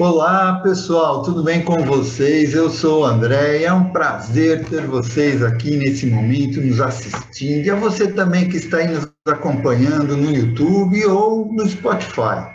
Olá, 0.00 0.60
pessoal, 0.62 1.22
tudo 1.22 1.42
bem 1.42 1.62
com 1.62 1.76
vocês? 1.84 2.54
Eu 2.54 2.70
sou 2.70 3.02
o 3.02 3.04
André 3.04 3.58
e 3.58 3.64
é 3.66 3.72
um 3.72 3.92
prazer 3.92 4.64
ter 4.64 4.86
vocês 4.86 5.42
aqui 5.42 5.76
nesse 5.76 6.06
momento 6.06 6.58
nos 6.58 6.80
assistindo 6.80 7.66
e 7.66 7.70
a 7.70 7.74
você 7.74 8.10
também 8.10 8.48
que 8.48 8.56
está 8.56 8.78
aí 8.78 8.88
nos 8.88 9.06
acompanhando 9.28 10.16
no 10.16 10.30
YouTube 10.34 11.04
ou 11.04 11.52
no 11.52 11.68
Spotify. 11.68 12.50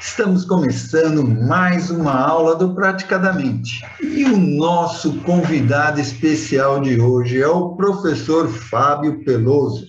Estamos 0.00 0.44
começando 0.44 1.24
mais 1.24 1.88
uma 1.88 2.12
aula 2.12 2.56
do 2.56 2.74
Praticadamente. 2.74 3.80
E 4.02 4.24
o 4.24 4.36
nosso 4.36 5.20
convidado 5.20 6.00
especial 6.00 6.80
de 6.80 7.00
hoje 7.00 7.40
é 7.40 7.46
o 7.46 7.76
professor 7.76 8.48
Fábio 8.48 9.24
Peloso. 9.24 9.86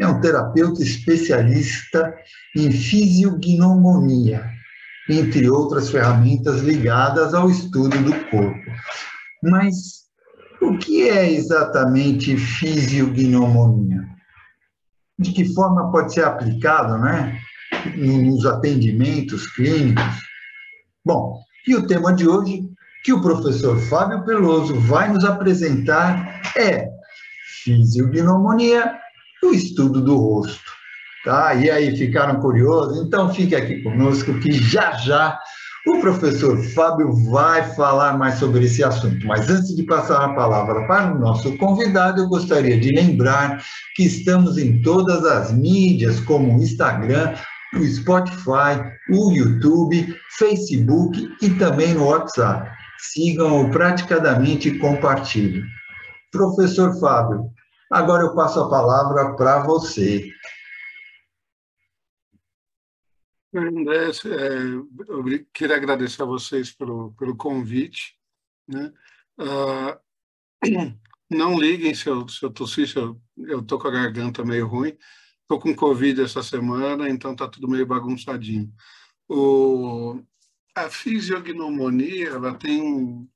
É 0.00 0.08
um 0.08 0.20
terapeuta 0.20 0.82
especialista 0.82 2.12
em 2.56 2.68
fisiognomonia 2.68 4.58
entre 5.10 5.48
outras 5.50 5.90
ferramentas 5.90 6.60
ligadas 6.60 7.34
ao 7.34 7.50
estudo 7.50 7.96
do 7.98 8.12
corpo. 8.30 8.70
Mas 9.42 10.00
o 10.60 10.76
que 10.76 11.08
é 11.08 11.32
exatamente 11.32 12.36
fisiognomonia? 12.36 14.08
De 15.18 15.32
que 15.32 15.52
forma 15.54 15.90
pode 15.90 16.14
ser 16.14 16.24
aplicado, 16.24 16.98
né, 16.98 17.38
nos 17.96 18.46
atendimentos 18.46 19.46
clínicos? 19.48 20.04
Bom, 21.04 21.40
e 21.66 21.74
o 21.74 21.86
tema 21.86 22.12
de 22.12 22.28
hoje 22.28 22.62
que 23.04 23.12
o 23.12 23.22
professor 23.22 23.78
Fábio 23.78 24.24
Peloso 24.24 24.78
vai 24.80 25.10
nos 25.12 25.24
apresentar 25.24 26.42
é 26.56 26.88
fisiognomonia, 27.64 28.98
o 29.42 29.52
estudo 29.52 30.02
do 30.02 30.16
rosto. 30.16 30.79
Tá? 31.24 31.54
E 31.54 31.70
aí, 31.70 31.96
ficaram 31.96 32.40
curiosos? 32.40 33.06
Então 33.06 33.32
fique 33.32 33.54
aqui 33.54 33.82
conosco 33.82 34.32
que 34.40 34.52
já 34.52 34.92
já 34.92 35.38
o 35.86 35.98
professor 36.00 36.62
Fábio 36.74 37.10
vai 37.30 37.62
falar 37.74 38.18
mais 38.18 38.34
sobre 38.34 38.64
esse 38.64 38.84
assunto. 38.84 39.26
Mas 39.26 39.48
antes 39.48 39.74
de 39.74 39.82
passar 39.84 40.22
a 40.22 40.34
palavra 40.34 40.86
para 40.86 41.14
o 41.14 41.18
nosso 41.18 41.56
convidado, 41.56 42.20
eu 42.20 42.28
gostaria 42.28 42.78
de 42.78 42.90
lembrar 42.90 43.62
que 43.96 44.04
estamos 44.04 44.58
em 44.58 44.82
todas 44.82 45.24
as 45.24 45.52
mídias, 45.52 46.20
como 46.20 46.52
o 46.54 46.62
Instagram, 46.62 47.34
o 47.74 47.84
Spotify, 47.84 48.78
o 49.10 49.32
YouTube, 49.32 50.14
Facebook 50.38 51.34
e 51.40 51.50
também 51.50 51.94
no 51.94 52.08
WhatsApp. 52.08 52.70
Sigam-o 52.98 53.70
praticadamente 53.70 54.68
e 54.68 54.78
compartilhem. 54.78 55.64
Professor 56.30 56.98
Fábio, 57.00 57.46
agora 57.90 58.24
eu 58.24 58.34
passo 58.34 58.60
a 58.60 58.68
palavra 58.68 59.34
para 59.34 59.60
você. 59.60 60.22
André, 63.52 64.10
é, 64.26 65.08
eu 65.08 65.24
queria 65.52 65.76
agradecer 65.76 66.22
a 66.22 66.26
vocês 66.26 66.70
pelo, 66.72 67.12
pelo 67.12 67.36
convite. 67.36 68.16
Né? 68.68 68.92
Uh, 69.38 69.98
não 71.28 71.58
liguem 71.58 71.94
se 71.94 72.08
eu, 72.08 72.28
se 72.28 72.44
eu 72.44 72.50
tossir, 72.50 72.88
se 72.88 72.96
eu 72.96 73.20
estou 73.60 73.78
com 73.78 73.88
a 73.88 73.92
garganta 73.92 74.44
meio 74.44 74.66
ruim. 74.66 74.96
Estou 75.42 75.58
com 75.58 75.74
Covid 75.74 76.22
essa 76.22 76.44
semana, 76.44 77.08
então 77.08 77.32
está 77.32 77.48
tudo 77.48 77.68
meio 77.68 77.84
bagunçadinho. 77.84 78.72
O, 79.28 80.22
a 80.76 80.88
fisiognomonia 80.88 82.28
ela 82.28 82.54
tem 82.54 83.28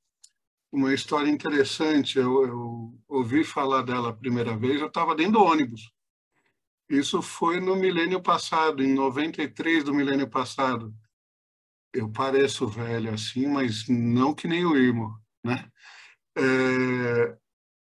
uma 0.71 0.95
história 0.95 1.29
interessante. 1.29 2.19
Eu, 2.19 2.47
eu 2.47 2.95
ouvi 3.09 3.43
falar 3.43 3.83
dela 3.83 4.11
a 4.11 4.17
primeira 4.17 4.57
vez, 4.57 4.81
eu 4.81 4.87
estava 4.87 5.17
dentro 5.17 5.35
do 5.35 5.43
ônibus. 5.43 5.94
Isso 6.95 7.21
foi 7.21 7.61
no 7.61 7.75
milênio 7.75 8.23
passado, 8.23 8.83
em 8.83 8.95
93 8.95 9.83
do 9.85 9.93
milênio 9.93 10.29
passado. 10.29 10.95
Eu 11.93 12.11
pareço 12.11 12.67
velho 12.67 13.13
assim, 13.13 13.47
mas 13.47 13.89
não 13.89 14.35
que 14.35 14.47
nem 14.47 14.65
o 14.65 14.77
irmão, 14.77 15.17
né? 15.45 15.69
É, 16.37 17.37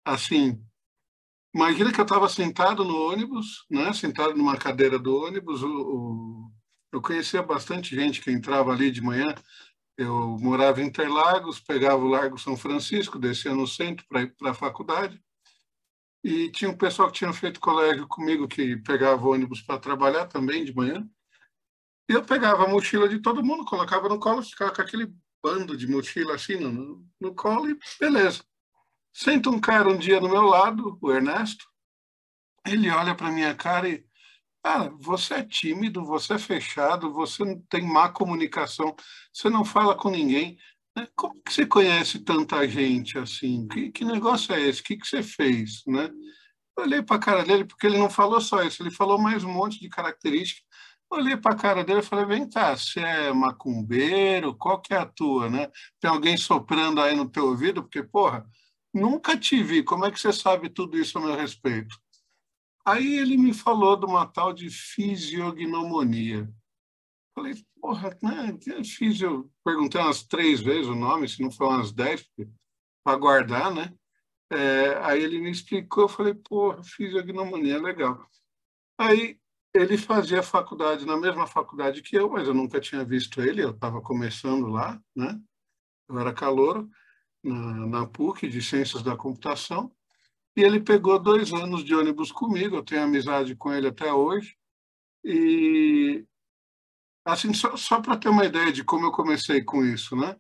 assim, 0.05 0.63
imagina 1.53 1.91
que 1.91 1.99
eu 1.99 2.05
estava 2.05 2.27
sentado 2.29 2.83
no 2.83 3.11
ônibus, 3.11 3.65
né? 3.69 3.93
Sentado 3.93 4.35
numa 4.35 4.57
cadeira 4.57 4.97
do 4.97 5.15
ônibus. 5.15 5.63
O, 5.63 5.69
o, 5.69 6.51
eu 6.93 7.01
conhecia 7.01 7.43
bastante 7.43 7.95
gente 7.95 8.21
que 8.21 8.31
entrava 8.31 8.71
ali 8.71 8.91
de 8.91 9.01
manhã. 9.01 9.33
Eu 9.97 10.37
morava 10.39 10.81
em 10.81 10.85
Interlagos, 10.85 11.59
pegava 11.59 12.03
o 12.03 12.07
Largo 12.07 12.37
São 12.37 12.55
Francisco, 12.55 13.19
descia 13.19 13.53
no 13.53 13.67
centro 13.67 14.05
para 14.07 14.21
ir 14.21 14.35
para 14.35 14.51
a 14.51 14.55
faculdade. 14.55 15.19
E 16.23 16.51
tinha 16.51 16.69
um 16.69 16.77
pessoal 16.77 17.09
que 17.09 17.19
tinha 17.19 17.31
feito 17.31 17.59
colégio 17.59 18.07
comigo 18.07 18.47
que 18.47 18.77
pegava 18.77 19.27
ônibus 19.27 19.61
para 19.61 19.79
trabalhar 19.79 20.25
também 20.25 20.65
de 20.65 20.75
manhã. 20.75 21.07
Eu 22.07 22.23
pegava 22.23 22.65
a 22.65 22.67
mochila 22.67 23.07
de 23.07 23.19
todo 23.19 23.43
mundo, 23.43 23.65
colocava 23.65 24.09
no 24.09 24.19
colo, 24.19 24.41
ficava 24.41 24.73
com 24.73 24.81
aquele 24.81 25.13
bando 25.43 25.77
de 25.77 25.87
mochila 25.87 26.35
assim 26.35 26.55
no, 26.55 27.05
no 27.19 27.35
colo 27.35 27.69
e 27.69 27.77
beleza. 27.99 28.43
Senta 29.13 29.49
um 29.49 29.59
cara 29.59 29.89
um 29.89 29.97
dia 29.97 30.19
do 30.19 30.29
meu 30.29 30.43
lado, 30.43 30.97
o 31.01 31.11
Ernesto, 31.11 31.65
ele 32.65 32.89
olha 32.89 33.15
para 33.15 33.31
minha 33.31 33.55
cara 33.55 33.89
e, 33.89 34.05
cara, 34.63 34.89
você 34.99 35.35
é 35.35 35.43
tímido, 35.43 36.05
você 36.05 36.33
é 36.33 36.39
fechado, 36.39 37.11
você 37.11 37.43
tem 37.69 37.81
má 37.81 38.09
comunicação, 38.09 38.95
você 39.33 39.49
não 39.49 39.65
fala 39.65 39.95
com 39.95 40.09
ninguém. 40.09 40.57
Né? 40.97 41.07
Como 41.15 41.39
que 41.43 41.53
você 41.53 41.63
conhece 41.63 42.17
tanta 42.17 42.67
gente 42.67 43.19
assim? 43.19 43.67
Que, 43.67 43.91
que 43.91 44.03
negócio 44.03 44.53
é 44.55 44.61
esse? 44.61 44.81
O 44.81 44.83
que, 44.83 44.97
que 44.97 45.05
você 45.05 45.21
fez? 45.21 45.83
Né? 45.85 46.09
Olhei 46.75 47.03
para 47.03 47.17
a 47.17 47.19
cara 47.19 47.43
dele, 47.43 47.65
porque 47.65 47.85
ele 47.85 47.99
não 47.99 48.09
falou 48.09 48.41
só 48.41 48.63
isso, 48.63 48.81
ele 48.81 48.89
falou 48.89 49.19
mais 49.19 49.43
um 49.43 49.51
monte 49.51 49.79
de 49.79 49.89
características. 49.89 50.65
Olhei 51.09 51.37
para 51.37 51.53
a 51.53 51.57
cara 51.57 51.83
dele 51.83 51.99
e 51.99 52.03
falei, 52.03 52.25
vem 52.25 52.49
cá, 52.49 52.75
você 52.75 52.99
é 52.99 53.31
macumbeiro? 53.31 54.55
Qual 54.55 54.81
que 54.81 54.93
é 54.93 54.97
a 54.97 55.05
tua? 55.05 55.49
Né? 55.49 55.69
Tem 56.01 56.09
alguém 56.09 56.35
soprando 56.35 56.99
aí 56.99 57.15
no 57.15 57.29
teu 57.29 57.45
ouvido? 57.45 57.83
Porque, 57.83 58.01
porra, 58.01 58.43
nunca 58.91 59.37
te 59.37 59.61
vi, 59.63 59.83
como 59.83 60.03
é 60.03 60.11
que 60.11 60.19
você 60.19 60.33
sabe 60.33 60.67
tudo 60.67 60.97
isso 60.97 61.17
a 61.19 61.21
meu 61.21 61.35
respeito? 61.35 61.95
Aí 62.83 63.17
ele 63.19 63.37
me 63.37 63.53
falou 63.53 63.95
de 63.95 64.05
uma 64.05 64.25
tal 64.25 64.51
de 64.51 64.69
fisiognomonia. 64.69 66.49
Falei, 67.37 67.53
porra, 67.79 68.17
né? 68.23 68.57
Fiz, 68.83 69.21
eu 69.21 69.47
perguntei 69.63 70.01
umas 70.01 70.23
três 70.23 70.59
vezes 70.59 70.87
o 70.87 70.95
nome, 70.95 71.29
se 71.29 71.39
não 71.39 71.51
foi 71.51 71.67
umas 71.67 71.91
dez, 71.91 72.27
para 73.03 73.15
guardar, 73.15 73.71
né? 73.71 73.93
É, 74.51 74.97
aí 75.03 75.21
ele 75.21 75.39
me 75.39 75.51
explicou, 75.51 76.05
eu 76.05 76.09
falei, 76.09 76.33
porra, 76.33 76.81
fiz 76.83 77.13
agnomonia, 77.15 77.79
legal. 77.79 78.27
Aí 78.97 79.39
ele 79.71 79.99
fazia 79.99 80.41
faculdade 80.41 81.05
na 81.05 81.15
mesma 81.15 81.45
faculdade 81.45 82.01
que 82.01 82.15
eu, 82.15 82.27
mas 82.27 82.47
eu 82.47 82.55
nunca 82.55 82.79
tinha 82.79 83.05
visto 83.05 83.39
ele, 83.39 83.63
eu 83.63 83.69
estava 83.69 84.01
começando 84.01 84.65
lá, 84.65 84.99
né? 85.15 85.39
Eu 86.09 86.17
era 86.17 86.33
calouro 86.33 86.89
na, 87.43 87.85
na 87.85 88.07
PUC 88.07 88.47
de 88.47 88.63
Ciências 88.63 89.03
da 89.03 89.15
Computação, 89.15 89.91
e 90.55 90.63
ele 90.63 90.79
pegou 90.79 91.19
dois 91.19 91.53
anos 91.53 91.85
de 91.85 91.93
ônibus 91.93 92.31
comigo, 92.31 92.77
eu 92.77 92.83
tenho 92.83 93.03
amizade 93.03 93.55
com 93.55 93.71
ele 93.71 93.89
até 93.89 94.11
hoje, 94.11 94.57
e 95.23 96.25
Assim, 97.27 97.53
só, 97.53 97.75
só 97.75 97.99
para 97.99 98.15
ter 98.15 98.29
uma 98.29 98.45
ideia 98.45 98.71
de 98.71 98.85
como 98.85 99.07
eu 99.07 99.11
comecei 99.11 99.61
com 99.61 99.83
isso, 99.83 100.15
né? 100.15 100.33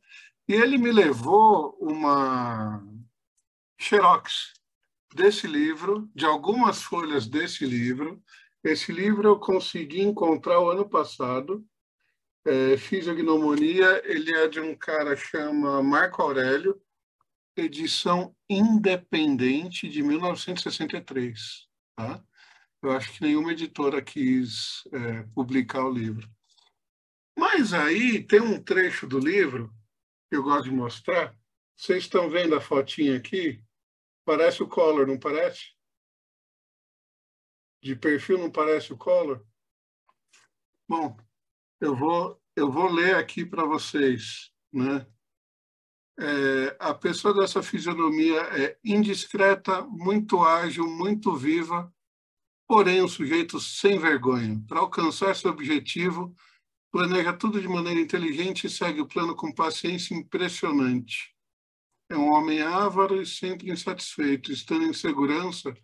E 0.47 0.53
ele 0.53 0.77
me 0.77 0.89
levou 0.89 1.77
uma 1.81 2.81
xerox 3.77 4.53
desse 5.13 5.47
livro, 5.47 6.09
de 6.15 6.25
algumas 6.25 6.81
folhas 6.81 7.27
desse 7.27 7.65
livro. 7.65 8.23
Esse 8.63 8.93
livro 8.93 9.27
eu 9.27 9.37
consegui 9.37 10.01
encontrar 10.01 10.61
o 10.61 10.69
ano 10.69 10.87
passado. 10.87 11.61
É, 12.45 12.77
Fisiognomonia, 12.77 14.01
ele 14.05 14.33
é 14.33 14.47
de 14.47 14.61
um 14.61 14.73
cara 14.73 15.13
chama 15.17 15.83
Marco 15.83 16.21
Aurélio, 16.21 16.81
edição 17.57 18.33
independente 18.49 19.89
de 19.89 20.01
1963. 20.01 21.67
Tá? 21.97 22.23
Eu 22.81 22.91
acho 22.93 23.11
que 23.11 23.23
nenhuma 23.23 23.51
editora 23.51 24.01
quis 24.01 24.83
é, 24.93 25.23
publicar 25.35 25.83
o 25.83 25.91
livro. 25.91 26.36
Mas 27.37 27.71
aí 27.71 28.23
tem 28.23 28.41
um 28.41 28.59
trecho 28.59 29.05
do 29.05 29.19
livro 29.19 29.71
que 30.27 30.35
eu 30.35 30.41
gosto 30.41 30.63
de 30.63 30.71
mostrar. 30.71 31.37
Vocês 31.75 32.03
estão 32.03 32.27
vendo 32.31 32.55
a 32.55 32.59
fotinha 32.59 33.15
aqui? 33.15 33.63
Parece 34.25 34.63
o 34.63 34.67
Collor, 34.67 35.05
não 35.05 35.19
parece? 35.19 35.75
De 37.79 37.95
perfil 37.95 38.39
não 38.39 38.49
parece 38.49 38.91
o 38.91 38.97
Collor? 38.97 39.45
Bom, 40.89 41.15
eu 41.79 41.95
vou, 41.95 42.41
eu 42.55 42.71
vou 42.71 42.91
ler 42.91 43.15
aqui 43.15 43.45
para 43.45 43.63
vocês. 43.63 44.51
Né? 44.73 45.05
É, 46.19 46.75
a 46.79 46.95
pessoa 46.95 47.35
dessa 47.35 47.61
fisionomia 47.61 48.41
é 48.41 48.79
indiscreta, 48.83 49.83
muito 49.83 50.43
ágil, 50.43 50.87
muito 50.87 51.35
viva, 51.35 51.93
porém 52.67 53.03
um 53.03 53.07
sujeito 53.07 53.59
sem 53.59 53.99
vergonha. 53.99 54.59
Para 54.67 54.79
alcançar 54.79 55.35
seu 55.35 55.51
objetivo, 55.51 56.35
planeja 56.91 57.33
tudo 57.33 57.61
de 57.61 57.67
maneira 57.67 57.99
inteligente 57.99 58.67
e 58.67 58.69
segue 58.69 59.01
o 59.01 59.07
plano 59.07 59.35
com 59.35 59.53
paciência 59.53 60.15
impressionante. 60.15 61.35
É 62.09 62.17
um 62.17 62.29
homem 62.29 62.61
ávaro 62.61 63.21
e 63.21 63.25
sempre 63.25 63.69
insatisfeito, 63.69 64.51
estando 64.51 64.85
em 64.85 64.93
segurança, 64.93 65.75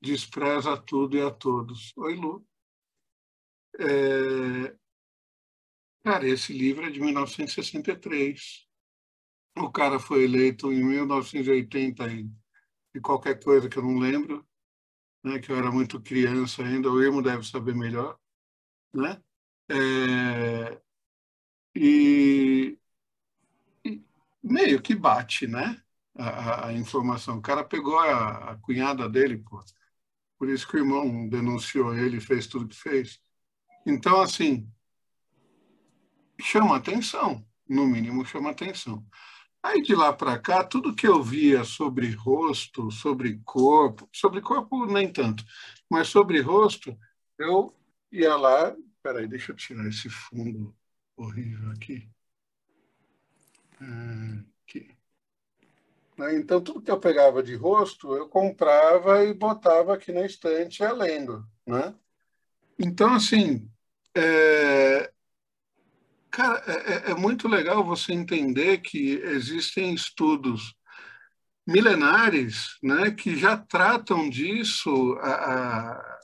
despreza 0.00 0.76
tudo 0.76 1.16
e 1.16 1.20
a 1.20 1.30
todos. 1.30 1.92
Oi, 1.96 2.14
Lu. 2.14 2.46
É... 3.78 4.76
Cara, 6.02 6.26
esse 6.26 6.52
livro 6.52 6.86
é 6.86 6.90
de 6.90 7.00
1963. 7.00 8.66
O 9.58 9.70
cara 9.70 9.98
foi 9.98 10.24
eleito 10.24 10.72
em 10.72 10.82
1980 10.84 12.06
e, 12.12 12.30
e 12.94 13.00
qualquer 13.00 13.42
coisa 13.42 13.68
que 13.68 13.76
eu 13.76 13.82
não 13.82 13.98
lembro, 13.98 14.46
né, 15.24 15.38
que 15.40 15.50
eu 15.50 15.56
era 15.56 15.70
muito 15.70 16.00
criança 16.00 16.62
ainda, 16.62 16.90
o 16.90 17.02
Irmo 17.02 17.20
deve 17.20 17.42
saber 17.42 17.74
melhor, 17.74 18.18
né? 18.94 19.20
É, 19.68 20.80
e, 21.74 22.78
e, 23.84 24.02
meio 24.42 24.80
que 24.82 24.94
bate, 24.94 25.46
né? 25.46 25.82
A, 26.14 26.68
a, 26.68 26.72
informação. 26.72 27.38
O 27.38 27.42
cara 27.42 27.64
pegou 27.64 27.98
a, 27.98 28.52
a 28.52 28.56
cunhada 28.58 29.08
dele, 29.08 29.38
pô. 29.38 29.62
Por 30.38 30.48
isso 30.48 30.68
que 30.68 30.76
o 30.76 30.80
irmão 30.80 31.28
denunciou 31.28 31.94
ele, 31.94 32.20
fez 32.20 32.46
tudo 32.46 32.68
que 32.68 32.76
fez. 32.76 33.20
Então, 33.86 34.20
assim, 34.20 34.70
chama 36.40 36.76
atenção, 36.76 37.44
no 37.68 37.86
mínimo 37.86 38.24
chama 38.24 38.50
atenção. 38.50 39.04
Aí 39.62 39.82
de 39.82 39.94
lá 39.94 40.12
para 40.12 40.38
cá, 40.38 40.62
tudo 40.62 40.94
que 40.94 41.08
eu 41.08 41.22
via 41.22 41.64
sobre 41.64 42.10
rosto, 42.12 42.90
sobre 42.90 43.40
corpo, 43.44 44.08
sobre 44.12 44.40
corpo 44.40 44.86
nem 44.86 45.12
tanto, 45.12 45.44
mas 45.90 46.08
sobre 46.08 46.40
rosto, 46.40 46.96
eu 47.38 47.74
ia 48.12 48.36
lá. 48.36 48.76
Peraí, 49.06 49.28
deixa 49.28 49.52
eu 49.52 49.56
tirar 49.56 49.86
esse 49.86 50.10
fundo 50.10 50.74
horrível 51.16 51.70
aqui. 51.70 52.10
Aqui. 54.64 54.96
Né, 56.18 56.34
então, 56.34 56.60
tudo 56.60 56.82
que 56.82 56.90
eu 56.90 56.98
pegava 56.98 57.40
de 57.40 57.54
rosto, 57.54 58.16
eu 58.16 58.28
comprava 58.28 59.22
e 59.22 59.32
botava 59.32 59.94
aqui 59.94 60.10
na 60.10 60.26
estante 60.26 60.80
ia 60.80 60.92
lendo. 60.92 61.48
Né? 61.64 61.94
Então, 62.76 63.14
assim, 63.14 63.70
é, 64.12 65.12
Cara, 66.28 66.64
é, 66.66 66.72
é, 66.72 67.10
é 67.12 67.14
muito 67.14 67.46
legal 67.46 67.84
você 67.84 68.12
entender 68.12 68.78
que 68.78 69.20
existem 69.22 69.94
estudos 69.94 70.74
milenares 71.64 72.76
né, 72.82 73.12
que 73.12 73.36
já 73.36 73.56
tratam 73.56 74.28
disso 74.28 75.16
a, 75.20 75.30
a, 75.30 76.18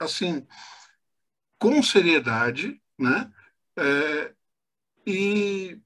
assim 0.00 0.46
com 1.58 1.82
seriedade 1.82 2.80
né, 2.98 3.32
é, 3.76 4.34
e, 5.06 5.80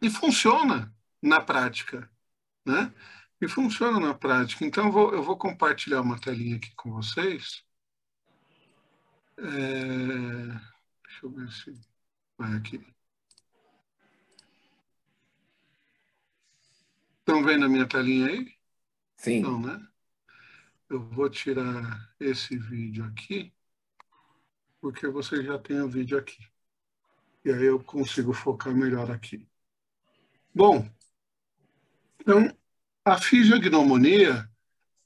e 0.00 0.10
funciona 0.10 0.94
na 1.22 1.40
prática. 1.40 2.10
Né? 2.64 2.92
E 3.40 3.48
funciona 3.48 4.00
na 4.00 4.14
prática. 4.14 4.64
Então, 4.64 4.86
eu 4.86 4.92
vou, 4.92 5.12
eu 5.12 5.22
vou 5.22 5.36
compartilhar 5.36 6.00
uma 6.00 6.20
telinha 6.20 6.56
aqui 6.56 6.74
com 6.74 6.90
vocês. 6.90 7.64
É... 9.38 10.68
Deixa 11.04 11.24
eu 11.26 11.30
ver 11.30 11.50
se 11.52 11.72
vai 12.36 12.56
aqui. 12.56 12.84
Estão 17.20 17.44
vendo 17.44 17.64
a 17.64 17.68
minha 17.68 17.86
telinha 17.86 18.28
aí? 18.28 18.54
Sim. 19.16 19.38
Então, 19.38 19.60
né? 19.60 19.86
Eu 20.88 21.00
vou 21.10 21.28
tirar 21.28 22.14
esse 22.18 22.56
vídeo 22.56 23.04
aqui, 23.04 23.52
porque 24.90 25.06
você 25.06 25.42
já 25.42 25.58
tem 25.58 25.82
o 25.82 25.88
vídeo 25.88 26.16
aqui. 26.16 26.38
E 27.44 27.50
aí 27.50 27.64
eu 27.64 27.78
consigo 27.78 28.32
focar 28.32 28.74
melhor 28.74 29.10
aqui. 29.10 29.46
Bom, 30.54 30.88
então, 32.18 32.50
a 33.04 33.18
fisiognomonia, 33.18 34.48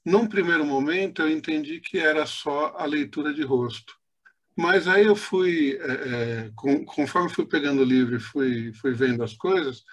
num 0.05 0.25
primeiro 0.25 0.65
momento, 0.65 1.21
eu 1.21 1.29
entendi 1.29 1.81
que 1.81 1.99
era 1.99 2.25
só 2.25 2.73
a 2.77 2.85
leitura 2.85 3.33
de 3.33 3.43
rosto. 3.43 3.93
Mas 4.55 4.87
aí 4.87 5.05
eu 5.05 5.17
fui, 5.17 5.77
é, 5.77 5.91
é, 5.91 6.51
com, 6.55 6.85
conforme 6.85 7.29
fui 7.29 7.45
pegando 7.45 7.81
o 7.81 7.85
livro 7.85 8.15
e 8.15 8.21
fui, 8.21 8.71
fui 8.75 8.93
vendo 8.93 9.21
as 9.21 9.33
coisas, 9.33 9.83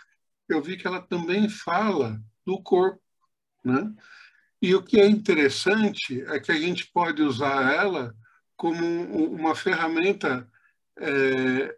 eu 0.48 0.62
vi 0.62 0.76
que 0.76 0.87
ela 0.87 1.00
também 1.00 1.48
fala 1.48 2.22
do 2.46 2.62
corpo, 2.62 3.02
né? 3.64 3.92
E 4.62 4.72
o 4.72 4.84
que 4.84 5.00
é 5.00 5.06
interessante 5.06 6.22
é 6.28 6.38
que 6.38 6.52
a 6.52 6.60
gente 6.60 6.87
pode 6.92 7.22
usar 7.22 7.75
ela 7.75 8.14
como 8.61 8.85
uma 9.33 9.55
ferramenta 9.55 10.47
é, 10.99 11.75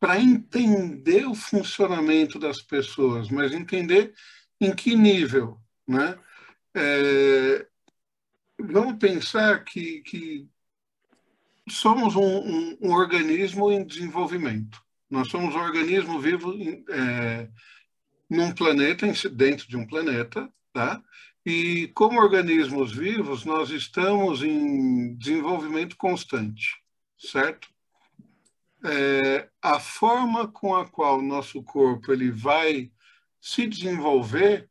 para 0.00 0.18
entender 0.18 1.26
o 1.26 1.34
funcionamento 1.34 2.38
das 2.38 2.62
pessoas, 2.62 3.28
mas 3.28 3.52
entender 3.52 4.14
em 4.58 4.74
que 4.74 4.96
nível, 4.96 5.60
né? 5.86 6.18
É, 6.74 7.66
vamos 8.58 8.96
pensar 8.96 9.62
que, 9.62 10.00
que 10.00 10.48
somos 11.68 12.16
um, 12.16 12.22
um, 12.22 12.78
um, 12.80 12.92
organismo 12.92 13.70
em 13.70 13.84
desenvolvimento. 13.84 14.82
Nós 15.10 15.28
somos 15.28 15.54
um 15.54 15.60
organismo 15.60 16.18
vivo 16.18 16.54
é, 16.88 17.50
num 18.30 18.54
planeta, 18.54 19.06
dentro 19.28 19.68
de 19.68 19.76
um 19.76 19.86
planeta, 19.86 20.50
tá? 20.72 21.02
E 21.44 21.88
como 21.88 22.20
organismos 22.20 22.92
vivos, 22.92 23.44
nós 23.44 23.70
estamos 23.70 24.42
em 24.42 25.14
desenvolvimento 25.16 25.96
constante, 25.96 26.76
certo? 27.18 27.68
É, 28.84 29.48
a 29.60 29.80
forma 29.80 30.46
com 30.46 30.74
a 30.74 30.88
qual 30.88 31.18
o 31.18 31.22
nosso 31.22 31.62
corpo 31.62 32.12
ele 32.12 32.30
vai 32.30 32.90
se 33.40 33.66
desenvolver 33.66 34.68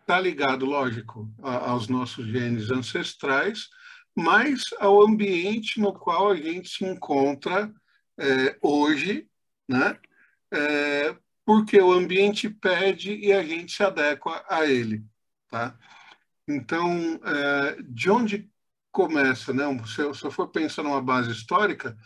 está 0.00 0.20
ligado, 0.20 0.64
lógico, 0.64 1.28
a, 1.42 1.70
aos 1.70 1.88
nossos 1.88 2.26
genes 2.26 2.70
ancestrais, 2.70 3.68
mas 4.14 4.62
ao 4.78 5.02
ambiente 5.02 5.80
no 5.80 5.92
qual 5.92 6.30
a 6.30 6.36
gente 6.36 6.68
se 6.68 6.84
encontra 6.84 7.72
é, 8.18 8.56
hoje, 8.62 9.28
né? 9.68 9.98
É, 10.52 11.16
porque 11.44 11.80
o 11.80 11.92
ambiente 11.92 12.48
pede 12.48 13.14
e 13.14 13.32
a 13.32 13.42
gente 13.42 13.72
se 13.72 13.82
adequa 13.82 14.44
a 14.48 14.64
ele, 14.64 15.04
tá? 15.48 15.78
Então, 16.48 17.20
é, 17.24 17.82
de 17.82 18.10
onde 18.10 18.50
começa, 18.92 19.52
né? 19.52 19.64
Se 19.86 20.00
eu, 20.00 20.12
eu 20.22 20.30
for 20.30 20.48
pensar 20.48 20.82
numa 20.82 21.02
base 21.02 21.30
histórica, 21.30 21.96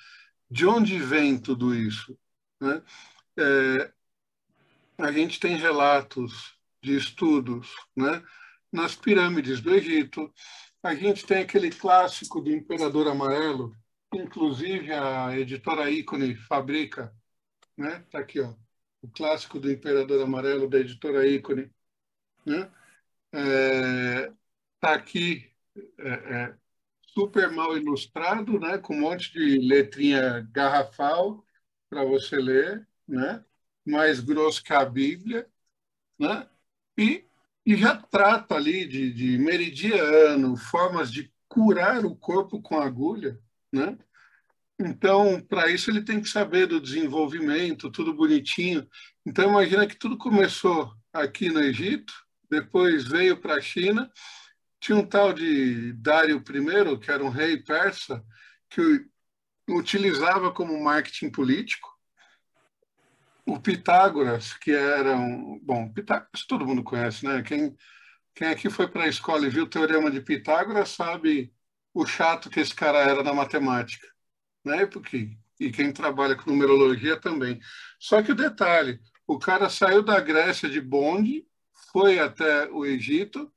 de 0.51 0.67
onde 0.67 0.99
vem 0.99 1.39
tudo 1.39 1.75
isso? 1.75 2.19
Né? 2.61 2.83
É, 3.39 3.93
a 4.99 5.13
gente 5.13 5.39
tem 5.39 5.57
relatos 5.57 6.57
de 6.83 6.97
estudos 6.97 7.69
né? 7.97 8.23
nas 8.73 8.97
pirâmides 8.97 9.61
do 9.61 9.75
Egito, 9.75 10.33
a 10.83 10.95
gente 10.95 11.27
tem 11.27 11.43
aquele 11.43 11.71
clássico 11.71 12.41
do 12.41 12.51
Imperador 12.51 13.07
Amarelo, 13.09 13.77
inclusive 14.13 14.93
a 14.93 15.37
editora 15.39 15.91
Ícone 15.91 16.35
fabrica, 16.35 17.15
né? 17.77 18.05
Tá 18.11 18.19
aqui, 18.19 18.41
ó, 18.41 18.55
o 19.03 19.09
clássico 19.09 19.61
do 19.61 19.71
Imperador 19.71 20.23
Amarelo 20.23 20.69
da 20.69 20.79
editora 20.79 21.27
Ícone, 21.27 21.71
né? 22.47 22.71
É, 23.33 24.33
tá 24.81 24.95
aqui 24.95 25.51
é, 25.99 26.09
é, 26.11 26.57
super 27.15 27.51
mal 27.51 27.77
ilustrado, 27.77 28.59
né? 28.59 28.79
Com 28.79 28.95
um 28.97 29.01
monte 29.01 29.33
de 29.33 29.59
letrinha 29.67 30.49
garrafal 30.53 31.45
para 31.89 32.05
você 32.05 32.37
ler, 32.37 32.87
né? 33.07 33.45
Mais 33.87 34.21
grosso 34.21 34.63
que 34.63 34.73
a 34.73 34.85
Bíblia, 34.85 35.49
né? 36.19 36.49
E 36.99 37.25
e 37.65 37.77
já 37.77 37.97
trata 37.97 38.57
ali 38.57 38.87
de, 38.87 39.13
de 39.13 39.39
meridiano, 39.39 40.57
formas 40.57 41.13
de 41.13 41.33
curar 41.49 42.05
o 42.05 42.17
corpo 42.17 42.61
com 42.61 42.81
agulha, 42.81 43.39
né? 43.73 43.99
Então, 44.79 45.41
para 45.43 45.71
isso 45.71 45.91
ele 45.91 46.03
tem 46.03 46.21
que 46.23 46.29
saber 46.29 46.67
do 46.67 46.81
desenvolvimento, 46.81 47.91
tudo 47.91 48.15
bonitinho. 48.15 48.89
Então, 49.27 49.51
imagina 49.51 49.87
que 49.87 49.95
tudo 49.97 50.17
começou 50.17 50.93
aqui 51.13 51.51
no 51.51 51.61
Egito, 51.61 52.13
depois 52.51 53.07
veio 53.07 53.37
para 53.37 53.55
a 53.55 53.61
China. 53.61 54.11
Tinha 54.81 54.99
um 54.99 55.07
tal 55.07 55.33
de 55.33 55.93
Dário 55.95 56.39
I, 56.39 56.99
que 56.99 57.11
era 57.11 57.23
um 57.23 57.29
rei 57.29 57.59
persa, 57.59 58.25
que 58.69 59.07
utilizava 59.69 60.53
como 60.53 60.83
marketing 60.83 61.31
político 61.31 61.91
o 63.47 63.61
Pitágoras, 63.61 64.55
que 64.55 64.71
era 64.71 65.17
um. 65.17 65.59
Bom, 65.63 65.93
Pitágoras 65.93 66.47
todo 66.49 66.67
mundo 66.67 66.83
conhece, 66.83 67.27
né? 67.27 67.43
Quem, 67.43 67.77
quem 68.35 68.49
aqui 68.49 68.71
foi 68.71 68.89
para 68.89 69.05
a 69.05 69.09
escola 69.09 69.47
e 69.47 69.51
viu 69.51 69.65
o 69.65 69.69
teorema 69.69 70.11
de 70.11 70.21
Pitágoras 70.21 70.91
sabe 70.91 71.53
o 71.93 72.07
chato 72.07 72.51
que 72.51 72.61
esse 72.61 72.75
cara 72.75 72.99
era 72.99 73.23
na 73.23 73.33
matemática, 73.33 74.07
né? 74.65 74.87
Porque, 74.87 75.37
e 75.59 75.71
quem 75.71 75.93
trabalha 75.93 76.37
com 76.37 76.51
numerologia 76.51 77.19
também. 77.19 77.61
Só 77.99 78.23
que 78.23 78.33
o 78.33 78.37
detalhe: 78.37 79.01
o 79.27 79.39
cara 79.39 79.69
saiu 79.69 80.03
da 80.03 80.21
Grécia 80.21 80.69
de 80.69 80.81
bonde, 80.81 81.45
foi 81.93 82.19
até 82.19 82.69
o 82.71 82.85
Egito, 82.85 83.53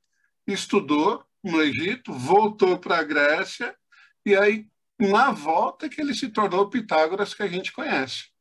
estudou 0.46 1.24
no 1.42 1.60
Egito, 1.62 2.12
voltou 2.12 2.78
para 2.78 2.98
a 2.98 3.02
Grécia, 3.02 3.76
e 4.24 4.34
aí, 4.34 4.68
na 4.98 5.30
volta, 5.30 5.88
que 5.88 6.00
ele 6.00 6.14
se 6.14 6.28
tornou 6.28 6.62
o 6.62 6.70
Pitágoras 6.70 7.34
que 7.34 7.42
a 7.42 7.48
gente 7.48 7.72
conhece 7.72 8.34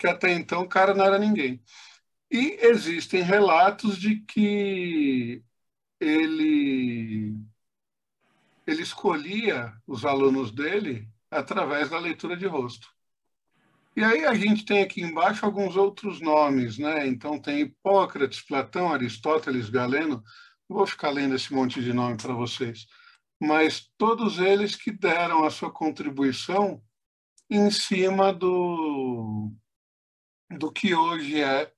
que 0.00 0.06
até 0.08 0.32
então 0.32 0.62
o 0.62 0.68
cara 0.68 0.94
não 0.94 1.04
era 1.04 1.18
ninguém. 1.18 1.62
E 2.30 2.58
existem 2.62 3.22
relatos 3.22 3.98
de 3.98 4.20
que 4.20 5.44
ele 6.00 7.36
ele 8.66 8.82
escolhia 8.82 9.74
os 9.86 10.04
alunos 10.04 10.50
dele 10.50 11.08
através 11.30 11.90
da 11.90 11.98
leitura 11.98 12.36
de 12.36 12.46
rosto. 12.46 12.88
E 13.96 14.04
aí 14.04 14.24
a 14.24 14.34
gente 14.34 14.64
tem 14.64 14.82
aqui 14.82 15.02
embaixo 15.02 15.44
alguns 15.44 15.76
outros 15.76 16.20
nomes, 16.20 16.78
né? 16.78 17.06
Então 17.06 17.40
tem 17.40 17.60
Hipócrates, 17.60 18.40
Platão, 18.40 18.92
Aristóteles, 18.92 19.68
Galeno. 19.68 20.22
Não 20.68 20.76
vou 20.76 20.86
ficar 20.86 21.10
lendo 21.10 21.34
esse 21.34 21.52
monte 21.52 21.82
de 21.82 21.92
nome 21.92 22.16
para 22.16 22.32
vocês, 22.32 22.86
mas 23.40 23.90
todos 23.98 24.38
eles 24.38 24.76
que 24.76 24.92
deram 24.92 25.44
a 25.44 25.50
sua 25.50 25.72
contribuição 25.72 26.80
em 27.50 27.68
cima 27.70 28.32
do, 28.32 29.52
do 30.56 30.70
que 30.72 30.94
hoje 30.94 31.40
é 31.40 31.72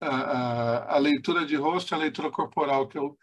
a, 0.00 0.08
a, 0.08 0.94
a 0.96 0.98
leitura 0.98 1.44
de 1.44 1.56
rosto 1.56 1.94
a 1.94 1.98
leitura 1.98 2.30
corporal, 2.30 2.88
que 2.88 2.96
eu, 2.96 3.18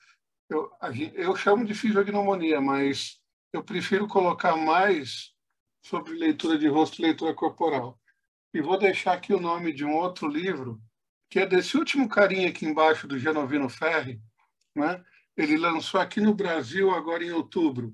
eu, 0.50 0.72
eu 1.16 1.36
chamo 1.36 1.66
de 1.66 1.74
fisiognomonia, 1.74 2.62
mas 2.62 3.20
eu 3.52 3.64
prefiro 3.64 4.08
colocar 4.08 4.56
mais 4.56 5.34
sobre 5.84 6.14
leitura 6.14 6.58
de 6.58 6.68
rosto 6.68 7.00
e 7.00 7.06
leitura 7.06 7.34
corporal. 7.34 8.00
E 8.54 8.62
vou 8.62 8.78
deixar 8.78 9.14
aqui 9.14 9.34
o 9.34 9.40
nome 9.40 9.74
de 9.74 9.84
um 9.86 9.96
outro 9.96 10.28
livro, 10.28 10.82
que 11.30 11.40
é 11.40 11.46
desse 11.46 11.78
último 11.78 12.08
carinha 12.08 12.50
aqui 12.50 12.66
embaixo, 12.66 13.08
do 13.08 13.20
Genovino 13.20 13.70
Ferri. 13.70 14.22
Né? 14.76 15.04
Ele 15.36 15.58
lançou 15.58 16.00
aqui 16.00 16.22
no 16.22 16.34
Brasil, 16.34 16.92
agora 16.92 17.24
em 17.24 17.32
outubro, 17.32 17.94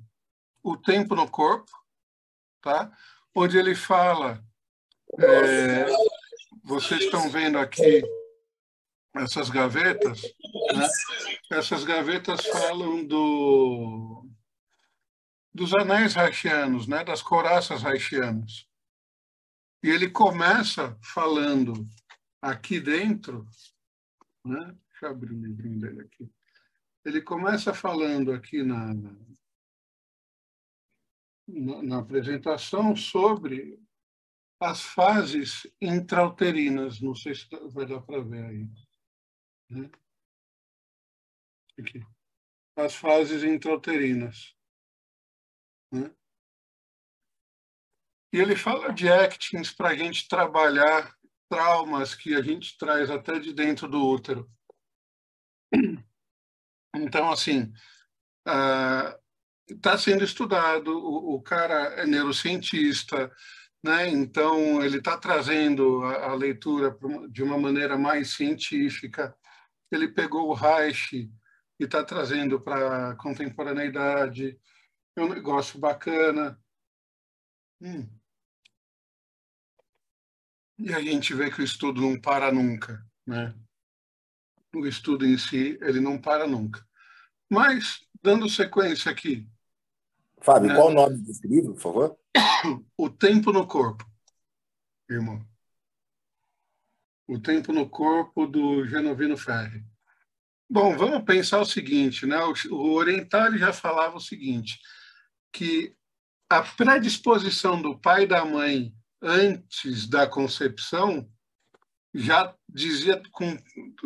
O 0.61 0.77
Tempo 0.77 1.15
no 1.15 1.29
Corpo, 1.29 1.71
tá? 2.61 2.91
onde 3.35 3.57
ele 3.57 3.75
fala. 3.75 4.43
É, 5.19 5.85
vocês 6.63 7.01
estão 7.01 7.29
vendo 7.29 7.57
aqui 7.59 8.03
essas 9.15 9.49
gavetas, 9.49 10.21
né? 10.73 10.87
essas 11.51 11.83
gavetas 11.83 12.45
falam 12.47 13.05
do, 13.05 14.25
dos 15.53 15.73
anéis 15.73 16.17
haitianos, 16.17 16.87
né? 16.87 17.03
das 17.03 17.21
coraças 17.21 17.85
haitianas. 17.85 18.65
E 19.83 19.89
ele 19.89 20.09
começa 20.09 20.97
falando 21.03 21.73
aqui 22.41 22.79
dentro, 22.79 23.45
né? 24.45 24.77
deixa 24.89 25.07
eu 25.07 25.09
abrir 25.09 25.33
o 25.33 25.41
livrinho 25.41 25.77
dele 25.77 26.01
aqui. 26.03 26.31
Ele 27.03 27.21
começa 27.21 27.73
falando 27.73 28.31
aqui 28.31 28.63
na, 28.63 28.93
na, 31.47 31.83
na 31.83 31.99
apresentação 31.99 32.95
sobre 32.95 33.77
as 34.57 34.81
fases 34.81 35.67
intrauterinas. 35.81 37.01
Não 37.01 37.13
sei 37.13 37.35
se 37.35 37.45
vai 37.73 37.85
dar 37.85 37.99
para 37.99 38.23
ver 38.23 38.45
aí. 38.45 38.69
Né? 39.69 39.91
Aqui. 41.77 42.01
As 42.77 42.95
fases 42.95 43.43
intrauterinas. 43.43 44.55
Né? 45.91 46.09
E 48.33 48.39
ele 48.39 48.55
fala 48.55 48.91
de 48.91 49.07
actings 49.07 49.71
para 49.71 49.89
a 49.89 49.95
gente 49.95 50.27
trabalhar 50.27 51.15
traumas 51.47 52.15
que 52.15 52.33
a 52.33 52.41
gente 52.41 52.75
traz 52.79 53.11
até 53.11 53.37
de 53.37 53.53
dentro 53.53 53.87
do 53.87 54.03
útero. 54.03 54.49
Então, 56.95 57.31
assim, 57.31 57.71
está 59.67 59.93
uh, 59.93 59.97
sendo 59.97 60.23
estudado, 60.23 60.95
o, 60.95 61.35
o, 61.35 61.41
cara 61.41 61.93
é 61.95 62.05
neurocientista, 62.05 63.31
né? 63.83 64.09
então 64.09 64.83
ele 64.83 64.97
está 64.97 65.17
trazendo 65.17 66.03
a, 66.03 66.31
a, 66.31 66.35
leitura 66.35 66.95
de 67.29 67.41
uma 67.41 67.57
maneira 67.57 67.97
mais 67.97 68.35
científica. 68.35 69.35
Ele 69.91 70.07
pegou 70.07 70.49
o 70.49 70.53
Reich 70.53 71.13
e 71.79 71.83
está 71.83 72.03
trazendo 72.03 72.59
para 72.61 73.09
a 73.09 73.15
contemporaneidade. 73.15 74.59
É 75.15 75.21
um 75.21 75.29
negócio 75.29 75.79
bacana. 75.79 76.59
Hum. 77.81 78.07
E 80.77 80.93
a 80.93 81.01
gente 81.01 81.33
vê 81.33 81.49
que 81.49 81.61
o 81.61 81.63
estudo 81.63 82.01
não 82.01 82.19
para 82.19 82.51
nunca, 82.51 83.05
né? 83.25 83.53
O 84.75 84.85
estudo 84.87 85.25
em 85.25 85.37
si, 85.37 85.77
ele 85.81 85.99
não 85.99 86.19
para 86.19 86.47
nunca. 86.47 86.85
Mas, 87.49 88.05
dando 88.21 88.49
sequência 88.49 89.11
aqui. 89.11 89.47
Fábio, 90.41 90.69
né? 90.69 90.75
qual 90.75 90.87
o 90.87 90.93
nome 90.93 91.17
desse 91.19 91.47
livro, 91.47 91.73
por 91.73 91.81
favor? 91.81 92.17
O 92.97 93.09
Tempo 93.09 93.51
no 93.51 93.67
Corpo, 93.67 94.09
irmão. 95.09 95.45
O 97.27 97.39
Tempo 97.39 97.71
no 97.71 97.87
Corpo, 97.89 98.47
do 98.47 98.85
Genovino 98.85 99.37
Ferri. 99.37 99.85
Bom, 100.69 100.97
vamos 100.97 101.23
pensar 101.23 101.59
o 101.61 101.65
seguinte, 101.65 102.25
né? 102.25 102.37
O, 102.71 102.93
Oriental 102.93 103.55
já 103.57 103.71
falava 103.71 104.17
o 104.17 104.21
seguinte, 104.21 104.79
que 105.51 105.95
a 106.49 106.63
predisposição 106.63 107.81
do 107.81 107.99
pai 107.99 108.23
e 108.23 108.27
da 108.27 108.43
mãe 108.43 108.91
antes 109.23 110.07
da 110.07 110.27
concepção 110.27 111.25
já 112.13 112.53
dizia 112.69 113.21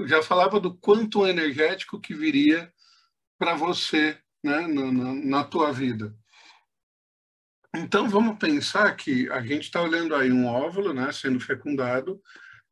já 0.06 0.22
falava 0.22 0.60
do 0.60 0.78
quanto 0.78 1.28
energético 1.28 2.00
que 2.00 2.14
viria 2.14 2.72
para 3.38 3.56
você 3.56 4.18
né, 4.44 4.68
na, 4.68 4.92
na, 4.92 5.14
na, 5.14 5.44
tua 5.44 5.74
vida. 5.74 6.16
Então 7.76 8.08
vamos 8.08 8.38
pensar 8.38 8.96
que 8.96 9.30
a 9.30 9.42
gente 9.42 9.64
está 9.64 9.82
olhando 9.82 10.16
aí 10.16 10.32
um 10.32 10.46
óvulo 10.46 10.94
né, 10.94 11.12
sendo 11.12 11.40
fecundado. 11.40 12.22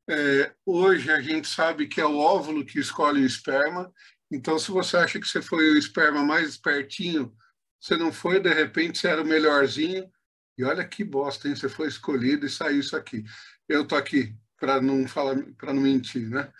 É, 0.07 0.53
hoje 0.65 1.11
a 1.11 1.19
gente 1.19 1.47
sabe 1.47 1.87
que 1.87 1.99
é 1.99 2.05
o 2.05 2.17
óvulo 2.17 2.65
que 2.65 2.79
escolhe 2.79 3.21
o 3.21 3.25
esperma. 3.25 3.91
Então 4.31 4.57
se 4.57 4.71
você 4.71 4.97
acha 4.97 5.19
que 5.19 5.27
você 5.27 5.41
foi 5.41 5.71
o 5.71 5.77
esperma 5.77 6.23
mais 6.23 6.49
espertinho, 6.49 7.35
você 7.79 7.97
não 7.97 8.13
foi, 8.13 8.39
de 8.39 8.53
repente 8.53 8.99
você 8.99 9.07
era 9.09 9.21
o 9.21 9.27
melhorzinho, 9.27 10.09
e 10.57 10.63
olha 10.63 10.87
que 10.87 11.03
bosta, 11.03 11.47
hein? 11.47 11.55
Você 11.55 11.69
foi 11.69 11.87
escolhido 11.87 12.45
e 12.45 12.49
saiu 12.49 12.79
isso 12.79 12.95
aqui. 12.95 13.23
Eu 13.67 13.85
tô 13.85 13.95
aqui 13.95 14.35
para 14.57 14.81
não 14.81 15.07
falar, 15.07 15.35
para 15.57 15.73
não 15.73 15.81
mentir, 15.81 16.29
né? 16.29 16.51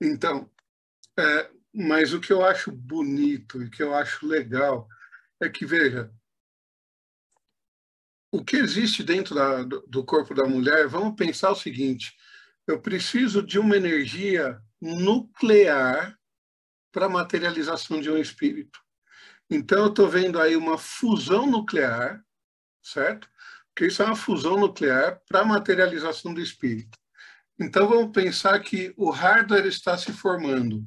Então, 0.00 0.50
é, 1.18 1.50
mas 1.72 2.12
o 2.12 2.20
que 2.20 2.32
eu 2.32 2.44
acho 2.44 2.72
bonito 2.72 3.62
e 3.62 3.70
que 3.70 3.82
eu 3.82 3.94
acho 3.94 4.26
legal 4.26 4.88
é 5.40 5.48
que 5.48 5.64
veja 5.64 6.10
o 8.32 8.44
que 8.44 8.56
existe 8.56 9.02
dentro 9.02 9.34
da, 9.34 9.62
do 9.62 10.04
corpo 10.04 10.34
da 10.34 10.44
mulher. 10.44 10.88
Vamos 10.88 11.14
pensar 11.16 11.50
o 11.50 11.56
seguinte: 11.56 12.14
eu 12.66 12.80
preciso 12.80 13.42
de 13.42 13.58
uma 13.58 13.76
energia 13.76 14.60
nuclear 14.80 16.18
para 16.92 17.08
materialização 17.08 18.00
de 18.00 18.10
um 18.10 18.18
espírito. 18.18 18.80
Então, 19.48 19.84
eu 19.84 19.90
estou 19.90 20.08
vendo 20.08 20.40
aí 20.40 20.56
uma 20.56 20.76
fusão 20.76 21.46
nuclear, 21.46 22.24
certo? 22.92 23.28
que 23.76 23.84
isso 23.86 24.02
é 24.02 24.06
uma 24.06 24.16
fusão 24.16 24.56
nuclear 24.56 25.20
para 25.28 25.44
materialização 25.44 26.32
do 26.32 26.40
espírito. 26.40 26.98
Então 27.60 27.86
vamos 27.86 28.10
pensar 28.10 28.58
que 28.60 28.92
o 28.96 29.10
hardware 29.10 29.66
está 29.66 29.98
se 29.98 30.12
formando. 30.12 30.82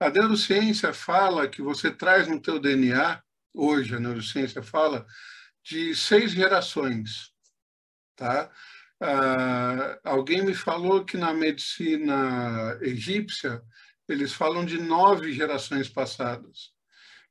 A 0.00 0.10
neurociência 0.10 0.92
fala 0.92 1.48
que 1.48 1.62
você 1.62 1.90
traz 1.90 2.26
no 2.26 2.42
teu 2.42 2.58
DNA, 2.58 3.22
hoje 3.54 3.94
a 3.94 4.00
neurociência 4.00 4.60
fala, 4.60 5.06
de 5.64 5.94
seis 5.94 6.32
gerações. 6.32 7.32
Tá? 8.16 8.50
Ah, 9.00 9.98
alguém 10.04 10.44
me 10.44 10.54
falou 10.54 11.04
que 11.04 11.16
na 11.16 11.32
medicina 11.32 12.76
egípcia 12.82 13.62
eles 14.08 14.32
falam 14.32 14.64
de 14.64 14.78
nove 14.78 15.32
gerações 15.32 15.88
passadas. 15.88 16.75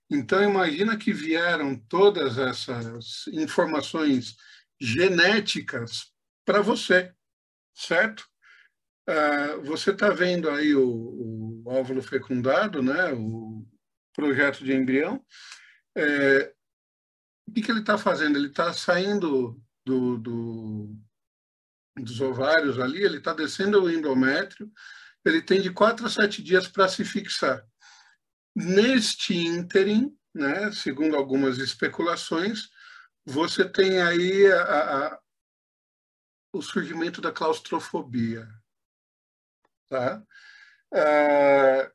Então 0.09 0.43
imagina 0.43 0.97
que 0.97 1.11
vieram 1.11 1.75
todas 1.75 2.37
essas 2.37 3.27
informações 3.27 4.35
genéticas 4.79 6.11
para 6.45 6.61
você, 6.61 7.11
certo? 7.73 8.27
Uh, 9.07 9.61
você 9.63 9.91
está 9.91 10.09
vendo 10.09 10.49
aí 10.49 10.73
o, 10.73 10.87
o, 10.87 11.63
óvulo 11.65 12.01
fecundado, 12.01 12.81
né? 12.81 13.13
o 13.13 13.65
projeto 14.13 14.63
de 14.63 14.73
embrião. 14.73 15.23
É, 15.95 16.53
o 17.47 17.51
que, 17.53 17.61
que 17.61 17.71
ele 17.71 17.81
está 17.81 17.97
fazendo? 17.97 18.37
Ele 18.37 18.47
está 18.47 18.73
saindo 18.73 19.61
do, 19.85 20.17
do, 20.17 20.95
dos 21.95 22.19
ovários 22.19 22.79
ali, 22.79 23.03
ele 23.03 23.17
está 23.17 23.33
descendo 23.33 23.83
o 23.83 23.91
endométrio, 23.91 24.71
ele 25.23 25.41
tem 25.41 25.61
de 25.61 25.71
quatro 25.71 26.05
a 26.05 26.09
sete 26.09 26.41
dias 26.41 26.67
para 26.67 26.87
se 26.87 27.05
fixar. 27.05 27.63
Neste 28.55 29.35
ínterim, 29.35 30.17
né, 30.33 30.71
segundo 30.71 31.15
algumas 31.15 31.57
especulações, 31.57 32.69
você 33.25 33.67
tem 33.67 34.01
aí 34.01 34.51
a, 34.51 35.07
a, 35.07 35.19
o 36.53 36.61
surgimento 36.61 37.19
da 37.19 37.31
claustrofobia, 37.31 38.47
tá? 39.89 40.23
É, 40.93 41.91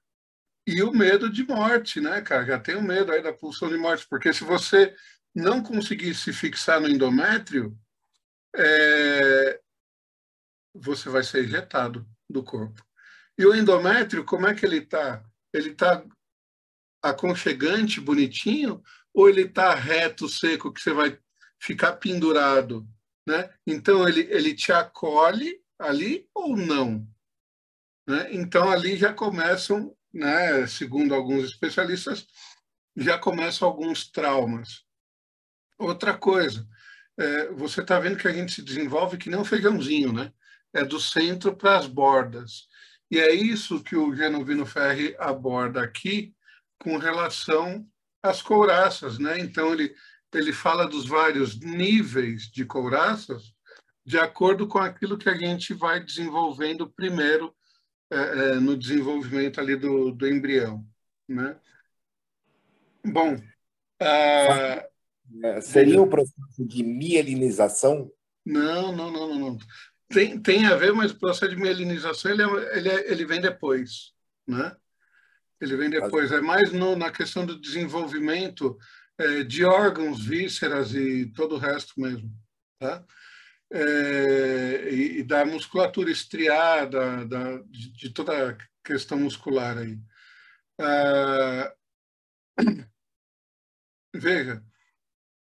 e 0.67 0.83
o 0.83 0.93
medo 0.93 1.31
de 1.31 1.47
morte, 1.47 2.01
né, 2.01 2.21
cara? 2.21 2.45
Já 2.45 2.59
tem 2.59 2.77
o 2.77 2.83
medo 2.83 3.13
aí 3.13 3.23
da 3.23 3.33
pulsão 3.33 3.69
de 3.69 3.77
morte, 3.77 4.07
porque 4.09 4.33
se 4.33 4.45
você 4.45 4.95
não 5.35 5.63
conseguir 5.63 6.15
se 6.15 6.33
fixar 6.33 6.81
no 6.81 6.89
endométrio, 6.89 7.79
é, 8.55 9.61
você 10.75 11.09
vai 11.09 11.23
ser 11.23 11.45
ejetado 11.45 12.07
do 12.29 12.43
corpo. 12.43 12.85
E 13.39 13.47
o 13.47 13.55
endométrio, 13.55 14.25
como 14.25 14.47
é 14.47 14.55
que 14.55 14.67
ele 14.67 14.79
está? 14.79 15.25
Ele 15.53 15.71
está 15.71 16.05
aconchegante, 17.03 18.01
bonitinho, 18.01 18.83
ou 19.13 19.29
ele 19.29 19.43
está 19.43 19.75
reto, 19.75 20.29
seco, 20.29 20.73
que 20.73 20.81
você 20.81 20.93
vai 20.93 21.19
ficar 21.59 21.95
pendurado, 21.95 22.87
né? 23.27 23.51
Então 23.67 24.09
ele 24.09 24.23
ele 24.31 24.55
te 24.55 24.73
acolhe 24.73 25.61
ali 25.79 26.29
ou 26.35 26.57
não? 26.57 27.07
Né? 28.11 28.29
Então, 28.33 28.69
ali 28.69 28.97
já 28.97 29.13
começam, 29.13 29.97
né, 30.13 30.67
segundo 30.67 31.15
alguns 31.15 31.45
especialistas, 31.45 32.27
já 32.97 33.17
começam 33.17 33.69
alguns 33.69 34.11
traumas. 34.11 34.85
Outra 35.79 36.17
coisa, 36.19 36.67
é, 37.17 37.49
você 37.53 37.83
está 37.83 38.01
vendo 38.01 38.19
que 38.19 38.27
a 38.27 38.33
gente 38.33 38.53
se 38.53 38.63
desenvolve 38.63 39.17
que 39.17 39.31
nem 39.31 39.39
um 39.39 39.45
feijãozinho, 39.45 40.13
né? 40.13 40.33
É 40.73 40.85
do 40.85 41.01
centro 41.01 41.57
para 41.57 41.79
as 41.79 41.87
bordas. 41.87 42.69
E 43.11 43.19
é 43.19 43.33
isso 43.33 43.83
que 43.83 43.97
o 43.97 44.15
Genovino 44.15 44.67
Ferri 44.67 45.15
aborda 45.19 45.83
aqui 45.83 46.35
com 46.81 46.97
relação 46.97 47.87
às 48.23 48.43
couraças, 48.43 49.19
né? 49.19 49.39
Então, 49.39 49.73
ele, 49.73 49.95
ele 50.33 50.53
fala 50.53 50.87
dos 50.87 51.07
vários 51.07 51.59
níveis 51.61 52.51
de 52.51 52.65
couraças 52.65 53.55
de 54.05 54.19
acordo 54.19 54.67
com 54.67 54.79
aquilo 54.79 55.19
que 55.19 55.29
a 55.29 55.37
gente 55.37 55.73
vai 55.73 56.01
desenvolvendo 56.01 56.91
primeiro 56.91 57.55
é, 58.11 58.17
é, 58.17 58.55
no 58.55 58.77
desenvolvimento 58.77 59.61
ali 59.61 59.77
do, 59.77 60.11
do 60.11 60.27
embrião, 60.27 60.85
né? 61.29 61.57
Bom, 63.05 63.35
uh, 63.35 65.63
seria 65.63 66.03
um 66.03 66.09
processo 66.09 66.67
de 66.67 66.83
mielinização? 66.83 68.11
Não, 68.45 68.95
não, 68.95 69.11
não, 69.11 69.39
não. 69.39 69.59
Tem, 70.09 70.41
tem 70.41 70.67
a 70.67 70.75
ver, 70.75 70.93
mas 70.93 71.13
o 71.13 71.19
processo 71.19 71.55
de 71.55 71.61
mielinização 71.61 72.33
ele, 72.33 72.43
é, 72.43 72.79
ele, 72.79 72.89
ele 73.13 73.25
vem 73.25 73.41
depois, 73.41 74.13
né? 74.47 74.75
Ele 75.61 75.77
vem 75.77 75.91
depois. 75.91 76.33
É 76.33 76.41
mais 76.41 76.73
no, 76.73 76.97
na 76.97 77.11
questão 77.11 77.45
do 77.45 77.61
desenvolvimento 77.61 78.79
é, 79.19 79.45
de 79.45 79.65
órgãos, 79.65 80.25
vísceras 80.25 80.95
e 80.95 81.27
todo 81.33 81.57
o 81.57 81.59
resto 81.59 82.01
mesmo, 82.01 82.33
tá? 82.79 83.05
É, 83.73 84.89
e, 84.91 85.19
e, 85.21 85.23
da 85.23 85.45
musculatura 85.45 86.11
estriada, 86.11 87.25
da, 87.27 87.59
de, 87.63 87.93
de, 87.93 88.11
toda 88.11 88.51
a 88.53 88.59
questão 88.85 89.19
muscular 89.19 89.79
aí. 89.79 89.99
Ah, 90.81 91.75
veja, 94.15 94.65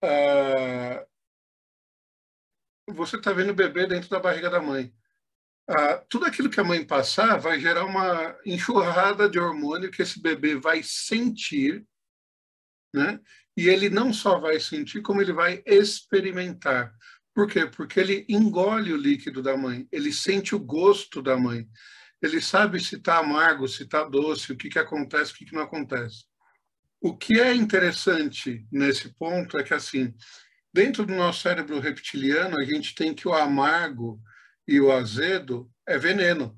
ah, 0.04 1.06
você 2.88 3.18
está 3.18 3.32
vendo 3.34 3.52
o 3.52 3.56
bebê 3.56 3.88
dentro 3.88 4.10
da 4.10 4.20
barriga 4.20 4.50
da 4.50 4.62
mãe. 4.62 4.94
Ah, 5.72 6.04
tudo 6.10 6.26
aquilo 6.26 6.50
que 6.50 6.60
a 6.60 6.64
mãe 6.64 6.84
passar 6.84 7.38
vai 7.38 7.60
gerar 7.60 7.86
uma 7.86 8.36
enxurrada 8.44 9.30
de 9.30 9.38
hormônio 9.38 9.92
que 9.92 10.02
esse 10.02 10.20
bebê 10.20 10.56
vai 10.56 10.82
sentir, 10.82 11.86
né? 12.92 13.20
E 13.56 13.70
ele 13.70 13.88
não 13.88 14.12
só 14.12 14.40
vai 14.40 14.60
sentir, 14.60 15.04
como 15.04 15.22
ele 15.22 15.32
vai 15.32 15.62
experimentar. 15.68 16.92
Por 17.36 17.48
quê? 17.48 17.68
Porque 17.68 18.00
ele 18.00 18.26
engole 18.28 18.92
o 18.92 18.98
líquido 18.98 19.44
da 19.44 19.56
mãe, 19.56 19.88
ele 19.92 20.12
sente 20.12 20.56
o 20.56 20.60
gosto 20.60 21.22
da 21.22 21.38
mãe, 21.38 21.68
ele 22.20 22.42
sabe 22.42 22.80
se 22.80 22.96
está 22.96 23.20
amargo, 23.20 23.68
se 23.68 23.84
está 23.84 24.04
doce, 24.04 24.52
o 24.52 24.58
que, 24.58 24.70
que 24.70 24.80
acontece, 24.80 25.34
o 25.34 25.36
que, 25.36 25.46
que 25.46 25.54
não 25.54 25.62
acontece. 25.62 26.26
O 27.00 27.16
que 27.16 27.40
é 27.40 27.54
interessante 27.54 28.66
nesse 28.72 29.10
ponto 29.14 29.56
é 29.56 29.64
que, 29.64 29.76
assim, 29.76 30.16
dentro 30.74 31.06
do 31.06 31.14
nosso 31.14 31.44
cérebro 31.44 31.80
reptiliano, 31.80 32.60
a 32.60 32.66
gente 32.66 32.96
tem 32.96 33.14
que 33.14 33.28
o 33.28 33.34
amargo 33.36 34.20
e 34.70 34.80
o 34.80 34.92
azedo 34.92 35.68
é 35.84 35.98
veneno, 35.98 36.56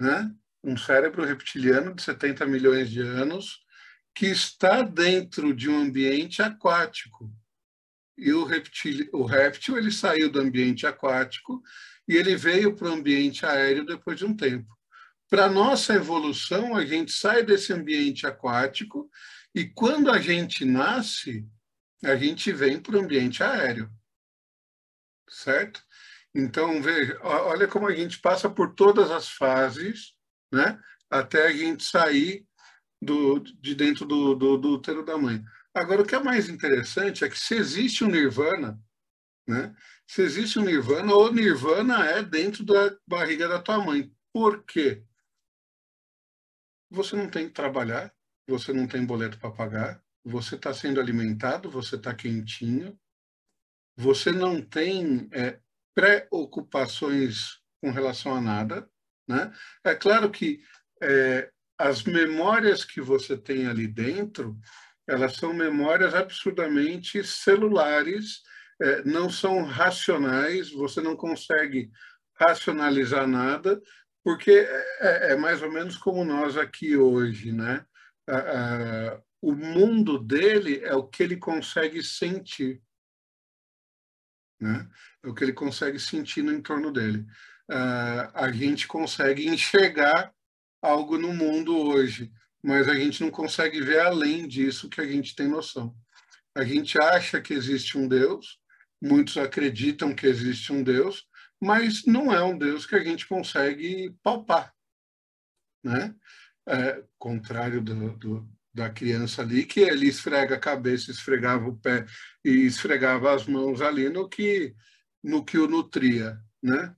né? 0.00 0.34
Um 0.64 0.74
cérebro 0.74 1.22
reptiliano 1.22 1.94
de 1.94 2.02
70 2.02 2.46
milhões 2.46 2.88
de 2.88 3.02
anos 3.02 3.60
que 4.14 4.24
está 4.24 4.80
dentro 4.80 5.54
de 5.54 5.68
um 5.68 5.78
ambiente 5.78 6.40
aquático. 6.40 7.30
E 8.16 8.32
o 8.32 8.44
réptil, 8.44 9.06
o 9.12 9.24
réptil 9.26 9.76
ele 9.76 9.92
saiu 9.92 10.30
do 10.30 10.40
ambiente 10.40 10.86
aquático 10.86 11.62
e 12.08 12.16
ele 12.16 12.34
veio 12.36 12.74
para 12.74 12.88
o 12.88 12.92
ambiente 12.92 13.44
aéreo 13.44 13.84
depois 13.84 14.16
de 14.18 14.24
um 14.24 14.34
tempo. 14.34 14.74
Para 15.28 15.46
nossa 15.46 15.92
evolução, 15.92 16.74
a 16.74 16.86
gente 16.86 17.12
sai 17.12 17.42
desse 17.42 17.70
ambiente 17.70 18.26
aquático 18.26 19.10
e 19.54 19.66
quando 19.66 20.10
a 20.10 20.18
gente 20.18 20.64
nasce, 20.64 21.46
a 22.02 22.16
gente 22.16 22.50
vem 22.50 22.80
para 22.80 22.96
o 22.96 23.00
ambiente 23.00 23.42
aéreo. 23.42 23.90
Certo? 25.28 25.84
Então, 26.34 26.80
veja, 26.80 27.18
olha 27.22 27.66
como 27.66 27.88
a 27.88 27.94
gente 27.94 28.20
passa 28.20 28.48
por 28.48 28.74
todas 28.74 29.10
as 29.10 29.28
fases, 29.28 30.14
né? 30.52 30.80
Até 31.10 31.48
a 31.48 31.52
gente 31.52 31.82
sair 31.82 32.46
do, 33.02 33.40
de 33.40 33.74
dentro 33.74 34.04
do, 34.04 34.34
do, 34.34 34.56
do 34.56 34.74
útero 34.74 35.04
da 35.04 35.18
mãe. 35.18 35.42
Agora, 35.74 36.02
o 36.02 36.06
que 36.06 36.14
é 36.14 36.22
mais 36.22 36.48
interessante 36.48 37.24
é 37.24 37.28
que 37.28 37.38
se 37.38 37.54
existe 37.54 38.04
um 38.04 38.08
nirvana, 38.08 38.80
né? 39.46 39.74
Se 40.06 40.22
existe 40.22 40.58
um 40.58 40.64
nirvana, 40.64 41.14
o 41.14 41.32
nirvana 41.32 42.04
é 42.06 42.22
dentro 42.22 42.64
da 42.64 42.96
barriga 43.06 43.48
da 43.48 43.60
tua 43.60 43.78
mãe. 43.78 44.12
Por 44.32 44.64
quê? 44.64 45.04
Você 46.90 47.16
não 47.16 47.30
tem 47.30 47.46
que 47.46 47.54
trabalhar, 47.54 48.12
você 48.48 48.72
não 48.72 48.86
tem 48.86 49.04
boleto 49.04 49.38
para 49.38 49.50
pagar, 49.50 50.02
você 50.24 50.56
está 50.56 50.74
sendo 50.74 51.00
alimentado, 51.00 51.70
você 51.70 51.96
está 51.96 52.12
quentinho, 52.14 52.98
você 53.96 54.32
não 54.32 54.60
tem 54.60 55.28
é, 55.32 55.60
preocupações 55.94 57.58
com 57.80 57.90
relação 57.90 58.34
a 58.34 58.40
nada. 58.40 58.88
Né? 59.28 59.52
É 59.84 59.94
claro 59.94 60.30
que 60.30 60.60
é, 61.02 61.50
as 61.78 62.04
memórias 62.04 62.84
que 62.84 63.00
você 63.00 63.36
tem 63.36 63.66
ali 63.66 63.86
dentro, 63.86 64.58
elas 65.08 65.36
são 65.36 65.52
memórias 65.52 66.14
absurdamente 66.14 67.24
celulares, 67.24 68.42
é, 68.80 69.02
não 69.04 69.28
são 69.30 69.62
racionais, 69.62 70.70
você 70.70 71.00
não 71.00 71.16
consegue 71.16 71.90
racionalizar 72.38 73.26
nada, 73.26 73.80
porque 74.22 74.50
é, 75.00 75.32
é, 75.32 75.36
mais 75.36 75.62
ou 75.62 75.70
menos 75.70 75.96
como 75.96 76.24
nós 76.24 76.56
aqui 76.56 76.96
hoje, 76.96 77.52
né? 77.52 77.84
o 79.42 79.52
mundo 79.52 80.16
dele 80.16 80.80
é 80.84 80.94
o 80.94 81.08
que 81.08 81.20
ele 81.20 81.36
consegue 81.36 82.00
sentir, 82.00 82.80
né? 84.60 84.88
É 85.22 85.28
o 85.28 85.34
que 85.34 85.44
ele 85.44 85.52
consegue 85.52 85.98
sentir 85.98 86.42
no 86.42 86.52
entorno 86.52 86.92
dele. 86.92 87.26
a 88.34 88.50
gente 88.52 88.86
consegue 88.86 89.48
enxergar 89.48 90.32
algo 90.82 91.18
no 91.18 91.32
mundo 91.32 91.76
hoje, 91.76 92.32
mas 92.62 92.88
a 92.88 92.94
gente 92.94 93.22
não 93.22 93.30
consegue 93.30 93.80
ver 93.80 94.00
além 94.00 94.46
disso 94.46 94.88
que 94.88 95.00
a 95.00 95.06
gente 95.06 95.34
tem 95.34 95.48
noção. 95.48 95.94
A 96.54 96.64
gente 96.64 97.00
acha 97.02 97.40
que 97.40 97.54
existe 97.54 97.96
um 97.96 98.08
Deus, 98.08 98.58
muitos 99.00 99.36
acreditam 99.36 100.14
que 100.14 100.26
existe 100.26 100.72
um 100.72 100.82
Deus, 100.82 101.26
mas 101.60 102.04
não 102.06 102.32
é 102.32 102.42
um 102.42 102.56
Deus 102.56 102.86
que 102.86 102.94
a 102.94 103.04
gente 103.04 103.26
consegue 103.26 104.14
palpar, 104.22 104.74
né? 105.84 106.14
É, 106.66 107.02
contrário 107.18 107.80
do, 107.80 108.10
do, 108.16 108.48
da 108.72 108.88
criança 108.88 109.42
ali, 109.42 109.64
que 109.64 109.80
ele 109.80 110.06
esfrega 110.06 110.54
a 110.54 110.60
cabeça, 110.60 111.10
esfregava 111.10 111.68
o 111.68 111.76
pé 111.76 112.06
e 112.44 112.66
esfregava 112.66 113.34
as 113.34 113.46
mãos 113.46 113.80
ali 113.80 114.08
no 114.08 114.28
que, 114.28 114.74
no 115.22 115.44
que 115.44 115.58
o 115.58 115.66
nutria, 115.66 116.38
né? 116.62 116.94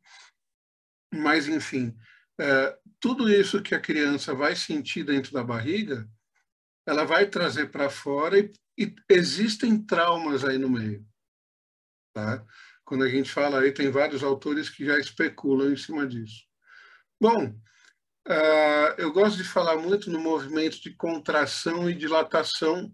Mas, 1.13 1.49
enfim, 1.49 1.97
é, 2.39 2.79
tudo 3.01 3.31
isso 3.31 3.63
que 3.63 3.75
a 3.75 3.81
criança 3.81 4.35
vai 4.35 4.57
sentir 4.57 5.05
dentro 5.05 5.33
da 5.33 5.45
barriga, 5.45 6.09
ela 6.87 7.05
vai 7.05 7.27
trazer 7.29 7.71
para 7.71 7.91
fora 7.91 8.39
e, 8.39 8.53
e, 8.79 8.95
existem 9.09 9.81
traumas 9.83 10.45
aí 10.45 10.59
no 10.59 10.71
meio. 10.71 11.07
Tá? 12.15 12.45
Quando 12.85 13.05
a 13.05 13.09
gente 13.09 13.31
fala 13.31 13.61
aí, 13.61 13.73
tem 13.73 13.91
vários 13.91 14.23
autores 14.23 14.69
que 14.69 14.85
já 14.85 14.99
especulam 14.99 15.73
em 15.73 15.77
cima 15.77 16.07
disso. 16.07 16.45
Bom, 17.21 17.55
uh, 18.29 18.95
eu 18.99 19.13
gosto 19.13 19.37
de 19.37 19.45
falar 19.45 19.77
muito 19.77 20.11
no 20.11 20.21
movimento 20.21 20.81
de 20.81 20.95
contração 20.95 21.89
e 21.89 21.95
dilatação, 21.95 22.93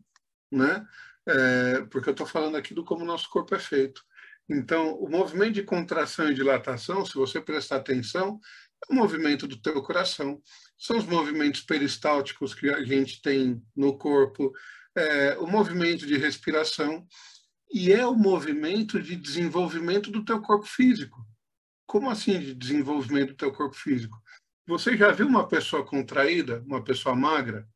né? 0.51 0.87
É, 1.27 1.83
porque 1.91 2.09
eu 2.09 2.13
estou 2.13 2.27
falando 2.27 2.57
aqui 2.57 2.73
do 2.73 2.83
como 2.83 3.03
o 3.03 3.07
nosso 3.07 3.29
corpo 3.29 3.55
é 3.55 3.59
feito. 3.59 4.03
Então, 4.49 4.95
o 4.95 5.11
movimento 5.11 5.53
de 5.53 5.63
contração 5.63 6.31
e 6.31 6.35
dilatação, 6.35 7.05
se 7.05 7.15
você 7.15 7.39
prestar 7.39 7.77
atenção, 7.77 8.41
é 8.89 8.93
o 8.93 8.97
movimento 8.97 9.47
do 9.47 9.61
teu 9.61 9.83
coração. 9.83 10.41
São 10.79 10.97
os 10.97 11.05
movimentos 11.05 11.61
peristálticos 11.61 12.55
que 12.55 12.71
a 12.71 12.83
gente 12.83 13.21
tem 13.21 13.63
no 13.77 13.99
corpo, 13.99 14.53
é, 14.97 15.37
o 15.39 15.47
movimento 15.47 16.07
de 16.07 16.17
respiração 16.17 17.07
e 17.71 17.93
é 17.93 18.07
o 18.07 18.15
movimento 18.15 19.01
de 19.03 19.15
desenvolvimento 19.15 20.11
do 20.11 20.25
teu 20.25 20.41
corpo 20.41 20.65
físico. 20.65 21.23
Como 21.87 22.09
assim 22.09 22.41
de 22.41 22.55
desenvolvimento 22.55 23.31
do 23.31 23.37
teu 23.37 23.53
corpo 23.53 23.77
físico? 23.77 24.17
Você 24.69 24.99
já 24.99 25.11
viu 25.11 25.27
uma 25.27 25.49
pessoa 25.49 25.83
contraída, 25.83 26.63
uma 26.67 26.85
pessoa 26.85 27.17
magra, 27.17 27.67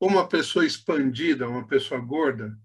ou 0.00 0.08
uma 0.08 0.26
pessoa 0.26 0.66
expandida, 0.66 1.48
uma 1.48 1.64
pessoa 1.64 2.00
gorda, 2.00 2.58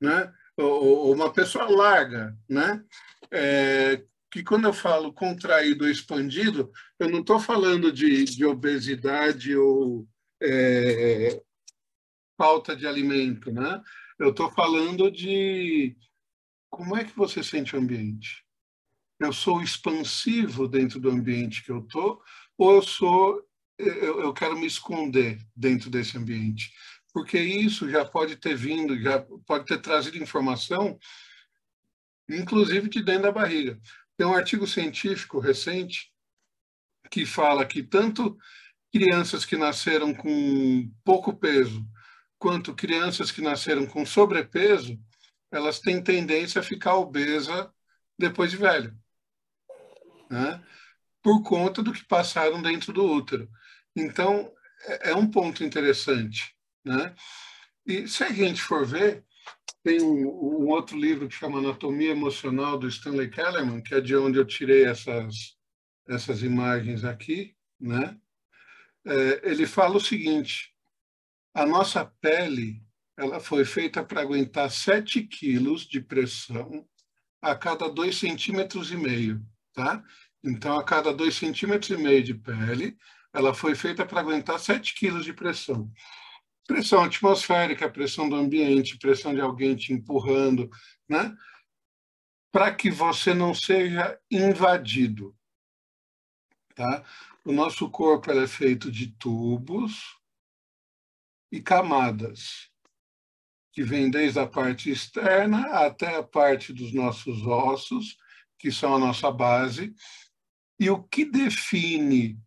né? 0.00 0.34
Ou, 0.56 1.06
ou 1.06 1.14
uma 1.14 1.32
pessoa 1.32 1.70
larga, 1.70 2.36
né? 2.48 2.84
É, 3.30 4.04
que 4.32 4.42
quando 4.42 4.64
eu 4.64 4.72
falo 4.72 5.12
contraído 5.12 5.84
ou 5.84 5.90
expandido, 5.90 6.72
eu 6.98 7.08
não 7.08 7.20
estou 7.20 7.38
falando 7.38 7.92
de, 7.92 8.24
de, 8.24 8.44
obesidade 8.44 9.56
ou 9.56 10.08
é, 10.42 11.40
falta 12.36 12.74
de 12.74 12.84
alimento, 12.84 13.52
né? 13.52 13.80
Eu 14.18 14.30
estou 14.30 14.50
falando 14.50 15.08
de 15.08 15.96
como 16.68 16.96
é 16.96 17.04
que 17.04 17.16
você 17.16 17.44
sente 17.44 17.76
o 17.76 17.78
ambiente? 17.78 18.44
eu 19.20 19.32
sou 19.32 19.62
expansivo 19.62 20.66
dentro 20.66 20.98
do 20.98 21.10
ambiente 21.10 21.62
que 21.62 21.70
eu 21.70 21.80
estou, 21.80 22.22
ou 22.60 22.74
eu 22.74 22.82
sou 22.82 23.42
eu, 23.78 24.20
eu 24.20 24.34
quero 24.34 24.58
me 24.58 24.66
esconder 24.66 25.38
dentro 25.56 25.88
desse 25.88 26.18
ambiente, 26.18 26.70
porque 27.12 27.38
isso 27.38 27.88
já 27.88 28.04
pode 28.04 28.36
ter 28.36 28.54
vindo, 28.54 29.00
já 29.00 29.24
pode 29.46 29.64
ter 29.64 29.80
trazido 29.80 30.18
informação, 30.18 30.98
inclusive 32.28 32.90
de 32.90 33.02
dentro 33.02 33.22
da 33.22 33.32
barriga. 33.32 33.80
Tem 34.14 34.26
um 34.26 34.34
artigo 34.34 34.66
científico 34.66 35.38
recente 35.38 36.12
que 37.10 37.24
fala 37.24 37.64
que 37.64 37.82
tanto 37.82 38.36
crianças 38.92 39.46
que 39.46 39.56
nasceram 39.56 40.12
com 40.12 40.92
pouco 41.02 41.34
peso 41.34 41.82
quanto 42.38 42.74
crianças 42.74 43.32
que 43.32 43.40
nasceram 43.40 43.86
com 43.86 44.04
sobrepeso, 44.04 45.00
elas 45.50 45.80
têm 45.80 46.02
tendência 46.02 46.60
a 46.60 46.64
ficar 46.64 46.96
obesa 46.96 47.72
depois 48.18 48.50
de 48.50 48.58
velho 48.58 48.94
né? 50.30 50.62
Por 51.22 51.42
conta 51.42 51.82
do 51.82 51.92
que 51.92 52.04
passaram 52.04 52.60
dentro 52.62 52.92
do 52.92 53.04
útero. 53.04 53.48
Então, 53.94 54.52
é, 54.86 55.10
é 55.10 55.14
um 55.14 55.30
ponto 55.30 55.62
interessante. 55.64 56.54
Né? 56.84 57.14
E 57.86 58.08
se 58.08 58.24
a 58.24 58.32
gente 58.32 58.60
for 58.62 58.86
ver, 58.86 59.24
tem 59.82 60.02
um, 60.02 60.26
um, 60.26 60.68
outro 60.68 60.98
livro 60.98 61.28
que 61.28 61.34
chama 61.34 61.58
Anatomia 61.58 62.10
Emocional, 62.10 62.78
do 62.78 62.88
Stanley 62.88 63.30
Kellerman, 63.30 63.82
que 63.82 63.94
é 63.94 64.00
de 64.00 64.16
onde 64.16 64.38
eu 64.38 64.44
tirei 64.44 64.84
essas, 64.86 65.56
essas 66.08 66.42
imagens 66.42 67.04
aqui. 67.04 67.54
Né? 67.78 68.16
É, 69.06 69.50
ele 69.50 69.66
fala 69.66 69.96
o 69.96 70.00
seguinte, 70.00 70.74
a 71.54 71.66
nossa 71.66 72.04
pele 72.04 72.82
ela 73.16 73.38
foi 73.38 73.66
feita 73.66 74.02
para 74.02 74.22
aguentar 74.22 74.70
7 74.70 75.24
quilos 75.24 75.82
de 75.82 76.00
pressão 76.00 76.86
a 77.42 77.54
cada 77.54 77.86
2 77.88 78.16
centímetros 78.16 78.90
e 78.90 78.96
meio 78.96 79.44
tá? 79.72 80.02
Então, 80.42 80.78
a 80.78 80.84
cada 80.84 81.12
dois 81.12 81.34
centímetros 81.34 81.90
e 81.90 81.96
meio 81.96 82.22
de 82.22 82.34
pele, 82.34 82.96
ela 83.32 83.54
foi 83.54 83.74
feita 83.74 84.04
para 84.06 84.20
aguentar 84.20 84.58
7 84.58 84.94
quilos 84.94 85.24
de 85.24 85.32
pressão. 85.32 85.90
Pressão 86.66 87.02
atmosférica, 87.02 87.90
pressão 87.90 88.28
do 88.28 88.36
ambiente, 88.36 88.98
pressão 88.98 89.34
de 89.34 89.40
alguém 89.40 89.76
te 89.76 89.92
empurrando, 89.92 90.70
né? 91.08 91.36
Para 92.52 92.74
que 92.74 92.90
você 92.90 93.34
não 93.34 93.54
seja 93.54 94.18
invadido, 94.30 95.36
tá? 96.74 97.04
O 97.44 97.52
nosso 97.52 97.90
corpo 97.90 98.30
é 98.30 98.46
feito 98.46 98.90
de 98.90 99.08
tubos 99.16 100.16
e 101.50 101.60
camadas, 101.60 102.70
que 103.72 103.82
vem 103.82 104.10
desde 104.10 104.38
a 104.38 104.46
parte 104.46 104.90
externa 104.90 105.66
até 105.84 106.16
a 106.16 106.22
parte 106.22 106.72
dos 106.72 106.92
nossos 106.92 107.46
ossos, 107.46 108.16
que 108.58 108.70
são 108.70 108.94
a 108.94 108.98
nossa 108.98 109.30
base, 109.30 109.94
e 110.80 110.88
o 110.88 111.02
que 111.02 111.26
define 111.26 112.40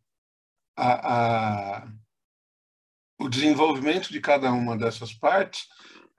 a, 0.76 1.78
a, 1.84 1.88
o 3.20 3.30
desenvolvimento 3.30 4.12
de 4.12 4.20
cada 4.20 4.52
uma 4.52 4.76
dessas 4.76 5.14
partes 5.14 5.68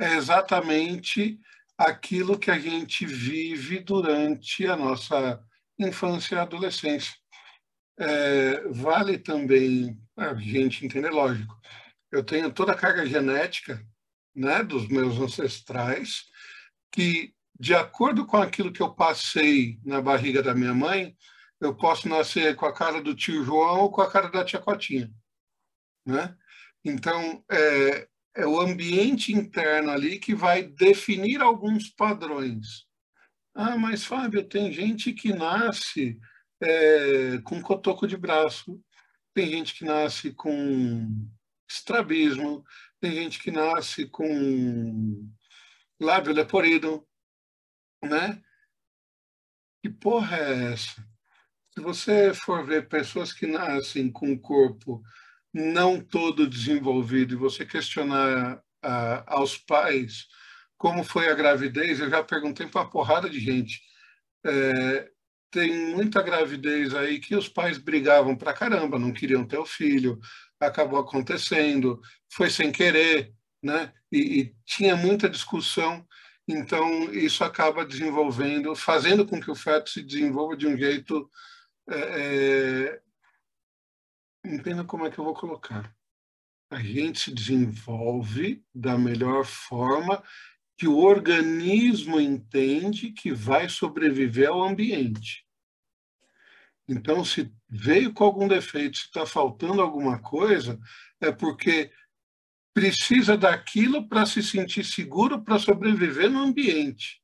é 0.01 0.15
exatamente 0.15 1.41
aquilo 1.77 2.39
que 2.39 2.53
a 2.53 2.59
gente 2.59 3.05
vive 3.05 3.81
durante 3.81 4.65
a 4.65 4.77
nossa 4.77 5.45
infância 5.77 6.37
e 6.37 6.39
adolescência. 6.39 7.13
É, 7.99 8.69
vale 8.69 9.19
também 9.19 9.99
a 10.17 10.35
gente 10.35 10.87
entender, 10.87 11.11
lógico, 11.11 11.61
eu 12.13 12.23
tenho 12.23 12.53
toda 12.53 12.73
a 12.73 12.77
carga 12.77 13.05
genética 13.05 13.85
né, 14.33 14.63
dos 14.63 14.87
meus 14.87 15.19
ancestrais, 15.19 16.27
que 16.93 17.35
de 17.59 17.75
acordo 17.75 18.25
com 18.25 18.37
aquilo 18.37 18.73
que 18.73 18.83
eu 18.83 18.95
passei 18.95 19.81
na 19.85 20.01
barriga 20.01 20.43
da 20.43 20.55
minha 20.55 20.75
mãe, 20.75 21.17
eu 21.65 21.75
posso 21.75 22.09
nascer 22.09 22.55
com 22.57 22.67
a 22.67 22.73
cara 22.73 23.01
do 23.03 23.15
tio 23.15 23.43
João 23.45 23.83
ou 23.83 23.91
com 23.91 24.03
a 24.03 24.11
cara 24.11 24.29
da 24.31 24.45
tia 24.45 24.61
Cotinha, 24.61 25.11
né? 26.07 26.37
Então, 26.85 27.43
é, 27.51 28.09
é 28.37 28.47
o 28.47 28.61
ambiente 28.61 29.33
interno 29.33 29.91
ali 29.91 30.19
que 30.19 30.35
vai 30.35 30.63
definir 30.63 31.41
alguns 31.41 31.89
padrões. 31.89 32.87
Ah, 33.55 33.77
mas 33.77 34.05
Fábio, 34.05 34.47
tem 34.47 34.73
gente 34.73 35.13
que 35.13 35.33
nasce 35.33 36.19
é, 36.61 37.39
com 37.45 37.63
cotoco 37.63 38.07
de 38.07 38.17
braço, 38.17 38.81
tem 39.33 39.49
gente 39.49 39.75
que 39.75 39.85
nasce 39.85 40.33
com 40.33 41.29
estrabismo, 41.69 42.65
tem 43.01 43.13
gente 43.13 43.39
que 43.39 43.51
nasce 43.51 44.07
com 44.07 45.31
lábio 46.01 46.33
leporido, 46.33 47.07
né? 48.03 48.43
Que 49.83 49.89
porra 49.89 50.37
é 50.37 50.73
essa? 50.73 51.14
Se 51.77 51.83
você 51.83 52.33
for 52.33 52.65
ver 52.65 52.89
pessoas 52.89 53.33
que 53.33 53.47
nascem 53.47 54.11
com 54.11 54.33
o 54.33 54.39
corpo 54.39 55.03
não 55.53 56.01
todo 56.01 56.47
desenvolvido 56.47 57.35
e 57.35 57.39
você 57.39 57.67
questionar 57.67 58.63
ah, 58.83 59.25
aos 59.27 59.59
pais 59.59 60.27
como 60.77 61.03
foi 61.03 61.29
a 61.29 61.35
gravidez, 61.35 61.99
eu 61.99 62.11
já 62.11 62.23
perguntei 62.23 62.67
para 62.67 62.83
uma 62.83 62.91
porrada 62.91 63.29
de 63.29 63.41
gente. 63.41 63.81
É, 64.45 65.11
tem 65.51 65.95
muita 65.95 66.23
gravidez 66.23 66.95
aí 66.95 67.19
que 67.19 67.35
os 67.35 67.49
pais 67.49 67.79
brigavam 67.79 68.37
para 68.37 68.53
caramba, 68.53 68.99
não 68.99 69.13
queriam 69.13 69.47
ter 69.47 69.59
o 69.59 69.65
filho, 69.65 70.19
acabou 70.61 70.99
acontecendo, 70.99 72.01
foi 72.29 72.51
sem 72.51 72.71
querer, 72.71 73.33
né? 73.63 73.93
E, 74.13 74.41
e 74.41 74.55
tinha 74.67 74.97
muita 74.97 75.29
discussão 75.29 76.07
então, 76.47 77.11
isso 77.13 77.43
acaba 77.43 77.87
desenvolvendo, 77.87 78.75
fazendo 78.77 79.27
com 79.27 79.41
que 79.41 79.51
o 79.51 79.55
feto 79.55 79.89
se 79.89 80.03
desenvolva 80.03 80.57
de 80.57 80.67
um 80.67 80.77
jeito. 80.77 81.29
É, 81.89 82.93
é, 82.95 83.03
entenda 84.45 84.85
como 84.85 85.07
é 85.07 85.11
que 85.11 85.19
eu 85.19 85.25
vou 85.25 85.35
colocar. 85.35 85.95
A 86.71 86.81
gente 86.81 87.21
se 87.21 87.35
desenvolve 87.35 88.65
da 88.75 88.99
melhor 88.99 89.45
forma 89.45 90.23
que 90.77 90.89
o 90.89 90.99
organismo 90.99 92.21
entende 92.21 93.13
que 93.13 93.33
vai 93.33 93.69
sobreviver 93.69 94.49
ao 94.49 94.63
ambiente. 94.63 95.45
Então, 96.89 97.25
se 97.25 97.53
veio 97.69 98.13
com 98.13 98.25
algum 98.25 98.49
defeito, 98.49 98.99
se 98.99 99.05
está 99.05 99.25
faltando 99.25 99.81
alguma 99.81 100.21
coisa, 100.21 100.79
é 101.21 101.33
porque 101.33 101.91
precisa 102.75 103.37
daquilo 103.37 104.09
para 104.09 104.27
se 104.27 104.43
sentir 104.43 104.85
seguro 104.85 105.43
para 105.43 105.59
sobreviver 105.59 106.29
no 106.29 106.41
ambiente. 106.41 107.23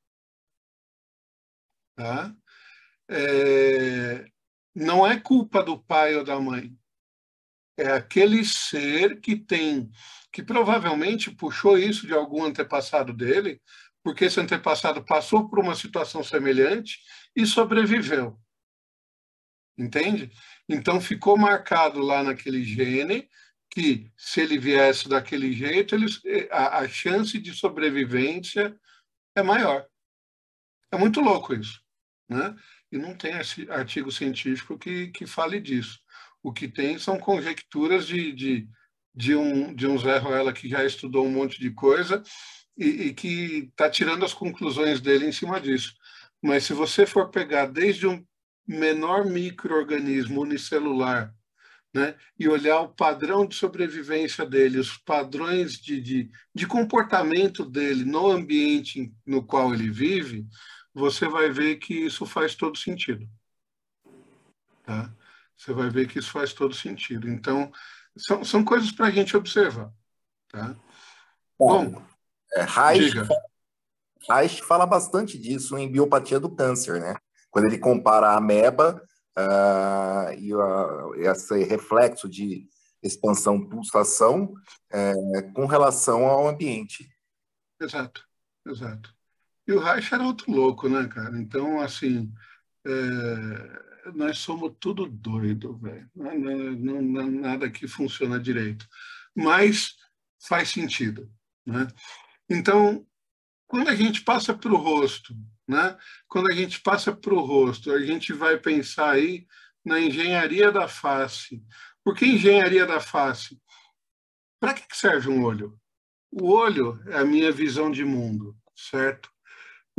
Tá? 1.96 2.34
É, 3.08 3.59
não 4.80 5.06
é 5.06 5.20
culpa 5.20 5.62
do 5.62 5.78
pai 5.78 6.16
ou 6.16 6.24
da 6.24 6.40
mãe. 6.40 6.74
É 7.76 7.92
aquele 7.92 8.44
ser 8.44 9.20
que 9.20 9.36
tem, 9.36 9.90
que 10.32 10.42
provavelmente 10.42 11.30
puxou 11.30 11.78
isso 11.78 12.06
de 12.06 12.14
algum 12.14 12.44
antepassado 12.44 13.12
dele, 13.12 13.60
porque 14.02 14.24
esse 14.24 14.40
antepassado 14.40 15.04
passou 15.04 15.48
por 15.48 15.58
uma 15.58 15.74
situação 15.74 16.24
semelhante 16.24 16.98
e 17.36 17.44
sobreviveu. 17.44 18.40
Entende? 19.76 20.30
Então 20.68 21.00
ficou 21.00 21.36
marcado 21.36 22.00
lá 22.00 22.22
naquele 22.22 22.64
gene 22.64 23.28
que 23.70 24.10
se 24.16 24.40
ele 24.40 24.58
viesse 24.58 25.08
daquele 25.08 25.52
jeito, 25.52 25.94
ele, 25.94 26.06
a, 26.50 26.78
a 26.78 26.88
chance 26.88 27.38
de 27.38 27.54
sobrevivência 27.54 28.76
é 29.36 29.42
maior. 29.42 29.86
É 30.90 30.98
muito 30.98 31.20
louco 31.20 31.54
isso, 31.54 31.80
né? 32.28 32.56
E 32.90 32.98
não 32.98 33.14
tem 33.14 33.32
artigo 33.68 34.10
científico 34.10 34.78
que, 34.78 35.08
que 35.08 35.26
fale 35.26 35.60
disso. 35.60 36.00
O 36.42 36.52
que 36.52 36.66
tem 36.66 36.98
são 36.98 37.18
conjecturas 37.18 38.06
de, 38.06 38.32
de, 38.32 38.68
de, 39.14 39.36
um, 39.36 39.74
de 39.74 39.86
um 39.86 39.98
Zé 39.98 40.18
Ruela 40.18 40.52
que 40.52 40.68
já 40.68 40.84
estudou 40.84 41.26
um 41.26 41.30
monte 41.30 41.60
de 41.60 41.70
coisa 41.70 42.22
e, 42.76 42.86
e 42.86 43.14
que 43.14 43.68
está 43.70 43.88
tirando 43.88 44.24
as 44.24 44.32
conclusões 44.32 45.00
dele 45.00 45.26
em 45.26 45.32
cima 45.32 45.60
disso. 45.60 45.94
Mas 46.42 46.64
se 46.64 46.72
você 46.72 47.06
for 47.06 47.30
pegar 47.30 47.66
desde 47.66 48.06
um 48.06 48.24
menor 48.66 49.26
microorganismo 49.26 50.40
unicelular 50.40 51.34
né? 51.92 52.14
e 52.38 52.48
olhar 52.48 52.80
o 52.80 52.94
padrão 52.94 53.46
de 53.46 53.56
sobrevivência 53.56 54.46
dele, 54.46 54.78
os 54.78 54.96
padrões 54.96 55.72
de, 55.72 56.00
de, 56.00 56.30
de 56.54 56.66
comportamento 56.66 57.64
dele 57.64 58.04
no 58.04 58.30
ambiente 58.30 59.12
no 59.26 59.44
qual 59.44 59.74
ele 59.74 59.90
vive, 59.90 60.46
você 60.94 61.28
vai 61.28 61.50
ver 61.50 61.76
que 61.76 61.94
isso 61.94 62.26
faz 62.26 62.54
todo 62.54 62.76
sentido. 62.76 63.28
Tá? 64.84 65.12
Você 65.56 65.72
vai 65.72 65.90
ver 65.90 66.08
que 66.08 66.18
isso 66.18 66.30
faz 66.30 66.52
todo 66.52 66.74
sentido. 66.74 67.28
Então, 67.28 67.70
são, 68.16 68.44
são 68.44 68.64
coisas 68.64 68.90
para 68.90 69.06
a 69.06 69.10
gente 69.10 69.36
observar. 69.36 69.92
Tá? 70.48 70.76
Bom, 71.58 72.02
é, 72.54 72.62
Reich, 72.62 73.14
Reich 74.28 74.62
fala 74.62 74.86
bastante 74.86 75.38
disso 75.38 75.76
em 75.78 75.90
biopatia 75.90 76.40
do 76.40 76.54
câncer, 76.54 77.00
né? 77.00 77.14
Quando 77.50 77.66
ele 77.66 77.78
compara 77.78 78.28
a 78.28 78.36
ameba 78.36 79.02
uh, 79.38 80.32
e 80.38 80.54
uh, 80.54 81.14
esse 81.16 81.62
reflexo 81.64 82.28
de 82.28 82.66
expansão, 83.02 83.68
pulsação 83.68 84.54
uh, 84.92 85.52
com 85.52 85.66
relação 85.66 86.26
ao 86.26 86.48
ambiente. 86.48 87.08
Exato, 87.80 88.26
exato. 88.66 89.14
E 89.66 89.72
o 89.72 89.78
Reich 89.78 90.12
era 90.12 90.24
outro 90.24 90.50
louco, 90.50 90.88
né, 90.88 91.06
cara? 91.08 91.38
Então, 91.38 91.80
assim, 91.80 92.32
é, 92.86 92.90
é, 92.90 94.12
nós 94.12 94.38
somos 94.38 94.74
tudo 94.80 95.06
doido, 95.06 95.76
velho. 95.78 96.10
Não, 96.14 96.38
não, 96.38 97.02
não, 97.02 97.30
nada 97.30 97.70
que 97.70 97.86
funciona 97.86 98.40
direito. 98.40 98.86
Mas 99.34 99.96
faz 100.46 100.70
sentido. 100.70 101.30
Né? 101.66 101.86
Então, 102.48 103.06
quando 103.66 103.88
a 103.88 103.94
gente 103.94 104.22
passa 104.22 104.54
para 104.54 104.72
o 104.72 104.76
rosto, 104.76 105.34
né? 105.68 105.96
quando 106.28 106.50
a 106.50 106.54
gente 106.54 106.80
passa 106.80 107.14
para 107.14 107.34
o 107.34 107.40
rosto, 107.40 107.92
a 107.92 108.00
gente 108.00 108.32
vai 108.32 108.58
pensar 108.58 109.10
aí 109.10 109.46
na 109.84 110.00
engenharia 110.00 110.72
da 110.72 110.88
face. 110.88 111.62
Por 112.02 112.14
que 112.14 112.26
engenharia 112.26 112.86
da 112.86 113.00
face? 113.00 113.60
Para 114.58 114.74
que 114.74 114.84
serve 114.96 115.28
um 115.28 115.44
olho? 115.44 115.78
O 116.30 116.50
olho 116.50 117.02
é 117.08 117.18
a 117.18 117.24
minha 117.24 117.50
visão 117.50 117.90
de 117.90 118.04
mundo, 118.04 118.56
certo? 118.74 119.30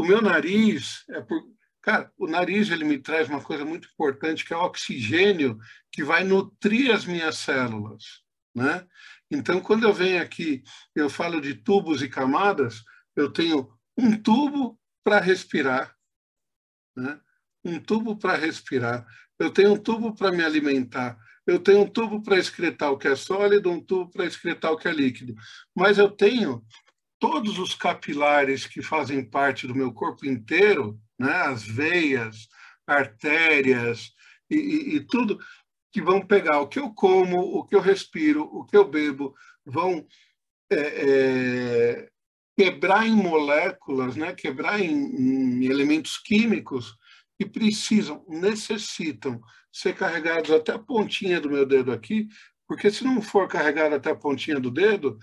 O 0.01 0.03
meu 0.03 0.19
nariz 0.19 1.03
é 1.11 1.21
por 1.21 1.39
Cara, 1.79 2.11
o 2.17 2.27
nariz 2.27 2.71
ele 2.71 2.83
me 2.83 2.97
traz 2.97 3.29
uma 3.29 3.41
coisa 3.41 3.63
muito 3.63 3.87
importante 3.87 4.43
que 4.43 4.51
é 4.51 4.57
o 4.57 4.63
oxigênio 4.63 5.59
que 5.91 6.03
vai 6.03 6.23
nutrir 6.23 6.91
as 6.91 7.05
minhas 7.05 7.37
células, 7.37 8.23
né? 8.53 8.87
Então, 9.29 9.59
quando 9.59 9.83
eu 9.83 9.93
venho 9.93 10.21
aqui, 10.21 10.63
eu 10.95 11.07
falo 11.07 11.39
de 11.39 11.53
tubos 11.53 12.01
e 12.01 12.09
camadas, 12.09 12.83
eu 13.15 13.31
tenho 13.31 13.71
um 13.95 14.15
tubo 14.15 14.79
para 15.03 15.19
respirar, 15.19 15.95
né? 16.95 17.19
Um 17.63 17.79
tubo 17.79 18.15
para 18.15 18.35
respirar. 18.35 19.05
Eu 19.37 19.51
tenho 19.51 19.73
um 19.73 19.77
tubo 19.77 20.15
para 20.15 20.31
me 20.31 20.43
alimentar. 20.43 21.15
Eu 21.45 21.59
tenho 21.59 21.81
um 21.81 21.87
tubo 21.87 22.23
para 22.23 22.37
excretar 22.37 22.91
o 22.91 22.97
que 22.97 23.07
é 23.07 23.15
sólido, 23.15 23.71
um 23.71 23.79
tubo 23.83 24.11
para 24.11 24.25
excretar 24.25 24.71
o 24.71 24.77
que 24.77 24.87
é 24.87 24.91
líquido. 24.91 25.35
Mas 25.75 25.99
eu 25.99 26.09
tenho 26.09 26.63
todos 27.21 27.59
os 27.59 27.75
capilares 27.75 28.65
que 28.65 28.81
fazem 28.81 29.23
parte 29.23 29.67
do 29.67 29.75
meu 29.75 29.93
corpo 29.93 30.25
inteiro 30.25 30.99
né? 31.19 31.31
as 31.31 31.63
veias, 31.63 32.49
artérias 32.85 34.11
e, 34.49 34.55
e, 34.55 34.95
e 34.95 34.99
tudo 35.01 35.39
que 35.91 36.01
vão 36.01 36.19
pegar 36.19 36.59
o 36.59 36.67
que 36.67 36.79
eu 36.79 36.89
como, 36.89 37.39
o 37.39 37.63
que 37.63 37.75
eu 37.75 37.79
respiro, 37.79 38.43
o 38.43 38.65
que 38.65 38.75
eu 38.75 38.89
bebo, 38.89 39.35
vão 39.63 40.03
é, 40.71 40.77
é, 40.79 42.09
quebrar 42.57 43.05
em 43.05 43.15
moléculas, 43.15 44.15
né? 44.15 44.33
quebrar 44.33 44.81
em, 44.81 44.91
em, 44.91 45.65
elementos 45.65 46.17
químicos 46.17 46.97
que 47.37 47.45
precisam, 47.45 48.25
necessitam 48.27 49.39
ser 49.71 49.93
carregados 49.93 50.49
até 50.49 50.71
a 50.71 50.79
pontinha 50.79 51.39
do 51.39 51.51
meu 51.51 51.67
dedo 51.67 51.91
aqui, 51.91 52.27
porque 52.67 52.89
se 52.89 53.03
não 53.03 53.21
for 53.21 53.47
carregado 53.47 53.93
até 53.93 54.09
a 54.09 54.15
pontinha 54.15 54.59
do 54.59 54.71
dedo, 54.71 55.19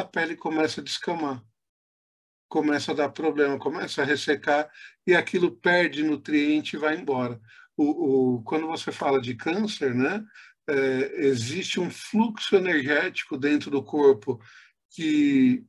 a 0.00 0.04
pele 0.04 0.36
começa 0.36 0.80
a 0.80 0.84
descamar 0.84 1.42
começa 2.48 2.92
a 2.92 2.94
dar 2.94 3.08
problema, 3.10 3.58
começa 3.58 4.02
a 4.02 4.04
ressecar 4.04 4.70
e 5.06 5.14
aquilo 5.14 5.56
perde 5.56 6.02
nutriente 6.02 6.76
e 6.76 6.78
vai 6.78 6.96
embora. 6.96 7.40
O, 7.76 8.36
o, 8.36 8.42
quando 8.42 8.66
você 8.66 8.90
fala 8.92 9.20
de 9.20 9.34
câncer, 9.34 9.94
né, 9.94 10.24
é, 10.68 11.26
existe 11.26 11.78
um 11.78 11.90
fluxo 11.90 12.56
energético 12.56 13.36
dentro 13.36 13.70
do 13.70 13.82
corpo 13.82 14.40
que 14.90 15.64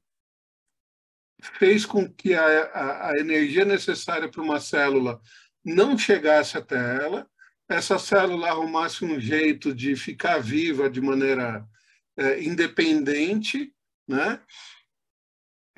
fez 1.42 1.86
com 1.86 2.12
que 2.12 2.34
a, 2.34 2.44
a, 2.44 3.10
a 3.10 3.14
energia 3.20 3.66
necessária 3.66 4.30
para 4.30 4.42
uma 4.42 4.60
célula 4.60 5.22
não 5.64 5.98
chegasse 5.98 6.58
até 6.58 6.78
ela, 7.04 7.30
essa 7.70 8.00
célula 8.00 8.50
arrumasse 8.50 9.04
um 9.04 9.20
jeito 9.20 9.76
de 9.76 9.96
ficar 9.96 10.40
viva 10.40 10.90
de 10.90 11.02
maneira 11.02 11.68
é, 12.16 12.42
independente, 12.42 13.74
né? 14.08 14.42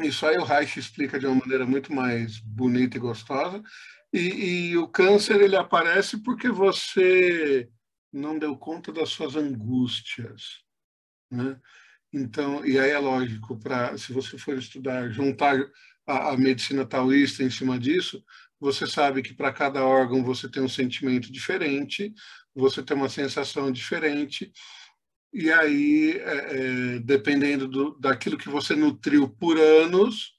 Isso 0.02 0.26
aí 0.26 0.38
o 0.38 0.46
Reich 0.46 0.80
explica 0.80 1.20
de 1.20 1.26
uma 1.26 1.36
maneira 1.36 1.66
muito 1.66 1.94
mais 1.94 2.40
bonita 2.40 2.98
e 2.98 3.00
gostosa. 3.00 3.62
E, 4.14 4.70
e, 4.72 4.78
o 4.78 4.88
câncer 4.88 5.42
ele 5.42 5.56
aparece 5.56 6.24
porque 6.24 6.50
você 6.50 7.70
não 8.12 8.40
deu 8.40 8.58
conta 8.58 8.92
das 8.92 9.10
suas 9.10 9.36
angústias, 9.36 10.64
né? 11.30 11.60
Então, 12.12 12.66
e 12.66 12.80
aí 12.80 12.90
é 12.90 12.98
lógico, 12.98 13.60
para 13.60 13.96
se 13.98 14.12
você 14.12 14.38
for 14.38 14.58
estudar, 14.58 15.12
juntar 15.12 15.60
a, 16.08 16.32
a 16.32 16.38
medicina 16.38 16.86
taoísta 16.86 17.44
em 17.44 17.52
cima 17.52 17.78
disso, 17.78 18.24
você 18.60 18.88
sabe 18.88 19.22
que 19.22 19.34
para 19.34 19.54
cada 19.54 19.86
órgão 19.86 20.24
você 20.24 20.50
tem 20.50 20.64
um 20.64 20.70
sentimento 20.70 21.32
diferente, 21.32 22.14
você 22.54 22.82
tem 22.82 22.98
uma 22.98 23.10
sensação 23.10 23.72
diferente, 23.72 24.52
e 25.32 25.52
aí, 25.52 26.18
é, 26.18 26.96
é, 26.96 27.00
dependendo 27.00 27.68
do, 27.68 27.92
daquilo 28.00 28.38
que 28.38 28.50
você 28.50 28.76
nutriu 28.76 29.30
por 29.30 29.58
anos, 29.58 30.36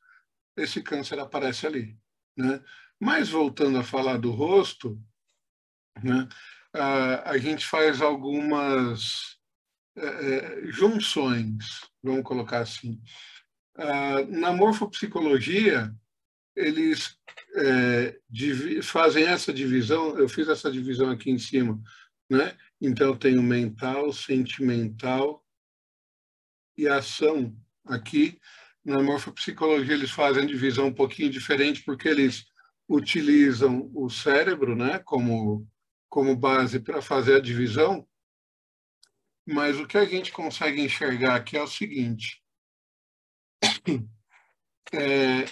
esse 0.56 0.82
câncer 0.82 1.18
aparece 1.18 1.66
ali. 1.66 1.96
Né? 2.36 2.60
Mas 2.98 3.28
voltando 3.28 3.78
a 3.78 3.84
falar 3.84 4.18
do 4.18 4.30
rosto, 4.30 5.00
né, 6.02 6.28
a, 6.72 7.30
a 7.30 7.38
gente 7.38 7.66
faz 7.66 8.02
algumas 8.02 9.38
é, 9.96 10.06
é 10.06 10.72
junções, 10.72 11.80
vamos 12.02 12.24
colocar 12.24 12.60
assim. 12.60 13.00
na 14.28 14.52
morfopsicologia, 14.52 15.94
eles 16.56 17.16
é, 17.56 18.18
fazem 18.82 19.24
essa 19.24 19.52
divisão, 19.52 20.18
eu 20.18 20.28
fiz 20.28 20.48
essa 20.48 20.70
divisão 20.70 21.10
aqui 21.10 21.30
em 21.30 21.38
cima, 21.38 21.80
né? 22.28 22.56
Então, 22.80 23.08
eu 23.08 23.16
tenho 23.16 23.42
mental, 23.42 24.12
sentimental 24.12 25.44
e 26.76 26.88
ação. 26.88 27.54
Aqui, 27.84 28.38
na 28.84 29.02
morfopsicologia, 29.02 29.94
eles 29.94 30.10
fazem 30.10 30.46
divisão 30.46 30.86
um 30.86 30.94
pouquinho 30.94 31.30
diferente, 31.30 31.82
porque 31.82 32.08
eles 32.08 32.46
utilizam 32.88 33.90
o 33.94 34.08
cérebro 34.08 34.74
né, 34.74 34.98
como, 35.00 35.68
como 36.08 36.34
base 36.34 36.80
para 36.80 37.00
fazer 37.00 37.36
a 37.36 37.40
divisão, 37.40 38.06
mas 39.46 39.78
o 39.78 39.86
que 39.86 39.96
a 39.96 40.04
gente 40.04 40.32
consegue 40.32 40.80
enxergar 40.80 41.36
aqui 41.36 41.56
é 41.56 41.62
o 41.62 41.66
seguinte. 41.66 42.42
É, 44.92 45.44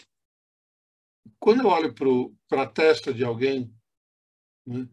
quando 1.38 1.62
eu 1.62 1.68
olho 1.68 1.94
para 2.48 2.62
a 2.62 2.66
testa 2.66 3.14
de 3.14 3.22
alguém, 3.22 3.72
né, 4.66 4.88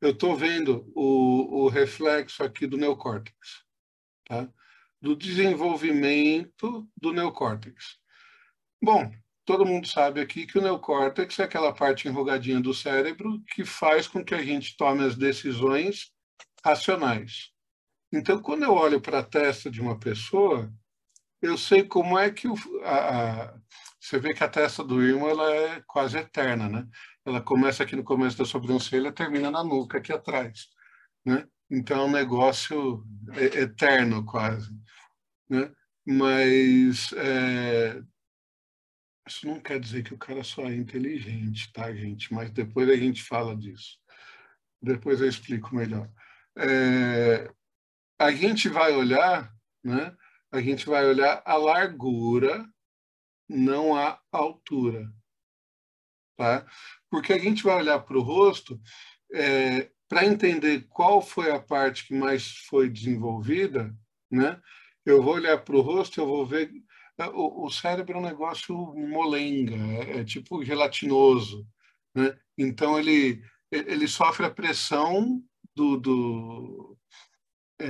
eu 0.00 0.10
estou 0.10 0.36
vendo 0.36 0.90
o, 0.94 1.64
o, 1.64 1.68
reflexo 1.68 2.42
aqui 2.42 2.66
do 2.66 2.76
neocórtex, 2.76 3.64
tá? 4.24 4.48
do 5.00 5.14
desenvolvimento 5.14 6.88
do 6.96 7.12
neocórtex. 7.12 7.98
Bom, 8.82 9.12
todo 9.44 9.66
mundo 9.66 9.86
sabe 9.86 10.20
aqui 10.20 10.46
que 10.46 10.58
o 10.58 10.62
neocórtex 10.62 11.38
é 11.38 11.44
aquela 11.44 11.72
parte 11.72 12.08
enrugadinha 12.08 12.60
do 12.60 12.72
cérebro 12.72 13.42
que 13.54 13.64
faz 13.64 14.06
com 14.06 14.24
que 14.24 14.34
a 14.34 14.42
gente 14.42 14.76
tome 14.76 15.04
as 15.04 15.16
decisões 15.16 16.12
racionais. 16.64 17.50
Então, 18.12 18.40
quando 18.40 18.64
eu 18.64 18.72
olho 18.72 19.00
para 19.00 19.20
a 19.20 19.24
testa 19.24 19.70
de 19.70 19.80
uma 19.80 19.98
pessoa, 19.98 20.72
eu 21.40 21.56
sei 21.56 21.84
como 21.84 22.18
é 22.18 22.30
que 22.30 22.48
o, 22.48 22.54
a, 22.82 23.48
a, 23.50 23.60
você 24.00 24.18
vê 24.18 24.34
que 24.34 24.42
a 24.42 24.48
testa 24.48 24.82
do 24.82 25.02
irmão 25.02 25.28
ela 25.28 25.54
é 25.54 25.82
quase 25.86 26.18
eterna, 26.18 26.68
né? 26.68 26.88
Ela 27.30 27.40
começa 27.40 27.82
aqui 27.82 27.96
no 27.96 28.04
começo 28.04 28.36
da 28.36 28.44
sobrancelha, 28.44 29.12
termina 29.12 29.50
na 29.50 29.64
nuca 29.64 29.98
aqui 29.98 30.12
atrás, 30.12 30.68
né? 31.24 31.46
Então 31.70 32.00
é 32.00 32.04
um 32.04 32.10
negócio 32.10 33.04
eterno 33.36 34.24
quase, 34.24 34.70
né? 35.48 35.72
Mas 36.04 37.12
é... 37.12 38.02
isso 39.26 39.46
não 39.46 39.60
quer 39.60 39.78
dizer 39.78 40.02
que 40.02 40.12
o 40.12 40.18
cara 40.18 40.42
só 40.42 40.64
é 40.64 40.74
inteligente, 40.74 41.72
tá, 41.72 41.94
gente? 41.94 42.34
Mas 42.34 42.50
depois 42.50 42.88
a 42.88 42.96
gente 42.96 43.22
fala 43.22 43.56
disso. 43.56 43.98
Depois 44.82 45.20
eu 45.20 45.28
explico 45.28 45.74
melhor. 45.74 46.10
É... 46.58 47.48
A 48.18 48.32
gente 48.32 48.68
vai 48.68 48.92
olhar, 48.92 49.54
né? 49.84 50.16
A 50.50 50.60
gente 50.60 50.86
vai 50.86 51.06
olhar 51.06 51.40
a 51.46 51.54
largura, 51.56 52.68
não 53.48 53.94
a 53.94 54.20
altura. 54.32 55.08
Tá? 56.36 56.66
Porque 57.10 57.32
a 57.32 57.38
gente 57.38 57.62
vai 57.62 57.76
olhar 57.76 57.98
para 58.00 58.16
o 58.16 58.22
rosto 58.22 58.80
é, 59.32 59.90
para 60.08 60.26
entender 60.26 60.86
qual 60.88 61.22
foi 61.22 61.50
a 61.50 61.60
parte 61.60 62.06
que 62.06 62.14
mais 62.14 62.56
foi 62.68 62.88
desenvolvida, 62.88 63.94
né? 64.30 64.60
Eu 65.04 65.22
vou 65.22 65.34
olhar 65.34 65.58
para 65.58 65.76
o 65.76 65.80
rosto, 65.80 66.20
eu 66.20 66.26
vou 66.26 66.46
ver 66.46 66.70
é, 67.18 67.26
o, 67.26 67.66
o, 67.66 67.70
cérebro 67.70 68.14
é 68.14 68.18
um 68.18 68.24
negócio 68.24 68.74
molenga, 68.96 69.76
é, 69.76 70.20
é 70.20 70.24
tipo 70.24 70.64
gelatinoso, 70.64 71.66
né? 72.14 72.36
Então 72.56 72.98
ele 72.98 73.42
ele 73.70 74.08
sofre 74.08 74.46
a 74.46 74.50
pressão 74.50 75.40
do, 75.76 75.96
do 75.96 76.98
é, 77.80 77.86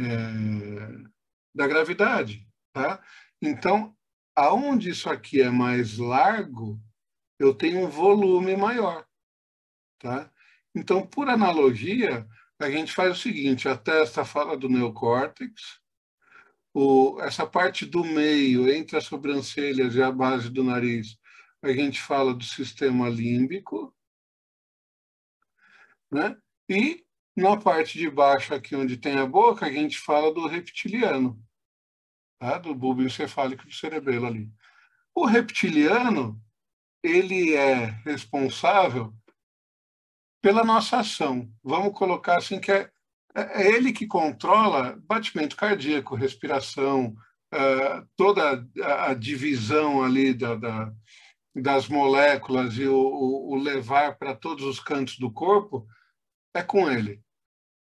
da 1.55 1.67
gravidade, 1.67 2.47
tá? 2.73 3.03
Então 3.41 3.97
aonde 4.37 4.91
isso 4.91 5.09
aqui 5.09 5.41
é 5.41 5.51
mais 5.51 5.97
largo 5.97 6.81
eu 7.39 7.55
tenho 7.55 7.87
um 7.87 7.89
volume 7.89 8.55
maior. 8.57 9.07
Tá? 10.01 10.33
Então, 10.75 11.07
por 11.07 11.29
analogia, 11.29 12.27
a 12.59 12.71
gente 12.71 12.93
faz 12.93 13.19
o 13.19 13.21
seguinte: 13.21 13.69
a 13.69 13.77
testa 13.77 14.25
fala 14.25 14.57
do 14.57 14.69
neocórtex, 14.69 15.79
o, 16.73 17.21
essa 17.21 17.47
parte 17.47 17.85
do 17.85 18.03
meio, 18.03 18.69
entre 18.69 18.97
as 18.97 19.05
sobrancelhas 19.05 19.95
e 19.95 20.03
a 20.03 20.11
base 20.11 20.49
do 20.49 20.65
nariz, 20.65 21.19
a 21.63 21.71
gente 21.71 22.01
fala 22.01 22.35
do 22.35 22.45
sistema 22.45 23.09
límbico. 23.09 23.95
Né? 26.11 26.37
E 26.69 27.05
na 27.37 27.57
parte 27.59 27.99
de 27.99 28.09
baixo, 28.09 28.55
aqui 28.55 28.75
onde 28.75 28.97
tem 28.97 29.19
a 29.19 29.27
boca, 29.27 29.67
a 29.67 29.73
gente 29.73 29.99
fala 29.99 30.33
do 30.33 30.47
reptiliano, 30.47 31.39
tá? 32.39 32.57
do 32.57 32.75
bulbo 32.75 33.03
encefálico 33.03 33.67
do 33.67 33.73
cerebelo 33.73 34.27
ali. 34.27 34.51
O 35.15 35.27
reptiliano, 35.27 36.41
ele 37.03 37.55
é 37.55 37.87
responsável 38.05 39.15
pela 40.41 40.65
nossa 40.65 40.99
ação. 40.99 41.51
Vamos 41.63 41.97
colocar 41.97 42.39
assim 42.39 42.61
que 42.61 42.73
é, 42.73 42.91
é 43.35 43.69
ele 43.75 43.93
que 43.93 44.07
controla 44.07 44.99
batimento 45.07 45.57
cardíaco, 45.57 46.15
respiração, 46.15 47.15
uh, 47.55 48.09
toda 48.17 48.67
a, 48.83 49.11
a, 49.11 49.15
divisão 49.15 50.03
ali 50.03 50.35
da, 50.35 50.55
da, 50.55 50.93
das 51.55 51.89
moléculas 51.89 52.75
e 52.77 52.87
o, 52.87 52.97
o, 52.97 53.53
o 53.53 53.57
levar 53.57 54.17
para 54.17 54.35
todos 54.35 54.65
os 54.65 54.81
cantos 54.81 55.19
do 55.19 55.31
corpo 55.31 55.87
é 56.55 56.63
com 56.63 56.91
ele. 56.91 57.23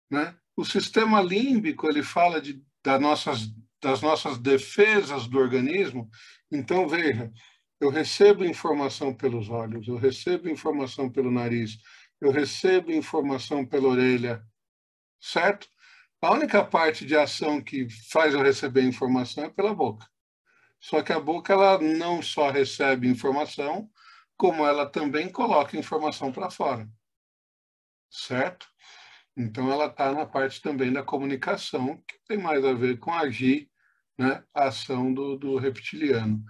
Né? 0.09 0.35
O 0.55 0.65
sistema 0.65 1.21
límbico 1.21 1.87
ele 1.87 2.03
fala 2.03 2.41
de, 2.41 2.61
das, 2.83 2.99
nossas, 2.99 3.53
das 3.81 4.01
nossas 4.01 4.37
defesas 4.37 5.27
do 5.27 5.37
organismo. 5.37 6.09
Então, 6.51 6.87
veja, 6.87 7.31
eu 7.79 7.89
recebo 7.89 8.43
informação 8.43 9.13
pelos 9.13 9.49
olhos, 9.49 9.87
eu 9.87 9.95
recebo 9.95 10.49
informação 10.49 11.09
pelo 11.09 11.31
nariz, 11.31 11.77
eu 12.21 12.31
recebo 12.31 12.91
informação 12.91 13.65
pela 13.65 13.87
orelha, 13.87 14.43
certo? 15.19 15.67
A 16.21 16.31
única 16.31 16.63
parte 16.65 17.05
de 17.05 17.15
ação 17.15 17.61
que 17.61 17.87
faz 18.11 18.33
eu 18.33 18.41
receber 18.41 18.83
informação 18.83 19.45
é 19.45 19.49
pela 19.49 19.73
boca. 19.73 20.05
Só 20.79 21.01
que 21.01 21.13
a 21.13 21.19
boca 21.19 21.53
ela 21.53 21.79
não 21.79 22.21
só 22.21 22.49
recebe 22.49 23.07
informação, 23.07 23.89
como 24.35 24.65
ela 24.65 24.85
também 24.85 25.29
coloca 25.29 25.77
informação 25.77 26.31
para 26.31 26.49
fora. 26.49 26.89
Certo? 28.09 28.67
Então 29.35 29.71
ela 29.71 29.85
está 29.85 30.11
na 30.11 30.25
parte 30.25 30.61
também 30.61 30.91
da 30.91 31.03
comunicação, 31.03 32.03
que 32.07 32.17
tem 32.27 32.37
mais 32.37 32.63
a 32.65 32.73
ver 32.73 32.99
com 32.99 33.13
agir, 33.13 33.69
né, 34.17 34.43
a 34.53 34.65
ação 34.65 35.13
do, 35.13 35.37
do 35.37 35.57
reptiliano. 35.57 36.43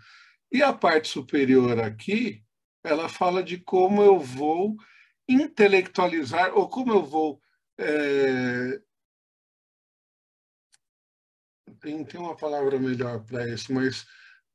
E 0.52 0.64
a 0.64 0.74
parte 0.74 1.10
superior 1.10 1.80
aqui, 1.80 2.44
ela 2.84 3.08
fala 3.08 3.44
de 3.44 3.60
como 3.60 4.02
eu 4.02 4.20
vou 4.20 4.76
intelectualizar, 5.30 6.58
ou 6.58 6.68
como 6.68 6.92
eu 6.92 7.04
vou. 7.04 7.42
É... 7.78 8.82
Tem, 11.80 12.04
tem 12.04 12.20
uma 12.20 12.36
palavra 12.36 12.78
melhor 12.78 13.24
para 13.24 13.48
isso, 13.48 13.72
mas 13.74 14.06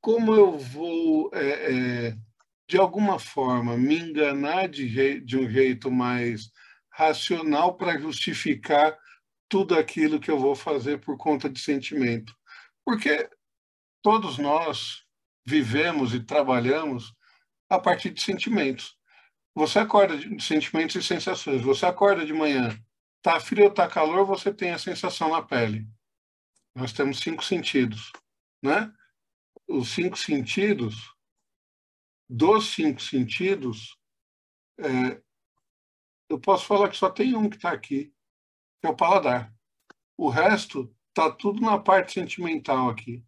como 0.00 0.34
eu 0.34 0.58
vou, 0.58 1.30
é, 1.32 2.08
é, 2.08 2.16
de 2.68 2.76
alguma 2.76 3.18
forma, 3.18 3.74
me 3.78 3.98
enganar 3.98 4.68
de, 4.68 5.20
de 5.20 5.38
um 5.38 5.48
jeito 5.48 5.90
mais 5.90 6.50
racional 6.90 7.76
para 7.76 7.98
justificar 7.98 8.98
tudo 9.48 9.74
aquilo 9.74 10.20
que 10.20 10.30
eu 10.30 10.38
vou 10.38 10.54
fazer 10.54 11.00
por 11.00 11.16
conta 11.16 11.48
de 11.48 11.58
sentimento. 11.58 12.36
Porque 12.84 13.30
todos 14.02 14.36
nós 14.36 15.04
vivemos 15.46 16.12
e 16.12 16.20
trabalhamos 16.20 17.14
a 17.70 17.78
partir 17.78 18.10
de 18.10 18.20
sentimentos. 18.20 18.98
Você 19.54 19.78
acorda 19.78 20.16
de 20.16 20.42
sentimentos 20.42 20.96
e 20.96 21.02
sensações. 21.02 21.62
Você 21.62 21.86
acorda 21.86 22.26
de 22.26 22.32
manhã, 22.32 22.76
tá 23.22 23.38
frio 23.38 23.64
ou 23.64 23.70
tá 23.70 23.88
calor, 23.88 24.26
você 24.26 24.52
tem 24.52 24.72
a 24.72 24.78
sensação 24.78 25.30
na 25.30 25.42
pele. 25.42 25.86
Nós 26.74 26.92
temos 26.92 27.20
cinco 27.20 27.44
sentidos, 27.44 28.12
né? 28.62 28.92
Os 29.68 29.90
cinco 29.90 30.18
sentidos, 30.18 31.14
dos 32.28 32.74
cinco 32.74 33.00
sentidos, 33.00 33.96
é, 34.78 35.22
eu 36.28 36.40
posso 36.40 36.66
falar 36.66 36.88
que 36.88 36.96
só 36.96 37.08
tem 37.08 37.36
um 37.36 37.48
que 37.48 37.56
está 37.56 37.70
aqui, 37.70 38.12
que 38.80 38.86
é 38.86 38.88
o 38.88 38.96
paladar. 38.96 39.54
O 40.16 40.28
resto 40.28 40.94
está 41.08 41.30
tudo 41.30 41.60
na 41.60 41.78
parte 41.78 42.12
sentimental 42.12 42.88
aqui, 42.90 43.24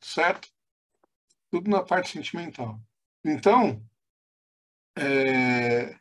certo? 0.00 0.48
Tudo 1.50 1.68
na 1.68 1.82
parte 1.82 2.10
sentimental. 2.10 2.80
Então, 3.24 3.84
é, 4.98 5.98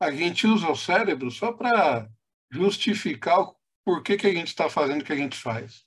a 0.00 0.10
gente 0.10 0.46
usa 0.46 0.70
o 0.70 0.76
cérebro 0.76 1.30
só 1.30 1.52
para 1.52 2.08
justificar 2.50 3.40
o 3.40 3.56
porquê 3.84 4.16
que 4.16 4.26
a 4.26 4.32
gente 4.32 4.48
está 4.48 4.68
fazendo 4.68 5.00
o 5.00 5.04
que 5.04 5.12
a 5.12 5.16
gente 5.16 5.36
faz. 5.36 5.84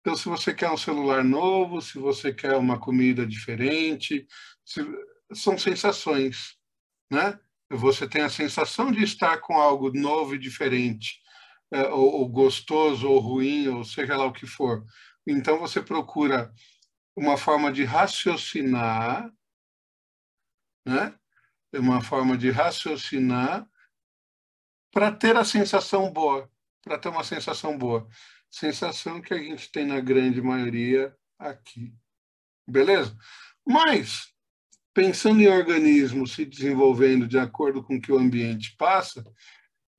Então, 0.00 0.16
se 0.16 0.28
você 0.28 0.54
quer 0.54 0.70
um 0.70 0.76
celular 0.76 1.24
novo, 1.24 1.80
se 1.80 1.98
você 1.98 2.32
quer 2.32 2.56
uma 2.56 2.78
comida 2.78 3.26
diferente, 3.26 4.26
se, 4.64 4.80
são 5.32 5.58
sensações, 5.58 6.56
né? 7.10 7.38
Você 7.68 8.08
tem 8.08 8.22
a 8.22 8.30
sensação 8.30 8.92
de 8.92 9.02
estar 9.02 9.38
com 9.38 9.54
algo 9.54 9.90
novo 9.92 10.36
e 10.36 10.38
diferente, 10.38 11.20
é, 11.72 11.88
ou, 11.88 12.20
ou 12.20 12.28
gostoso, 12.28 13.08
ou 13.08 13.18
ruim, 13.18 13.66
ou 13.66 13.84
seja 13.84 14.16
lá 14.16 14.24
o 14.24 14.32
que 14.32 14.46
for. 14.46 14.84
Então, 15.26 15.58
você 15.58 15.82
procura 15.82 16.52
uma 17.16 17.36
forma 17.36 17.72
de 17.72 17.82
raciocinar, 17.82 19.28
né? 20.86 21.18
É 21.76 21.80
uma 21.80 22.00
forma 22.00 22.36
de 22.36 22.50
raciocinar 22.50 23.68
para 24.90 25.12
ter 25.12 25.36
a 25.36 25.44
sensação 25.44 26.10
boa, 26.10 26.50
para 26.82 26.98
ter 26.98 27.10
uma 27.10 27.22
sensação 27.22 27.76
boa. 27.76 28.08
Sensação 28.50 29.20
que 29.20 29.34
a 29.34 29.38
gente 29.38 29.70
tem 29.70 29.86
na 29.86 30.00
grande 30.00 30.40
maioria 30.40 31.14
aqui. 31.38 31.92
Beleza? 32.66 33.14
Mas, 33.66 34.32
pensando 34.94 35.42
em 35.42 35.48
organismos 35.48 36.32
se 36.32 36.46
desenvolvendo 36.46 37.28
de 37.28 37.38
acordo 37.38 37.82
com 37.84 37.96
o 37.96 38.00
que 38.00 38.10
o 38.10 38.18
ambiente 38.18 38.74
passa, 38.78 39.22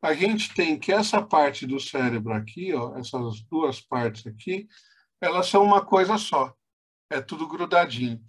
a 0.02 0.14
gente 0.14 0.54
tem 0.54 0.80
que 0.80 0.92
essa 0.92 1.22
parte 1.22 1.68
do 1.68 1.80
cérebro 1.80 2.34
aqui, 2.34 2.74
ó, 2.74 2.98
essas 2.98 3.42
duas 3.42 3.80
partes 3.80 4.26
aqui, 4.26 4.68
elas 5.22 5.48
são 5.48 5.64
uma 5.64 5.86
coisa 5.86 6.18
só. 6.18 6.56
É 7.10 7.22
tudo 7.22 7.48
grudadinho. 7.48 8.20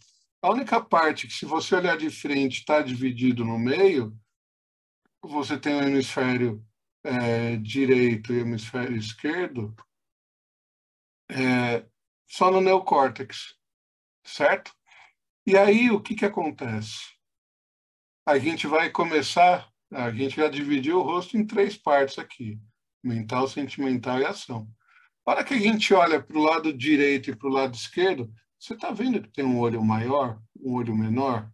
A 0.40 0.50
única 0.50 0.80
parte 0.80 1.26
que, 1.26 1.32
se 1.32 1.44
você 1.44 1.74
olhar 1.74 1.96
de 1.96 2.10
frente, 2.10 2.60
está 2.60 2.80
dividido 2.80 3.44
no 3.44 3.58
meio, 3.58 4.16
você 5.20 5.58
tem 5.58 5.74
o 5.74 5.82
hemisfério 5.82 6.64
é, 7.02 7.56
direito 7.56 8.32
e 8.32 8.38
o 8.38 8.40
hemisfério 8.42 8.96
esquerdo, 8.96 9.74
é, 11.30 11.84
só 12.26 12.50
no 12.50 12.60
neocórtex, 12.60 13.56
certo? 14.24 14.72
E 15.44 15.56
aí, 15.56 15.90
o 15.90 16.00
que, 16.00 16.14
que 16.14 16.24
acontece? 16.24 16.98
A 18.24 18.38
gente 18.38 18.66
vai 18.66 18.90
começar, 18.90 19.68
a 19.90 20.10
gente 20.10 20.36
já 20.36 20.48
dividiu 20.48 20.98
o 20.98 21.02
rosto 21.02 21.36
em 21.36 21.46
três 21.46 21.76
partes 21.76 22.18
aqui, 22.18 22.60
mental, 23.02 23.48
sentimental 23.48 24.20
e 24.20 24.24
ação. 24.24 24.68
A 25.26 25.32
hora 25.32 25.44
que 25.44 25.54
a 25.54 25.58
gente 25.58 25.92
olha 25.92 26.22
para 26.22 26.38
o 26.38 26.42
lado 26.42 26.72
direito 26.72 27.30
e 27.30 27.36
para 27.36 27.48
o 27.48 27.52
lado 27.52 27.74
esquerdo, 27.74 28.32
você 28.58 28.74
está 28.74 28.90
vendo 28.90 29.22
que 29.22 29.30
tem 29.30 29.44
um 29.44 29.58
olho 29.58 29.82
maior, 29.82 30.40
um 30.60 30.74
olho 30.74 30.96
menor? 30.96 31.50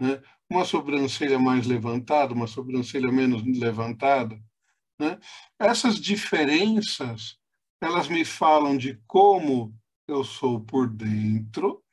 Né? 0.00 0.22
Uma 0.48 0.64
sobrancelha 0.64 1.38
mais 1.38 1.66
levantada, 1.66 2.32
uma 2.32 2.46
sobrancelha 2.46 3.12
menos 3.12 3.42
levantada? 3.44 4.40
Né? 4.98 5.18
Essas 5.58 6.00
diferenças, 6.00 7.38
elas 7.80 8.08
me 8.08 8.24
falam 8.24 8.76
de 8.76 9.00
como 9.06 9.74
eu 10.08 10.24
sou 10.24 10.60
por 10.60 10.88
dentro 10.88 11.84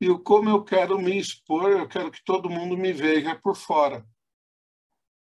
e 0.00 0.10
o 0.10 0.18
como 0.18 0.50
eu 0.50 0.62
quero 0.62 1.00
me 1.00 1.18
expor, 1.18 1.70
eu 1.70 1.88
quero 1.88 2.10
que 2.10 2.22
todo 2.24 2.50
mundo 2.50 2.76
me 2.76 2.92
veja 2.92 3.34
por 3.34 3.56
fora. 3.56 4.06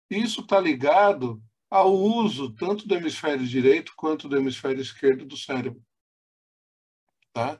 Isso 0.09 0.41
está 0.41 0.59
ligado 0.59 1.43
ao 1.69 1.93
uso 1.93 2.53
tanto 2.53 2.87
do 2.87 2.95
hemisfério 2.95 3.45
direito 3.45 3.93
quanto 3.95 4.29
do 4.29 4.37
hemisfério 4.37 4.81
esquerdo 4.81 5.25
do 5.25 5.35
cérebro. 5.35 5.81
Tá? 7.33 7.59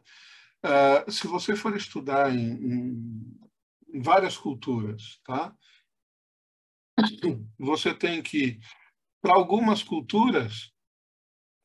Uh, 0.64 1.12
se 1.12 1.28
você 1.28 1.56
for 1.56 1.76
estudar 1.76 2.34
em, 2.34 2.52
em, 2.54 4.02
várias 4.02 4.38
culturas, 4.38 5.20
tá? 5.26 5.56
você 7.58 7.94
tem 7.94 8.22
que, 8.22 8.60
para 9.22 9.34
algumas 9.34 9.82
culturas, 9.82 10.72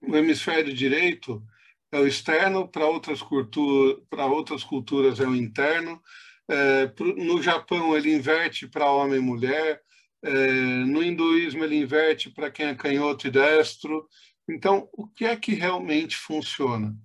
o 0.00 0.16
hemisfério 0.16 0.72
direito 0.72 1.44
é 1.92 1.98
o 1.98 2.06
externo, 2.06 2.68
para 2.68 2.86
outras, 2.86 3.22
cultu 3.22 4.02
outras 4.12 4.64
culturas 4.64 5.20
é 5.20 5.26
o 5.26 5.34
interno. 5.34 6.00
É, 6.48 6.92
no 7.00 7.42
Japão, 7.42 7.96
ele 7.96 8.14
inverte 8.14 8.68
para 8.68 8.90
homem 8.90 9.18
e 9.18 9.22
mulher. 9.22 9.82
É, 10.22 10.52
no 10.84 11.02
hinduísmo, 11.02 11.64
ele 11.64 11.76
inverte 11.76 12.30
para 12.30 12.50
quem 12.50 12.66
é 12.66 12.74
canhoto 12.74 13.26
e 13.26 13.30
destro. 13.30 14.08
Então, 14.48 14.88
o 14.92 15.06
que 15.08 15.24
é 15.24 15.36
que 15.36 15.54
realmente 15.54 16.16
funciona? 16.16 16.96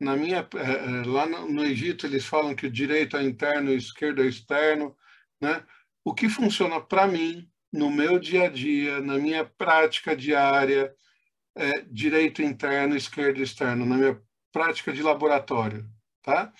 Na 0.00 0.16
minha 0.16 0.46
eh, 0.54 0.60
eh, 0.60 1.06
lá 1.06 1.26
no 1.26 1.64
Egito 1.64 2.06
eles 2.06 2.24
falam 2.26 2.54
que 2.54 2.66
o 2.66 2.70
direito 2.70 3.16
é 3.16 3.22
interno 3.22 3.70
o 3.70 3.74
esquerdo 3.74 4.22
é 4.22 4.26
externo, 4.26 4.96
né? 5.40 5.64
O 6.04 6.14
que 6.14 6.28
funciona 6.28 6.80
para 6.80 7.06
mim 7.06 7.50
no 7.72 7.90
meu 7.90 8.18
dia 8.18 8.44
a 8.44 8.48
dia, 8.48 9.00
na 9.00 9.18
minha 9.18 9.44
prática 9.44 10.16
diária, 10.16 10.94
é 11.54 11.82
direito 11.82 12.42
interno, 12.42 12.96
esquerdo 12.96 13.42
externo, 13.42 13.86
na 13.86 13.96
minha 13.96 14.22
prática 14.52 14.92
de 14.92 15.02
laboratório, 15.02 15.88
tá? 16.22 16.52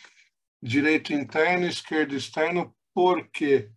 Direito 0.63 1.13
interno, 1.13 1.67
esquerdo 1.67 2.15
externo, 2.15 2.75
por 2.95 3.29
quê? 3.29 3.71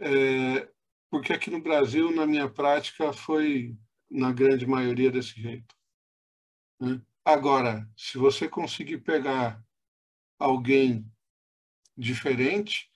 É, 0.00 0.68
porque 1.10 1.32
aqui 1.32 1.50
no 1.50 1.62
Brasil, 1.62 2.10
na 2.14 2.26
minha 2.26 2.48
prática, 2.48 3.12
foi 3.12 3.76
na 4.10 4.32
grande 4.32 4.66
maioria 4.66 5.10
desse 5.10 5.40
jeito. 5.40 5.74
Né? 6.80 7.00
Agora, 7.24 7.88
se 7.96 8.18
você 8.18 8.48
conseguir 8.48 8.98
pegar 8.98 9.62
alguém 10.38 11.10
diferente, 11.96 12.90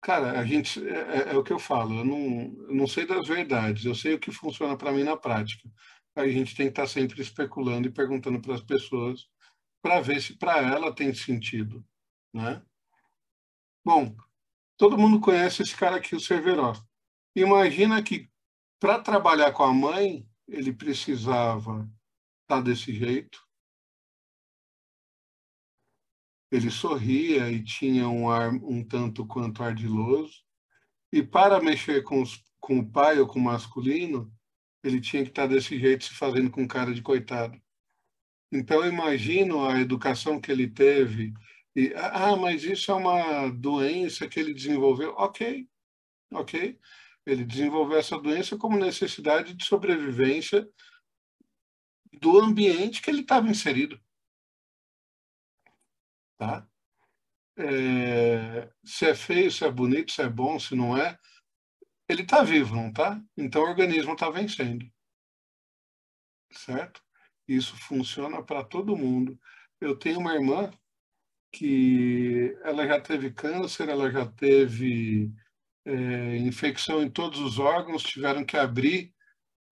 cara, 0.00 0.40
a 0.40 0.44
gente 0.44 0.86
é, 0.88 0.92
é, 0.92 1.34
é 1.34 1.36
o 1.36 1.44
que 1.44 1.52
eu 1.52 1.58
falo. 1.58 1.98
Eu 1.98 2.04
não, 2.04 2.66
eu 2.68 2.74
não 2.74 2.86
sei 2.86 3.06
das 3.06 3.26
verdades. 3.28 3.84
Eu 3.84 3.94
sei 3.94 4.14
o 4.14 4.18
que 4.18 4.32
funciona 4.32 4.76
para 4.76 4.92
mim 4.92 5.04
na 5.04 5.16
prática. 5.16 5.68
A 6.14 6.26
gente 6.28 6.54
tem 6.54 6.66
que 6.66 6.72
estar 6.72 6.82
tá 6.82 6.88
sempre 6.88 7.20
especulando 7.20 7.88
e 7.88 7.92
perguntando 7.92 8.40
para 8.40 8.54
as 8.54 8.62
pessoas 8.62 9.26
para 9.82 10.00
ver 10.00 10.22
se 10.22 10.38
para 10.38 10.58
ela 10.58 10.94
tem 10.94 11.12
sentido, 11.12 11.84
né? 12.32 12.62
Bom, 13.84 14.14
todo 14.76 14.96
mundo 14.96 15.20
conhece 15.20 15.62
esse 15.62 15.76
cara 15.76 15.96
aqui, 15.96 16.14
o 16.14 16.20
Cerveró. 16.20 16.72
Imagina 17.34 18.00
que 18.02 18.30
para 18.78 19.00
trabalhar 19.00 19.52
com 19.52 19.64
a 19.64 19.72
mãe, 19.72 20.24
ele 20.46 20.72
precisava 20.72 21.88
tá 22.46 22.60
desse 22.60 22.92
jeito. 22.92 23.42
Ele 26.50 26.70
sorria 26.70 27.50
e 27.50 27.64
tinha 27.64 28.08
um 28.08 28.28
ar 28.28 28.52
um 28.52 28.84
tanto 28.84 29.26
quanto 29.26 29.62
ardiloso. 29.62 30.42
E 31.10 31.22
para 31.22 31.62
mexer 31.62 32.02
com, 32.02 32.20
os, 32.20 32.42
com 32.60 32.78
o 32.78 32.90
pai 32.90 33.18
ou 33.18 33.26
com 33.26 33.38
o 33.38 33.42
masculino, 33.42 34.32
ele 34.84 35.00
tinha 35.00 35.22
que 35.22 35.30
estar 35.30 35.48
tá 35.48 35.54
desse 35.54 35.78
jeito, 35.78 36.04
se 36.04 36.14
fazendo 36.14 36.50
com 36.50 36.68
cara 36.68 36.92
de 36.92 37.00
coitado. 37.00 37.60
Então, 38.50 38.84
eu 38.84 38.92
imagino 38.92 39.66
a 39.66 39.80
educação 39.80 40.38
que 40.38 40.52
ele 40.52 40.68
teve. 40.68 41.32
E, 41.74 41.92
ah, 41.96 42.36
mas 42.36 42.64
isso 42.64 42.90
é 42.90 42.94
uma 42.94 43.48
doença 43.48 44.28
que 44.28 44.38
ele 44.38 44.52
desenvolveu. 44.52 45.14
Ok, 45.16 45.66
ok. 46.30 46.78
Ele 47.24 47.44
desenvolveu 47.44 47.98
essa 47.98 48.18
doença 48.18 48.58
como 48.58 48.78
necessidade 48.78 49.54
de 49.54 49.64
sobrevivência 49.64 50.68
do 52.12 52.38
ambiente 52.38 53.00
que 53.00 53.10
ele 53.10 53.22
estava 53.22 53.48
inserido. 53.48 54.00
Tá? 56.38 56.66
É, 57.56 58.70
se 58.84 59.06
é 59.06 59.14
feio, 59.14 59.50
se 59.50 59.64
é 59.64 59.70
bonito, 59.70 60.12
se 60.12 60.22
é 60.22 60.28
bom, 60.28 60.58
se 60.58 60.74
não 60.74 60.96
é, 60.96 61.18
ele 62.08 62.22
está 62.22 62.42
vivo, 62.42 62.74
não 62.74 62.88
está? 62.88 63.22
Então 63.36 63.62
o 63.62 63.68
organismo 63.68 64.12
está 64.12 64.28
vencendo. 64.30 64.86
Certo? 66.52 67.02
Isso 67.46 67.76
funciona 67.76 68.42
para 68.42 68.64
todo 68.64 68.96
mundo. 68.96 69.38
Eu 69.80 69.96
tenho 69.98 70.18
uma 70.18 70.34
irmã 70.34 70.70
que 71.52 72.56
ela 72.62 72.86
já 72.86 73.00
teve 73.00 73.32
câncer, 73.32 73.88
ela 73.88 74.10
já 74.10 74.26
teve 74.26 75.32
é, 75.84 76.36
infecção 76.38 77.02
em 77.02 77.10
todos 77.10 77.40
os 77.40 77.58
órgãos, 77.58 78.02
tiveram 78.02 78.44
que 78.44 78.56
abrir 78.56 79.11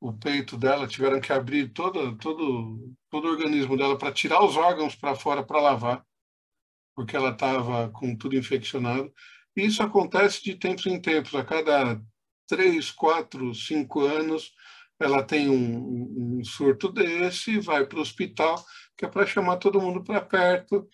o 0.00 0.12
peito 0.12 0.56
dela, 0.56 0.88
tiveram 0.88 1.20
que 1.20 1.32
abrir 1.32 1.72
todo, 1.72 2.16
todo, 2.16 2.94
todo 3.10 3.26
o 3.26 3.30
organismo 3.30 3.76
dela 3.76 3.98
para 3.98 4.12
tirar 4.12 4.42
os 4.42 4.56
órgãos 4.56 4.96
para 4.96 5.14
fora 5.14 5.44
para 5.44 5.60
lavar, 5.60 6.04
porque 6.94 7.14
ela 7.14 7.30
estava 7.30 7.90
com 7.90 8.16
tudo 8.16 8.36
infeccionado. 8.36 9.12
E 9.56 9.66
isso 9.66 9.82
acontece 9.82 10.42
de 10.42 10.54
tempos 10.54 10.86
em 10.86 11.00
tempos, 11.00 11.34
a 11.34 11.44
cada 11.44 12.00
três, 12.48 12.90
quatro, 12.90 13.54
cinco 13.54 14.00
anos 14.00 14.52
ela 15.00 15.22
tem 15.22 15.48
um, 15.48 16.38
um 16.38 16.44
surto 16.44 16.92
desse, 16.92 17.58
vai 17.58 17.86
para 17.86 17.98
o 17.98 18.02
hospital, 18.02 18.62
que 18.96 19.06
é 19.06 19.08
para 19.08 19.26
chamar 19.26 19.56
todo 19.56 19.80
mundo 19.80 20.04
para 20.04 20.20
perto, 20.20 20.88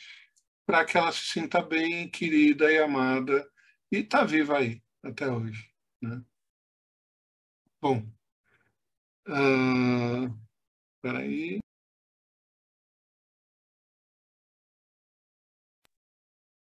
para 0.65 0.85
que 0.85 0.97
ela 0.97 1.11
se 1.11 1.27
sinta 1.27 1.61
bem, 1.61 2.09
querida 2.09 2.71
e 2.71 2.79
amada, 2.79 3.45
e 3.91 3.99
está 3.99 4.25
viva 4.25 4.59
aí 4.59 4.81
até 5.03 5.29
hoje. 5.29 5.69
Né? 6.01 6.23
Bom, 7.81 8.07
uh, 9.29 10.47
aí. 11.17 11.61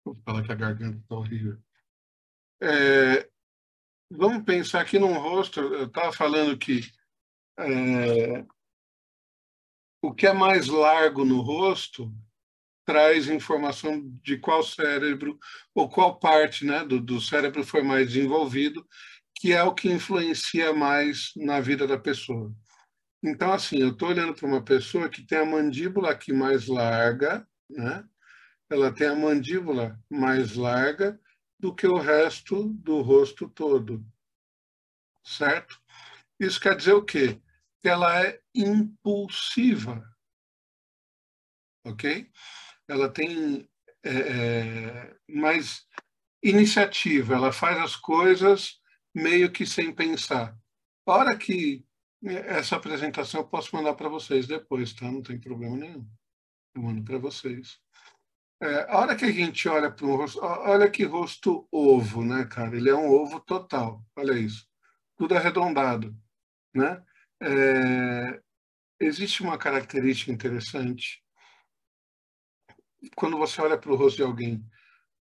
Vou 0.05 0.15
que 0.45 0.53
a 0.53 0.55
garganta 0.55 0.99
está 0.99 1.15
horrível. 1.15 1.59
É, 2.63 3.29
vamos 4.11 4.45
pensar 4.45 4.81
aqui 4.81 4.99
num 4.99 5.19
rosto. 5.19 5.61
Eu 5.61 5.87
estava 5.87 6.13
falando 6.13 6.57
que 6.57 6.81
é, 7.59 8.47
o 10.03 10.15
que 10.15 10.27
é 10.27 10.33
mais 10.33 10.69
largo 10.69 11.25
no 11.25 11.41
rosto 11.41 12.13
traz 12.85 13.29
informação 13.29 14.01
de 14.23 14.39
qual 14.39 14.63
cérebro 14.63 15.39
ou 15.75 15.89
qual 15.89 16.21
parte 16.21 16.65
né, 16.65 16.85
do, 16.85 17.01
do 17.01 17.21
cérebro 17.21 17.65
foi 17.65 17.83
mais 17.83 18.13
desenvolvido, 18.13 18.87
que 19.37 19.53
é 19.53 19.63
o 19.63 19.75
que 19.75 19.91
influencia 19.91 20.73
mais 20.73 21.31
na 21.37 21.61
vida 21.61 21.87
da 21.87 21.99
pessoa. 21.99 22.53
Então, 23.23 23.53
assim, 23.53 23.79
eu 23.79 23.91
estou 23.91 24.09
olhando 24.09 24.35
para 24.35 24.47
uma 24.47 24.63
pessoa 24.63 25.09
que 25.09 25.27
tem 25.27 25.39
a 25.39 25.45
mandíbula 25.45 26.11
aqui 26.11 26.33
mais 26.33 26.67
larga, 26.67 27.47
né? 27.69 28.05
ela 28.69 28.93
tem 28.93 29.07
a 29.07 29.15
mandíbula 29.15 29.99
mais 30.11 30.55
larga 30.55 31.21
do 31.59 31.75
que 31.75 31.87
o 31.87 31.99
resto 31.99 32.69
do 32.75 33.01
rosto 33.01 33.49
todo, 33.49 34.05
certo? 35.25 35.81
Isso 36.39 36.61
quer 36.61 36.77
dizer 36.77 36.93
o 36.93 37.05
quê? 37.05 37.41
que 37.87 37.91
ela 37.91 38.21
é 38.21 38.41
impulsiva, 38.53 40.03
ok? 41.85 42.29
Ela 42.89 43.09
tem 43.09 43.71
é, 44.03 44.11
é, 44.11 45.17
mais 45.29 45.87
iniciativa, 46.43 47.35
ela 47.35 47.53
faz 47.53 47.79
as 47.79 47.95
coisas 47.95 48.81
meio 49.17 49.51
que 49.51 49.65
sem 49.65 49.95
pensar. 49.95 50.55
A 51.07 51.13
hora 51.13 51.37
que 51.39 51.83
essa 52.23 52.77
apresentação 52.77 53.41
eu 53.41 53.49
posso 53.49 53.75
mandar 53.75 53.95
para 53.95 54.11
vocês 54.11 54.47
depois, 54.47 54.93
tá? 54.93 55.11
Não 55.11 55.23
tem 55.23 55.41
problema 55.41 55.75
nenhum. 55.75 56.07
Eu 56.75 56.83
mando 56.83 57.03
para 57.03 57.17
vocês. 57.17 57.81
É, 58.61 58.91
a 58.91 58.99
hora 58.99 59.17
que 59.17 59.25
a 59.25 59.33
gente 59.33 59.67
olha 59.69 59.91
para 59.91 60.07
um 60.07 60.17
rosto, 60.17 60.41
olha 60.43 60.91
que 60.91 61.05
rosto 61.05 61.67
ovo, 61.73 62.23
né, 62.25 62.45
cara? 62.45 62.77
Ele 62.77 62.91
é 62.91 62.95
um 62.95 63.09
ovo 63.11 63.41
total. 63.41 64.05
Olha 64.15 64.39
isso, 64.39 64.69
tudo 65.17 65.35
arredondado, 65.35 66.15
né? 66.75 67.03
É, 67.41 68.41
existe 69.01 69.43
uma 69.43 69.57
característica 69.57 70.31
interessante. 70.31 71.23
Quando 73.15 73.39
você 73.39 73.63
olha 73.63 73.79
para 73.79 73.93
o 73.93 73.97
rosto 73.97 74.17
de 74.17 74.23
alguém, 74.23 74.63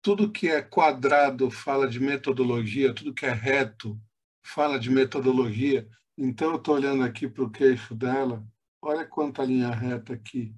tudo 0.01 0.31
que 0.31 0.47
é 0.47 0.61
quadrado 0.61 1.51
fala 1.51 1.87
de 1.87 1.99
metodologia, 1.99 2.93
tudo 2.93 3.13
que 3.13 3.25
é 3.25 3.31
reto 3.31 3.99
fala 4.43 4.79
de 4.79 4.89
metodologia. 4.89 5.87
Então, 6.17 6.51
eu 6.51 6.57
estou 6.57 6.75
olhando 6.75 7.03
aqui 7.03 7.27
para 7.27 7.43
o 7.43 7.51
queixo 7.51 7.95
dela, 7.95 8.45
olha 8.81 9.05
quanta 9.05 9.43
linha 9.43 9.69
reta 9.69 10.13
aqui. 10.13 10.55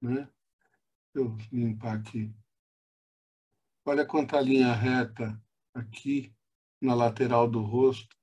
Né? 0.00 0.28
Deixa 1.14 1.28
eu 1.28 1.36
limpar 1.52 1.96
aqui. 1.96 2.32
Olha 3.84 4.04
quanta 4.04 4.40
linha 4.40 4.72
reta 4.72 5.40
aqui 5.74 6.32
na 6.80 6.94
lateral 6.94 7.48
do 7.48 7.60
rosto 7.60 8.18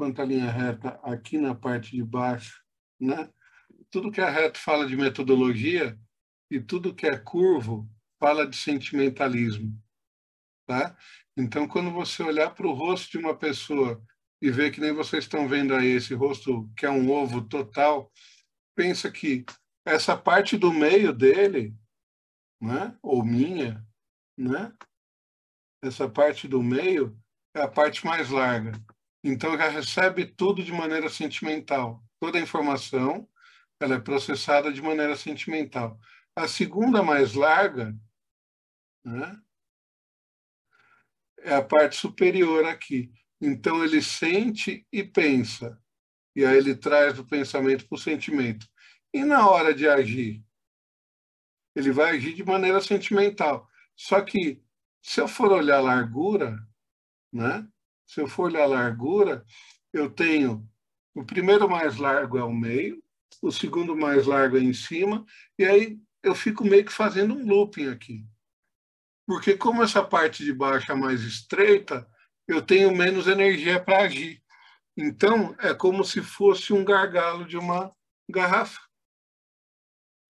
quanto 0.00 0.22
à 0.22 0.24
linha 0.24 0.50
reta 0.50 0.98
aqui 1.02 1.36
na 1.36 1.54
parte 1.54 1.94
de 1.94 2.02
baixo, 2.02 2.64
né? 2.98 3.30
Tudo 3.90 4.10
que 4.10 4.20
é 4.20 4.30
reto 4.30 4.58
fala 4.58 4.86
de 4.86 4.96
metodologia 4.96 5.98
e 6.50 6.58
tudo 6.58 6.94
que 6.94 7.06
é 7.06 7.18
curvo 7.18 7.86
fala 8.18 8.46
de 8.46 8.56
sentimentalismo, 8.56 9.78
tá? 10.70 10.96
Então, 11.36 11.66
quando 11.66 11.90
você 11.90 12.22
olhar 12.22 12.54
para 12.54 12.64
o 12.64 12.72
rosto 12.72 13.10
de 13.10 13.18
uma 13.18 13.36
pessoa 13.36 14.00
e 14.40 14.52
ver 14.52 14.70
que 14.70 14.80
nem 14.80 14.92
vocês 14.92 15.24
estão 15.24 15.48
vendo 15.48 15.74
aí 15.74 15.88
esse 15.88 16.14
rosto 16.14 16.70
que 16.76 16.86
é 16.86 16.90
um 16.90 17.10
ovo 17.10 17.42
total, 17.42 18.08
pensa 18.76 19.10
que 19.10 19.44
essa 19.84 20.16
parte 20.16 20.56
do 20.56 20.72
meio 20.72 21.12
dele, 21.12 21.74
né? 22.60 22.96
Ou 23.02 23.24
minha, 23.24 23.84
né? 24.38 24.72
Essa 25.82 26.08
parte 26.08 26.46
do 26.46 26.62
meio 26.62 27.18
é 27.52 27.62
a 27.62 27.68
parte 27.68 28.06
mais 28.06 28.30
larga. 28.30 28.72
Então, 29.24 29.58
já 29.58 29.68
recebe 29.68 30.24
tudo 30.24 30.62
de 30.62 30.70
maneira 30.70 31.08
sentimental. 31.08 32.00
Toda 32.20 32.38
a 32.38 32.42
informação 32.42 33.28
ela 33.80 33.96
é 33.96 34.00
processada 34.00 34.72
de 34.72 34.80
maneira 34.80 35.16
sentimental. 35.16 35.98
A 36.36 36.46
segunda 36.46 37.02
mais 37.02 37.34
larga 37.34 37.92
né, 39.04 39.36
é 41.40 41.54
a 41.54 41.62
parte 41.62 41.96
superior 41.96 42.64
aqui. 42.64 43.10
Então, 43.40 43.84
ele 43.84 44.02
sente 44.02 44.86
e 44.92 45.02
pensa. 45.02 45.80
E 46.36 46.44
aí 46.44 46.56
ele 46.56 46.74
traz 46.74 47.18
o 47.18 47.24
pensamento 47.24 47.88
para 47.88 47.96
o 47.96 48.00
sentimento. 48.00 48.66
E 49.12 49.24
na 49.24 49.48
hora 49.48 49.74
de 49.74 49.88
agir? 49.88 50.44
Ele 51.74 51.90
vai 51.90 52.16
agir 52.16 52.34
de 52.34 52.44
maneira 52.44 52.80
sentimental. 52.80 53.68
Só 53.96 54.20
que, 54.20 54.62
se 55.02 55.20
eu 55.20 55.28
for 55.28 55.50
olhar 55.52 55.78
a 55.78 55.82
largura, 55.82 56.58
né, 57.32 57.66
se 58.06 58.20
eu 58.20 58.28
for 58.28 58.44
olhar 58.44 58.64
a 58.64 58.66
largura, 58.66 59.44
eu 59.92 60.10
tenho 60.10 60.68
o 61.14 61.24
primeiro 61.24 61.68
mais 61.68 61.96
largo 61.96 62.38
é 62.38 62.44
o 62.44 62.52
meio, 62.52 63.02
o 63.42 63.50
segundo 63.50 63.96
mais 63.96 64.26
largo 64.26 64.56
é 64.56 64.60
em 64.60 64.72
cima, 64.72 65.24
e 65.58 65.64
aí 65.64 65.98
eu 66.22 66.34
fico 66.34 66.64
meio 66.64 66.84
que 66.84 66.92
fazendo 66.92 67.34
um 67.34 67.46
looping 67.46 67.88
aqui. 67.88 68.24
Porque 69.30 69.56
como 69.56 69.80
essa 69.80 70.04
parte 70.04 70.44
de 70.44 70.52
baixo 70.52 70.90
é 70.90 70.94
mais 70.96 71.20
estreita, 71.20 72.04
eu 72.48 72.60
tenho 72.60 72.90
menos 72.90 73.28
energia 73.28 73.80
para 73.80 74.02
agir. 74.02 74.42
Então, 74.96 75.54
é 75.60 75.72
como 75.72 76.02
se 76.02 76.20
fosse 76.20 76.72
um 76.72 76.84
gargalo 76.84 77.44
de 77.44 77.56
uma 77.56 77.94
garrafa. 78.28 78.80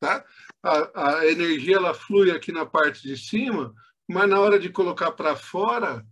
Tá? 0.03 0.23
A, 0.63 1.13
a 1.13 1.27
energia 1.27 1.77
ela 1.77 1.95
flui 1.95 2.31
aqui 2.31 2.53
na 2.53 2.67
parte 2.67 3.01
de 3.01 3.17
cima, 3.17 3.75
mas 4.07 4.29
na 4.29 4.39
hora 4.39 4.59
de 4.59 4.69
colocar 4.69 5.13
para 5.13 5.35
fora, 5.35 6.07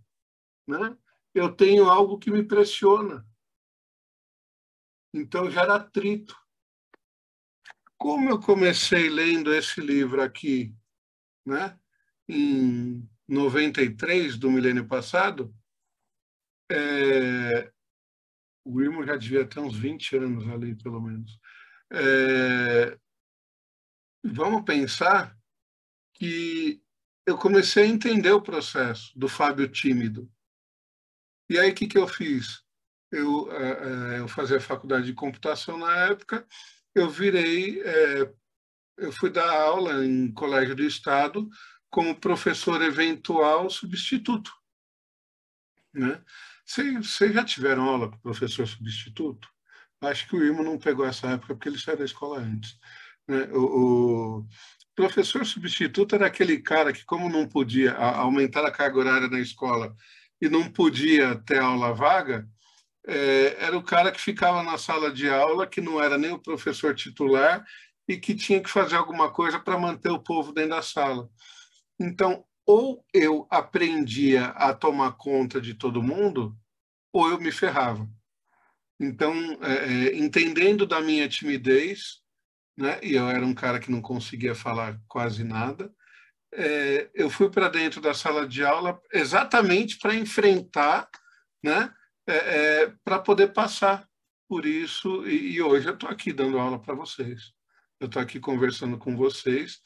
né, 0.67 0.97
eu 1.35 1.55
tenho 1.55 1.87
algo 1.87 2.17
que 2.17 2.31
me 2.31 2.43
pressiona. 2.43 3.23
Então, 5.13 5.51
gera 5.51 5.75
atrito. 5.75 6.35
Como 7.99 8.31
eu 8.31 8.39
comecei 8.39 9.09
lendo 9.09 9.53
esse 9.53 9.79
livro 9.79 10.23
aqui, 10.23 10.75
né, 11.45 11.79
em 12.29 13.09
93 13.27 14.37
do 14.37 14.51
milênio 14.51 14.87
passado, 14.87 15.53
é, 16.71 17.71
o 18.63 18.79
irmão 18.81 19.03
já 19.03 19.15
devia 19.15 19.47
ter 19.47 19.59
uns 19.59 19.75
20 19.75 20.17
anos 20.17 20.47
ali, 20.47 20.75
pelo 20.75 21.01
menos. 21.01 21.39
É, 21.91 22.97
vamos 24.23 24.63
pensar 24.63 25.35
que 26.13 26.81
eu 27.25 27.35
comecei 27.37 27.83
a 27.83 27.87
entender 27.87 28.31
o 28.31 28.41
processo 28.41 29.17
do 29.17 29.27
Fábio 29.27 29.67
tímido. 29.67 30.31
E 31.49 31.57
aí, 31.57 31.71
o 31.71 31.75
que, 31.75 31.87
que 31.87 31.97
eu 31.97 32.07
fiz? 32.07 32.63
Eu, 33.11 33.51
é, 33.51 34.17
é, 34.17 34.19
eu 34.19 34.27
fazia 34.27 34.59
faculdade 34.59 35.07
de 35.07 35.13
computação 35.13 35.79
na 35.79 36.05
época, 36.05 36.47
eu 36.93 37.09
virei, 37.09 37.81
é, 37.81 38.31
eu 38.97 39.11
fui 39.11 39.31
dar 39.31 39.49
aula 39.49 40.05
em 40.05 40.31
colégio 40.31 40.75
do 40.75 40.83
Estado 40.83 41.49
como 41.89 42.19
professor 42.19 42.81
eventual 42.81 43.69
substituto. 43.69 44.51
Né? 45.93 46.21
Vocês 46.65 47.33
já 47.33 47.43
tiveram 47.43 47.83
aula 47.83 48.09
com 48.09 48.17
professor 48.19 48.67
substituto? 48.67 49.47
Acho 50.01 50.27
que 50.27 50.35
o 50.35 50.43
Irmo 50.43 50.63
não 50.63 50.77
pegou 50.77 51.05
essa 51.05 51.27
época 51.27 51.55
porque 51.55 51.67
ele 51.67 51.79
saiu 51.79 51.97
da 51.97 52.05
escola 52.05 52.39
antes. 52.39 52.77
Né? 53.27 53.43
O, 53.51 54.39
o, 54.41 54.47
professor 54.95 55.45
substituto 55.45 56.15
era 56.15 56.27
aquele 56.27 56.59
cara 56.59 56.91
que, 56.91 57.05
como 57.05 57.29
não 57.29 57.47
podia 57.47 57.93
aumentar 57.93 58.65
a 58.65 58.71
carga 58.71 58.99
horária 58.99 59.29
na 59.29 59.39
escola 59.39 59.95
e 60.41 60.49
não 60.49 60.69
podia 60.69 61.35
ter 61.35 61.59
aula 61.59 61.93
vaga, 61.93 62.47
é, 63.07 63.65
era 63.65 63.77
o 63.77 63.83
cara 63.83 64.11
que 64.11 64.19
ficava 64.19 64.61
na 64.61 64.77
sala 64.77 65.11
de 65.11 65.29
aula, 65.29 65.65
que 65.65 65.79
não 65.79 66.01
era 66.01 66.17
nem 66.17 66.31
o 66.31 66.39
professor 66.39 66.93
titular 66.93 67.65
e 68.07 68.17
que 68.17 68.35
tinha 68.35 68.61
que 68.61 68.69
fazer 68.69 68.95
alguma 68.95 69.31
coisa 69.31 69.59
para 69.59 69.77
manter 69.77 70.09
o 70.09 70.19
povo 70.19 70.51
dentro 70.51 70.71
da 70.71 70.81
sala. 70.81 71.29
Então, 71.99 72.45
ou 72.65 73.03
eu 73.13 73.47
aprendia 73.49 74.45
a 74.49 74.73
tomar 74.73 75.13
conta 75.13 75.59
de 75.59 75.73
todo 75.73 76.03
mundo, 76.03 76.55
ou 77.11 77.27
eu 77.27 77.39
me 77.39 77.51
ferrava. 77.51 78.07
Então, 78.99 79.33
é, 79.63 79.73
é, 79.73 80.17
entendendo 80.17 80.85
da 80.85 81.01
minha 81.01 81.27
timidez, 81.27 82.21
né, 82.77 82.99
e 83.01 83.15
eu 83.15 83.27
era 83.27 83.45
um 83.45 83.53
cara 83.53 83.79
que 83.79 83.91
não 83.91 84.01
conseguia 84.01 84.53
falar 84.53 84.99
quase 85.07 85.43
nada, 85.43 85.91
é, 86.53 87.09
eu 87.13 87.29
fui 87.29 87.49
para 87.49 87.69
dentro 87.69 88.01
da 88.01 88.13
sala 88.13 88.47
de 88.47 88.63
aula 88.63 88.99
exatamente 89.13 89.97
para 89.97 90.15
enfrentar, 90.15 91.09
né, 91.63 91.93
é, 92.27 92.35
é, 92.35 92.93
para 93.03 93.19
poder 93.19 93.51
passar 93.53 94.07
por 94.47 94.65
isso. 94.65 95.27
E, 95.27 95.53
e 95.53 95.61
hoje 95.61 95.87
eu 95.87 95.93
estou 95.93 96.09
aqui 96.09 96.31
dando 96.31 96.59
aula 96.59 96.79
para 96.79 96.93
vocês. 96.93 97.51
Eu 97.99 98.07
estou 98.07 98.21
aqui 98.21 98.39
conversando 98.39 98.97
com 98.97 99.15
vocês 99.15 99.81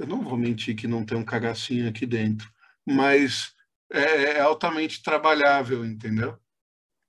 eu 0.00 0.06
não 0.06 0.22
vou 0.22 0.38
mentir 0.38 0.74
que 0.74 0.88
não 0.88 1.04
tem 1.04 1.18
um 1.18 1.24
cagacinho 1.24 1.86
aqui 1.86 2.06
dentro, 2.06 2.50
mas 2.86 3.54
é, 3.92 4.38
é 4.38 4.40
altamente 4.40 5.02
trabalhável, 5.02 5.84
entendeu? 5.84 6.38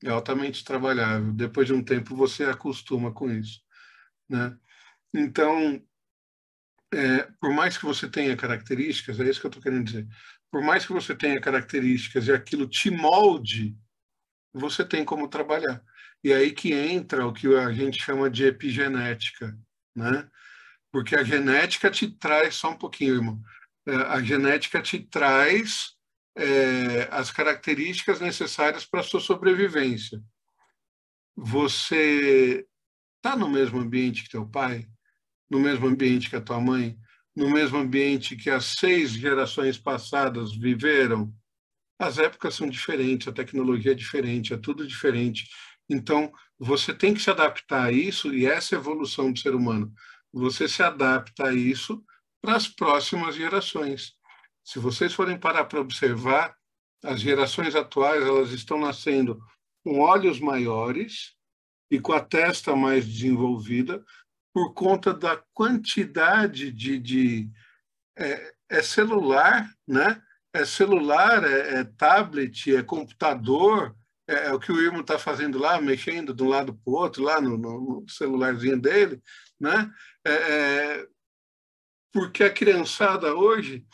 É 0.03 0.09
altamente 0.09 0.61
trabalhável. 0.65 1.31
Depois 1.31 1.67
de 1.67 1.73
um 1.73 1.81
tempo 1.81 2.13
você 2.13 2.43
acostuma 2.43 3.13
com 3.13 3.31
isso, 3.31 3.61
né? 4.29 4.57
Então, 5.13 5.81
é, 6.93 7.23
por 7.39 7.53
mais 7.53 7.77
que 7.77 7.85
você 7.85 8.09
tenha 8.09 8.35
características, 8.35 9.21
é 9.21 9.29
isso 9.29 9.39
que 9.39 9.45
eu 9.45 9.49
estou 9.49 9.63
querendo 9.63 9.85
dizer. 9.85 10.05
Por 10.51 10.61
mais 10.61 10.85
que 10.85 10.91
você 10.91 11.15
tenha 11.15 11.39
características 11.39 12.27
e 12.27 12.33
aquilo 12.33 12.67
te 12.67 12.91
molde, 12.91 13.73
você 14.53 14.83
tem 14.83 15.05
como 15.05 15.29
trabalhar. 15.29 15.81
E 16.21 16.33
aí 16.33 16.51
que 16.51 16.73
entra 16.73 17.25
o 17.25 17.31
que 17.31 17.47
a 17.55 17.71
gente 17.71 18.03
chama 18.03 18.29
de 18.29 18.43
epigenética, 18.43 19.57
né? 19.95 20.29
Porque 20.91 21.15
a 21.15 21.23
genética 21.23 21.89
te 21.89 22.09
traz, 22.11 22.55
só 22.55 22.71
um 22.71 22.77
pouquinho, 22.77 23.15
irmão, 23.15 23.41
é, 23.87 23.95
a 23.95 24.21
genética 24.21 24.81
te 24.81 24.99
traz 24.99 25.95
é, 26.35 27.07
as 27.11 27.31
características 27.31 28.19
necessárias 28.19 28.85
para 28.85 29.03
sua 29.03 29.19
sobrevivência. 29.19 30.21
Você 31.35 32.67
está 33.17 33.35
no 33.35 33.49
mesmo 33.49 33.79
ambiente 33.79 34.23
que 34.23 34.29
teu 34.29 34.45
pai, 34.45 34.87
no 35.49 35.59
mesmo 35.59 35.87
ambiente 35.87 36.29
que 36.29 36.35
a 36.35 36.41
tua 36.41 36.59
mãe, 36.59 36.97
no 37.35 37.49
mesmo 37.49 37.77
ambiente 37.77 38.35
que 38.35 38.49
as 38.49 38.65
seis 38.65 39.11
gerações 39.11 39.77
passadas 39.77 40.55
viveram. 40.55 41.33
As 41.97 42.17
épocas 42.17 42.55
são 42.55 42.67
diferentes, 42.67 43.27
a 43.27 43.31
tecnologia 43.31 43.91
é 43.91 43.95
diferente, 43.95 44.53
é 44.53 44.57
tudo 44.57 44.87
diferente. 44.87 45.49
Então, 45.89 46.31
você 46.57 46.93
tem 46.93 47.13
que 47.13 47.21
se 47.21 47.29
adaptar 47.29 47.85
a 47.85 47.91
isso 47.91 48.33
e 48.33 48.45
essa 48.45 48.75
é 48.75 48.77
evolução 48.77 49.31
do 49.31 49.39
ser 49.39 49.55
humano 49.55 49.93
você 50.31 50.67
se 50.67 50.81
adapta 50.81 51.47
a 51.47 51.53
isso 51.53 52.03
para 52.41 52.55
as 52.55 52.67
próximas 52.67 53.35
gerações. 53.35 54.13
Se 54.63 54.79
vocês 54.79 55.13
forem 55.13 55.39
parar 55.39 55.65
para 55.65 55.81
observar, 55.81 56.55
as 57.03 57.19
gerações 57.19 57.75
atuais 57.75 58.23
elas 58.23 58.51
estão 58.51 58.79
nascendo 58.79 59.39
com 59.83 59.99
olhos 59.99 60.39
maiores 60.39 61.35
e 61.89 61.99
com 61.99 62.13
a 62.13 62.21
testa 62.21 62.75
mais 62.75 63.05
desenvolvida 63.05 64.03
por 64.53 64.73
conta 64.73 65.13
da 65.13 65.41
quantidade 65.53 66.71
de, 66.71 66.99
de 66.99 67.49
é, 68.17 68.53
é 68.69 68.81
celular, 68.81 69.69
né? 69.87 70.21
É 70.53 70.65
celular, 70.65 71.43
é, 71.45 71.79
é 71.79 71.83
tablet, 71.83 72.75
é 72.75 72.83
computador, 72.83 73.95
é, 74.27 74.47
é, 74.47 74.53
o 74.53 74.59
que 74.59 74.71
o 74.71 74.79
Irmão 74.79 75.01
está 75.01 75.17
fazendo 75.17 75.57
lá, 75.57 75.81
mexendo 75.81 76.33
de 76.33 76.43
um 76.43 76.47
lado 76.47 76.73
para 76.73 76.91
o 76.91 76.95
outro, 76.95 77.23
lá 77.23 77.39
no, 77.41 77.57
no, 77.57 78.05
celularzinho 78.09 78.79
dele, 78.79 79.21
né? 79.61 79.93
É, 80.25 80.31
é, 80.31 81.07
porque 82.11 82.43
a 82.43 82.51
criançada 82.51 83.35
hoje, 83.35 83.85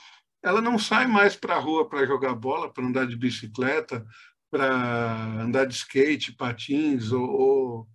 ela 0.42 0.62
não 0.62 0.80
sai 0.80 1.06
mais 1.06 1.36
para 1.36 1.56
a 1.56 1.60
rua 1.60 1.88
para 1.88 2.06
jogar 2.06 2.34
bola, 2.34 2.72
para 2.72 2.86
andar 2.86 3.06
de 3.06 3.18
bicicleta, 3.18 4.06
para 4.50 5.42
andar 5.42 5.66
de 5.66 5.76
skate, 5.76 6.32
patins 6.32 7.12
ou, 7.12 7.30
ou 7.30 7.88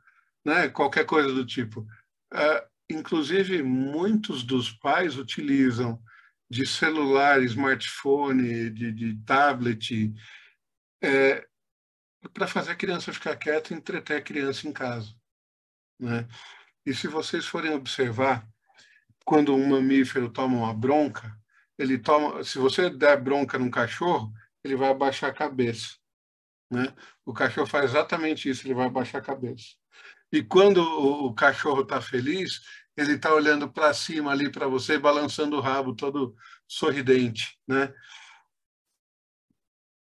né, 0.44 0.68
qualquer 0.68 1.06
coisa 1.06 1.32
do 1.32 1.46
tipo. 1.46 1.86
É, 2.32 2.68
inclusive, 2.90 3.62
muitos 3.62 4.44
dos 4.44 4.70
pais 4.70 5.16
utilizam 5.16 6.00
de 6.50 6.66
celular, 6.66 7.42
smartphone, 7.42 8.68
de, 8.68 8.92
de 8.92 9.16
tablet, 9.24 10.12
é, 11.02 11.46
para 12.34 12.46
fazer 12.46 12.72
a 12.72 12.76
criança 12.76 13.12
ficar 13.12 13.34
quieta 13.36 13.72
e 13.72 13.76
entreter 13.76 14.18
a 14.18 14.22
criança 14.22 14.68
em 14.68 14.72
casa. 14.72 15.14
Né? 15.98 16.28
E 16.84 16.94
se 16.94 17.06
vocês 17.06 17.46
forem 17.46 17.72
observar, 17.72 18.46
quando 19.24 19.54
um 19.54 19.68
mamífero 19.68 20.28
toma 20.30 20.56
uma 20.56 20.74
bronca, 20.74 21.36
ele 21.78 21.98
toma, 21.98 22.42
se 22.44 22.58
você 22.58 22.90
der 22.90 23.20
bronca 23.20 23.58
num 23.58 23.70
cachorro, 23.70 24.32
ele 24.64 24.76
vai 24.76 24.90
abaixar 24.90 25.30
a 25.30 25.34
cabeça. 25.34 25.96
Né? 26.70 26.92
O 27.24 27.32
cachorro 27.32 27.66
faz 27.66 27.90
exatamente 27.90 28.48
isso, 28.48 28.66
ele 28.66 28.74
vai 28.74 28.86
abaixar 28.86 29.20
a 29.20 29.24
cabeça. 29.24 29.76
E 30.32 30.42
quando 30.42 30.78
o, 30.78 31.26
o 31.26 31.34
cachorro 31.34 31.82
está 31.82 32.00
feliz, 32.00 32.60
ele 32.96 33.14
está 33.14 33.32
olhando 33.32 33.70
para 33.70 33.92
cima 33.94 34.30
ali 34.30 34.50
para 34.50 34.66
você, 34.66 34.98
balançando 34.98 35.56
o 35.56 35.60
rabo, 35.60 35.94
todo 35.94 36.34
sorridente. 36.66 37.58
Né? 37.66 37.92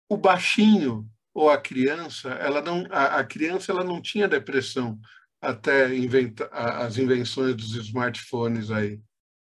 O 0.08 0.16
baixinho, 0.16 1.08
ou 1.34 1.50
a 1.50 1.60
criança, 1.60 2.30
ela 2.30 2.62
não, 2.62 2.86
a, 2.90 3.18
a 3.18 3.24
criança 3.24 3.70
ela 3.70 3.84
não 3.84 4.00
tinha 4.00 4.26
depressão 4.26 4.98
até 5.46 5.94
inventa, 5.94 6.48
as 6.52 6.98
invenções 6.98 7.54
dos 7.54 7.74
smartphones 7.76 8.70
aí, 8.70 9.00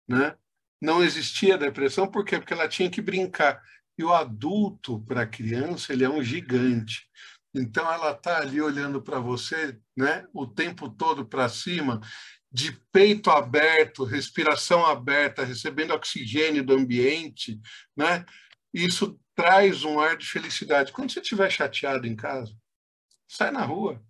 né? 0.06 0.36
Não 0.80 1.02
existia 1.02 1.56
depressão, 1.56 2.06
por 2.06 2.22
quê? 2.22 2.38
Porque 2.38 2.52
ela 2.52 2.68
tinha 2.68 2.90
que 2.90 3.00
brincar. 3.00 3.62
E 3.98 4.04
o 4.04 4.12
adulto, 4.12 5.00
para 5.06 5.22
a 5.22 5.26
criança, 5.26 5.94
ele 5.94 6.04
é 6.04 6.08
um 6.08 6.22
gigante. 6.22 7.08
Então, 7.54 7.90
ela 7.90 8.10
está 8.10 8.40
ali 8.40 8.60
olhando 8.60 9.00
para 9.00 9.18
você 9.18 9.78
né, 9.96 10.26
o 10.34 10.46
tempo 10.46 10.90
todo 10.90 11.24
para 11.24 11.48
cima, 11.48 11.98
de 12.52 12.72
peito 12.92 13.30
aberto, 13.30 14.04
respiração 14.04 14.84
aberta, 14.84 15.44
recebendo 15.44 15.94
oxigênio 15.94 16.62
do 16.62 16.74
ambiente. 16.74 17.58
Né? 17.96 18.26
Isso 18.72 19.18
traz 19.34 19.82
um 19.82 19.98
ar 19.98 20.18
de 20.18 20.26
felicidade. 20.26 20.92
Quando 20.92 21.10
você 21.10 21.20
estiver 21.20 21.50
chateado 21.50 22.06
em 22.06 22.14
casa, 22.14 22.54
sai 23.26 23.50
na 23.50 23.64
rua, 23.64 24.04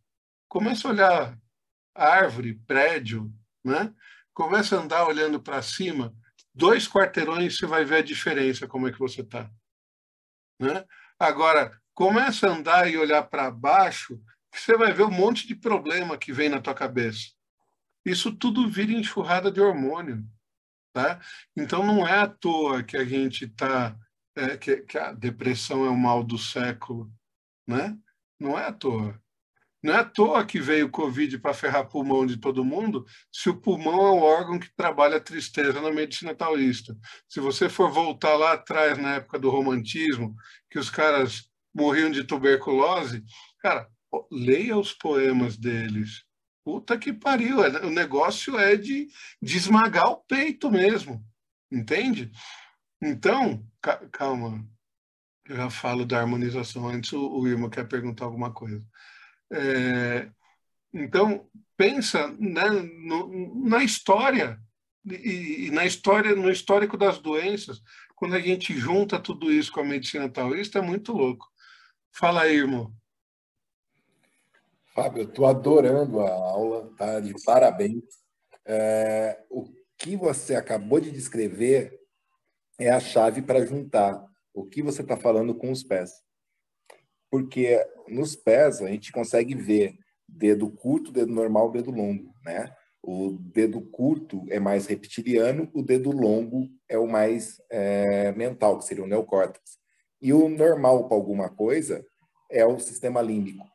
começa 0.49 0.89
a 0.89 0.91
olhar 0.91 1.39
árvore, 1.97 2.61
prédio, 2.67 3.33
né? 3.65 3.93
começa 4.33 4.77
a 4.77 4.83
andar 4.83 5.07
olhando 5.07 5.41
para 5.41 5.63
cima, 5.63 6.15
dois 6.55 6.87
quarteirões 6.89 7.57
você 7.57 7.67
vai 7.67 7.85
ver 7.85 7.97
a 7.97 8.03
diferença, 8.03 8.69
como 8.69 8.89
é 8.89 8.93
que 8.93 8.99
você 8.99 9.23
está. 9.23 9.51
Né? 10.61 10.85
Agora, 11.19 11.79
começa 11.95 12.47
a 12.47 12.53
andar 12.53 12.91
e 12.91 12.99
olhar 12.99 13.23
para 13.23 13.51
baixo, 13.51 14.21
você 14.53 14.77
vai 14.77 14.93
ver 14.93 15.05
um 15.05 15.11
monte 15.11 15.47
de 15.47 15.55
problema 15.55 16.19
que 16.19 16.33
vem 16.33 16.49
na 16.49 16.61
tua 16.61 16.75
cabeça. 16.75 17.31
Isso 18.05 18.35
tudo 18.35 18.69
vira 18.69 18.93
enxurrada 18.93 19.51
de 19.51 19.61
hormônio, 19.61 20.25
tá? 20.93 21.21
Então 21.57 21.85
não 21.85 22.07
é 22.07 22.21
à 22.21 22.29
toa 22.29 22.83
que 22.83 22.97
a 22.97 23.05
gente 23.05 23.47
está 23.47 23.97
é, 24.37 24.57
que, 24.57 24.77
que 24.83 24.99
a 24.99 25.13
depressão 25.13 25.85
é 25.85 25.89
o 25.89 25.97
mal 25.97 26.23
do 26.23 26.39
século, 26.39 27.11
né? 27.67 27.99
Não 28.39 28.59
é 28.59 28.67
à 28.67 28.73
toa. 28.73 29.21
Não 29.83 29.93
é 29.93 29.99
à 29.99 30.05
toa 30.05 30.45
que 30.45 30.59
veio 30.59 30.87
o 30.87 30.91
Covid 30.91 31.39
para 31.39 31.55
ferrar 31.55 31.89
pulmão 31.89 32.27
de 32.27 32.39
todo 32.39 32.65
mundo, 32.65 33.05
se 33.33 33.49
o 33.49 33.61
pulmão 33.61 34.07
é 34.07 34.11
o 34.11 34.23
órgão 34.23 34.59
que 34.59 34.75
trabalha 34.75 35.17
a 35.19 35.21
tristeza 35.21 35.81
na 35.81 35.93
medicina 35.93 36.35
taoísta. 36.35 36.97
Se 37.29 37.41
você 37.41 37.69
for 37.69 37.91
voltar 37.91 38.35
lá 38.37 38.53
atrás, 38.53 38.99
na 38.99 39.17
época 39.17 39.39
do 39.39 39.51
romantismo, 39.51 40.35
que 40.71 40.79
os 40.79 40.91
caras 40.91 41.49
morriam 41.75 42.11
de 42.11 42.25
tuberculose, 42.25 43.23
cara, 43.61 43.89
leia 44.31 44.77
os 44.77 44.93
poemas 44.93 45.57
deles. 45.57 46.25
Puta 46.65 46.99
que 46.99 47.13
pariu, 47.13 47.63
é, 47.63 47.87
o 47.87 47.91
negócio 47.91 48.59
é 48.59 48.77
de, 48.77 49.07
de 49.41 49.57
esmagar 49.57 50.11
o 50.11 50.25
peito 50.25 50.71
mesmo, 50.71 51.25
entende? 51.71 52.33
Então, 53.01 53.65
calma, 54.11 54.67
eu 55.49 55.57
já 55.57 55.71
falo 55.71 56.05
da 56.05 56.19
harmonização. 56.19 56.89
Antes 56.89 57.13
o, 57.13 57.39
o 57.39 57.47
Irma 57.47 57.71
quer 57.71 57.87
perguntar 57.87 58.25
alguma 58.25 58.53
coisa. 58.53 58.85
É, 59.53 60.29
então, 60.93 61.49
pensa 61.77 62.29
né, 62.39 62.69
no, 62.71 63.69
na 63.69 63.85
história 63.85 64.59
e, 65.05 65.67
e, 65.67 65.71
na 65.71 65.85
história, 65.85 66.35
no 66.35 66.51
histórico 66.51 66.97
das 66.97 67.19
doenças. 67.19 67.81
Quando 68.17 68.35
a 68.35 68.41
gente 68.41 68.75
junta 68.75 69.21
tudo 69.21 69.53
isso 69.53 69.71
com 69.71 69.81
a 69.81 69.85
medicina 69.85 70.29
taoísta, 70.29 70.79
é 70.79 70.83
muito 70.83 71.13
louco. 71.13 71.47
Fala 72.11 72.43
aí, 72.43 72.57
irmão. 72.57 72.93
Fábio, 74.95 75.23
eu 75.23 75.29
estou 75.29 75.47
adorando 75.47 76.21
a 76.21 76.31
aula, 76.31 76.91
tá? 76.97 77.21
De 77.21 77.35
parabéns. 77.45 78.03
É, 78.65 79.45
o 79.51 79.71
que 79.99 80.17
você 80.17 80.55
acabou 80.55 80.99
de 80.99 81.11
descrever 81.11 82.01
é 82.79 82.91
a 82.91 82.99
chave 82.99 83.43
para 83.43 83.65
juntar 83.65 84.25
o 84.53 84.65
que 84.65 84.83
você 84.83 85.03
está 85.03 85.17
falando 85.17 85.55
com 85.55 85.71
os 85.71 85.83
pés. 85.83 86.11
Porque 87.37 87.79
nos 88.09 88.35
pés 88.35 88.81
a 88.81 88.89
gente 88.89 89.13
consegue 89.13 89.55
ver 89.55 89.99
dedo 90.27 90.71
curto, 90.71 91.13
dedo 91.13 91.31
normal, 91.35 91.71
dedo 91.71 91.91
longo, 91.91 92.35
né? 92.43 92.75
O 93.03 93.33
dedo 93.39 93.79
curto 93.83 94.43
é 94.49 94.59
mais 94.59 94.87
reptiliano, 94.87 95.71
o 95.75 95.83
dedo 95.83 96.11
longo 96.11 96.71
é 96.89 96.97
o 96.97 97.07
mais 97.07 97.61
é, 97.71 98.33
mental, 98.33 98.79
que 98.79 98.87
seria 98.87 99.05
o 99.05 99.07
neocórtex. 99.07 99.79
E 100.21 100.33
o 100.33 100.49
normal 100.49 101.07
para 101.07 101.17
alguma 101.19 101.51
coisa 101.51 102.07
é 102.51 102.65
o 102.65 102.81
sistema 102.81 103.21
límbico, 103.21 103.67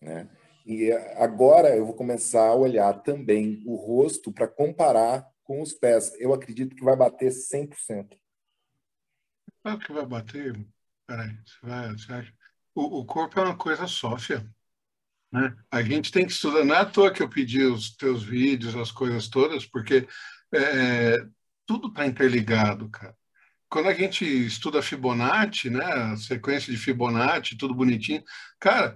né? 0.00 0.30
E 0.64 0.92
agora 1.16 1.76
eu 1.76 1.84
vou 1.84 1.96
começar 1.96 2.46
a 2.46 2.54
olhar 2.54 3.02
também 3.02 3.64
o 3.66 3.74
rosto 3.74 4.32
para 4.32 4.46
comparar 4.46 5.28
com 5.42 5.60
os 5.60 5.74
pés. 5.74 6.14
Eu 6.20 6.32
acredito 6.32 6.76
que 6.76 6.84
vai 6.84 6.94
bater 6.94 7.32
100%. 7.32 8.16
Claro 9.60 9.78
que 9.80 9.92
vai 9.92 10.06
bater. 10.06 10.54
Peraí, 11.04 11.36
você 11.44 11.66
vai, 11.66 11.90
você 11.90 12.12
acha? 12.12 12.41
O, 12.74 13.00
o 13.00 13.04
corpo 13.04 13.38
é 13.38 13.44
uma 13.44 13.56
coisa 13.56 13.86
sófia. 13.86 14.46
Né? 15.30 15.54
A 15.70 15.82
gente 15.82 16.12
tem 16.12 16.26
que 16.26 16.32
estudar. 16.32 16.64
Não 16.64 16.74
é 16.74 16.80
à 16.80 16.84
toa 16.84 17.10
que 17.10 17.22
eu 17.22 17.28
pedi 17.28 17.62
os 17.62 17.96
teus 17.96 18.22
vídeos, 18.22 18.76
as 18.76 18.90
coisas 18.90 19.28
todas, 19.28 19.64
porque 19.66 20.06
é, 20.54 21.24
tudo 21.66 21.88
está 21.88 22.06
interligado, 22.06 22.88
cara. 22.90 23.16
Quando 23.68 23.88
a 23.88 23.94
gente 23.94 24.24
estuda 24.24 24.82
Fibonacci, 24.82 25.70
né, 25.70 25.82
a 25.82 26.16
sequência 26.16 26.70
de 26.70 26.78
Fibonacci, 26.78 27.56
tudo 27.56 27.74
bonitinho, 27.74 28.22
cara, 28.60 28.94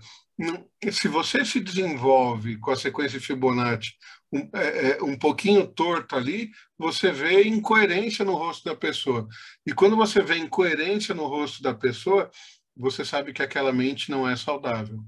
se 0.92 1.08
você 1.08 1.46
se 1.46 1.60
desenvolve 1.60 2.58
com 2.58 2.70
a 2.70 2.76
sequência 2.76 3.18
de 3.18 3.24
Fibonacci 3.24 3.94
um, 4.30 4.50
é, 4.52 4.90
é, 4.90 5.02
um 5.02 5.16
pouquinho 5.18 5.66
torto 5.66 6.14
ali, 6.14 6.50
você 6.76 7.10
vê 7.10 7.44
incoerência 7.44 8.22
no 8.22 8.34
rosto 8.34 8.64
da 8.64 8.76
pessoa. 8.76 9.26
E 9.64 9.72
quando 9.72 9.96
você 9.96 10.20
vê 10.22 10.36
incoerência 10.36 11.14
no 11.14 11.26
rosto 11.26 11.62
da 11.62 11.72
pessoa, 11.72 12.30
você 12.76 13.04
sabe 13.04 13.32
que 13.32 13.42
aquela 13.42 13.72
mente 13.72 14.10
não 14.10 14.28
é 14.28 14.36
saudável. 14.36 15.02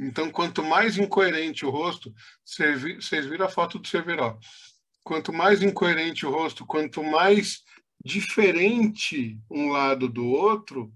Então, 0.00 0.30
quanto 0.30 0.62
mais 0.62 0.98
incoerente 0.98 1.64
o 1.64 1.70
rosto, 1.70 2.12
vocês 2.44 3.26
viram 3.26 3.46
a 3.46 3.48
foto 3.48 3.78
do 3.78 3.86
Cerveró. 3.86 4.38
Quanto 5.04 5.32
mais 5.32 5.62
incoerente 5.62 6.26
o 6.26 6.30
rosto, 6.30 6.66
quanto 6.66 7.02
mais 7.04 7.62
diferente 8.04 9.38
um 9.50 9.68
lado 9.68 10.08
do 10.08 10.26
outro, 10.26 10.92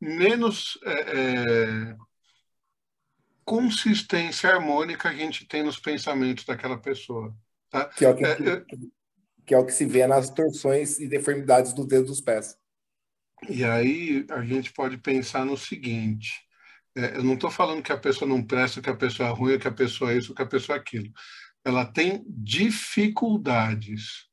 menos 0.00 0.78
é, 0.84 0.92
é, 0.92 1.96
consistência 3.44 4.50
harmônica 4.50 5.08
a 5.08 5.14
gente 5.14 5.46
tem 5.46 5.62
nos 5.62 5.78
pensamentos 5.78 6.44
daquela 6.44 6.78
pessoa. 6.78 7.34
Tá? 7.70 7.86
Que, 7.86 8.04
é 8.04 8.10
o 8.10 8.16
que, 8.16 8.24
é, 8.24 8.64
que 9.46 9.54
é 9.54 9.58
o 9.58 9.66
que 9.66 9.72
se 9.72 9.84
vê 9.84 10.06
nas 10.06 10.30
torções 10.30 10.98
e 10.98 11.08
deformidades 11.08 11.72
dos 11.72 11.86
dedos 11.86 12.10
dos 12.10 12.20
pés. 12.20 12.56
E 13.48 13.64
aí 13.64 14.26
a 14.30 14.42
gente 14.42 14.72
pode 14.72 14.96
pensar 14.98 15.44
no 15.44 15.56
seguinte: 15.56 16.32
é, 16.96 17.16
eu 17.16 17.24
não 17.24 17.34
estou 17.34 17.50
falando 17.50 17.82
que 17.82 17.92
a 17.92 17.98
pessoa 17.98 18.28
não 18.28 18.42
presta, 18.42 18.80
que 18.80 18.90
a 18.90 18.96
pessoa 18.96 19.28
é 19.28 19.32
ruim, 19.32 19.58
que 19.58 19.68
a 19.68 19.72
pessoa 19.72 20.12
é 20.12 20.16
isso, 20.16 20.34
que 20.34 20.42
a 20.42 20.46
pessoa 20.46 20.76
é 20.76 20.80
aquilo. 20.80 21.12
Ela 21.64 21.84
tem 21.84 22.24
dificuldades, 22.28 24.26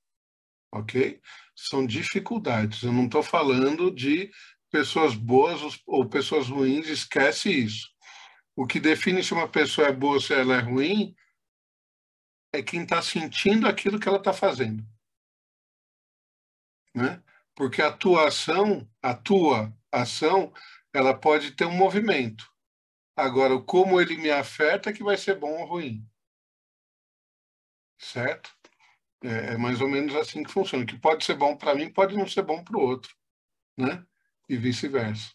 ok? 0.71 1.19
São 1.55 1.85
dificuldades. 1.85 2.83
Eu 2.83 2.93
não 2.93 3.05
estou 3.05 3.21
falando 3.21 3.91
de 3.91 4.31
pessoas 4.71 5.15
boas 5.15 5.81
ou 5.85 6.07
pessoas 6.07 6.47
ruins, 6.47 6.87
esquece 6.87 7.49
isso. 7.49 7.89
O 8.55 8.65
que 8.65 8.79
define 8.79 9.23
se 9.23 9.33
uma 9.33 9.47
pessoa 9.47 9.87
é 9.87 9.91
boa 9.91 10.15
ou 10.15 10.21
se 10.21 10.33
ela 10.33 10.55
é 10.55 10.59
ruim 10.59 11.13
é 12.53 12.61
quem 12.61 12.83
está 12.83 13.01
sentindo 13.01 13.67
aquilo 13.67 13.99
que 13.99 14.07
ela 14.07 14.19
está 14.19 14.31
fazendo. 14.31 14.85
Né? 16.95 17.21
Porque 17.55 17.81
a 17.81 17.91
tua 17.91 18.27
ação, 18.27 18.89
a 19.01 19.13
tua 19.13 19.73
ação, 19.91 20.53
ela 20.93 21.13
pode 21.13 21.51
ter 21.51 21.65
um 21.65 21.75
movimento. 21.75 22.51
Agora, 23.15 23.59
como 23.61 24.01
ele 24.01 24.17
me 24.17 24.31
afeta 24.31 24.91
que 24.91 25.03
vai 25.03 25.17
ser 25.17 25.39
bom 25.39 25.61
ou 25.61 25.65
ruim. 25.65 26.07
Certo? 27.99 28.51
É, 29.23 29.53
é 29.53 29.57
mais 29.57 29.81
ou 29.81 29.87
menos 29.87 30.15
assim 30.15 30.43
que 30.43 30.51
funciona. 30.51 30.83
O 30.83 30.87
que 30.87 30.99
pode 30.99 31.23
ser 31.23 31.35
bom 31.35 31.55
para 31.55 31.75
mim 31.75 31.91
pode 31.91 32.17
não 32.17 32.27
ser 32.27 32.41
bom 32.41 32.63
para 32.63 32.77
o 32.77 32.81
outro. 32.81 33.15
Né? 33.77 34.05
E 34.49 34.57
vice-versa. 34.57 35.31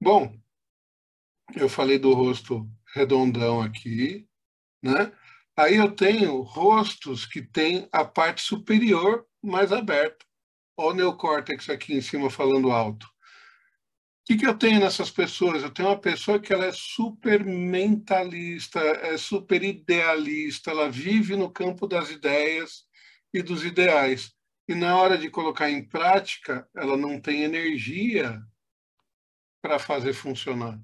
Bom, 0.00 0.38
eu 1.54 1.68
falei 1.68 1.98
do 1.98 2.12
rosto 2.14 2.68
redondão 2.94 3.60
aqui, 3.60 4.28
né? 4.82 5.12
Aí 5.56 5.76
eu 5.76 5.94
tenho 5.94 6.40
rostos 6.40 7.26
que 7.26 7.40
têm 7.40 7.88
a 7.92 8.04
parte 8.04 8.42
superior 8.42 9.26
mais 9.42 9.72
aberta. 9.72 10.23
Olha 10.76 10.90
o 10.90 10.94
neocórtex 10.94 11.68
aqui 11.70 11.94
em 11.94 12.00
cima 12.00 12.30
falando 12.30 12.70
alto. 12.70 13.06
O 13.06 14.26
que, 14.26 14.36
que 14.38 14.46
eu 14.46 14.56
tenho 14.56 14.80
nessas 14.80 15.10
pessoas? 15.10 15.62
Eu 15.62 15.70
tenho 15.70 15.88
uma 15.88 16.00
pessoa 16.00 16.40
que 16.40 16.52
ela 16.52 16.64
é 16.64 16.72
super 16.72 17.44
mentalista, 17.44 18.80
é 18.80 19.16
super 19.18 19.62
idealista, 19.62 20.70
ela 20.70 20.90
vive 20.90 21.36
no 21.36 21.50
campo 21.50 21.86
das 21.86 22.10
ideias 22.10 22.84
e 23.32 23.42
dos 23.42 23.64
ideais. 23.64 24.32
E 24.66 24.74
na 24.74 24.96
hora 24.96 25.18
de 25.18 25.28
colocar 25.28 25.70
em 25.70 25.86
prática, 25.86 26.66
ela 26.74 26.96
não 26.96 27.20
tem 27.20 27.42
energia 27.42 28.42
para 29.60 29.78
fazer 29.78 30.14
funcionar 30.14 30.80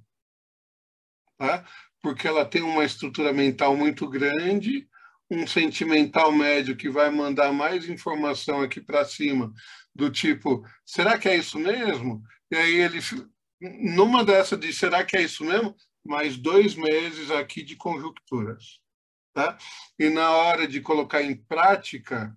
tá? 1.41 1.65
porque 2.03 2.29
ela 2.29 2.45
tem 2.45 2.61
uma 2.63 2.85
estrutura 2.85 3.33
mental 3.33 3.75
muito 3.75 4.07
grande, 4.09 4.87
um 5.31 5.47
sentimental 5.47 6.33
médio 6.33 6.77
que 6.77 6.91
vai 6.91 7.09
mandar 7.11 7.53
mais 7.53 7.89
informação 7.89 8.63
aqui 8.63 8.81
para 8.81 9.05
cima, 9.05 9.53
do 9.95 10.11
tipo, 10.11 10.67
será 10.85 11.17
que 11.19 11.29
é 11.29 11.37
isso 11.37 11.59
mesmo? 11.59 12.23
E 12.51 12.57
aí 12.57 12.75
ele, 12.81 12.99
numa 13.61 14.25
dessa 14.25 14.57
de 14.57 14.73
será 14.73 15.05
que 15.05 15.17
é 15.17 15.23
isso 15.23 15.45
mesmo? 15.45 15.77
Mais 16.05 16.37
dois 16.37 16.75
meses 16.75 17.31
aqui 17.31 17.63
de 17.63 17.77
conjunturas. 17.77 18.81
Tá? 19.33 19.57
E 19.99 20.09
na 20.09 20.31
hora 20.31 20.67
de 20.67 20.81
colocar 20.81 21.23
em 21.23 21.37
prática, 21.37 22.37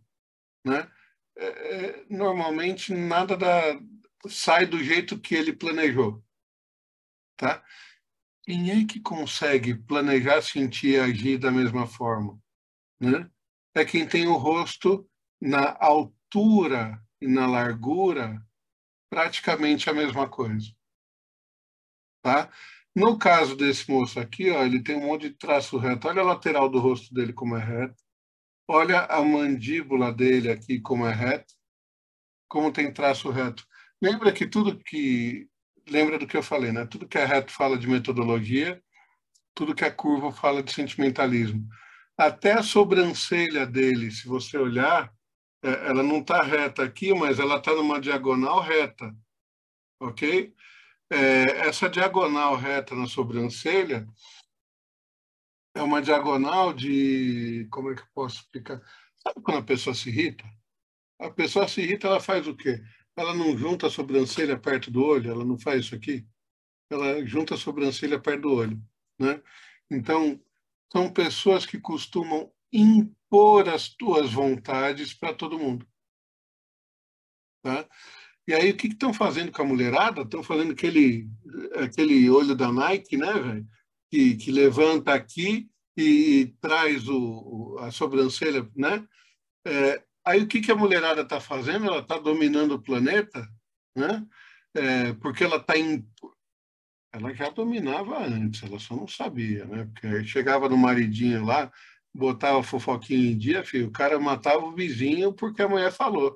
né, 0.63 0.87
é, 1.35 1.45
é 1.45 2.05
normalmente 2.09 2.93
nada 2.93 3.35
da, 3.35 3.79
sai 4.27 4.67
do 4.67 4.83
jeito 4.83 5.19
que 5.19 5.33
ele 5.33 5.51
planejou. 5.51 6.23
Tá? 7.35 7.63
Quem 8.43 8.69
é 8.69 8.85
que 8.85 8.99
consegue 8.99 9.73
planejar, 9.73 10.41
sentir 10.43 10.89
e 10.89 10.99
agir 10.99 11.37
da 11.39 11.49
mesma 11.49 11.87
forma? 11.87 12.42
Né? 13.04 13.30
É 13.76 13.84
quem 13.84 14.08
tem 14.08 14.28
o 14.28 14.38
rosto 14.38 15.10
na 15.41 15.76
altura 15.78 17.01
e 17.20 17.28
na 17.28 17.45
largura 17.45 18.41
praticamente 19.10 19.89
a 19.89 19.93
mesma 19.93 20.28
coisa. 20.30 20.72
Tá? 22.22 22.49
No 22.95 23.18
caso 23.18 23.58
desse 23.58 23.89
moço 23.91 24.20
aqui, 24.20 24.49
ó, 24.51 24.64
ele 24.64 24.82
tem 24.82 24.95
um 24.95 25.08
monte 25.08 25.30
de 25.30 25.36
traço 25.36 25.78
reto. 25.78 26.08
Olha 26.08 26.22
a 26.22 26.26
lateral 26.26 26.70
do 26.70 26.80
rosto 26.80 27.14
dele 27.14 27.34
como 27.34 27.58
é 27.58 27.64
reto. 27.64 28.01
Olha 28.68 29.01
a 29.01 29.22
mandíbula 29.22 30.14
dele 30.14 30.49
aqui 30.49 30.80
como 30.80 31.06
é 31.06 31.14
reto. 31.14 31.54
Como 32.47 32.72
tem 32.72 32.93
traço 32.93 33.30
reto. 33.30 33.66
Lembra 34.01 34.32
que 34.32 34.47
tudo 34.47 34.80
que 34.80 35.49
lembra 35.89 36.18
do 36.18 36.26
que 36.26 36.38
eu 36.38 36.43
falei, 36.43 36.72
né? 36.72 36.86
Tudo 36.86 37.08
que 37.08 37.18
é 37.18 37.26
reto 37.26 37.51
fala 37.51 37.78
de 37.78 37.88
metodologia 37.88 38.82
tudo 39.54 39.76
que 39.76 39.86
é 39.86 39.91
curva 39.91 40.32
fala 40.32 40.64
de 40.64 40.74
sentimentalismo. 40.74 41.68
Até 42.18 42.53
a 42.53 42.64
sobrancelha 42.64 43.66
dele, 43.66 44.11
se 44.11 44.28
você 44.28 44.57
olhar, 44.57 45.11
é, 45.64 45.70
ela 45.88 46.03
não 46.03 46.20
está 46.20 46.43
reta 46.43 46.84
aqui, 46.84 47.14
mas 47.14 47.39
ela 47.39 47.57
está 47.57 47.74
numa 47.74 47.99
diagonal 47.99 48.59
reta, 48.61 49.16
ok? 49.99 50.53
É, 51.09 51.68
essa 51.68 51.89
diagonal 51.89 52.55
reta 52.55 52.95
na 52.95 53.07
sobrancelha 53.07 54.07
é 55.76 55.82
uma 55.82 56.01
diagonal 56.01 56.74
de. 56.74 57.68
Como 57.72 57.91
é 57.91 57.95
que 57.95 58.01
eu 58.01 58.07
posso 58.14 58.41
explicar? 58.41 58.82
Sabe 59.18 59.41
quando 59.41 59.57
a 59.59 59.64
pessoa 59.64 59.95
se 59.95 60.09
irrita? 60.09 60.43
A 61.20 61.30
pessoa 61.32 61.68
se 61.68 61.82
irrita, 61.82 62.07
ela 62.07 62.20
faz 62.20 62.47
o 62.47 62.55
quê? 62.55 62.82
Ela 63.16 63.34
não 63.34 63.57
junta 63.57 63.88
a 63.88 63.89
sobrancelha 63.89 64.57
perto 64.57 64.91
do 64.91 65.03
olho, 65.03 65.32
ela 65.32 65.45
não 65.45 65.57
faz 65.57 65.86
isso 65.86 65.95
aqui. 65.95 66.26
Ela 66.89 67.26
junta 67.26 67.55
a 67.55 67.57
sobrancelha 67.57 68.20
perto 68.20 68.41
do 68.41 68.53
olho, 68.53 68.82
né? 69.20 69.41
Então, 69.89 70.39
são 70.93 71.11
pessoas 71.11 71.65
que 71.65 71.79
costumam 71.79 72.51
impor 72.71 73.67
as 73.67 73.89
tuas 73.89 74.31
vontades 74.31 75.11
para 75.11 75.33
todo 75.33 75.57
mundo. 75.57 75.87
Tá? 77.63 77.87
E 78.47 78.53
aí, 78.53 78.69
o 78.69 78.77
que 78.77 78.87
estão 78.87 79.11
fazendo 79.11 79.51
com 79.51 79.63
a 79.63 79.65
mulherada? 79.65 80.21
Estão 80.21 80.43
fazendo 80.43 80.73
aquele, 80.73 81.27
aquele 81.75 82.29
olho 82.29 82.53
da 82.55 82.71
Nike, 82.71 83.17
né, 83.17 83.33
velho? 83.33 83.67
Que, 84.11 84.35
que 84.35 84.51
levanta 84.51 85.13
aqui 85.13 85.67
e, 85.97 86.03
e 86.41 86.47
traz 86.61 87.07
o, 87.07 87.77
a 87.79 87.89
sobrancelha, 87.89 88.69
né? 88.75 89.07
É, 89.65 90.03
aí, 90.23 90.43
o 90.43 90.47
que, 90.47 90.61
que 90.61 90.71
a 90.71 90.75
mulherada 90.75 91.21
está 91.21 91.39
fazendo? 91.39 91.85
Ela 91.85 91.99
está 91.99 92.19
dominando 92.19 92.73
o 92.73 92.81
planeta, 92.81 93.47
né? 93.95 94.23
É, 94.75 95.13
porque 95.13 95.43
ela 95.43 95.55
está 95.55 95.75
ela 97.14 97.34
já 97.34 97.49
dominava 97.49 98.26
antes, 98.26 98.64
ela 98.64 98.80
só 98.80 98.95
não 98.95 99.07
sabia, 99.07 99.66
né? 99.66 99.88
Porque 99.93 100.26
chegava 100.26 100.68
no 100.68 100.76
maridinho 100.76 101.45
lá, 101.45 101.72
botava 102.14 102.64
fofoquinha 102.64 103.32
em 103.32 103.38
dia, 103.38 103.64
filho, 103.64 103.88
o 103.88 103.91
cara 103.91 104.20
matava 104.20 104.66
o 104.66 104.74
vizinho 104.74 105.32
porque 105.32 105.61
a 105.61 105.70
mulher 105.70 105.91
falou, 105.91 106.36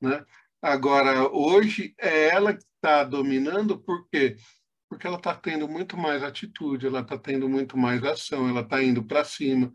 né? 0.00 0.24
Agora, 0.60 1.28
hoje 1.30 1.94
é 1.98 2.30
ela 2.30 2.52
que 2.52 2.64
está 2.74 3.04
dominando, 3.04 3.78
por 3.78 4.08
quê? 4.08 4.36
Porque 4.88 5.06
ela 5.06 5.18
está 5.18 5.34
tendo 5.34 5.68
muito 5.68 5.96
mais 5.96 6.22
atitude, 6.22 6.86
ela 6.86 7.00
está 7.00 7.16
tendo 7.16 7.48
muito 7.48 7.76
mais 7.76 8.02
ação, 8.02 8.48
ela 8.48 8.62
está 8.62 8.82
indo 8.82 9.04
para 9.04 9.24
cima, 9.24 9.72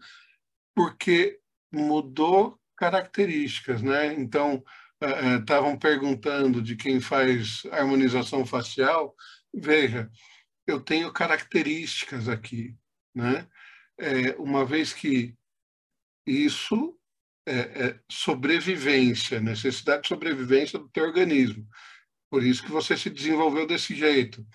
porque 0.75 1.39
mudou 1.71 2.59
características, 2.75 3.81
né? 3.81 4.13
Então, 4.13 4.61
estavam 5.39 5.71
é, 5.71 5.73
é, 5.73 5.77
perguntando 5.77 6.61
de 6.61 6.75
quem 6.75 6.99
faz 6.99 7.63
harmonização 7.71 8.45
facial, 8.45 9.15
veja, 9.53 10.09
eu 10.65 10.81
tenho 10.81 11.11
características 11.11 12.27
aqui, 12.27 12.75
né? 13.13 13.47
É, 13.97 14.31
uma 14.37 14.65
vez 14.65 14.93
que 14.93 15.35
isso 16.25 16.97
é, 17.45 17.59
é, 17.59 17.99
sobrevivência, 18.09 19.39
necessidade 19.39 20.03
de 20.03 20.07
sobrevivência 20.07 20.79
do 20.79 20.89
teu 20.89 21.03
organismo. 21.03 21.67
Por 22.29 22.43
isso 22.43 22.63
que 22.63 22.71
você 22.71 22.97
se 22.97 23.09
desenvolveu 23.09 23.67
desse 23.67 23.93
jeito. 23.93 24.45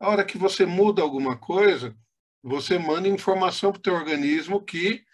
A 0.00 0.08
hora 0.08 0.24
que 0.24 0.38
você 0.38 0.64
muda 0.64 1.02
alguma 1.02 1.36
coisa, 1.36 1.96
você 2.42 2.78
manda 2.78 3.08
informação 3.08 3.72
para 3.72 3.78
o 3.80 3.82
teu 3.82 3.94
organismo 3.94 4.64
que 4.64 5.04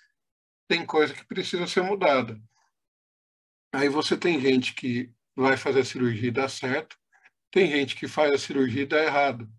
tem 0.68 0.84
coisa 0.84 1.14
que 1.14 1.24
precisa 1.26 1.66
ser 1.66 1.82
mudada. 1.82 2.40
Aí 3.72 3.88
você 3.88 4.16
tem 4.16 4.40
gente 4.40 4.74
que 4.74 5.12
vai 5.34 5.56
fazer 5.56 5.80
a 5.80 5.84
cirurgia 5.84 6.28
e 6.28 6.32
dá 6.32 6.48
certo, 6.48 6.96
tem 7.50 7.68
gente 7.68 7.96
que 7.96 8.06
faz 8.06 8.32
a 8.32 8.38
cirurgia 8.38 8.82
e 8.82 8.86
dá 8.86 9.02
errado. 9.02 9.50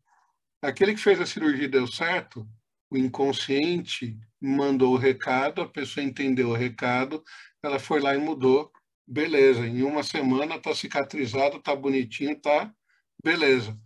Aquele 0.65 0.95
que 0.95 1.01
fez 1.01 1.21
a 1.21 1.25
cirurgia 1.25 1.69
deu 1.69 1.85
certo, 1.85 2.47
o 2.89 2.97
inconsciente 2.97 4.17
mandou 4.41 4.93
o 4.93 4.97
recado, 4.97 5.61
a 5.61 5.69
pessoa 5.69 6.03
entendeu 6.03 6.49
o 6.49 6.55
recado, 6.55 7.23
ela 7.61 7.77
foi 7.77 7.99
lá 7.99 8.15
e 8.15 8.17
mudou, 8.17 8.71
beleza. 9.05 9.67
Em 9.67 9.83
uma 9.83 10.01
semana 10.01 10.55
está 10.55 10.73
cicatrizado, 10.73 11.57
está 11.57 11.75
bonitinho, 11.75 12.31
está 12.31 12.73
beleza. 13.23 13.77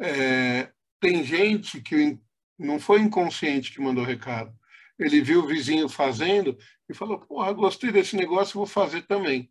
É, 0.00 0.70
tem 1.00 1.24
gente 1.24 1.80
que 1.80 2.16
não 2.56 2.78
foi 2.78 3.00
inconsciente 3.00 3.72
que 3.72 3.80
mandou 3.80 4.04
o 4.04 4.06
recado. 4.06 4.56
Ele 4.96 5.20
viu 5.20 5.40
o 5.40 5.46
vizinho 5.46 5.88
fazendo 5.88 6.56
e 6.88 6.94
falou: 6.94 7.18
Porra, 7.18 7.52
gostei 7.52 7.90
desse 7.90 8.16
negócio, 8.16 8.54
vou 8.54 8.66
fazer 8.66 9.02
também. 9.02 9.50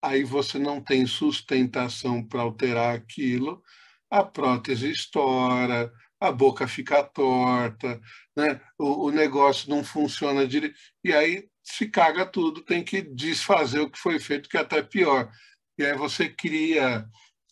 Aí 0.00 0.22
você 0.22 0.60
não 0.60 0.80
tem 0.80 1.06
sustentação 1.06 2.22
para 2.24 2.42
alterar 2.42 2.94
aquilo, 2.94 3.62
a 4.10 4.24
prótese 4.24 4.90
estoura, 4.90 5.92
a 6.20 6.32
boca 6.32 6.66
fica 6.66 7.04
torta, 7.04 8.00
né? 8.36 8.60
o, 8.78 9.06
o 9.06 9.10
negócio 9.10 9.70
não 9.70 9.84
funciona 9.84 10.46
direito. 10.46 10.78
E 11.04 11.12
aí 11.12 11.48
se 11.62 11.88
caga 11.88 12.26
tudo, 12.26 12.62
tem 12.64 12.82
que 12.84 13.02
desfazer 13.02 13.80
o 13.80 13.90
que 13.90 13.98
foi 13.98 14.18
feito, 14.18 14.48
que 14.48 14.56
é 14.56 14.60
até 14.60 14.82
pior. 14.82 15.30
E 15.78 15.84
aí 15.84 15.96
você 15.96 16.28
cria 16.28 17.08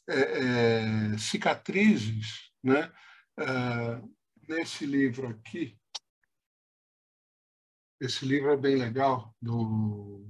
é, 0.09 1.14
é, 1.14 1.18
cicatrizes. 1.18 2.50
Né? 2.62 2.92
Ah, 3.38 4.00
nesse 4.48 4.86
livro 4.86 5.28
aqui, 5.28 5.78
esse 8.00 8.24
livro 8.26 8.50
é 8.50 8.57
bem 8.57 8.76
legal, 8.76 9.34
do 9.40 10.26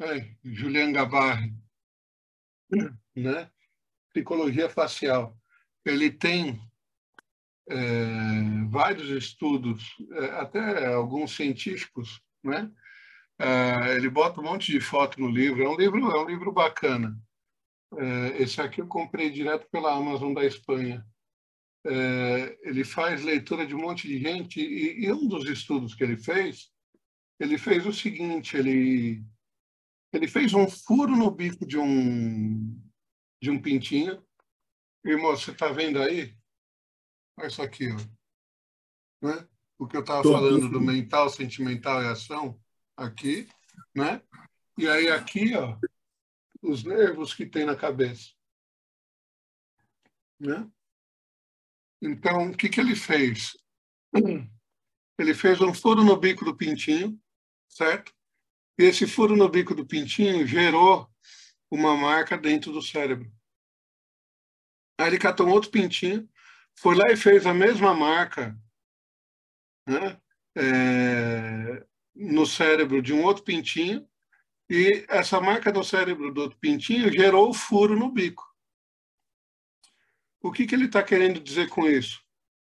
é, 0.00 0.36
Julian 0.42 0.92
Gabarre, 0.92 1.54
né? 3.14 3.50
Psicologia 4.14 4.70
facial 4.70 5.36
ele 5.84 6.10
tem 6.10 6.60
é, 7.68 7.76
vários 8.68 9.10
estudos, 9.10 9.94
é, 10.12 10.24
até 10.40 10.86
alguns 10.94 11.36
científicos, 11.36 12.20
né? 12.42 12.70
É, 13.38 13.96
ele 13.96 14.08
bota 14.08 14.40
um 14.40 14.44
monte 14.44 14.70
de 14.70 14.80
foto 14.80 15.20
no 15.20 15.28
livro. 15.28 15.62
É 15.62 15.68
um 15.68 15.76
livro, 15.76 16.10
é 16.10 16.22
um 16.22 16.26
livro 16.26 16.52
bacana. 16.52 17.18
É, 17.96 18.42
esse 18.42 18.60
aqui 18.60 18.80
eu 18.80 18.86
comprei 18.86 19.30
direto 19.30 19.68
pela 19.70 19.92
Amazon 19.92 20.32
da 20.32 20.44
Espanha. 20.44 21.04
É, 21.86 22.58
ele 22.62 22.84
faz 22.84 23.22
leitura 23.22 23.66
de 23.66 23.74
um 23.74 23.80
monte 23.80 24.08
de 24.08 24.18
gente 24.18 24.60
e, 24.60 25.04
e 25.04 25.12
um 25.12 25.28
dos 25.28 25.48
estudos 25.48 25.94
que 25.94 26.02
ele 26.02 26.16
fez, 26.16 26.70
ele 27.38 27.58
fez 27.58 27.84
o 27.84 27.92
seguinte: 27.92 28.56
ele 28.56 29.22
ele 30.12 30.28
fez 30.28 30.54
um 30.54 30.68
furo 30.68 31.16
no 31.16 31.30
bico 31.30 31.66
de 31.66 31.76
um 31.76 32.80
de 33.44 33.50
um 33.50 33.60
pintinho 33.60 34.24
Irmão, 35.04 35.36
você 35.36 35.50
está 35.50 35.68
vendo 35.70 36.00
aí? 36.00 36.34
Olha 37.36 37.46
isso 37.46 37.60
aqui, 37.60 37.90
ó. 37.92 37.96
Né? 39.26 39.46
O 39.78 39.86
que 39.86 39.98
eu 39.98 40.00
estava 40.00 40.22
falando 40.22 40.70
do 40.70 40.80
mental, 40.80 41.28
sentimental 41.28 42.02
e 42.02 42.06
ação, 42.06 42.58
aqui, 42.96 43.46
né? 43.94 44.22
E 44.78 44.88
aí 44.88 45.08
aqui, 45.10 45.54
ó, 45.54 45.76
os 46.62 46.84
nervos 46.84 47.34
que 47.34 47.44
tem 47.44 47.66
na 47.66 47.76
cabeça. 47.76 48.30
Né? 50.40 50.66
Então, 52.00 52.50
o 52.50 52.56
que, 52.56 52.70
que 52.70 52.80
ele 52.80 52.96
fez? 52.96 53.56
Ele 55.16 55.32
fez 55.32 55.60
um 55.60 55.72
furo 55.72 56.02
no 56.02 56.16
bico 56.16 56.44
do 56.44 56.56
pintinho, 56.56 57.16
certo? 57.68 58.12
E 58.76 58.82
esse 58.82 59.06
furo 59.06 59.36
no 59.36 59.48
bico 59.48 59.72
do 59.72 59.86
pintinho 59.86 60.44
gerou 60.44 61.08
uma 61.74 61.96
marca 61.96 62.38
dentro 62.38 62.72
do 62.72 62.80
cérebro. 62.80 63.30
Aí 64.98 65.08
ele 65.08 65.18
catou 65.18 65.46
um 65.46 65.50
outro 65.50 65.70
pintinho, 65.70 66.28
foi 66.78 66.94
lá 66.94 67.10
e 67.10 67.16
fez 67.16 67.46
a 67.46 67.54
mesma 67.54 67.94
marca 67.94 68.56
né, 69.86 70.20
é, 70.56 71.84
no 72.14 72.46
cérebro 72.46 73.02
de 73.02 73.12
um 73.12 73.22
outro 73.24 73.42
pintinho, 73.42 74.08
e 74.70 75.04
essa 75.08 75.40
marca 75.40 75.72
no 75.72 75.84
cérebro 75.84 76.32
do 76.32 76.42
outro 76.42 76.58
pintinho 76.58 77.12
gerou 77.12 77.50
o 77.50 77.54
furo 77.54 77.98
no 77.98 78.10
bico. 78.10 78.44
O 80.40 80.52
que, 80.52 80.66
que 80.66 80.74
ele 80.74 80.86
está 80.86 81.02
querendo 81.02 81.40
dizer 81.40 81.68
com 81.68 81.86
isso? 81.86 82.22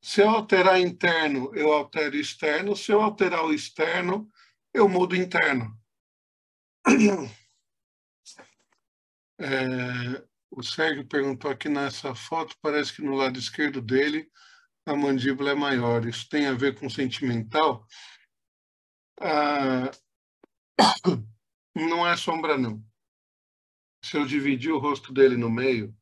Se 0.02 0.20
eu 0.20 0.28
alterar 0.28 0.80
interno, 0.80 1.54
eu 1.54 1.72
altero 1.72 2.16
externo. 2.16 2.74
Se 2.76 2.90
eu 2.90 3.00
alterar 3.00 3.44
o 3.44 3.52
externo, 3.52 4.28
eu 4.74 4.88
mudo 4.88 5.14
interno. 5.14 5.78
É, 9.42 10.24
o 10.52 10.62
Sérgio 10.62 11.04
perguntou 11.04 11.50
aqui 11.50 11.68
nessa 11.68 12.14
foto, 12.14 12.56
parece 12.62 12.94
que 12.94 13.02
no 13.02 13.16
lado 13.16 13.38
esquerdo 13.38 13.82
dele 13.82 14.30
a 14.86 14.94
mandíbula 14.94 15.50
é 15.50 15.54
maior. 15.54 16.06
Isso 16.06 16.28
tem 16.28 16.46
a 16.46 16.54
ver 16.54 16.78
com 16.78 16.88
sentimental? 16.88 17.84
Ah, 19.20 19.90
não 21.74 22.06
é 22.06 22.16
sombra, 22.16 22.56
não. 22.56 22.84
Se 24.04 24.16
eu 24.16 24.24
dividir 24.24 24.70
o 24.70 24.78
rosto 24.78 25.12
dele 25.12 25.36
no 25.36 25.50
meio, 25.50 25.92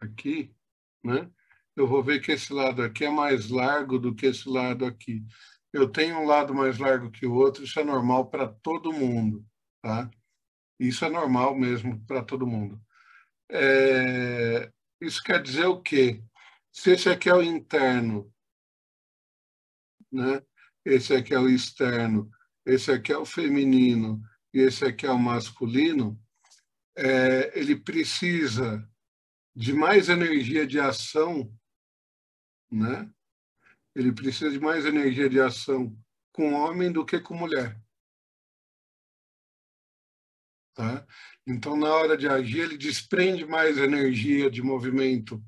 aqui, 0.00 0.54
né, 1.04 1.30
eu 1.76 1.86
vou 1.86 2.02
ver 2.02 2.20
que 2.20 2.32
esse 2.32 2.52
lado 2.52 2.82
aqui 2.82 3.04
é 3.04 3.10
mais 3.10 3.50
largo 3.50 3.98
do 3.98 4.14
que 4.14 4.26
esse 4.26 4.48
lado 4.48 4.86
aqui. 4.86 5.22
Eu 5.72 5.90
tenho 5.90 6.18
um 6.18 6.26
lado 6.26 6.54
mais 6.54 6.78
largo 6.78 7.10
que 7.10 7.26
o 7.26 7.34
outro, 7.34 7.64
isso 7.64 7.78
é 7.80 7.84
normal 7.84 8.30
para 8.30 8.48
todo 8.48 8.92
mundo, 8.92 9.44
tá? 9.82 10.10
Isso 10.88 11.04
é 11.04 11.08
normal 11.08 11.54
mesmo 11.54 12.04
para 12.06 12.22
todo 12.22 12.46
mundo. 12.46 12.80
É, 13.50 14.70
isso 15.00 15.22
quer 15.22 15.42
dizer 15.42 15.66
o 15.66 15.80
quê? 15.80 16.22
Se 16.72 16.92
esse 16.92 17.08
aqui 17.08 17.28
é 17.28 17.34
o 17.34 17.42
interno 17.42 18.32
né? 20.12 20.42
esse 20.84 21.14
aqui 21.14 21.32
é 21.32 21.38
o 21.38 21.48
externo, 21.48 22.30
esse 22.66 22.92
aqui 22.92 23.12
é 23.12 23.16
o 23.16 23.24
feminino 23.24 24.20
e 24.52 24.60
esse 24.60 24.84
aqui 24.84 25.06
é 25.06 25.10
o 25.10 25.18
masculino, 25.18 26.20
é, 26.94 27.58
ele 27.58 27.74
precisa 27.74 28.86
de 29.56 29.72
mais 29.72 30.08
energia 30.08 30.66
de 30.66 30.78
ação, 30.78 31.50
né? 32.70 33.10
Ele 33.94 34.12
precisa 34.12 34.50
de 34.50 34.58
mais 34.58 34.84
energia 34.84 35.28
de 35.28 35.40
ação 35.40 35.96
com 36.32 36.54
homem 36.54 36.90
do 36.90 37.04
que 37.04 37.20
com 37.20 37.34
mulher. 37.34 37.78
Tá? 40.74 41.06
Então, 41.46 41.76
na 41.76 41.92
hora 41.94 42.16
de 42.16 42.28
agir, 42.28 42.60
ele 42.60 42.78
desprende 42.78 43.44
mais 43.44 43.76
energia 43.76 44.50
de 44.50 44.62
movimento 44.62 45.42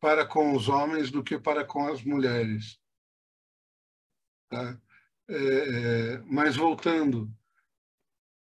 para 0.00 0.26
com 0.26 0.54
os 0.54 0.68
homens 0.68 1.10
do 1.10 1.22
que 1.22 1.38
para 1.38 1.64
com 1.64 1.86
as 1.86 2.02
mulheres. 2.02 2.78
Tá? 4.50 4.78
É, 5.28 5.36
é, 5.36 6.18
mas 6.26 6.56
voltando, 6.56 7.30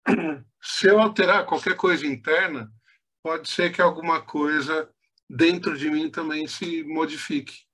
se 0.61 0.87
eu 0.87 0.99
alterar 0.99 1.45
qualquer 1.45 1.75
coisa 1.75 2.07
interna, 2.07 2.71
pode 3.21 3.49
ser 3.49 3.71
que 3.71 3.81
alguma 3.81 4.21
coisa 4.21 4.91
dentro 5.29 5.77
de 5.77 5.89
mim 5.89 6.09
também 6.09 6.47
se 6.47 6.83
modifique. 6.83 7.65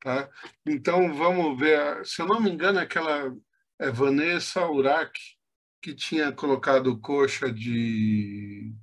Tá? 0.00 0.30
Então 0.66 1.14
vamos 1.14 1.58
ver, 1.58 2.04
se 2.04 2.20
eu 2.20 2.26
não 2.26 2.40
me 2.40 2.50
engano, 2.50 2.78
aquela 2.78 3.34
é 3.78 3.90
Vanessa 3.90 4.66
Urac 4.68 5.18
que 5.84 5.94
tinha 5.94 6.32
colocado 6.32 6.98
coxa 6.98 7.52
de 7.52 8.74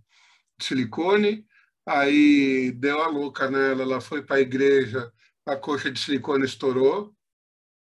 silicone, 0.61 1.47
aí 1.83 2.71
deu 2.73 3.01
a 3.01 3.07
louca 3.07 3.49
nela, 3.49 3.81
ela 3.81 3.99
foi 3.99 4.21
para 4.21 4.35
a 4.35 4.41
igreja, 4.41 5.11
a 5.43 5.55
coxa 5.55 5.89
de 5.89 5.99
silicone 5.99 6.45
estourou, 6.45 7.11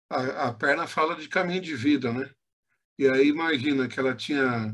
a, 0.09 0.47
a 0.47 0.53
perna 0.53 0.88
fala 0.88 1.18
de 1.18 1.28
caminho 1.28 1.59
de 1.59 1.76
vida, 1.76 2.14
né? 2.14 2.34
E 2.97 3.05
aí 3.05 3.28
imagina 3.28 3.86
que 3.86 3.99
ela 3.99 4.16
tinha 4.16 4.74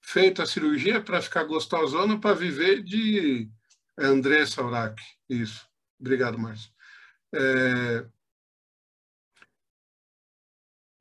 feito 0.00 0.40
a 0.40 0.46
cirurgia 0.46 1.02
para 1.02 1.20
ficar 1.20 1.44
gostosona 1.44 2.18
para 2.18 2.34
viver 2.34 2.82
de 2.82 3.50
Andressa 3.98 4.64
Urac. 4.64 5.02
Isso. 5.28 5.68
Obrigado, 6.00 6.38
Márcio. 6.38 6.70
É... 7.34 8.06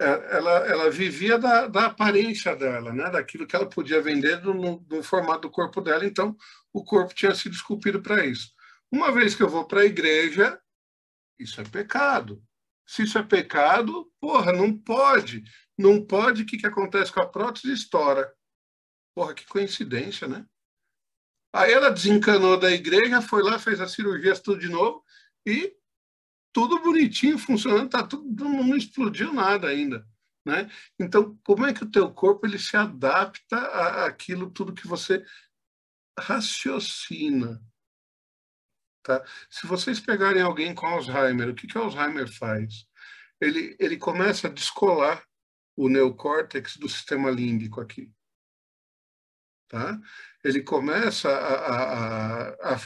é 0.02 0.36
ela, 0.36 0.52
ela 0.68 0.92
vivia 0.92 1.38
da, 1.38 1.68
da, 1.68 1.86
aparência 1.86 2.56
dela, 2.56 2.92
né? 2.92 3.10
daquilo 3.10 3.48
que 3.48 3.56
ela 3.56 3.68
podia 3.68 4.02
vender 4.02 4.42
no, 4.42 4.86
no, 4.90 5.04
formato 5.04 5.44
do 5.44 5.52
corpo 5.52 5.80
dela, 5.80 6.06
então 6.06 6.36
o 6.74 6.84
corpo 6.84 7.14
tinha 7.14 7.34
sido 7.34 7.54
esculpido 7.54 8.02
para 8.02 8.26
isso. 8.26 8.52
Uma 8.92 9.12
vez 9.12 9.36
que 9.36 9.44
eu 9.44 9.50
vou 9.50 9.66
para 9.66 9.82
a 9.82 9.86
igreja, 9.86 10.60
isso 11.40 11.60
é 11.62 11.64
pecado. 11.64 12.44
Se 12.86 13.04
isso 13.04 13.18
é 13.18 13.24
pecado, 13.24 14.12
porra, 14.20 14.52
não 14.52 14.78
pode. 14.78 15.44
Não 15.78 16.06
pode, 16.06 16.44
o 16.44 16.46
que, 16.46 16.58
que 16.58 16.68
acontece 16.68 17.12
com 17.12 17.22
a 17.22 17.28
prótese? 17.28 17.74
Estoura. 17.74 18.34
Porra, 19.16 19.34
que 19.34 19.46
coincidência, 19.46 20.28
né? 20.28 20.46
Aí 21.54 21.72
ela 21.72 21.90
desencanou 21.90 22.60
da 22.60 22.70
igreja, 22.70 23.22
foi 23.22 23.42
lá, 23.42 23.58
fez 23.58 23.80
a 23.80 23.88
cirurgia, 23.88 24.36
tudo 24.36 24.60
de 24.60 24.68
novo, 24.68 25.04
e 25.46 25.74
tudo 26.56 26.80
bonitinho, 26.80 27.38
funcionando, 27.38 27.90
tá 27.90 28.08
tudo, 28.08 28.46
não 28.46 28.78
explodiu 28.78 29.34
nada 29.34 29.68
ainda. 29.68 30.08
Né? 30.48 30.72
Então, 30.98 31.38
como 31.44 31.66
é 31.66 31.74
que 31.74 31.84
o 31.84 31.92
teu 31.92 32.10
corpo 32.10 32.48
ele 32.48 32.58
se 32.58 32.78
adapta 32.78 33.58
àquilo 34.06 34.50
tudo 34.50 34.74
que 34.74 34.88
você 34.88 35.26
raciocina? 36.18 37.62
Tá? 39.04 39.22
Se 39.50 39.68
vocês 39.68 40.00
pegarem 40.00 40.42
alguém 40.42 40.74
com 40.74 40.88
Alzheimer, 40.88 41.50
o 41.50 41.56
que, 41.56 41.68
que 41.68 41.78
Alzheimer 41.78 42.32
faz? 42.32 42.88
Ele, 43.42 43.76
ele 43.78 43.98
começa 43.98 44.48
a 44.48 44.52
descolar 44.52 45.28
o 45.76 45.90
neocórtex 45.90 46.78
do 46.78 46.88
sistema 46.88 47.30
límbico 47.30 47.82
aqui. 47.82 48.10
Tá? 49.68 50.00
Ele 50.42 50.64
começa 50.64 51.30
a, 51.30 51.56
a, 51.56 52.50
a, 52.72 52.76
a 52.76 52.80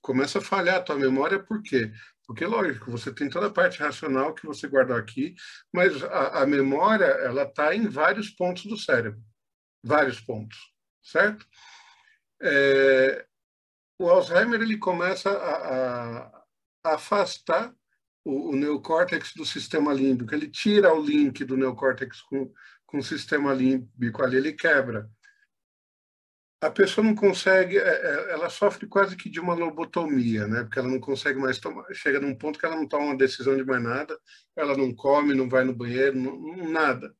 começa 0.00 0.38
a 0.38 0.42
falhar 0.42 0.76
a 0.76 0.82
tua 0.82 0.96
memória, 0.96 1.42
por 1.42 1.60
quê? 1.62 1.92
Porque, 2.28 2.44
lógico, 2.44 2.90
você 2.90 3.10
tem 3.10 3.30
toda 3.30 3.46
a 3.46 3.50
parte 3.50 3.78
racional 3.78 4.34
que 4.34 4.44
você 4.44 4.68
guardou 4.68 4.94
aqui, 4.94 5.34
mas 5.72 6.02
a, 6.04 6.42
a 6.42 6.46
memória, 6.46 7.06
ela 7.06 7.44
está 7.44 7.74
em 7.74 7.88
vários 7.88 8.28
pontos 8.28 8.66
do 8.66 8.76
cérebro. 8.76 9.18
Vários 9.82 10.20
pontos, 10.20 10.58
certo? 11.02 11.46
É, 12.42 13.24
o 13.98 14.10
Alzheimer, 14.10 14.60
ele 14.60 14.76
começa 14.76 15.30
a, 15.30 16.26
a 16.84 16.94
afastar 16.94 17.74
o, 18.22 18.50
o, 18.50 18.56
neocórtex 18.56 19.32
do 19.34 19.46
sistema 19.46 19.94
límbico. 19.94 20.34
Ele 20.34 20.50
tira 20.50 20.92
o 20.92 21.00
link 21.00 21.42
do 21.46 21.56
neocórtex 21.56 22.20
com, 22.20 22.52
com 22.84 22.98
o 22.98 23.02
sistema 23.02 23.54
límbico 23.54 24.22
ali, 24.22 24.36
ele 24.36 24.52
quebra 24.52 25.10
a 26.60 26.70
pessoa 26.70 27.06
não 27.06 27.14
consegue, 27.14 27.78
é, 27.78 27.82
é, 27.82 28.32
ela 28.32 28.50
sofre 28.50 28.86
quase 28.86 29.16
que 29.16 29.30
de 29.30 29.38
uma 29.38 29.54
lobotomia, 29.54 30.46
né? 30.48 30.64
Porque 30.64 30.78
ela 30.78 30.88
não 30.88 30.98
consegue 30.98 31.38
mais 31.38 31.58
tomar, 31.58 31.84
chega 31.94 32.20
num 32.20 32.34
ponto 32.34 32.58
que 32.58 32.66
ela 32.66 32.76
não 32.76 32.86
toma 32.86 33.06
uma 33.06 33.16
decisão 33.16 33.56
de 33.56 33.64
mais 33.64 33.82
nada, 33.82 34.18
ela 34.56 34.76
não 34.76 34.92
come, 34.94 35.34
não 35.34 35.48
vai 35.48 35.64
no 35.64 35.74
banheiro, 35.74 36.16
não, 36.16 36.68
nada. 36.68 37.14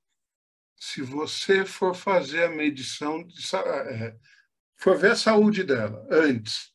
Se 0.76 1.02
você 1.02 1.64
for 1.64 1.94
fazer 1.94 2.44
a 2.44 2.50
medição, 2.50 3.24
de, 3.24 3.56
é, 3.56 4.16
for 4.76 4.96
ver 4.96 5.12
a 5.12 5.16
saúde 5.16 5.62
dela 5.62 6.06
antes, 6.10 6.72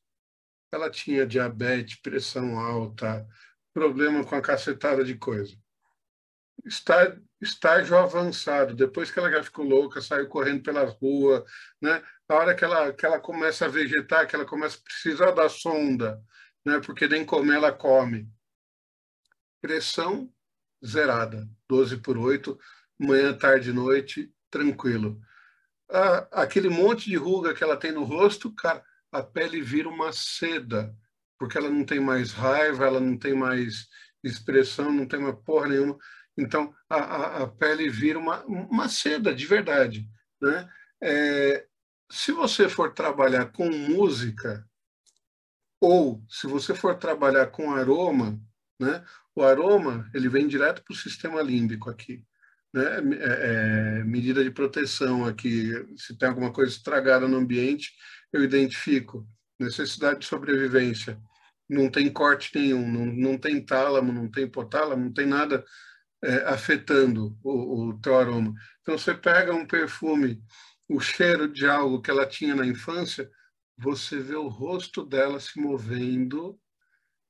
ela 0.72 0.89
tinha 0.89 1.28
diabetes, 1.28 1.99
pressão 2.01 2.57
alta, 2.57 3.28
problema 3.74 4.24
com 4.24 4.36
a 4.36 4.41
cacetada 4.41 5.03
de 5.03 5.16
coisa. 5.16 5.55
Está 6.66 7.16
estágio 7.44 7.98
avançado, 7.98 8.76
depois 8.76 9.12
que 9.12 9.20
ela 9.20 9.32
já 9.32 9.44
ficou 9.44 9.66
louca, 9.66 10.02
saiu 10.02 10.28
correndo 10.28 10.64
pela 10.64 10.86
rua, 10.86 11.46
né? 11.82 12.04
A 12.28 12.36
hora 12.36 12.56
que 12.56 12.64
ela, 12.64 12.94
que 12.94 13.06
ela 13.06 13.20
começa 13.20 13.66
a 13.66 13.70
vegetar, 13.70 14.28
que 14.28 14.36
ela 14.36 14.46
começa 14.46 14.78
a 14.78 14.84
precisar 14.84 15.32
da 15.32 15.50
sonda, 15.50 16.22
né? 16.66 16.80
Porque 16.80 17.08
nem 17.08 17.26
comer 17.26 17.56
ela 17.56 17.72
come. 17.72 18.30
Pressão 19.62 20.32
zerada, 20.86 21.48
12 21.70 21.98
por 21.98 22.18
8, 22.18 22.58
manhã, 23.00 23.34
tarde, 23.34 23.72
noite, 23.72 24.34
tranquilo. 24.50 25.20
Ah, 25.89 26.28
aquele 26.32 26.70
monte 26.70 27.10
de 27.10 27.16
ruga 27.16 27.54
que 27.54 27.64
ela 27.64 27.78
tem 27.78 27.91
no 27.91 28.04
rosto, 28.04 28.54
cara, 28.54 28.84
a 29.12 29.22
pele 29.22 29.62
vira 29.62 29.88
uma 29.88 30.12
seda, 30.12 30.96
porque 31.38 31.58
ela 31.58 31.70
não 31.70 31.86
tem 31.86 32.00
mais 32.00 32.32
raiva, 32.32 32.86
ela 32.86 33.00
não 33.00 33.18
tem 33.18 33.34
mais 33.34 33.88
expressão, 34.24 34.91
não 34.91 35.08
tem 35.08 35.20
mais 35.20 35.36
porra 35.46 35.68
nenhuma 35.68 35.98
então, 36.38 36.74
a, 36.90 36.96
a, 36.96 37.44
a 37.44 37.48
pele 37.48 37.90
vira 37.90 38.18
uma, 38.18 38.44
uma 38.46 38.90
seda 38.90 39.34
de 39.34 39.46
verdade. 39.46 40.08
Né? 40.42 40.70
É, 41.02 41.66
se 42.12 42.32
você 42.32 42.68
for 42.68 42.94
trabalhar 42.94 43.52
com 43.52 43.70
música, 43.70 44.68
ou 45.80 46.24
se 46.30 46.48
você 46.48 46.74
for 46.74 46.98
trabalhar 46.98 47.48
com 47.48 47.74
aroma, 47.74 48.40
né? 48.80 49.04
o 49.36 49.44
aroma 49.44 50.10
ele 50.14 50.30
vem 50.30 50.48
direto 50.48 50.84
para 50.84 50.94
o 50.94 50.98
sistema 50.98 51.42
límbico 51.42 51.90
aqui. 51.90 52.26
Né? 52.74 52.84
É, 53.20 54.00
é, 54.00 54.04
medida 54.04 54.44
de 54.44 54.50
proteção 54.50 55.26
aqui, 55.26 55.72
se 55.96 56.18
tem 56.18 56.30
alguma 56.30 56.52
coisa 56.52 56.72
estragada 56.72 57.28
no 57.28 57.38
ambiente, 57.38 57.92
eu 58.32 58.44
identifico. 58.44 59.28
Necessidade 59.60 60.22
de 60.22 60.26
sobrevivência. 60.26 61.20
Não 61.70 61.90
tem 61.90 62.12
corte 62.12 62.52
nenhum, 62.56 62.92
não, 62.92 63.06
não 63.06 63.38
tem 63.38 63.64
tálamo, 63.64 64.12
não 64.12 64.30
tem 64.30 64.46
hipotálamo, 64.46 65.06
não 65.06 65.14
tem 65.14 65.28
nada 65.28 65.64
é, 66.24 66.36
afetando 66.46 67.38
o, 67.44 67.90
o 67.90 68.16
aroma. 68.16 68.54
Então, 68.82 68.98
você 68.98 69.14
pega 69.14 69.54
um 69.54 69.66
perfume, 69.66 70.42
o 70.88 71.00
cheiro 71.00 71.48
de 71.48 71.68
algo 71.68 72.02
que 72.02 72.10
ela 72.10 72.26
tinha 72.26 72.56
na 72.56 72.66
infância, 72.66 73.30
você 73.78 74.20
vê 74.20 74.36
o 74.36 74.48
rosto 74.48 75.06
dela 75.06 75.40
se 75.40 75.60
movendo, 75.60 76.58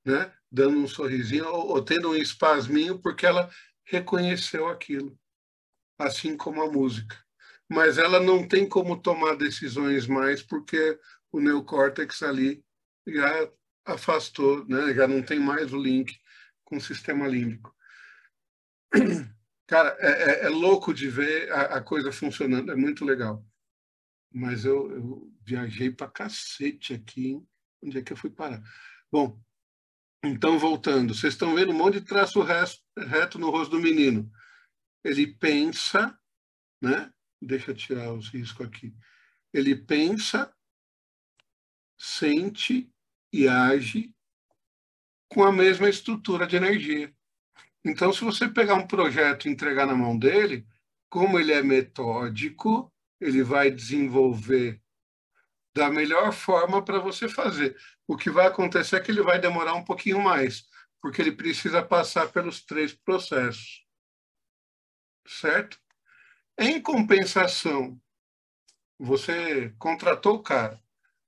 né? 0.06 0.32
dando 0.52 0.78
um 0.78 0.88
sorrisinho 0.88 1.48
ou, 1.48 1.70
ou 1.70 1.82
tendo 1.84 2.12
um 2.12 2.16
espasminho, 2.16 3.00
porque 3.00 3.26
ela 3.26 3.50
reconheceu 3.86 4.68
aquilo, 4.68 5.18
assim 5.98 6.38
como 6.38 6.62
a 6.62 6.72
música. 6.72 7.18
Mas 7.68 7.98
ela 7.98 8.20
não 8.20 8.48
tem 8.48 8.68
como 8.68 9.02
tomar 9.02 9.36
decisões 9.36 10.06
mais, 10.06 10.44
porque 10.44 11.00
o 11.32 11.40
neocórtex 11.40 12.22
ali 12.22 12.64
já 13.08 13.50
afastou, 13.86 14.66
né? 14.68 14.94
já 14.94 15.08
não 15.08 15.24
tem 15.24 15.40
mais 15.40 15.74
o 15.74 15.78
link 15.78 16.16
com 16.64 16.78
o 16.78 16.82
sistema 16.82 17.28
límbico. 17.28 17.74
Cara, 19.68 19.96
é, 20.00 20.08
é, 20.08 20.46
é 20.46 20.50
louco 20.50 20.94
de 20.94 21.10
ver 21.10 21.52
a, 21.52 21.78
a, 21.78 21.82
coisa 21.82 22.12
funcionando, 22.12 22.72
é 22.72 22.76
muito 22.76 23.04
legal. 23.04 23.46
Mas 24.32 24.66
eu, 24.66 24.92
eu 24.92 25.34
viajei 25.42 25.92
para 25.92 26.10
cacete 26.10 26.94
aqui, 26.94 27.28
hein? 27.28 27.48
onde 27.82 27.98
é 27.98 28.02
que 28.02 28.14
eu 28.14 28.18
fui 28.18 28.30
parar? 28.30 28.62
Bom, 29.12 29.40
então 30.24 30.58
voltando, 30.58 31.14
vocês 31.14 31.34
estão 31.34 31.56
vendo 31.56 31.72
um 31.72 31.78
monte 31.78 32.00
de 32.00 32.06
traço 32.06 32.42
reto 32.42 33.40
no 33.40 33.50
rosto 33.50 33.72
do 33.72 33.82
menino. 33.82 34.32
Ele 35.04 35.28
pensa, 35.28 36.18
né? 36.82 37.12
Deixa 37.42 37.72
eu 37.72 37.76
tirar 37.76 38.14
os 38.14 38.30
riscos 38.30 38.66
aqui. 38.66 38.96
Ele 39.54 39.76
pensa, 39.76 40.54
sente 41.98 42.90
e 43.32 43.48
age 43.48 44.14
com 45.28 45.44
a 45.44 45.52
mesma 45.52 45.90
estrutura 45.90 46.48
de 46.48 46.56
energia. 46.56 47.14
Então, 47.86 48.14
se 48.14 48.24
você 48.24 48.48
pegar 48.48 48.76
um 48.76 48.88
projeto 48.88 49.48
e 49.48 49.52
entregar 49.52 49.86
na 49.86 49.96
mão 49.96 50.18
dele, 50.18 50.66
como 51.10 51.40
ele 51.40 51.52
é 51.52 51.62
metódico, 51.62 52.92
ele 53.20 53.44
vai 53.44 53.70
desenvolver 53.70 54.82
da 55.76 55.90
melhor 55.90 56.32
forma 56.32 56.84
para 56.84 57.00
você 57.00 57.28
fazer. 57.28 57.76
O 58.08 58.16
que 58.16 58.30
vai 58.30 58.48
acontecer 58.48 58.98
é 58.98 59.00
que 59.00 59.12
ele 59.12 59.22
vai 59.22 59.40
demorar 59.40 59.74
um 59.74 59.84
pouquinho 59.84 60.22
mais, 60.22 60.68
porque 61.02 61.22
ele 61.22 61.32
precisa 61.32 61.84
passar 61.84 62.32
pelos 62.32 62.64
três 62.64 62.94
processos. 62.94 63.86
Certo? 65.28 65.80
Em 66.58 66.82
compensação, 66.82 68.00
você 69.00 69.74
contratou 69.80 70.36
o 70.36 70.44
cara, 70.44 70.82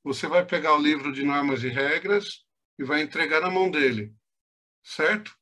você 0.03 0.27
vai 0.27 0.45
pegar 0.45 0.75
o 0.75 0.81
livro 0.81 1.11
de 1.11 1.23
normas 1.23 1.63
e 1.63 1.67
regras 1.67 2.45
e 2.77 2.83
vai 2.83 3.01
entregar 3.01 3.41
na 3.41 3.49
mão 3.49 3.71
dele, 3.71 4.15
certo? 4.83 5.35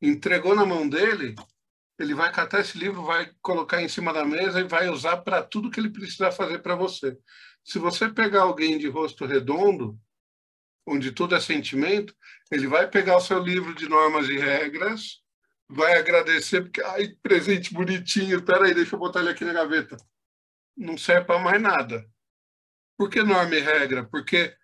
Entregou 0.00 0.54
na 0.54 0.64
mão 0.64 0.88
dele, 0.88 1.34
ele 1.98 2.14
vai 2.14 2.32
catar 2.32 2.60
esse 2.60 2.78
livro, 2.78 3.02
vai 3.02 3.32
colocar 3.42 3.82
em 3.82 3.88
cima 3.88 4.12
da 4.12 4.24
mesa 4.24 4.60
e 4.60 4.64
vai 4.64 4.88
usar 4.88 5.18
para 5.18 5.42
tudo 5.42 5.70
que 5.70 5.80
ele 5.80 5.90
precisar 5.90 6.30
fazer 6.30 6.60
para 6.60 6.76
você. 6.76 7.18
Se 7.64 7.78
você 7.78 8.08
pegar 8.08 8.42
alguém 8.42 8.78
de 8.78 8.88
rosto 8.88 9.26
redondo, 9.26 9.98
onde 10.86 11.12
tudo 11.12 11.34
é 11.34 11.40
sentimento, 11.40 12.14
ele 12.50 12.66
vai 12.66 12.88
pegar 12.88 13.16
o 13.16 13.20
seu 13.20 13.40
livro 13.40 13.74
de 13.74 13.88
normas 13.88 14.28
e 14.28 14.38
regras, 14.38 15.20
vai 15.68 15.98
agradecer, 15.98 16.62
porque, 16.62 16.80
ai, 16.82 17.08
presente 17.22 17.74
bonitinho, 17.74 18.42
peraí, 18.42 18.72
deixa 18.72 18.94
eu 18.94 18.98
botar 18.98 19.20
ele 19.20 19.30
aqui 19.30 19.44
na 19.44 19.52
gaveta. 19.52 19.96
Não 20.76 20.96
serve 20.96 21.26
para 21.26 21.40
mais 21.40 21.60
nada. 21.60 22.08
Por 22.96 23.10
que 23.10 23.22
norma 23.22 23.54
e 23.54 23.60
regra? 23.60 24.04
Porque, 24.04 24.56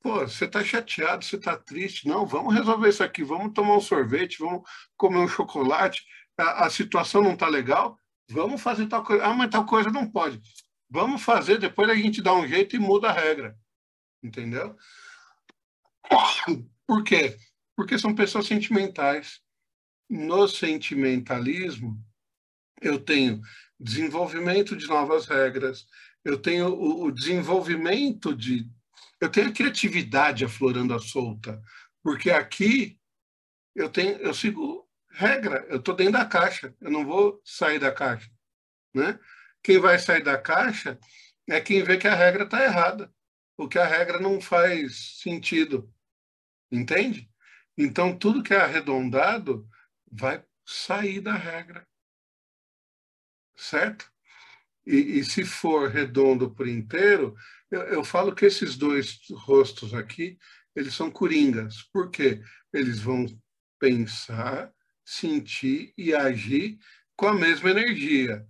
pô, 0.00 0.20
você 0.20 0.44
está 0.44 0.64
chateado, 0.64 1.24
você 1.24 1.36
está 1.36 1.56
triste. 1.56 2.06
Não, 2.08 2.26
vamos 2.26 2.54
resolver 2.54 2.88
isso 2.88 3.02
aqui, 3.02 3.22
vamos 3.22 3.52
tomar 3.52 3.76
um 3.76 3.80
sorvete, 3.80 4.38
vamos 4.38 4.62
comer 4.96 5.18
um 5.18 5.28
chocolate. 5.28 6.02
A, 6.36 6.66
a 6.66 6.70
situação 6.70 7.22
não 7.22 7.34
está 7.34 7.48
legal, 7.48 7.98
vamos 8.30 8.60
fazer 8.60 8.86
tal 8.86 9.04
coisa. 9.04 9.24
Ah, 9.24 9.34
mas 9.34 9.50
tal 9.50 9.66
coisa 9.66 9.90
não 9.90 10.10
pode. 10.10 10.40
Vamos 10.90 11.22
fazer, 11.22 11.58
depois 11.58 11.88
a 11.90 11.94
gente 11.94 12.22
dá 12.22 12.32
um 12.34 12.46
jeito 12.46 12.74
e 12.76 12.78
muda 12.78 13.08
a 13.08 13.12
regra. 13.12 13.56
Entendeu? 14.22 14.76
Por 16.86 17.04
quê? 17.04 17.36
Porque 17.76 17.98
são 17.98 18.14
pessoas 18.14 18.46
sentimentais. 18.46 19.40
No 20.08 20.48
sentimentalismo, 20.48 22.02
eu 22.80 22.98
tenho 22.98 23.42
desenvolvimento 23.78 24.74
de 24.74 24.86
novas 24.86 25.26
regras, 25.26 25.86
eu 26.24 26.38
tenho 26.38 26.68
o, 26.68 27.04
o 27.04 27.12
desenvolvimento 27.12 28.34
de. 28.34 28.66
Eu 29.20 29.30
tenho 29.30 29.48
a 29.48 29.52
criatividade 29.52 30.44
aflorando 30.44 30.94
a 30.94 30.98
solta, 30.98 31.60
porque 32.02 32.30
aqui 32.30 32.98
eu 33.74 33.90
tenho, 33.90 34.16
eu 34.18 34.32
sigo 34.32 34.88
regra, 35.10 35.66
eu 35.68 35.78
estou 35.78 35.94
dentro 35.94 36.12
da 36.12 36.26
caixa, 36.26 36.74
eu 36.80 36.90
não 36.90 37.04
vou 37.04 37.40
sair 37.44 37.78
da 37.78 37.92
caixa, 37.92 38.30
né? 38.94 39.18
Quem 39.62 39.78
vai 39.78 39.98
sair 39.98 40.22
da 40.22 40.38
caixa 40.38 40.98
é 41.48 41.60
quem 41.60 41.82
vê 41.82 41.96
que 41.96 42.06
a 42.06 42.14
regra 42.14 42.44
está 42.44 42.62
errada, 42.62 43.12
ou 43.56 43.68
que 43.68 43.78
a 43.78 43.84
regra 43.84 44.20
não 44.20 44.40
faz 44.40 45.18
sentido. 45.20 45.92
Entende? 46.70 47.28
Então, 47.76 48.16
tudo 48.16 48.42
que 48.42 48.54
é 48.54 48.60
arredondado 48.60 49.68
vai 50.10 50.44
sair 50.64 51.20
da 51.20 51.34
regra. 51.34 51.86
Certo? 53.56 54.10
E, 54.86 55.18
e 55.18 55.24
se 55.24 55.44
for 55.44 55.90
redondo 55.90 56.50
por 56.54 56.68
inteiro, 56.68 57.36
eu, 57.70 57.82
eu 57.82 58.04
falo 58.04 58.34
que 58.34 58.46
esses 58.46 58.76
dois 58.76 59.18
rostos 59.32 59.94
aqui, 59.94 60.38
eles 60.74 60.94
são 60.94 61.10
coringas. 61.10 61.82
Por 61.92 62.10
quê? 62.10 62.40
Eles 62.72 63.00
vão 63.00 63.26
pensar, 63.78 64.72
sentir 65.04 65.92
e 65.96 66.14
agir 66.14 66.78
com 67.16 67.26
a 67.26 67.34
mesma 67.34 67.70
energia 67.70 68.46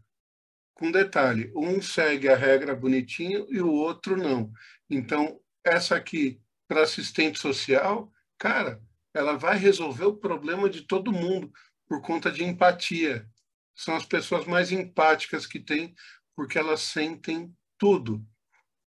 com 0.78 0.92
detalhe, 0.92 1.52
um 1.56 1.82
segue 1.82 2.28
a 2.28 2.36
regra 2.36 2.74
bonitinho 2.74 3.46
e 3.50 3.60
o 3.60 3.68
outro 3.68 4.16
não. 4.16 4.52
Então, 4.88 5.40
essa 5.64 5.96
aqui, 5.96 6.40
para 6.68 6.82
assistente 6.82 7.38
social, 7.38 8.12
cara, 8.38 8.80
ela 9.12 9.36
vai 9.36 9.58
resolver 9.58 10.04
o 10.04 10.16
problema 10.16 10.70
de 10.70 10.82
todo 10.82 11.12
mundo 11.12 11.52
por 11.88 12.00
conta 12.00 12.30
de 12.30 12.44
empatia. 12.44 13.28
São 13.74 13.96
as 13.96 14.06
pessoas 14.06 14.46
mais 14.46 14.70
empáticas 14.70 15.46
que 15.46 15.58
tem, 15.58 15.94
porque 16.36 16.56
elas 16.56 16.80
sentem 16.80 17.52
tudo. 17.76 18.24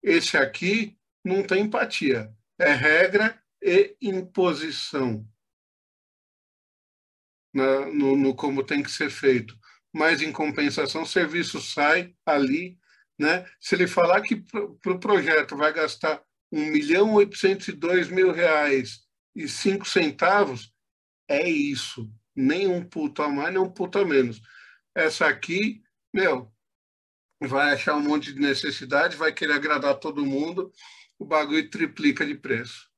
Esse 0.05 0.37
aqui 0.37 0.97
não 1.23 1.41
tem 1.41 1.63
empatia, 1.63 2.31
é 2.59 2.71
regra 2.71 3.41
e 3.61 3.97
imposição 4.01 5.27
na, 7.53 7.87
no, 7.87 8.15
no 8.15 8.35
como 8.35 8.63
tem 8.63 8.83
que 8.83 8.91
ser 8.91 9.09
feito 9.09 9.57
mas 9.95 10.21
em 10.21 10.29
compensação 10.29 11.03
o 11.03 11.07
serviço 11.07 11.61
sai 11.61 12.13
ali, 12.25 12.77
né? 13.17 13.45
Se 13.61 13.75
ele 13.75 13.87
falar 13.87 14.21
que 14.21 14.35
para 14.35 14.61
o 14.61 14.75
pro 14.75 14.99
projeto 14.99 15.55
vai 15.55 15.71
gastar 15.71 16.21
um 16.51 16.65
milhão 16.65 17.13
oitocentos 17.13 17.69
e 17.69 17.71
dois 17.71 18.09
mil 18.09 18.33
reais 18.33 19.05
e 19.33 19.47
cinco 19.47 19.87
centavos, 19.87 20.73
é 21.29 21.49
isso. 21.49 22.11
Nem 22.35 22.67
um 22.67 22.83
puto 22.83 23.21
a 23.21 23.29
mais, 23.29 23.53
nem 23.53 23.63
um 23.63 23.71
puto 23.71 23.97
a 23.97 24.05
menos. 24.05 24.41
Essa 24.93 25.27
aqui, 25.27 25.81
meu, 26.13 26.53
vai 27.41 27.73
achar 27.73 27.95
um 27.95 28.01
monte 28.01 28.33
de 28.33 28.39
necessidade, 28.39 29.17
vai 29.17 29.33
querer 29.33 29.53
agradar 29.53 29.99
todo 29.99 30.25
mundo, 30.25 30.71
o 31.19 31.25
bagulho 31.25 31.69
triplica 31.69 32.25
de 32.25 32.35
preço. 32.35 32.89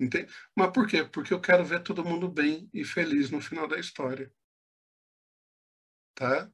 Entende? 0.00 0.32
Mas 0.56 0.70
por 0.72 0.86
quê? 0.86 1.04
Porque 1.04 1.32
eu 1.32 1.40
quero 1.40 1.64
ver 1.64 1.82
todo 1.82 2.04
mundo 2.04 2.28
bem 2.28 2.68
e 2.72 2.84
feliz 2.84 3.30
no 3.30 3.40
final 3.40 3.66
da 3.66 3.78
história 3.78 4.30
tá? 6.14 6.50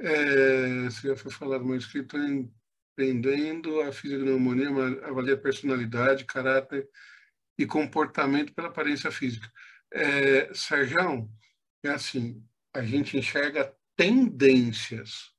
É, 0.00 0.84
você 0.84 1.08
já 1.08 1.16
foi 1.16 1.30
falado, 1.30 1.64
meu 1.64 1.76
escrito 1.76 2.16
entendendo 2.98 3.80
a 3.82 3.92
fisiognomonia, 3.92 4.68
avalia 5.06 5.36
personalidade, 5.36 6.24
caráter 6.24 6.88
e 7.58 7.66
comportamento 7.66 8.54
pela 8.54 8.68
aparência 8.68 9.10
física. 9.10 9.50
É, 9.92 10.52
Sérgio, 10.54 11.30
é 11.84 11.90
assim, 11.90 12.44
a 12.74 12.82
gente 12.82 13.16
enxerga 13.16 13.74
tendências, 13.96 15.32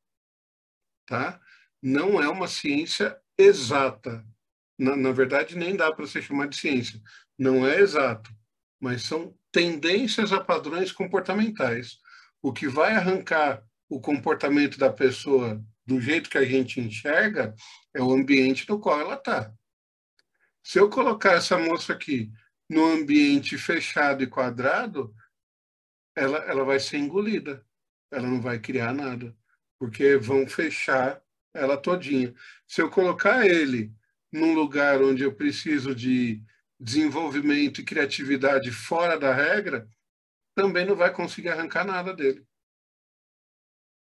tá? 1.05 1.39
Não 1.81 2.21
é 2.21 2.29
uma 2.29 2.47
ciência 2.47 3.19
exata. 3.37 4.25
Na, 4.77 4.95
na 4.95 5.11
verdade, 5.11 5.57
nem 5.57 5.75
dá 5.75 5.91
para 5.91 6.07
se 6.07 6.21
chamar 6.21 6.47
de 6.47 6.57
ciência. 6.57 7.01
Não 7.37 7.67
é 7.67 7.79
exato, 7.79 8.31
mas 8.79 9.03
são 9.03 9.37
tendências 9.51 10.31
a 10.31 10.43
padrões 10.43 10.91
comportamentais 10.91 12.01
o 12.43 12.51
que 12.51 12.67
vai 12.67 12.93
arrancar 12.93 13.63
o 13.89 14.01
comportamento 14.01 14.77
da 14.77 14.91
pessoa 14.91 15.63
do 15.85 15.99
jeito 15.99 16.29
que 16.29 16.37
a 16.37 16.43
gente 16.43 16.81
enxerga 16.81 17.55
é 17.93 18.01
o 18.01 18.11
ambiente 18.11 18.67
no 18.67 18.79
qual 18.79 18.99
ela 18.99 19.15
está. 19.15 19.51
Se 20.61 20.77
eu 20.77 20.89
colocar 20.89 21.33
essa 21.33 21.57
moça 21.57 21.93
aqui 21.93 22.29
no 22.69 22.85
ambiente 22.85 23.57
fechado 23.57 24.23
e 24.23 24.27
quadrado, 24.27 25.15
ela, 26.15 26.37
ela 26.39 26.65
vai 26.65 26.79
ser 26.79 26.97
engolida. 26.97 27.65
Ela 28.13 28.27
não 28.27 28.41
vai 28.41 28.59
criar 28.59 28.93
nada, 28.93 29.35
porque 29.79 30.17
vão 30.17 30.47
fechar 30.47 31.21
ela 31.53 31.77
todinha. 31.77 32.33
Se 32.67 32.81
eu 32.81 32.89
colocar 32.89 33.45
ele 33.45 33.91
num 34.31 34.53
lugar 34.53 35.01
onde 35.01 35.23
eu 35.23 35.33
preciso 35.33 35.93
de 35.93 36.41
desenvolvimento 36.79 37.79
e 37.79 37.85
criatividade 37.85 38.71
fora 38.71 39.17
da 39.17 39.33
regra, 39.33 39.87
também 40.55 40.85
não 40.85 40.95
vai 40.95 41.13
conseguir 41.13 41.49
arrancar 41.49 41.85
nada 41.85 42.13
dele. 42.13 42.45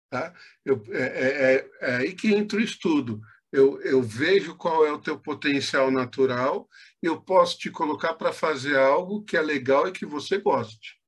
Tá? 0.10 0.34
Eu, 0.64 0.84
é, 0.90 1.02
é, 1.02 1.56
é, 1.56 1.70
é 1.82 1.96
aí 1.98 2.14
que 2.14 2.34
entra 2.34 2.58
o 2.58 2.62
estudo. 2.62 3.22
Eu, 3.52 3.82
eu 3.82 4.02
vejo 4.02 4.56
qual 4.56 4.86
é 4.86 4.92
o 4.92 5.02
teu 5.02 5.20
potencial 5.20 5.90
natural 5.90 6.68
eu 7.02 7.22
posso 7.22 7.58
te 7.58 7.70
colocar 7.70 8.14
para 8.16 8.34
fazer 8.34 8.78
algo 8.78 9.24
que 9.24 9.38
é 9.38 9.42
legal 9.42 9.88
e 9.88 9.92
que 9.92 10.06
você 10.06 10.38
goste. 10.40 11.00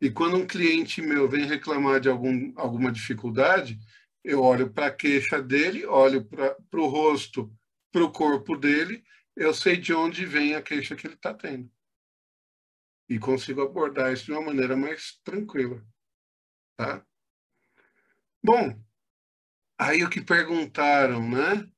E 0.00 0.10
quando 0.10 0.36
um 0.36 0.46
cliente 0.46 1.00
meu 1.00 1.28
vem 1.28 1.46
reclamar 1.46 2.00
de 2.00 2.08
algum, 2.08 2.52
alguma 2.56 2.92
dificuldade, 2.92 3.78
eu 4.22 4.42
olho 4.42 4.72
para 4.72 4.86
a 4.86 4.94
queixa 4.94 5.40
dele, 5.42 5.86
olho 5.86 6.24
para 6.24 6.80
o 6.80 6.86
rosto, 6.86 7.52
para 7.92 8.04
o 8.04 8.12
corpo 8.12 8.56
dele, 8.56 9.04
eu 9.36 9.54
sei 9.54 9.76
de 9.76 9.92
onde 9.94 10.26
vem 10.26 10.54
a 10.54 10.62
queixa 10.62 10.96
que 10.96 11.06
ele 11.06 11.14
está 11.14 11.32
tendo 11.32 11.70
e 13.08 13.18
consigo 13.18 13.62
abordar 13.62 14.12
isso 14.12 14.24
de 14.24 14.32
uma 14.32 14.40
maneira 14.40 14.76
mais 14.76 15.20
tranquila, 15.22 15.84
tá? 16.76 17.04
Bom, 18.42 18.78
aí 19.78 20.02
o 20.02 20.10
que 20.10 20.20
perguntaram, 20.20 21.28
né? 21.28 21.70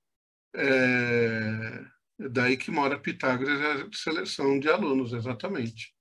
É, 0.55 1.85
daí 2.31 2.57
que 2.57 2.71
mora 2.71 2.99
Pitágoras 2.99 3.61
a 3.61 3.89
seleção 3.93 4.59
de 4.59 4.69
alunos, 4.69 5.13
exatamente. 5.13 5.96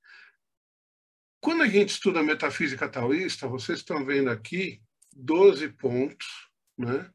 Quando 1.45 1.61
a 1.61 1.67
gente 1.67 1.89
estuda 1.89 2.23
metafísica 2.23 2.89
taoísta, 2.89 3.47
vocês 3.47 3.77
estão 3.77 4.03
vendo 4.03 4.31
aqui 4.31 4.81
12 5.15 5.69
pontos, 5.73 6.25
né? 6.75 7.07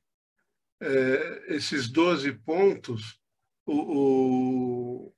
É, 0.80 1.56
esses 1.56 1.90
12 1.90 2.34
pontos, 2.34 3.20
o, 3.66 5.08
o, 5.08 5.14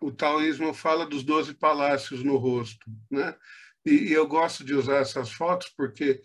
o 0.00 0.12
taoísmo 0.12 0.72
fala 0.72 1.04
dos 1.04 1.24
doze 1.24 1.54
palácios 1.54 2.22
no 2.22 2.36
rosto, 2.36 2.88
né? 3.10 3.36
E, 3.84 4.10
e 4.10 4.12
eu 4.12 4.28
gosto 4.28 4.62
de 4.62 4.74
usar 4.74 4.98
essas 4.98 5.32
fotos 5.32 5.68
porque 5.76 6.22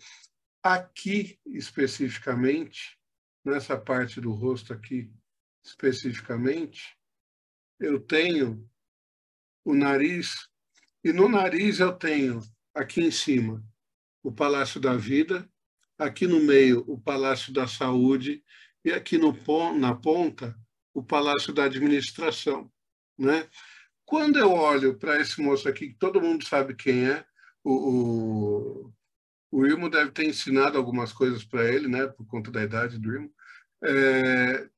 aqui 0.62 1.40
especificamente, 1.44 2.96
nessa 3.44 3.76
parte 3.76 4.20
do 4.20 4.30
rosto 4.30 4.72
aqui 4.72 5.10
especificamente, 5.64 6.96
eu 7.80 7.98
tenho 7.98 8.64
o 9.64 9.74
nariz, 9.74 10.48
e 11.04 11.12
no 11.12 11.28
nariz 11.28 11.80
eu 11.80 11.92
tenho 11.92 12.40
aqui 12.74 13.00
em 13.00 13.10
cima 13.10 13.64
o 14.22 14.32
Palácio 14.32 14.80
da 14.80 14.96
Vida, 14.96 15.48
aqui 15.96 16.26
no 16.26 16.40
meio 16.40 16.84
o 16.86 17.00
Palácio 17.00 17.52
da 17.52 17.66
Saúde 17.66 18.42
e 18.84 18.92
aqui 18.92 19.18
no, 19.18 19.32
na 19.78 19.94
ponta 19.94 20.58
o 20.92 21.02
Palácio 21.02 21.52
da 21.52 21.64
Administração. 21.64 22.70
Né? 23.16 23.48
Quando 24.04 24.38
eu 24.38 24.52
olho 24.52 24.98
para 24.98 25.20
esse 25.20 25.40
moço 25.40 25.68
aqui, 25.68 25.88
que 25.88 25.98
todo 25.98 26.20
mundo 26.20 26.44
sabe 26.44 26.74
quem 26.74 27.08
é, 27.08 27.24
o, 27.62 27.72
o, 27.72 28.94
o 29.50 29.66
Irmo 29.66 29.88
deve 29.88 30.10
ter 30.12 30.24
ensinado 30.24 30.78
algumas 30.78 31.12
coisas 31.12 31.44
para 31.44 31.64
ele, 31.72 31.88
né, 31.88 32.06
por 32.06 32.26
conta 32.26 32.50
da 32.50 32.62
idade 32.62 32.98
do 32.98 33.12
Irmo. 33.12 33.32
É, 33.84 34.68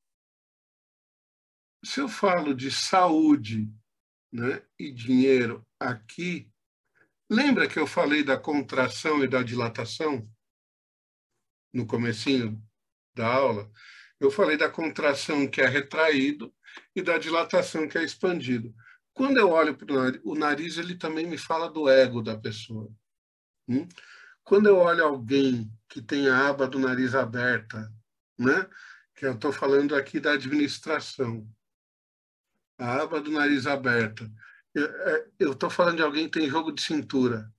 se 1.85 2.01
eu 2.01 2.09
falo 2.09 2.55
de 2.55 2.71
saúde 2.71 3.73
né, 4.33 4.62
e 4.79 4.93
dinheiro 4.93 5.66
aqui, 5.81 6.49
lembra 7.28 7.66
que 7.66 7.78
eu 7.78 7.87
falei 7.87 8.22
da 8.22 8.37
contração 8.37 9.24
e 9.24 9.28
da 9.28 9.43
dilatação 9.43 10.31
no 11.72 11.87
comecinho 11.87 12.62
da 13.14 13.26
aula? 13.26 13.70
Eu 14.20 14.31
falei 14.31 14.59
da 14.59 14.68
contração 14.68 15.49
que 15.49 15.62
é 15.62 15.66
retraído 15.66 16.55
e 16.95 17.01
da 17.01 17.16
dilatação 17.16 17.89
que 17.89 17.97
é 17.97 18.05
expandido. 18.05 18.74
Quando 19.14 19.39
eu 19.39 19.49
olho 19.49 19.74
para 19.74 20.20
o 20.22 20.35
nariz, 20.35 20.76
ele 20.76 20.97
também 20.97 21.26
me 21.26 21.39
fala 21.39 21.70
do 21.70 21.89
ego 21.89 22.22
da 22.22 22.39
pessoa. 22.39 22.93
Hum? 23.66 23.89
Quando 24.45 24.66
eu 24.66 24.76
olho 24.76 25.05
alguém 25.05 25.72
que 25.89 26.03
tem 26.03 26.28
a 26.28 26.49
aba 26.49 26.68
do 26.68 26.78
nariz 26.78 27.14
aberta, 27.14 27.91
né? 28.39 28.68
que 29.14 29.26
eu 29.26 29.35
estou 29.35 29.53
falando 29.53 29.95
aqui 29.95 30.18
da 30.20 30.33
administração, 30.33 31.47
a 32.78 33.03
aba 33.03 33.20
do 33.20 33.31
nariz 33.31 33.66
aberta, 33.66 34.31
eu 34.75 35.53
estou 35.53 35.68
é, 35.68 35.73
falando 35.73 35.97
de 35.97 36.03
alguém 36.03 36.29
que 36.29 36.39
tem 36.39 36.49
jogo 36.49 36.73
de 36.73 36.83
cintura. 36.83 37.53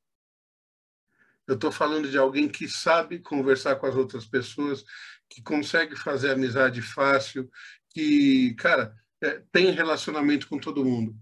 Eu 1.48 1.56
estou 1.56 1.72
falando 1.72 2.10
de 2.10 2.18
alguém 2.18 2.48
que 2.48 2.68
sabe 2.68 3.20
conversar 3.20 3.76
com 3.76 3.86
as 3.86 3.96
outras 3.96 4.26
pessoas, 4.26 4.84
que 5.30 5.42
consegue 5.42 5.96
fazer 5.96 6.32
amizade 6.32 6.82
fácil, 6.82 7.50
que, 7.90 8.54
cara, 8.56 8.96
é, 9.22 9.44
tem 9.52 9.72
relacionamento 9.72 10.48
com 10.48 10.58
todo 10.58 10.86
mundo. 10.86 11.16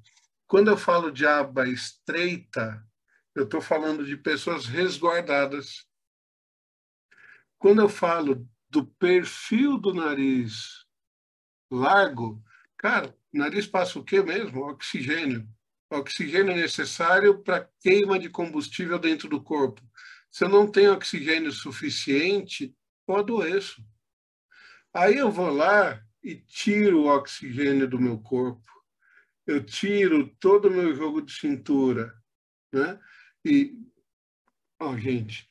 Quando 0.47 0.69
eu 0.69 0.77
falo 0.77 1.11
de 1.11 1.25
aba 1.25 1.67
estreita, 1.67 2.83
eu 3.35 3.43
estou 3.43 3.61
falando 3.61 4.05
de 4.05 4.17
pessoas 4.17 4.65
resguardadas. 4.65 5.87
Quando 7.57 7.81
eu 7.81 7.89
falo 7.89 8.47
do 8.69 8.85
perfil 8.85 9.77
do 9.77 9.93
nariz 9.93 10.85
largo, 11.71 12.43
cara, 12.77 13.15
nariz 13.31 13.67
passa 13.67 13.99
o 13.99 14.03
quê 14.03 14.21
mesmo? 14.21 14.61
Oxigênio. 14.61 15.47
Oxigênio 15.89 16.55
necessário 16.55 17.41
para 17.41 17.67
queima 17.79 18.19
de 18.19 18.29
combustível 18.29 18.99
dentro 18.99 19.27
do 19.27 19.41
corpo. 19.41 19.81
Se 20.31 20.43
eu 20.43 20.49
não 20.49 20.69
tenho 20.69 20.93
oxigênio 20.93 21.51
suficiente, 21.51 22.75
eu 23.07 23.15
adoeço. 23.15 23.83
Aí 24.93 25.17
eu 25.17 25.31
vou 25.31 25.49
lá 25.49 26.03
e 26.23 26.35
tiro 26.35 27.01
o 27.01 27.07
oxigênio 27.07 27.87
do 27.87 27.99
meu 27.99 28.19
corpo. 28.19 28.69
Eu 29.47 29.63
tiro 29.63 30.29
todo 30.39 30.67
o 30.67 30.71
meu 30.71 30.95
jogo 30.95 31.21
de 31.21 31.33
cintura, 31.33 32.13
né? 32.71 32.99
E, 33.43 33.75
ó, 34.79 34.95
gente, 34.95 35.49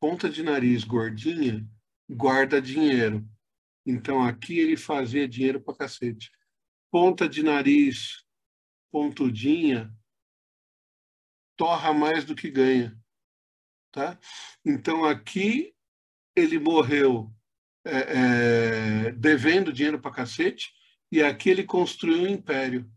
ponta 0.00 0.30
de 0.30 0.42
nariz 0.42 0.84
gordinha 0.84 1.66
guarda 2.08 2.60
dinheiro. 2.60 3.28
Então 3.84 4.22
aqui 4.22 4.58
ele 4.58 4.76
fazia 4.76 5.28
dinheiro 5.28 5.60
pra 5.60 5.74
cacete. 5.74 6.30
Ponta 6.90 7.28
de 7.28 7.42
nariz 7.42 8.24
pontudinha 8.90 9.94
torra 11.56 11.92
mais 11.92 12.24
do 12.24 12.36
que 12.36 12.50
ganha, 12.50 12.96
tá? 13.90 14.18
Então 14.64 15.04
aqui 15.04 15.74
ele 16.36 16.58
morreu 16.58 17.34
é, 17.84 19.08
é, 19.08 19.12
devendo 19.12 19.72
dinheiro 19.72 20.00
para 20.00 20.14
cacete, 20.14 20.72
e 21.10 21.22
aqui 21.22 21.50
ele 21.50 21.64
construiu 21.64 22.22
um 22.22 22.26
império. 22.26 22.90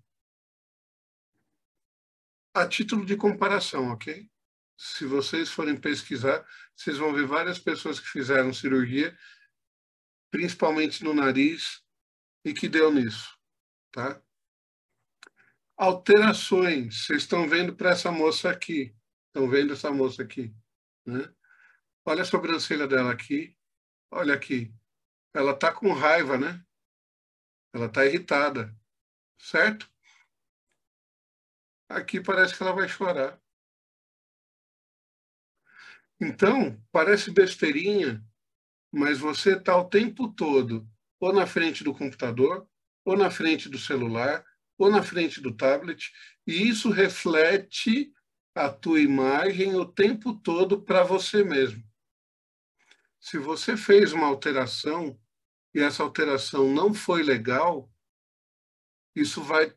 A 2.54 2.68
título 2.68 3.06
de 3.06 3.16
comparação, 3.16 3.90
ok? 3.92 4.30
Se 4.78 5.06
vocês 5.06 5.50
forem 5.50 5.80
pesquisar, 5.80 6.46
vocês 6.76 6.98
vão 6.98 7.14
ver 7.14 7.26
várias 7.26 7.58
pessoas 7.58 8.00
que 8.00 8.08
fizeram 8.08 8.54
cirurgia, 8.54 9.18
principalmente 10.30 11.04
no 11.04 11.14
nariz, 11.14 11.82
e 12.44 12.54
que 12.54 12.68
deu 12.68 12.92
nisso, 12.92 13.38
tá? 13.92 14.22
Alterações, 15.82 17.06
vocês 17.08 17.24
estão 17.24 17.50
vendo 17.50 17.76
para 17.76 17.90
essa 17.90 18.12
moça 18.12 18.52
aqui, 18.52 18.96
estão 19.26 19.50
vendo 19.50 19.74
essa 19.74 19.90
moça 19.90 20.22
aqui, 20.22 20.54
né? 21.04 21.34
Olha 22.06 22.22
a 22.22 22.26
sobrancelha 22.26 22.88
dela 22.88 23.12
aqui, 23.12 23.58
olha 24.12 24.36
aqui, 24.36 24.72
ela 25.34 25.54
está 25.54 25.74
com 25.74 25.92
raiva, 25.92 26.38
né? 26.38 26.64
Ela 27.74 27.88
está 27.88 28.06
irritada, 28.06 28.78
certo? 29.40 29.92
Aqui 31.90 32.22
parece 32.22 32.56
que 32.56 32.62
ela 32.62 32.74
vai 32.74 32.88
chorar. 32.88 33.42
Então, 36.22 36.80
parece 36.92 37.32
besteirinha, 37.32 38.24
mas 38.92 39.18
você 39.18 39.58
está 39.58 39.76
o 39.76 39.90
tempo 39.90 40.32
todo 40.32 40.88
ou 41.20 41.34
na 41.34 41.48
frente 41.48 41.84
do 41.84 41.92
computador, 41.92 42.70
ou 43.04 43.18
na 43.18 43.32
frente 43.32 43.68
do 43.68 43.80
celular, 43.80 44.46
ou 44.84 44.90
na 44.90 45.04
frente 45.04 45.40
do 45.40 45.56
tablet, 45.56 46.12
e 46.48 46.68
isso 46.68 46.90
reflete 46.90 48.12
a 48.56 48.68
tua 48.68 49.00
imagem 49.00 49.76
o 49.76 49.86
tempo 49.86 50.34
todo 50.34 50.82
para 50.82 51.04
você 51.04 51.44
mesmo. 51.44 51.84
Se 53.20 53.38
você 53.38 53.78
fez 53.78 54.12
uma 54.12 54.26
alteração 54.26 55.20
e 55.76 55.80
essa 55.80 56.02
alteração 56.02 56.74
não 56.74 56.94
foi 56.94 57.22
legal, 57.22 57.92
isso 59.16 59.44
vai 59.44 59.72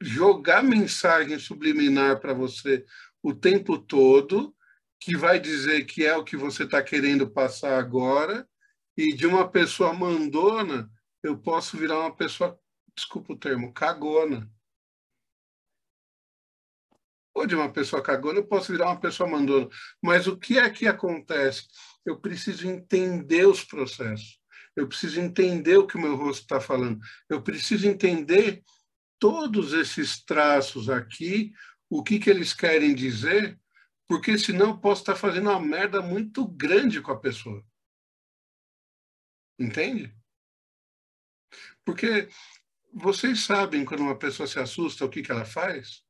jogar 0.00 0.62
mensagem 0.62 1.38
subliminar 1.38 2.18
para 2.18 2.32
você 2.32 2.86
o 3.22 3.34
tempo 3.34 3.78
todo, 3.78 4.56
que 4.98 5.14
vai 5.16 5.38
dizer 5.38 5.84
que 5.84 6.06
é 6.06 6.16
o 6.16 6.24
que 6.24 6.36
você 6.36 6.64
está 6.64 6.82
querendo 6.82 7.30
passar 7.30 7.78
agora, 7.78 8.48
e 8.96 9.14
de 9.14 9.26
uma 9.26 9.46
pessoa 9.48 9.92
mandona, 9.92 10.90
eu 11.22 11.36
posso 11.36 11.76
virar 11.76 12.00
uma 12.00 12.16
pessoa, 12.16 12.58
desculpa 13.00 13.32
o 13.32 13.38
termo, 13.38 13.72
cagona. 13.72 14.50
Ou 17.34 17.46
de 17.46 17.54
uma 17.54 17.72
pessoa 17.72 18.02
cagona, 18.02 18.40
eu 18.40 18.46
posso 18.46 18.72
virar 18.72 18.86
uma 18.86 19.00
pessoa 19.00 19.28
mandona. 19.28 19.68
Mas 20.02 20.26
o 20.26 20.36
que 20.36 20.58
é 20.58 20.68
que 20.68 20.86
acontece? 20.86 21.66
Eu 22.04 22.20
preciso 22.20 22.68
entender 22.68 23.46
os 23.46 23.64
processos 23.64 24.40
eu 24.76 24.88
preciso 24.88 25.20
entender 25.20 25.76
o 25.76 25.86
que 25.86 25.96
o 25.96 26.00
meu 26.00 26.16
rosto 26.16 26.42
está 26.42 26.60
falando, 26.60 27.00
eu 27.28 27.42
preciso 27.42 27.86
entender 27.88 28.62
todos 29.18 29.72
esses 29.72 30.24
traços 30.24 30.88
aqui, 30.88 31.52
o 31.88 32.02
que, 32.02 32.18
que 32.18 32.30
eles 32.30 32.54
querem 32.54 32.94
dizer, 32.94 33.58
porque 34.08 34.38
senão 34.38 34.70
eu 34.70 34.78
posso 34.78 35.02
estar 35.02 35.14
tá 35.14 35.18
fazendo 35.18 35.50
uma 35.50 35.60
merda 35.60 36.00
muito 36.00 36.46
grande 36.46 37.00
com 37.00 37.12
a 37.12 37.20
pessoa. 37.20 37.64
Entende? 39.58 40.14
Porque 41.84 42.28
vocês 42.92 43.44
sabem 43.44 43.84
quando 43.84 44.00
uma 44.00 44.18
pessoa 44.18 44.46
se 44.46 44.58
assusta, 44.58 45.04
o 45.04 45.08
que, 45.08 45.22
que 45.22 45.30
ela 45.30 45.44
faz? 45.44 46.02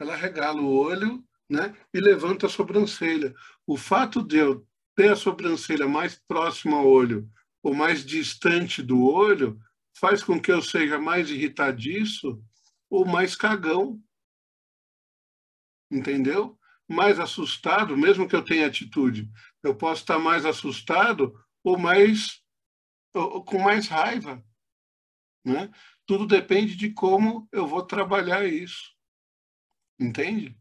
Ela 0.00 0.16
regala 0.16 0.60
o 0.60 0.74
olho 0.74 1.24
né, 1.48 1.76
e 1.92 2.00
levanta 2.00 2.46
a 2.46 2.50
sobrancelha. 2.50 3.34
O 3.66 3.76
fato 3.76 4.22
de 4.22 4.36
eu 4.36 4.66
ter 4.94 5.12
a 5.12 5.16
sobrancelha 5.16 5.86
mais 5.86 6.16
próxima 6.26 6.76
ao 6.76 6.86
olho 6.86 7.28
ou 7.62 7.74
mais 7.74 8.04
distante 8.04 8.82
do 8.82 9.04
olho 9.04 9.58
faz 9.98 10.22
com 10.22 10.40
que 10.40 10.52
eu 10.52 10.62
seja 10.62 10.98
mais 10.98 11.30
irritadiço 11.30 12.42
ou 12.90 13.04
mais 13.04 13.34
cagão. 13.34 14.00
Entendeu? 15.90 16.58
Mais 16.88 17.18
assustado, 17.18 17.96
mesmo 17.96 18.28
que 18.28 18.36
eu 18.36 18.44
tenha 18.44 18.66
atitude. 18.66 19.30
Eu 19.62 19.74
posso 19.74 20.02
estar 20.02 20.18
mais 20.18 20.44
assustado 20.44 21.34
ou 21.64 21.78
mais 21.78 22.42
ou, 23.14 23.44
com 23.44 23.58
mais 23.58 23.88
raiva. 23.88 24.44
Né? 25.46 25.72
Tudo 26.04 26.26
depende 26.26 26.74
de 26.74 26.92
como 26.92 27.48
eu 27.52 27.68
vou 27.68 27.86
trabalhar 27.86 28.44
isso. 28.44 28.92
Entende? 29.96 30.58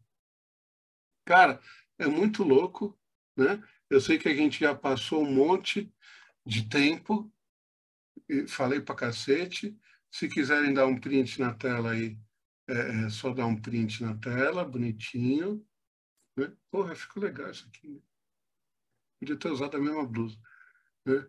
Cara, 1.26 1.60
é 1.98 2.06
muito 2.06 2.44
louco, 2.44 2.96
né? 3.36 3.62
Eu 3.90 4.00
sei 4.00 4.20
que 4.20 4.30
a 4.30 4.36
gente 4.36 4.60
já 4.60 4.76
passou 4.76 5.24
um 5.24 5.34
monte 5.34 5.92
de 6.46 6.70
tempo. 6.70 7.34
Falei 8.48 8.80
para 8.80 8.94
cacete. 8.94 9.76
Se 10.12 10.30
quiserem 10.30 10.72
dar 10.72 10.86
um 10.86 11.00
print 11.00 11.42
na 11.42 11.52
tela 11.52 11.92
aí, 11.92 12.16
é, 12.68 13.06
é 13.06 13.10
só 13.10 13.34
dar 13.34 13.48
um 13.48 13.60
print 13.60 14.04
na 14.04 14.16
tela, 14.16 14.64
bonitinho. 14.64 15.66
Né? 16.38 16.56
Porra, 16.70 16.94
ficou 16.94 17.24
legal 17.24 17.50
isso 17.50 17.68
aqui. 17.68 17.90
Né? 17.90 18.00
Podia 19.20 19.38
ter 19.38 19.50
usado 19.50 19.78
a 19.78 19.82
mesma 19.82 20.06
blusa. 20.06 20.38
Né? 21.06 21.28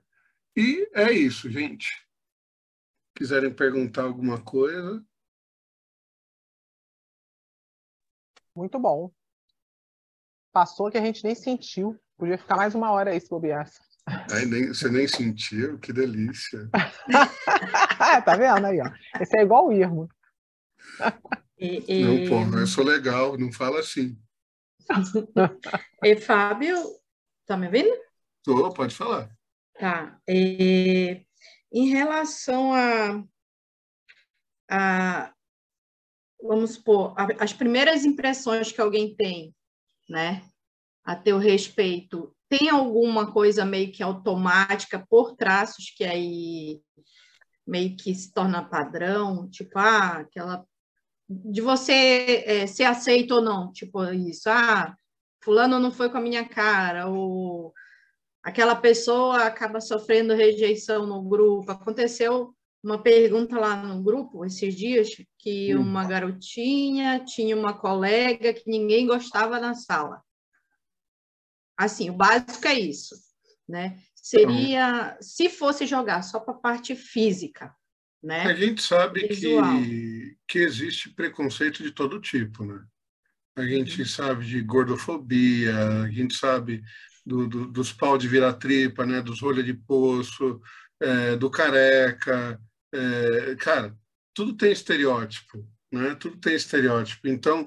E 0.55 0.91
é 0.93 1.11
isso, 1.11 1.51
gente. 1.51 2.06
Quiserem 3.17 3.53
perguntar 3.53 4.03
alguma 4.03 4.39
coisa. 4.39 5.03
Muito 8.55 8.79
bom. 8.79 9.11
Passou 10.53 10.91
que 10.91 10.99
a 10.99 11.05
gente 11.05 11.25
nem 11.25 11.35
sentiu. 11.35 11.99
Podia 12.19 12.37
ficar 12.37 12.57
mais 12.57 12.75
uma 12.75 12.91
hora 12.91 13.11
aí 13.11 13.21
se 13.21 13.29
bobeasse. 13.29 13.81
Aí 14.31 14.45
nem, 14.47 14.69
você 14.69 14.91
nem 14.91 15.09
sentiu, 15.09 15.79
que 15.79 15.93
delícia. 15.93 16.69
tá 18.25 18.37
vendo 18.37 18.67
aí, 18.67 18.81
ó. 18.81 19.21
Esse 19.21 19.39
é 19.39 19.43
igual 19.43 19.69
o 19.69 19.73
Irmo. 19.73 20.09
E, 21.59 21.85
e... 21.89 22.29
Não, 22.29 22.51
pô, 22.51 22.59
eu 22.59 22.67
sou 22.67 22.85
legal, 22.85 23.37
não 23.39 23.51
fala 23.51 23.81
assim. 23.81 24.17
e 26.05 26.17
Fábio, 26.17 26.77
tá 27.47 27.57
me 27.57 27.67
ouvindo? 27.67 27.91
Tô, 28.45 28.73
pode 28.73 28.95
falar. 28.95 29.35
Tá. 29.79 30.19
E, 30.29 31.26
em 31.73 31.89
relação 31.89 32.73
a, 32.73 33.25
a 34.71 35.33
vamos 36.43 36.73
supor, 36.73 37.15
a, 37.17 37.27
as 37.43 37.53
primeiras 37.53 38.05
impressões 38.05 38.71
que 38.71 38.81
alguém 38.81 39.15
tem, 39.15 39.55
né, 40.09 40.43
a 41.05 41.17
teu 41.17 41.39
respeito, 41.39 42.35
tem 42.49 42.69
alguma 42.69 43.33
coisa 43.33 43.65
meio 43.65 43.91
que 43.93 44.03
automática 44.03 45.05
por 45.09 45.35
traços 45.37 45.93
que 45.97 46.05
aí 46.05 46.81
meio 47.67 47.97
que 47.97 48.15
se 48.15 48.33
torna 48.33 48.65
padrão, 48.65 49.51
tipo, 49.51 49.77
ah, 49.79 50.19
aquela 50.19 50.65
de 51.29 51.61
você 51.61 52.45
é, 52.47 52.67
ser 52.69 52.85
aceito 52.85 53.35
ou 53.35 53.43
não, 53.43 53.73
tipo 53.73 54.05
isso, 54.13 54.49
ah, 54.49 54.97
fulano 55.43 55.81
não 55.81 55.91
foi 55.91 56.09
com 56.09 56.19
a 56.19 56.21
minha 56.21 56.49
cara, 56.49 57.09
ou 57.09 57.75
aquela 58.47 58.77
pessoa 58.77 59.45
acaba 59.45 59.81
sofrendo 59.81 60.33
rejeição 60.33 61.05
no 61.05 61.21
grupo. 61.21 61.73
Aconteceu 61.73 62.55
uma 62.81 63.03
pergunta 63.03 63.59
lá 63.59 63.83
no 63.83 64.01
grupo 64.01 64.45
esses 64.45 64.73
dias 64.77 65.09
que 65.37 65.75
hum. 65.75 65.81
uma 65.81 66.07
garotinha 66.07 67.25
tinha 67.25 67.57
uma 67.57 67.77
colega 67.77 68.55
que 68.55 68.71
ninguém 68.71 69.05
gostava 69.05 69.59
na 69.59 69.75
sala. 69.75 70.23
Assim, 71.77 72.09
o 72.09 72.13
básico 72.13 72.69
é 72.69 72.79
isso, 72.79 73.17
né? 73.69 74.01
Seria, 74.15 75.19
se 75.21 75.49
fosse 75.49 75.85
jogar 75.85 76.23
só 76.23 76.39
para 76.39 76.55
a 76.55 76.59
parte 76.59 76.95
física, 76.95 77.75
né? 78.23 78.43
A 78.43 78.55
gente 78.55 78.81
sabe 78.81 79.27
que, 79.27 80.37
que 80.47 80.59
existe 80.61 81.11
preconceito 81.11 81.83
de 81.83 81.91
todo 81.91 82.21
tipo, 82.21 82.65
né? 82.65 82.81
A 83.57 83.65
gente 83.65 84.03
uhum. 84.03 84.07
sabe 84.07 84.47
de 84.47 84.63
gordofobia, 84.63 85.77
a 86.05 86.11
gente 86.11 86.35
sabe 86.35 86.83
do, 87.27 87.49
do, 87.49 87.67
dos 87.67 87.93
pau 87.93 88.17
de 88.17 88.29
vira-tripa, 88.29 89.05
né? 89.05 89.21
Dos 89.21 89.41
rolhas 89.41 89.65
de 89.65 89.75
poço, 89.75 90.61
é, 91.01 91.37
do 91.37 91.51
careca, 91.51 92.61
é, 92.95 93.57
cara, 93.57 93.97
tudo 94.33 94.57
tem 94.57 94.71
estereótipo, 94.71 95.69
né? 95.93 96.15
Tudo 96.15 96.39
tem 96.39 96.55
estereótipo. 96.55 97.27
Então, 97.27 97.67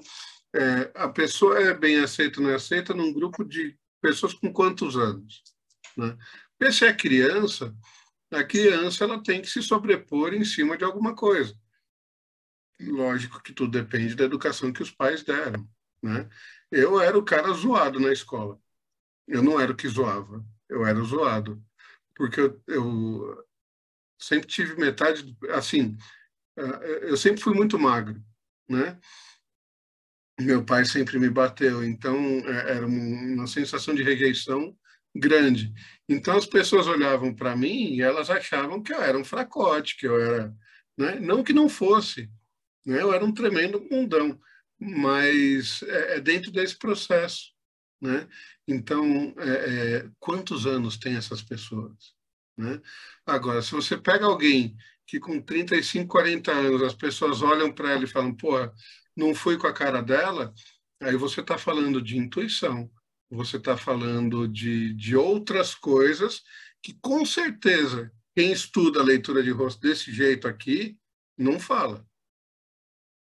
é, 0.54 0.90
a 0.94 1.08
pessoa 1.08 1.60
é 1.60 1.74
bem 1.74 1.98
aceita 2.00 2.40
ou 2.40 2.46
não 2.46 2.52
é 2.52 2.56
aceita 2.56 2.94
num 2.94 3.12
grupo 3.12 3.44
de 3.44 3.78
pessoas 4.00 4.32
com 4.32 4.52
quantos 4.52 4.96
anos? 4.96 5.42
Né? 5.96 6.16
Porque 6.58 6.72
se 6.72 6.86
é 6.86 6.92
criança, 6.92 7.74
a 8.32 8.42
criança 8.42 9.04
ela 9.04 9.22
tem 9.22 9.42
que 9.42 9.48
se 9.48 9.62
sobrepor 9.62 10.32
em 10.32 10.44
cima 10.44 10.76
de 10.76 10.84
alguma 10.84 11.14
coisa. 11.14 11.54
Lógico 12.80 13.42
que 13.42 13.52
tudo 13.52 13.72
depende 13.72 14.14
da 14.14 14.24
educação 14.24 14.72
que 14.72 14.82
os 14.82 14.90
pais 14.90 15.22
deram. 15.22 15.68
Né? 16.02 16.28
Eu 16.70 17.00
era 17.00 17.18
o 17.18 17.24
cara 17.24 17.52
zoado 17.52 18.00
na 18.00 18.12
escola. 18.12 18.58
Eu 19.30 19.42
não 19.42 19.60
era 19.60 19.72
o 19.72 19.76
que 19.76 19.88
zoava, 19.88 20.44
eu 20.68 20.84
era 20.84 20.98
o 20.98 21.04
zoado. 21.04 21.62
Porque 22.14 22.40
eu, 22.40 22.62
eu 22.66 23.44
sempre 24.18 24.46
tive 24.46 24.76
metade, 24.76 25.36
assim, 25.50 25.96
eu 27.02 27.16
sempre 27.16 27.40
fui 27.40 27.54
muito 27.54 27.78
magro, 27.78 28.22
né? 28.68 28.98
meu 30.40 30.64
pai 30.64 30.84
sempre 30.84 31.18
me 31.18 31.28
bateu, 31.28 31.84
então 31.84 32.16
é, 32.46 32.76
era 32.76 32.86
uma 32.86 33.46
sensação 33.46 33.94
de 33.94 34.02
rejeição 34.02 34.76
grande. 35.14 35.72
Então 36.08 36.36
as 36.36 36.46
pessoas 36.46 36.86
olhavam 36.86 37.34
para 37.34 37.56
mim 37.56 37.94
e 37.94 38.02
elas 38.02 38.30
achavam 38.30 38.82
que 38.82 38.92
eu 38.92 39.02
era 39.02 39.18
um 39.18 39.24
fracote, 39.24 39.96
que 39.96 40.06
eu 40.06 40.20
era, 40.20 40.54
né? 40.96 41.18
não 41.20 41.44
que 41.44 41.52
não 41.52 41.68
fosse, 41.68 42.30
né? 42.86 43.00
eu 43.02 43.12
era 43.12 43.24
um 43.24 43.32
tremendo 43.32 43.86
mundão, 43.90 44.38
mas 44.78 45.82
é, 45.82 46.16
é 46.16 46.20
dentro 46.20 46.50
desse 46.50 46.78
processo, 46.78 47.52
né? 48.00 48.26
Então, 48.70 49.34
é, 49.38 49.48
é, 49.48 50.10
quantos 50.20 50.64
anos 50.64 50.96
tem 50.96 51.16
essas 51.16 51.42
pessoas? 51.42 52.14
Né? 52.56 52.80
Agora, 53.26 53.60
se 53.62 53.72
você 53.72 53.98
pega 53.98 54.26
alguém 54.26 54.76
que 55.04 55.18
com 55.18 55.40
35, 55.42 56.06
40 56.06 56.52
anos 56.52 56.82
as 56.82 56.94
pessoas 56.94 57.42
olham 57.42 57.72
para 57.72 57.90
ela 57.90 58.04
e 58.04 58.06
falam, 58.06 58.32
pô, 58.32 58.52
não 59.16 59.34
foi 59.34 59.58
com 59.58 59.66
a 59.66 59.72
cara 59.72 60.00
dela, 60.00 60.54
aí 61.00 61.16
você 61.16 61.40
está 61.40 61.58
falando 61.58 62.00
de 62.00 62.16
intuição, 62.16 62.88
você 63.28 63.56
está 63.56 63.76
falando 63.76 64.46
de, 64.46 64.94
de 64.94 65.16
outras 65.16 65.74
coisas 65.74 66.44
que, 66.80 66.94
com 67.02 67.26
certeza, 67.26 68.12
quem 68.36 68.52
estuda 68.52 69.00
a 69.00 69.04
leitura 69.04 69.42
de 69.42 69.50
rosto 69.50 69.80
desse 69.80 70.12
jeito 70.12 70.46
aqui, 70.46 70.96
não 71.36 71.58
fala. 71.58 72.06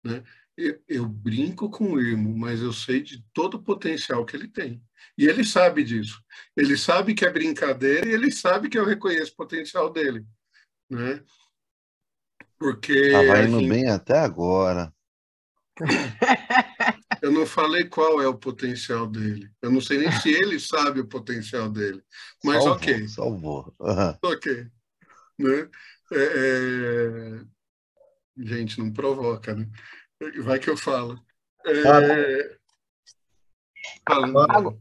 Né? 0.04 0.24
Eu, 0.56 0.82
eu 0.88 1.08
brinco 1.08 1.70
com 1.70 1.92
o 1.92 2.00
Irmo, 2.00 2.36
mas 2.36 2.62
eu 2.62 2.72
sei 2.72 3.00
de 3.00 3.24
todo 3.32 3.54
o 3.54 3.62
potencial 3.62 4.26
que 4.26 4.34
ele 4.34 4.48
tem. 4.48 4.82
E 5.16 5.26
ele 5.26 5.44
sabe 5.44 5.84
disso. 5.84 6.22
Ele 6.56 6.76
sabe 6.76 7.14
que 7.14 7.24
é 7.24 7.30
brincadeira 7.30 8.08
e 8.08 8.12
ele 8.12 8.30
sabe 8.30 8.68
que 8.68 8.78
eu 8.78 8.84
reconheço 8.84 9.32
o 9.32 9.36
potencial 9.36 9.90
dele. 9.90 10.24
Né? 10.90 11.22
Porque. 12.58 12.92
Estava 12.92 13.42
indo 13.42 13.60
gente... 13.60 13.68
bem 13.68 13.88
até 13.88 14.18
agora. 14.18 14.92
Eu 17.22 17.32
não 17.32 17.46
falei 17.46 17.84
qual 17.84 18.20
é 18.20 18.28
o 18.28 18.38
potencial 18.38 19.06
dele. 19.06 19.50
Eu 19.60 19.70
não 19.70 19.80
sei 19.80 19.98
nem 19.98 20.12
se 20.12 20.30
ele 20.30 20.60
sabe 20.60 21.00
o 21.00 21.08
potencial 21.08 21.68
dele. 21.68 22.02
Mas 22.44 22.62
salvou, 22.62 22.76
ok. 22.76 23.08
Salvou. 23.08 23.74
Uhum. 23.80 24.18
Ok. 24.22 24.66
Né? 25.38 25.68
É, 26.12 26.18
é... 26.18 27.44
Gente, 28.36 28.78
não 28.78 28.92
provoca, 28.92 29.54
né? 29.54 29.68
Vai 30.42 30.58
que 30.58 30.70
eu 30.70 30.76
falo. 30.76 31.20
É... 31.66 32.56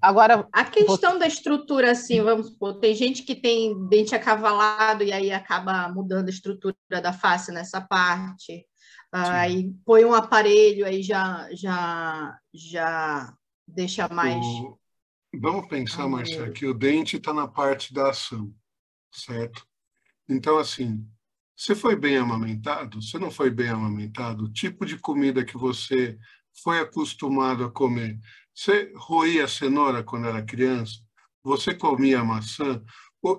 Agora, 0.01 0.47
a 0.51 0.63
questão 0.65 1.17
da 1.17 1.27
estrutura, 1.27 1.91
assim, 1.91 2.21
vamos 2.21 2.47
supor, 2.47 2.79
tem 2.79 2.95
gente 2.95 3.23
que 3.23 3.35
tem 3.35 3.87
dente 3.87 4.15
acavalado 4.15 5.03
e 5.03 5.11
aí 5.11 5.31
acaba 5.31 5.89
mudando 5.89 6.27
a 6.27 6.31
estrutura 6.31 6.75
da 6.89 7.13
face 7.13 7.51
nessa 7.51 7.81
parte 7.81 8.65
aí 9.15 9.73
põe 9.85 10.03
um 10.03 10.13
aparelho, 10.13 10.85
aí 10.85 11.01
já, 11.01 11.47
já, 11.53 12.37
já 12.53 13.33
deixa 13.67 14.07
mais. 14.09 14.45
O... 14.45 14.77
Vamos 15.33 15.67
pensar, 15.67 16.07
Marcia, 16.07 16.51
que 16.51 16.65
o 16.65 16.73
dente 16.73 17.17
está 17.17 17.33
na 17.33 17.47
parte 17.47 17.93
da 17.93 18.09
ação, 18.09 18.53
certo? 19.11 19.65
Então, 20.27 20.57
assim, 20.57 21.05
você 21.55 21.75
foi 21.75 21.95
bem 21.95 22.17
amamentado? 22.17 23.01
Você 23.01 23.19
não 23.19 23.31
foi 23.31 23.49
bem 23.49 23.69
amamentado? 23.69 24.45
O 24.45 24.51
tipo 24.51 24.85
de 24.85 24.97
comida 24.97 25.45
que 25.45 25.57
você 25.57 26.17
foi 26.63 26.79
acostumado 26.79 27.63
a 27.63 27.71
comer? 27.71 28.17
Você 28.55 28.93
roía 28.95 29.47
cenoura 29.47 30.01
quando 30.03 30.27
era 30.27 30.45
criança? 30.45 30.99
Você 31.43 31.75
comia 31.75 32.23
maçã? 32.23 32.81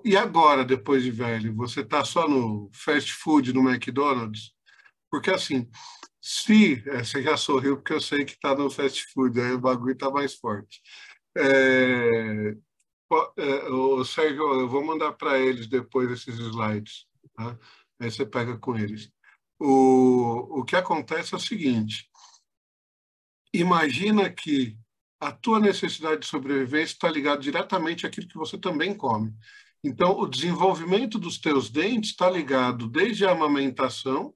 E 0.04 0.16
agora, 0.16 0.64
depois 0.64 1.02
de 1.02 1.10
velho, 1.10 1.54
você 1.54 1.80
está 1.80 2.04
só 2.04 2.28
no 2.28 2.70
fast 2.74 3.12
food, 3.14 3.52
no 3.52 3.68
McDonald's? 3.68 4.52
Porque, 5.10 5.30
assim, 5.30 5.68
se. 6.20 6.82
É, 6.88 7.04
você 7.04 7.22
já 7.22 7.36
sorriu 7.36 7.76
porque 7.76 7.92
eu 7.94 8.00
sei 8.00 8.24
que 8.24 8.32
está 8.32 8.54
no 8.54 8.70
fast 8.70 9.06
food, 9.12 9.40
aí 9.40 9.52
o 9.52 9.60
bagulho 9.60 9.92
está 9.92 10.10
mais 10.10 10.34
forte. 10.34 10.82
É, 11.36 12.54
é, 13.38 13.68
o 13.70 14.04
Sérgio, 14.04 14.42
eu 14.60 14.68
vou 14.68 14.84
mandar 14.84 15.12
para 15.12 15.38
eles 15.38 15.66
depois 15.68 16.10
esses 16.10 16.38
slides, 16.38 17.06
tá? 17.34 17.58
Aí 18.00 18.10
você 18.10 18.26
pega 18.26 18.58
com 18.58 18.76
eles. 18.76 19.10
O, 19.58 20.60
o 20.60 20.64
que 20.64 20.76
acontece 20.76 21.34
é 21.34 21.36
o 21.36 21.40
seguinte: 21.40 22.10
imagina 23.52 24.30
que 24.30 24.76
a 25.20 25.32
tua 25.32 25.58
necessidade 25.58 26.20
de 26.20 26.26
sobrevivência 26.26 26.94
está 26.94 27.10
ligada 27.10 27.40
diretamente 27.40 28.06
àquilo 28.06 28.28
que 28.28 28.36
você 28.36 28.58
também 28.58 28.94
come. 28.94 29.32
Então, 29.82 30.18
o 30.18 30.26
desenvolvimento 30.26 31.18
dos 31.18 31.38
teus 31.38 31.70
dentes 31.70 32.10
está 32.10 32.28
ligado 32.28 32.88
desde 32.88 33.24
a 33.24 33.30
amamentação 33.30 34.34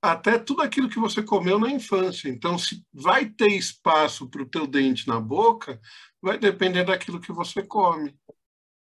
até 0.00 0.38
tudo 0.38 0.62
aquilo 0.62 0.88
que 0.88 0.98
você 0.98 1.22
comeu 1.22 1.58
na 1.58 1.70
infância. 1.70 2.28
Então, 2.28 2.58
se 2.58 2.84
vai 2.92 3.26
ter 3.26 3.48
espaço 3.48 4.28
para 4.28 4.42
o 4.42 4.48
teu 4.48 4.66
dente 4.66 5.08
na 5.08 5.20
boca, 5.20 5.80
vai 6.22 6.38
depender 6.38 6.84
daquilo 6.84 7.20
que 7.20 7.32
você 7.32 7.62
come. 7.62 8.14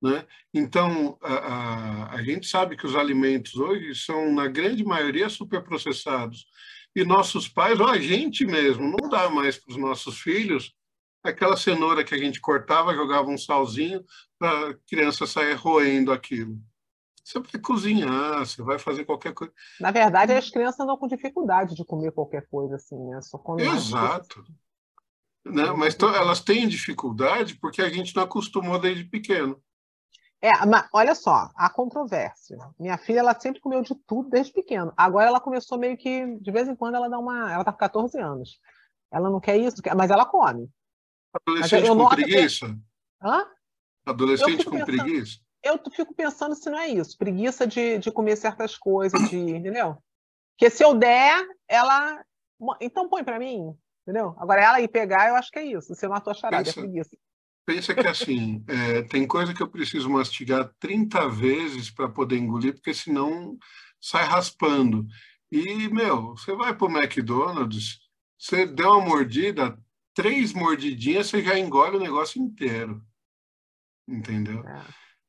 Né? 0.03 0.27
Então, 0.53 1.17
a, 1.23 1.35
a, 1.35 2.15
a 2.15 2.23
gente 2.23 2.47
sabe 2.47 2.77
que 2.77 2.87
os 2.87 2.95
alimentos 2.95 3.57
hoje 3.57 3.95
são, 3.95 4.33
na 4.35 4.47
grande 4.47 4.85
maioria, 4.85 5.29
superprocessados. 5.29 6.47
E 6.95 7.05
nossos 7.05 7.49
pais, 7.49 7.79
ou 7.79 7.89
a 7.89 7.99
gente 7.99 8.45
mesmo, 8.45 8.85
não 8.85 9.09
dá 9.09 9.29
mais 9.29 9.59
para 9.59 9.73
os 9.73 9.77
nossos 9.77 10.21
filhos 10.21 10.76
aquela 11.31 11.57
cenoura 11.57 12.05
que 12.05 12.15
a 12.15 12.19
gente 12.19 12.41
cortava, 12.41 12.95
jogava 12.95 13.29
um 13.29 13.39
salzinho 13.39 14.05
para 14.39 14.71
a 14.71 14.75
criança 14.89 15.27
sair 15.27 15.55
roendo 15.55 16.13
aquilo. 16.13 16.59
Você 17.25 17.41
vai 17.41 17.61
cozinhar, 17.61 18.39
você 18.39 18.63
vai 18.63 18.79
fazer 18.79 19.05
qualquer 19.05 19.35
coisa. 19.35 19.53
Na 19.81 19.91
verdade, 19.91 20.33
as 20.33 20.49
crianças 20.49 20.79
andam 20.79 20.97
com 20.97 21.09
dificuldade 21.09 21.75
de 21.75 21.85
comer 21.85 22.13
qualquer 22.13 22.47
coisa 22.49 22.77
assim, 22.77 22.99
né? 23.09 23.21
Só 23.21 23.43
Exato. 23.59 24.45
Né? 25.45 25.71
Mas 25.73 25.97
elas 26.01 26.41
têm 26.41 26.69
dificuldade 26.69 27.57
porque 27.57 27.83
a 27.83 27.89
gente 27.89 28.15
não 28.15 28.23
acostumou 28.23 28.79
desde 28.79 29.05
pequeno. 29.05 29.61
É, 30.41 30.53
mas 30.67 30.87
olha 30.93 31.15
só, 31.15 31.51
a 31.57 31.69
controvérsia. 31.69 32.59
Minha 32.79 32.99
filha, 32.99 33.21
ela 33.21 33.39
sempre 33.39 33.61
comeu 33.61 33.83
de 33.83 33.95
tudo 34.07 34.29
desde 34.29 34.53
pequeno. 34.53 34.93
Agora 34.97 35.27
ela 35.27 35.41
começou 35.41 35.79
meio 35.79 35.97
que, 35.97 36.39
de 36.41 36.53
vez 36.53 36.69
em 36.69 36.77
quando, 36.77 36.95
ela 36.95 37.09
dá 37.09 37.19
uma. 37.19 37.53
Ela 37.53 37.65
tá 37.65 37.73
com 37.73 37.79
14 37.79 38.19
anos. 38.21 38.61
Ela 39.11 39.31
não 39.31 39.41
quer 39.41 39.57
isso, 39.57 39.83
mas 39.97 40.11
ela 40.11 40.27
come. 40.27 40.71
Adolescente 41.37 41.89
com 41.89 42.09
preguiça? 42.09 42.67
Que... 42.69 43.27
Hã? 43.27 43.47
Adolescente 44.07 44.65
com 44.65 44.71
pensando... 44.73 44.87
preguiça? 44.87 45.39
Eu 45.63 45.81
fico 45.91 46.15
pensando 46.15 46.55
se 46.55 46.71
não 46.71 46.79
é 46.79 46.89
isso. 46.89 47.19
Preguiça 47.19 47.67
de, 47.67 47.99
de 47.99 48.11
comer 48.13 48.37
certas 48.37 48.77
coisas, 48.77 49.29
de, 49.29 49.37
entendeu? 49.37 49.99
Porque 50.57 50.71
se 50.71 50.85
eu 50.85 50.95
der, 50.95 51.45
ela. 51.69 52.25
Então 52.81 53.09
põe 53.09 53.25
para 53.25 53.39
mim, 53.39 53.77
entendeu? 54.03 54.35
Agora 54.39 54.63
ela 54.63 54.81
ir 54.81 54.89
pegar, 54.89 55.29
eu 55.29 55.35
acho 55.35 55.51
que 55.51 55.59
é 55.59 55.65
isso. 55.65 55.95
Você 55.95 56.07
matou 56.09 56.31
a 56.31 56.35
charada, 56.35 56.65
Pensa... 56.65 56.81
é 56.81 56.83
preguiça. 56.83 57.11
Pensa 57.67 57.95
que 57.95 58.07
assim, 58.07 58.65
é, 58.69 59.03
tem 59.03 59.27
coisa 59.27 59.53
que 59.53 59.63
eu 59.63 59.69
preciso 59.69 60.09
mastigar 60.09 60.73
30 60.79 61.29
vezes 61.29 61.91
para 61.91 62.09
poder 62.09 62.39
engolir, 62.39 62.75
porque 62.75 62.95
senão 62.95 63.59
sai 64.01 64.25
raspando. 64.25 65.05
E, 65.51 65.89
meu, 65.89 66.37
você 66.37 66.55
vai 66.55 66.75
para 66.75 66.87
o 66.87 66.91
McDonald's, 66.91 67.99
você 68.39 68.67
deu 68.67 68.91
uma 68.91 69.01
mordida, 69.01 69.77
três 70.17 70.53
mordidinhas, 70.53 71.29
você 71.29 71.41
já 71.41 71.57
engole 71.57 71.97
o 71.97 72.01
negócio 72.01 72.43
inteiro. 72.43 73.01
Entendeu? 74.09 74.67
É. 74.67 74.83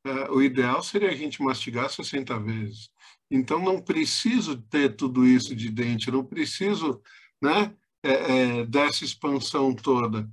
É, 0.10 0.32
o 0.32 0.42
ideal 0.42 0.82
seria 0.82 1.10
a 1.10 1.16
gente 1.16 1.44
mastigar 1.44 1.90
60 1.90 2.40
vezes. 2.40 2.90
Então, 3.30 3.60
não 3.60 3.80
preciso 3.80 4.60
ter 4.64 4.96
tudo 4.96 5.28
isso 5.28 5.56
de 5.56 5.70
dente, 5.70 6.10
não 6.10 6.26
preciso 6.26 7.02
né, 7.42 7.76
é, 8.02 8.12
é, 8.62 8.66
dessa 8.66 9.04
expansão 9.04 9.76
toda 9.76 10.28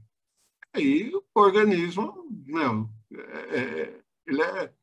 aí 0.75 1.11
o 1.15 1.41
organismo, 1.41 2.29
não, 2.47 2.93
é, 3.13 3.59
é, 3.59 4.01
ele, 4.27 4.43
é, 4.43 4.75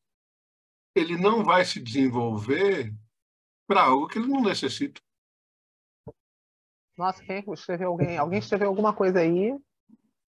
ele 0.95 1.17
não 1.17 1.43
vai 1.43 1.65
se 1.65 1.79
desenvolver 1.79 2.93
para 3.67 3.83
algo 3.83 4.07
que 4.07 4.17
ele 4.17 4.27
não 4.27 4.41
necessita. 4.41 5.01
Nossa, 7.01 7.23
quem 7.23 7.43
escreveu 7.51 7.87
alguém? 7.89 8.15
Alguém 8.15 8.37
escreveu 8.37 8.67
alguma 8.67 8.93
coisa 8.93 9.17
aí? 9.17 9.55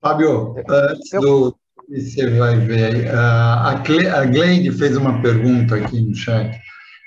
Fábio, 0.02 0.56
antes 0.68 1.14
Eu... 1.14 1.22
do 1.22 1.56
você 1.88 2.28
vai 2.32 2.58
ver 2.58 2.86
aí, 2.86 3.08
a 3.10 4.26
Gleide 4.26 4.72
fez 4.72 4.98
uma 4.98 5.22
pergunta 5.22 5.76
aqui 5.76 6.02
no 6.02 6.16
chat, 6.16 6.60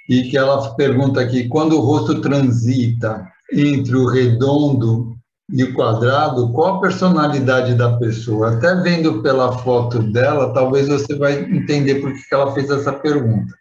e 0.08 0.30
que 0.30 0.38
ela 0.38 0.72
pergunta 0.76 1.20
aqui, 1.20 1.48
quando 1.48 1.76
o 1.76 1.80
rosto 1.80 2.20
transita 2.20 3.26
entre 3.52 3.96
o 3.96 4.06
redondo 4.06 5.16
e 5.50 5.64
o 5.64 5.74
quadrado, 5.74 6.52
qual 6.52 6.76
a 6.76 6.80
personalidade 6.80 7.74
da 7.74 7.96
pessoa? 7.96 8.52
Até 8.52 8.72
vendo 8.76 9.20
pela 9.20 9.58
foto 9.58 9.98
dela, 9.98 10.54
talvez 10.54 10.86
você 10.86 11.16
vai 11.16 11.40
entender 11.40 11.96
por 11.96 12.12
que 12.12 12.32
ela 12.32 12.52
fez 12.52 12.70
essa 12.70 12.92
pergunta. 12.92 13.52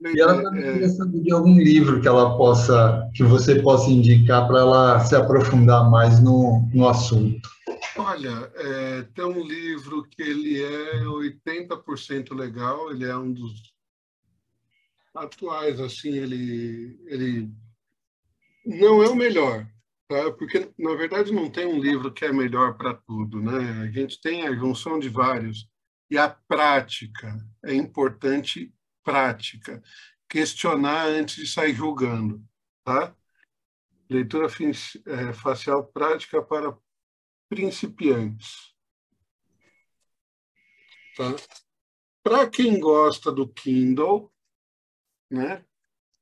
E 0.00 0.20
ela 0.20 0.42
também 0.42 0.82
é. 0.82 0.88
saber 0.88 1.20
de 1.20 1.32
algum 1.32 1.58
livro 1.58 2.00
que 2.00 2.08
ela 2.08 2.36
possa, 2.36 3.08
que 3.14 3.22
você 3.22 3.60
possa 3.62 3.90
indicar 3.90 4.46
para 4.46 4.60
ela 4.60 5.00
se 5.00 5.14
aprofundar 5.14 5.90
mais 5.90 6.20
no, 6.22 6.68
no 6.74 6.88
assunto. 6.88 7.48
Olha, 7.96 8.50
é, 8.56 9.02
tem 9.14 9.24
um 9.24 9.42
livro 9.42 10.02
que 10.04 10.22
ele 10.22 10.62
é 10.62 11.04
80% 11.04 12.34
legal, 12.34 12.90
ele 12.90 13.04
é 13.04 13.16
um 13.16 13.32
dos 13.32 13.72
atuais, 15.14 15.80
assim, 15.80 16.10
ele, 16.10 16.98
ele 17.06 17.50
não 18.66 19.02
é 19.02 19.08
o 19.08 19.14
melhor, 19.14 19.64
Tá? 20.08 20.30
Porque, 20.32 20.70
na 20.78 20.94
verdade, 20.94 21.32
não 21.32 21.50
tem 21.50 21.66
um 21.66 21.78
livro 21.78 22.12
que 22.12 22.24
é 22.24 22.32
melhor 22.32 22.76
para 22.76 22.94
tudo. 22.94 23.40
Né? 23.40 23.82
A 23.82 23.90
gente 23.90 24.20
tem 24.20 24.46
a 24.46 24.54
junção 24.54 24.98
de 24.98 25.08
vários. 25.08 25.66
E 26.10 26.18
a 26.18 26.28
prática, 26.28 27.38
é 27.64 27.74
importante 27.74 28.72
prática. 29.04 29.82
Questionar 30.28 31.06
antes 31.06 31.36
de 31.36 31.46
sair 31.46 31.74
julgando. 31.74 32.42
Tá? 32.82 33.14
Leitura 34.08 34.46
é, 34.46 35.32
facial 35.32 35.86
prática 35.86 36.42
para 36.42 36.76
principiantes. 37.48 38.74
Tá? 41.16 41.36
Para 42.22 42.48
quem 42.48 42.80
gosta 42.80 43.30
do 43.30 43.46
Kindle, 43.48 44.32
né? 45.30 45.64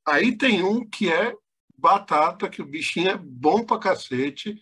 aí 0.05 0.37
tem 0.37 0.63
um 0.63 0.87
que 0.87 1.11
é 1.11 1.33
batata, 1.75 2.49
que 2.49 2.61
o 2.61 2.65
bichinho 2.65 3.09
é 3.09 3.17
bom 3.17 3.65
pra 3.65 3.79
cacete, 3.79 4.61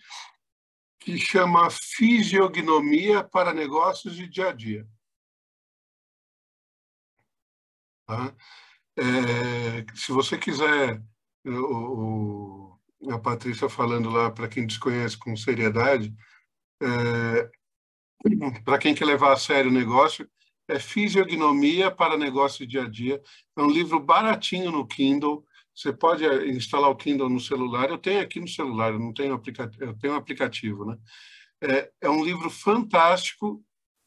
que 1.00 1.18
chama 1.18 1.70
Fisiognomia 1.70 3.24
para 3.24 3.54
Negócios 3.54 4.16
de 4.16 4.28
Dia 4.28 4.50
a 4.50 4.54
Dia. 4.54 4.88
Tá? 8.12 8.36
É, 8.98 9.86
se 9.96 10.12
você 10.12 10.38
quiser, 10.38 11.02
o, 11.46 12.78
o, 13.00 13.10
a 13.10 13.18
Patrícia 13.18 13.70
falando 13.70 14.10
lá, 14.10 14.30
para 14.30 14.50
quem 14.50 14.68
desconhece 14.68 15.18
com 15.18 15.34
seriedade, 15.38 16.14
é, 16.82 17.50
para 18.66 18.78
quem 18.78 18.94
quer 18.94 19.06
levar 19.06 19.32
a 19.32 19.38
sério 19.38 19.72
o 19.72 19.74
negócio, 19.74 20.30
é 20.68 20.78
Fisiognomia 20.78 21.90
para 21.90 22.18
Negócios 22.18 22.60
de 22.60 22.68
Dia 22.68 22.84
a 22.84 22.90
Dia. 22.90 23.22
É 23.58 23.62
um 23.62 23.72
livro 23.72 23.98
baratinho 23.98 24.72
no 24.72 24.86
Kindle, 24.86 25.46
você 25.74 25.94
pode 25.94 26.26
eh, 26.26 26.50
instalar 26.50 26.90
o 26.90 26.96
Kindle 26.96 27.30
no 27.30 27.40
celular. 27.40 27.90
Eu 27.90 27.98
tenho 27.98 28.20
aqui 28.20 28.42
no 28.42 28.48
celular, 28.48 28.92
eu 28.92 29.00
não 29.00 29.14
tenho 29.14 29.34
aplicativo, 29.34 29.84
eu 29.86 29.98
tenho 29.98 30.14
um 30.14 30.18
aplicativo, 30.18 30.86
né? 30.86 30.98
É, 31.64 31.92
é 32.02 32.10
um 32.10 32.24
livro 32.26 32.50
fantástico 32.50 33.64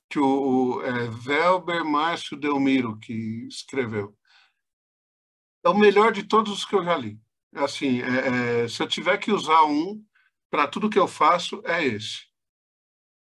que 0.09 0.19
o, 0.19 0.83
é, 0.83 1.09
Velber 1.09 1.85
Márcio 1.85 2.37
Delmiro 2.37 2.99
que 2.99 3.47
escreveu. 3.49 4.17
É 5.65 5.69
o 5.69 5.75
melhor 5.75 6.13
de 6.13 6.23
todos 6.23 6.53
os 6.53 6.65
que 6.65 6.75
eu 6.75 6.85
já 6.85 6.97
li. 6.97 7.19
Assim, 7.55 8.01
é, 8.03 8.65
é, 8.65 8.69
se 8.69 8.83
eu 8.83 8.89
tiver 8.89 9.19
que 9.19 9.33
usar 9.33 9.65
um 9.65 10.05
para 10.51 10.69
tudo 10.69 10.91
que 10.91 10.99
eu 10.99 11.09
faço, 11.09 11.63
é 11.65 11.85
esse, 11.85 12.27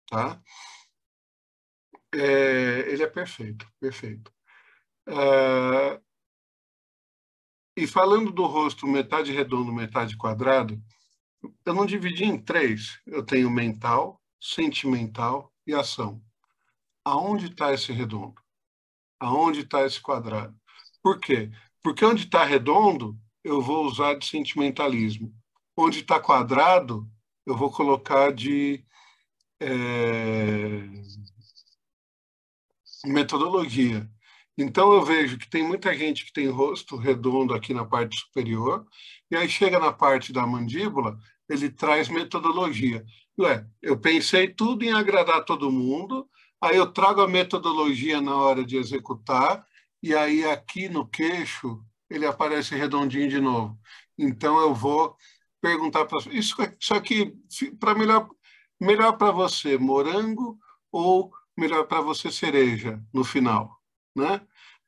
tá? 0.07 0.41
É, 2.13 2.91
ele 2.91 3.03
é 3.03 3.07
perfeito, 3.07 3.67
perfeito. 3.79 4.31
É, 5.07 6.01
e 7.75 7.87
falando 7.87 8.31
do 8.31 8.45
rosto 8.45 8.87
metade 8.87 9.31
redondo, 9.31 9.73
metade 9.73 10.15
quadrado, 10.15 10.79
eu 11.65 11.73
não 11.73 11.85
dividi 11.85 12.23
em 12.23 12.39
três. 12.39 12.99
Eu 13.05 13.25
tenho 13.25 13.49
mental, 13.49 14.21
sentimental 14.39 15.51
e 15.65 15.73
ação. 15.73 16.22
Aonde 17.05 17.47
está 17.47 17.73
esse 17.73 17.91
redondo? 17.91 18.41
Aonde 19.19 19.61
está 19.61 19.85
esse 19.85 20.01
quadrado? 20.01 20.55
Por 21.01 21.19
quê? 21.19 21.51
Porque 21.81 22.05
onde 22.05 22.23
está 22.25 22.43
redondo, 22.43 23.17
eu 23.43 23.61
vou 23.61 23.85
usar 23.85 24.15
de 24.15 24.25
sentimentalismo. 24.25 25.33
Onde 25.75 25.99
está 25.99 26.19
quadrado, 26.19 27.09
eu 27.45 27.57
vou 27.57 27.71
colocar 27.71 28.31
de 28.33 28.85
é, 29.59 30.83
metodologia. 33.05 34.09
Então 34.57 34.93
eu 34.93 35.03
vejo 35.03 35.37
que 35.37 35.49
tem 35.49 35.63
muita 35.63 35.93
gente 35.95 36.25
que 36.25 36.33
tem 36.33 36.47
rosto 36.47 36.95
redondo 36.95 37.53
aqui 37.53 37.73
na 37.73 37.85
parte 37.85 38.17
superior, 38.19 38.85
e 39.31 39.35
aí 39.35 39.49
chega 39.49 39.79
na 39.79 39.91
parte 39.91 40.31
da 40.31 40.45
mandíbula, 40.45 41.17
ele 41.49 41.69
traz 41.69 42.07
metodologia. 42.07 43.03
Ué, 43.39 43.65
eu 43.81 43.99
pensei 43.99 44.47
tudo 44.47 44.83
em 44.83 44.93
agradar 44.93 45.43
todo 45.43 45.71
mundo, 45.71 46.29
aí 46.63 46.77
eu 46.77 46.91
trago 46.91 47.21
a 47.21 47.27
metodologia 47.27 48.21
na 48.21 48.35
hora 48.35 48.63
de 48.65 48.77
executar, 48.77 49.65
e 50.01 50.15
aí 50.15 50.45
aqui 50.45 50.89
no 50.89 51.07
queixo 51.07 51.83
ele 52.09 52.25
aparece 52.25 52.75
redondinho 52.75 53.29
de 53.29 53.39
novo. 53.39 53.77
Então 54.17 54.59
eu 54.59 54.73
vou 54.73 55.15
perguntar 55.61 56.05
para 56.05 56.19
isso, 56.31 56.55
isso 56.79 56.93
aqui 56.93 57.33
para 57.79 57.95
melhor 57.95 58.29
melhor 58.79 59.17
para 59.17 59.31
você 59.31 59.77
morango 59.77 60.57
ou 60.91 61.31
melhor 61.57 61.85
para 61.87 62.01
você 62.01 62.31
cereja 62.31 63.01
no 63.13 63.23
final 63.23 63.83
né? 64.15 64.41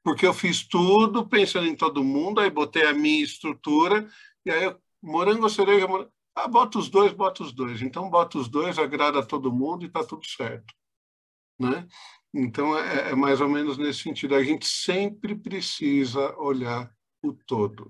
Porque 0.04 0.26
eu 0.26 0.34
fiz 0.34 0.68
tudo 0.68 1.28
pensando 1.28 1.68
em 1.68 1.76
todo 1.76 2.04
mundo, 2.04 2.40
aí 2.40 2.50
botei 2.50 2.86
a 2.86 2.94
minha 2.94 3.24
estrutura, 3.24 4.08
e 4.46 4.52
aí 4.52 4.66
eu, 4.66 4.80
morango 5.02 5.44
ou 5.44 5.50
cereja, 5.50 5.88
morango, 5.88 6.12
ah, 6.36 6.48
bota 6.48 6.78
os 6.78 6.90
dois, 6.90 7.14
bota 7.14 7.44
os 7.44 7.52
dois. 7.54 7.82
Então, 7.82 8.10
bota 8.10 8.38
os 8.38 8.50
dois, 8.50 8.78
agrada 8.78 9.20
a 9.20 9.26
todo 9.26 9.52
mundo 9.52 9.84
e 9.84 9.88
está 9.88 10.04
tudo 10.04 10.26
certo. 10.28 10.74
Né? 11.60 11.88
Então, 12.34 12.78
é, 12.78 13.12
é, 13.12 13.16
mais 13.16 13.40
ou 13.40 13.48
menos 13.48 13.78
nesse 13.78 14.02
sentido. 14.02 14.36
A 14.36 14.44
gente 14.44 14.68
sempre 14.68 15.36
precisa 15.36 16.36
olhar 16.38 16.92
o 17.24 17.34
todo. 17.34 17.90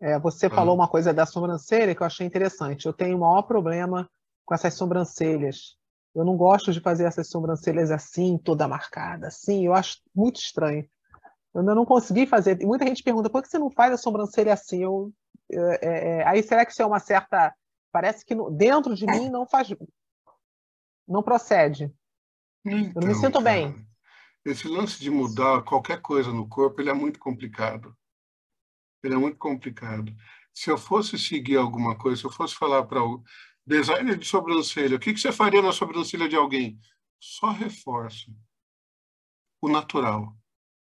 É, 0.00 0.18
você 0.18 0.48
tá? 0.48 0.56
falou 0.56 0.74
uma 0.74 0.88
coisa 0.88 1.12
da 1.12 1.26
sobrancelha 1.26 1.94
que 1.94 2.02
eu 2.02 2.06
achei 2.06 2.26
interessante. 2.26 2.86
Eu 2.86 2.92
tenho 2.92 3.16
o 3.16 3.20
maior 3.20 3.42
problema 3.42 4.08
com 4.44 4.54
essas 4.54 4.74
sobrancelhas 4.74 5.76
Eu 6.14 6.24
não 6.24 6.36
gosto 6.36 6.72
de 6.72 6.80
fazer 6.80 7.04
essas 7.04 7.28
sobrancelhas 7.28 7.90
assim, 7.90 8.36
toda 8.36 8.68
marcada, 8.68 9.28
assim. 9.28 9.66
Eu 9.66 9.74
acho 9.74 9.98
muito 10.14 10.40
estranho. 10.40 10.88
Eu 11.54 11.60
ainda 11.60 11.74
não 11.74 11.86
consegui 11.86 12.26
fazer. 12.26 12.60
E 12.60 12.66
muita 12.66 12.86
gente 12.86 13.02
pergunta 13.02 13.30
por 13.30 13.42
que 13.42 13.48
você 13.48 13.58
não 13.58 13.70
faz 13.70 13.92
a 13.92 13.96
sobrancelha 13.96 14.52
assim? 14.52 14.82
Eu, 14.82 15.12
é, 15.50 15.78
é, 15.82 16.08
é 16.18 16.26
aí 16.26 16.42
será 16.42 16.64
que 16.64 16.72
isso 16.72 16.82
é 16.82 16.86
uma 16.86 16.98
certa. 16.98 17.54
Parece 17.92 18.24
que 18.24 18.34
no, 18.34 18.50
dentro 18.50 18.94
de 18.94 19.06
mim 19.06 19.28
não 19.28 19.46
faz. 19.46 19.74
Não 21.08 21.22
procede. 21.22 21.92
Então, 22.64 23.02
eu 23.02 23.08
me 23.08 23.14
sinto 23.14 23.42
cara, 23.42 23.44
bem. 23.44 23.86
Esse 24.44 24.68
lance 24.68 25.00
de 25.00 25.10
mudar 25.10 25.62
qualquer 25.62 26.00
coisa 26.00 26.32
no 26.32 26.48
corpo, 26.48 26.80
ele 26.80 26.90
é 26.90 26.94
muito 26.94 27.18
complicado. 27.18 27.96
Ele 29.02 29.14
é 29.14 29.18
muito 29.18 29.38
complicado. 29.38 30.14
Se 30.52 30.70
eu 30.70 30.76
fosse 30.76 31.18
seguir 31.18 31.56
alguma 31.56 31.96
coisa, 31.96 32.20
se 32.20 32.26
eu 32.26 32.32
fosse 32.32 32.54
falar 32.54 32.84
para 32.84 33.02
o 33.02 33.22
designer 33.66 34.18
de 34.18 34.26
sobrancelha, 34.26 34.96
o 34.96 35.00
que, 35.00 35.12
que 35.12 35.20
você 35.20 35.32
faria 35.32 35.62
na 35.62 35.72
sobrancelha 35.72 36.28
de 36.28 36.36
alguém? 36.36 36.78
Só 37.18 37.50
reforço 37.50 38.34
o 39.60 39.68
natural. 39.68 40.36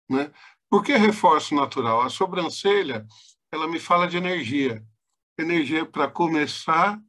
Né? 0.10 0.32
Por 0.70 0.84
que 0.84 0.96
reforço 0.96 1.56
natural? 1.56 2.02
A 2.02 2.10
sobrancelha, 2.10 3.06
ela 3.52 3.68
me 3.68 3.80
fala 3.80 4.08
de 4.08 4.18
energia. 4.18 4.86
Energia 5.38 5.86
para 5.86 6.10
começar, 6.10 7.00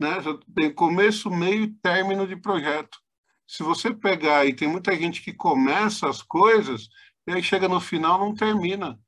né? 0.00 0.16
tem 0.54 0.72
começo, 0.72 1.30
meio 1.30 1.64
e 1.64 1.74
término 1.74 2.26
de 2.26 2.36
projeto. 2.36 2.98
Se 3.48 3.62
você 3.62 3.94
pegar, 3.94 4.44
e 4.44 4.52
tem 4.52 4.68
muita 4.68 4.94
gente 4.94 5.22
que 5.22 5.32
começa 5.32 6.06
as 6.06 6.20
coisas, 6.20 6.90
e 7.26 7.32
aí 7.32 7.42
chega 7.42 7.66
no 7.66 7.80
final 7.80 8.18
não 8.18 8.34
termina. 8.34 9.00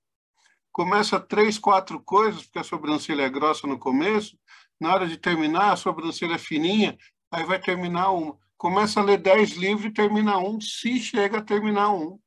Começa 0.73 1.21
três, 1.21 1.59
quatro 1.59 2.01
coisas, 2.01 2.45
porque 2.45 2.59
a 2.59 2.65
sobrancelha 2.65 3.23
é 3.23 3.29
grossa 3.29 3.67
no 3.67 3.79
começo, 3.79 4.39
na 4.81 4.95
hora 4.95 5.07
de 5.07 5.19
terminar, 5.19 5.73
a 5.73 5.77
sobrancelha 5.77 6.37
é 6.37 6.39
fininha, 6.39 6.97
aí 7.31 7.45
vai 7.45 7.61
terminar 7.61 8.13
uma. 8.13 8.39
Começa 8.57 9.01
a 9.01 9.03
ler 9.03 9.19
dez 9.19 9.51
livros 9.53 9.85
e 9.85 9.93
termina 9.93 10.39
um, 10.39 10.59
se 10.59 10.99
chega 10.99 11.39
a 11.39 11.45
terminar 11.45 11.93
um. 11.93 12.19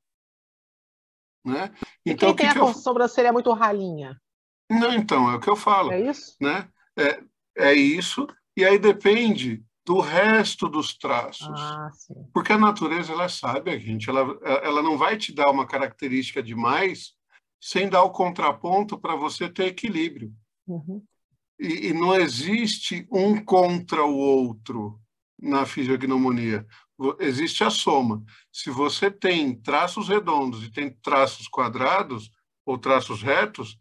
Né? 1.43 1.73
Então, 2.05 2.29
e 2.29 2.35
quem 2.35 2.35
tem 2.35 2.53
que 2.53 2.59
a 2.59 2.61
eu... 2.61 2.73
sobrancelha 2.75 3.33
muito 3.33 3.51
ralinha? 3.53 4.21
Não, 4.69 4.93
então, 4.93 5.31
é 5.31 5.35
o 5.35 5.39
que 5.39 5.49
eu 5.49 5.55
falo. 5.55 5.91
É 5.91 5.99
isso? 5.99 6.35
Né? 6.39 6.69
É, 6.95 7.23
é 7.57 7.73
isso, 7.73 8.27
e 8.55 8.63
aí 8.63 8.77
depende 8.77 9.65
do 9.85 9.99
resto 9.99 10.69
dos 10.69 10.97
traços. 10.97 11.47
Ah, 11.49 11.89
Porque 12.33 12.53
a 12.53 12.57
natureza, 12.57 13.11
ela 13.11 13.27
sabe 13.27 13.71
a 13.71 13.77
gente, 13.77 14.09
ela, 14.09 14.37
ela 14.63 14.81
não 14.81 14.97
vai 14.97 15.17
te 15.17 15.33
dar 15.33 15.49
uma 15.51 15.67
característica 15.67 16.41
demais 16.41 17.13
sem 17.61 17.89
dar 17.89 18.03
o 18.03 18.11
contraponto 18.11 18.97
para 18.97 19.15
você 19.15 19.49
ter 19.49 19.67
equilíbrio. 19.67 20.33
Uhum. 20.67 21.03
E, 21.59 21.87
e, 21.87 21.93
não 21.93 22.15
existe 22.15 23.07
um 23.11 23.43
contra 23.43 24.03
o 24.03 24.15
outro 24.15 24.99
na 25.39 25.65
fisiognomonia 25.65 26.65
existe 27.19 27.63
a 27.63 27.69
soma. 27.69 28.23
Se 28.51 28.69
você 28.69 29.09
tem 29.09 29.55
traços 29.55 30.07
redondos 30.07 30.63
e 30.63 30.71
tem 30.71 30.89
traços 31.01 31.47
quadrados 31.47 32.31
ou 32.65 32.77
traços 32.77 33.21
retos, 33.21 33.77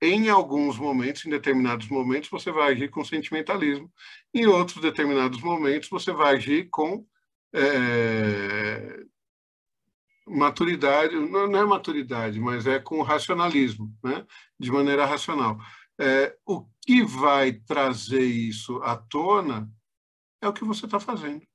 em 0.00 0.28
alguns 0.28 0.78
momentos, 0.78 1.26
em 1.26 1.30
determinados 1.30 1.88
momentos, 1.88 2.30
você 2.30 2.50
vai 2.50 2.72
agir 2.72 2.88
com 2.88 3.04
sentimentalismo. 3.04 3.92
Em 4.32 4.46
outros 4.46 4.80
determinados 4.80 5.40
momentos, 5.42 5.88
você 5.88 6.12
vai 6.12 6.36
agir 6.36 6.68
com 6.70 7.06
é, 7.54 9.04
maturidade, 10.26 11.14
não, 11.14 11.56
é 11.56 11.64
maturidade, 11.64 12.40
mas 12.40 12.66
é 12.66 12.78
com 12.78 13.02
racionalismo, 13.02 13.94
né? 14.02 14.26
de 14.58 14.70
maneira 14.70 15.04
racional. 15.04 15.58
É, 16.00 16.34
o 16.46 16.66
que 16.82 17.02
vai 17.04 17.52
trazer 17.52 18.24
isso 18.24 18.78
à 18.82 18.96
tona 18.96 19.70
é 20.40 20.48
o 20.48 20.52
que 20.52 20.64
você 20.64 20.86
está 20.86 20.98
fazendo 20.98 21.46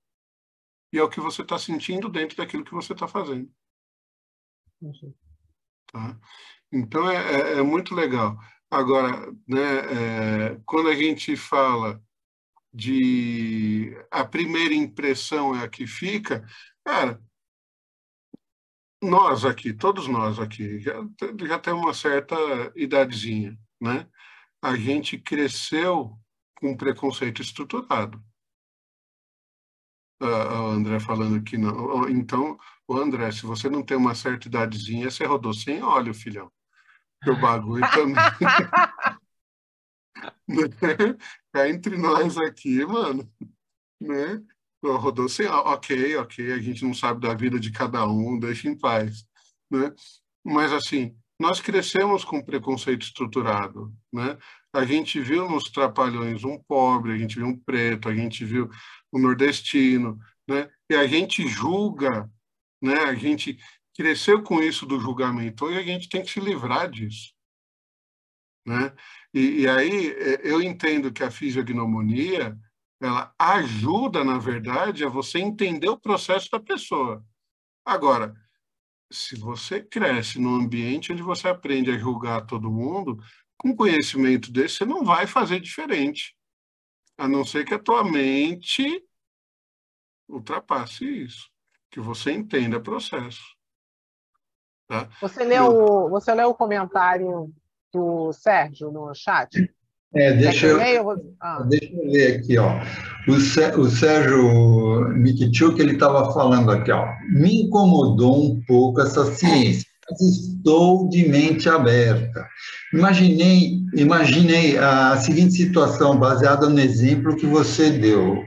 e 0.94 0.98
é 0.98 1.04
o 1.04 1.10
que 1.10 1.20
você 1.20 1.42
está 1.42 1.58
sentindo 1.58 2.08
dentro 2.10 2.38
daquilo 2.38 2.64
que 2.64 2.74
você 2.74 2.94
está 2.94 3.08
fazendo. 3.08 3.52
Tá? 5.92 6.20
Então 6.76 7.10
é, 7.10 7.16
é, 7.16 7.60
é, 7.60 7.62
muito 7.62 7.96
legal. 7.96 8.38
Agora, 8.70 9.32
né, 9.48 10.52
é, 10.52 10.62
quando 10.66 10.90
a 10.90 10.96
gente 10.96 11.36
fala 11.38 12.02
de 12.74 13.96
a 14.12 14.26
primeira 14.26 14.74
impressão 14.74 15.56
é 15.56 15.64
a 15.64 15.70
que 15.70 15.88
fica, 15.88 16.46
cara, 16.84 17.22
nós 19.02 19.46
aqui, 19.46 19.74
todos 19.74 20.08
nós 20.08 20.38
aqui, 20.40 20.80
já, 20.80 20.94
já 21.48 21.60
temos 21.60 21.82
uma 21.84 21.94
certa 21.94 22.36
idadezinha, 22.76 23.58
né? 23.80 24.08
A 24.62 24.76
gente 24.76 25.18
cresceu 25.18 26.18
com 26.60 26.76
preconceito 26.76 27.42
estruturado 27.42 28.22
o 30.20 30.68
André 30.72 31.00
falando 31.00 31.44
que 31.44 31.58
não. 31.58 32.10
Então, 32.10 32.58
o 32.88 32.98
André, 32.98 33.32
se 33.32 33.46
você 33.46 33.70
não 33.70 33.84
tem 33.84 33.98
uma 33.98 34.16
certa 34.16 34.48
idadezinha, 34.48 35.10
você 35.10 35.26
rodou 35.26 35.54
sem 35.54 35.84
óleo, 35.84 36.14
filhão. 36.14 36.52
O 37.28 37.36
bagulho 37.36 37.84
também. 37.92 38.16
é 41.56 41.70
entre 41.70 41.98
nós 41.98 42.38
aqui, 42.38 42.86
mano. 42.86 43.30
Né? 44.00 44.42
Rodou 44.84 45.26
óleo. 45.26 45.50
Ok, 45.50 46.18
ok, 46.18 46.52
a 46.52 46.60
gente 46.60 46.84
não 46.84 46.94
sabe 46.94 47.22
da 47.22 47.34
vida 47.34 47.60
de 47.60 47.72
cada 47.72 48.08
um, 48.08 48.40
deixa 48.40 48.68
em 48.68 48.78
paz. 48.78 49.26
Né? 49.72 49.94
Mas, 50.44 50.72
assim, 50.72 51.18
nós 51.40 51.60
crescemos 51.60 52.24
com 52.24 52.42
preconceito 52.42 53.04
estruturado, 53.04 53.94
né? 54.12 54.38
A 54.74 54.86
gente 54.86 55.20
viu 55.20 55.50
nos 55.50 55.66
Trapalhões 55.72 56.44
um 56.44 56.58
pobre, 56.58 57.14
a 57.14 57.18
gente 57.18 57.36
viu 57.36 57.48
um 57.48 57.58
preto, 57.58 58.10
a 58.10 58.16
gente 58.16 58.46
viu 58.46 58.70
um 59.12 59.20
nordestino, 59.20 60.18
né? 60.48 60.70
E 60.90 60.96
a 60.96 61.06
gente 61.08 61.48
julga, 61.48 62.30
né? 62.82 62.96
A 63.06 63.16
gente 63.16 63.58
cresceu 63.96 64.44
com 64.44 64.62
isso 64.62 64.86
do 64.86 65.00
julgamento. 65.00 65.66
Hoje 65.66 65.80
a 65.80 65.84
gente 65.84 66.10
tem 66.10 66.22
que 66.22 66.30
se 66.30 66.40
livrar 66.40 66.90
disso, 66.90 67.34
né? 68.66 68.94
E, 69.34 69.62
e 69.62 69.68
aí 69.68 70.08
é, 70.10 70.42
eu 70.44 70.62
entendo 70.62 71.12
que 71.12 71.24
a 71.24 71.32
fisiognomonia 71.32 72.58
ela 73.02 73.34
ajuda, 73.38 74.24
na 74.24 74.38
verdade, 74.38 75.04
a 75.04 75.10
você 75.10 75.40
entender 75.40 75.90
o 75.90 76.00
processo 76.00 76.50
da 76.50 76.60
pessoa. 76.60 77.26
Agora, 77.86 78.34
se 79.12 79.36
você 79.38 79.82
cresce 79.82 80.40
num 80.40 80.56
ambiente 80.56 81.12
onde 81.14 81.22
você 81.22 81.48
aprende 81.48 81.92
a 81.92 81.98
julgar 81.98 82.46
todo 82.46 82.72
mundo, 82.72 83.22
com 83.58 83.76
conhecimento 83.76 84.52
desse, 84.52 84.78
você 84.78 84.86
não 84.86 85.04
vai 85.04 85.28
fazer 85.28 85.60
diferente. 85.60 86.36
A 87.18 87.28
não 87.28 87.46
ser 87.46 87.66
que 87.66 87.74
a 87.74 87.80
tua 87.80 88.04
mente 88.04 89.04
ultrapasse 90.28 91.06
isso, 91.06 91.50
que 91.90 92.00
você 92.00 92.32
entenda 92.32 92.78
o 92.78 92.84
processo. 92.84 93.55
Tá? 94.88 95.08
Você 95.22 95.44
leu, 95.44 96.10
você 96.10 96.34
leu 96.34 96.50
o 96.50 96.56
comentário 96.56 97.52
do 97.94 98.32
Sérgio 98.34 98.92
no 98.92 99.14
chat? 99.16 99.70
É, 100.16 100.32
deixa 100.34 100.68
eu, 100.68 100.80
ah. 101.42 101.64
deixa 101.68 101.94
eu 101.94 102.12
ver 102.12 102.38
aqui, 102.38 102.58
ó. 102.58 102.80
O, 103.28 103.82
o 103.82 103.90
Sérgio 103.90 105.10
Mikichuk, 105.10 105.80
ele 105.80 105.94
estava 105.94 106.32
falando 106.32 106.72
aqui, 106.72 106.92
ó. 106.92 107.06
Me 107.30 107.64
incomodou 107.64 108.46
um 108.46 108.62
pouco 108.66 109.02
essa 109.02 109.26
ciência, 109.26 109.86
mas 110.10 110.22
estou 110.22 111.10
de 111.10 111.28
mente 111.28 111.68
aberta. 111.68 112.48
Imaginei, 112.94 113.80
imaginei 113.94 114.78
a 114.78 115.18
seguinte 115.18 115.52
situação, 115.54 116.18
baseada 116.18 116.70
no 116.70 116.80
exemplo 116.80 117.36
que 117.36 117.46
você 117.46 117.92
deu, 117.92 118.42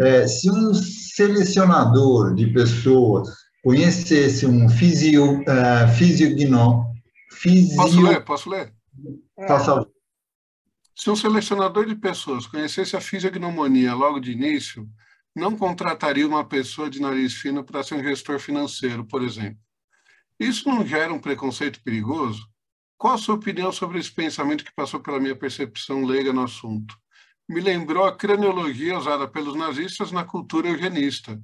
É, 0.00 0.26
se 0.26 0.50
um 0.50 0.72
selecionador 0.72 2.34
de 2.34 2.46
pessoas 2.46 3.28
conhecesse 3.66 4.46
um 4.46 4.68
fisio, 4.68 5.40
uh, 5.40 5.88
fisiogno, 5.98 6.94
fisio... 7.32 7.74
Posso 7.74 8.00
ler? 8.00 8.24
Posso 8.24 8.48
ler? 8.48 8.72
É. 9.36 9.48
Faça 9.48 9.84
se 10.94 11.10
um 11.10 11.16
selecionador 11.16 11.84
de 11.84 11.96
pessoas 11.96 12.46
conhecesse 12.46 12.96
a 12.96 13.00
fisiognomonia 13.00 13.92
logo 13.92 14.20
de 14.20 14.30
início, 14.30 14.88
não 15.34 15.56
contrataria 15.56 16.26
uma 16.26 16.44
pessoa 16.44 16.88
de 16.88 17.00
nariz 17.00 17.34
fino 17.34 17.64
para 17.64 17.82
ser 17.82 17.96
um 17.96 18.02
gestor 18.04 18.38
financeiro, 18.38 19.04
por 19.04 19.20
exemplo. 19.22 19.58
Isso 20.38 20.68
não 20.68 20.86
gera 20.86 21.12
um 21.12 21.18
preconceito 21.18 21.82
perigoso? 21.82 22.48
Qual 22.96 23.14
a 23.14 23.18
sua 23.18 23.34
opinião 23.34 23.72
sobre 23.72 23.98
esse 23.98 24.12
pensamento 24.12 24.64
que 24.64 24.74
passou 24.76 25.00
pela 25.00 25.18
minha 25.18 25.34
percepção 25.34 26.04
leiga 26.04 26.32
no 26.32 26.44
assunto? 26.44 26.96
Me 27.48 27.60
lembrou 27.60 28.04
a 28.04 28.16
craniologia 28.16 28.96
usada 28.96 29.26
pelos 29.26 29.56
nazistas 29.56 30.12
na 30.12 30.22
cultura 30.22 30.68
eugenista. 30.68 31.38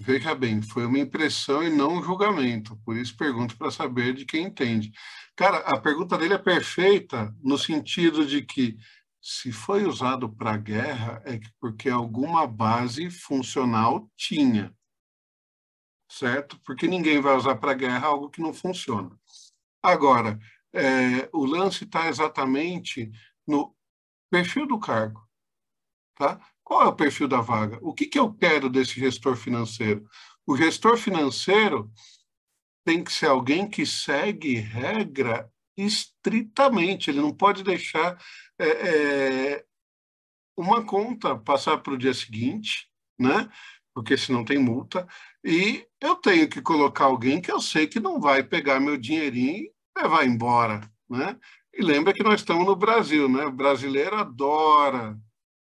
Veja 0.00 0.32
bem, 0.32 0.62
foi 0.62 0.86
uma 0.86 0.98
impressão 0.98 1.60
e 1.62 1.70
não 1.70 1.94
um 1.98 2.02
julgamento, 2.02 2.76
por 2.84 2.96
isso 2.96 3.16
pergunto 3.16 3.56
para 3.56 3.68
saber 3.70 4.14
de 4.14 4.24
quem 4.24 4.44
entende. 4.44 4.92
Cara, 5.34 5.58
a 5.58 5.78
pergunta 5.80 6.16
dele 6.16 6.34
é 6.34 6.38
perfeita 6.38 7.34
no 7.42 7.58
sentido 7.58 8.24
de 8.24 8.42
que 8.42 8.76
se 9.20 9.50
foi 9.50 9.84
usado 9.84 10.28
para 10.32 10.56
guerra 10.56 11.20
é 11.26 11.40
porque 11.60 11.88
alguma 11.88 12.46
base 12.46 13.10
funcional 13.10 14.08
tinha, 14.16 14.72
certo? 16.08 16.60
Porque 16.60 16.86
ninguém 16.86 17.20
vai 17.20 17.36
usar 17.36 17.56
para 17.56 17.74
guerra 17.74 18.06
algo 18.06 18.30
que 18.30 18.40
não 18.40 18.54
funciona. 18.54 19.10
Agora, 19.82 20.38
é, 20.72 21.28
o 21.32 21.44
lance 21.44 21.84
está 21.84 22.08
exatamente 22.08 23.10
no 23.46 23.74
perfil 24.30 24.64
do 24.66 24.78
cargo, 24.78 25.26
tá? 26.14 26.40
Qual 26.68 26.82
é 26.82 26.86
o 26.86 26.94
perfil 26.94 27.26
da 27.26 27.40
vaga? 27.40 27.78
O 27.80 27.94
que, 27.94 28.04
que 28.04 28.18
eu 28.18 28.30
quero 28.30 28.68
desse 28.68 29.00
gestor 29.00 29.34
financeiro? 29.36 30.06
O 30.46 30.54
gestor 30.54 30.98
financeiro 30.98 31.90
tem 32.84 33.02
que 33.02 33.10
ser 33.10 33.28
alguém 33.28 33.66
que 33.66 33.86
segue 33.86 34.56
regra 34.56 35.50
estritamente, 35.74 37.08
ele 37.08 37.22
não 37.22 37.32
pode 37.32 37.64
deixar 37.64 38.22
é, 38.58 38.66
é, 38.68 39.64
uma 40.54 40.84
conta 40.84 41.38
passar 41.38 41.78
para 41.78 41.94
o 41.94 41.98
dia 41.98 42.12
seguinte, 42.12 42.90
né? 43.18 43.48
porque 43.94 44.18
senão 44.18 44.44
tem 44.44 44.58
multa, 44.58 45.08
e 45.42 45.86
eu 45.98 46.16
tenho 46.16 46.46
que 46.50 46.60
colocar 46.60 47.06
alguém 47.06 47.40
que 47.40 47.50
eu 47.50 47.62
sei 47.62 47.86
que 47.86 47.98
não 47.98 48.20
vai 48.20 48.42
pegar 48.42 48.78
meu 48.78 48.98
dinheirinho 48.98 49.56
e 49.56 49.72
levar 49.96 50.26
embora. 50.26 50.80
Né? 51.08 51.34
E 51.72 51.82
lembra 51.82 52.12
que 52.12 52.22
nós 52.22 52.40
estamos 52.40 52.66
no 52.66 52.76
Brasil, 52.76 53.26
né? 53.26 53.46
O 53.46 53.52
brasileiro 53.52 54.16
adora 54.16 55.18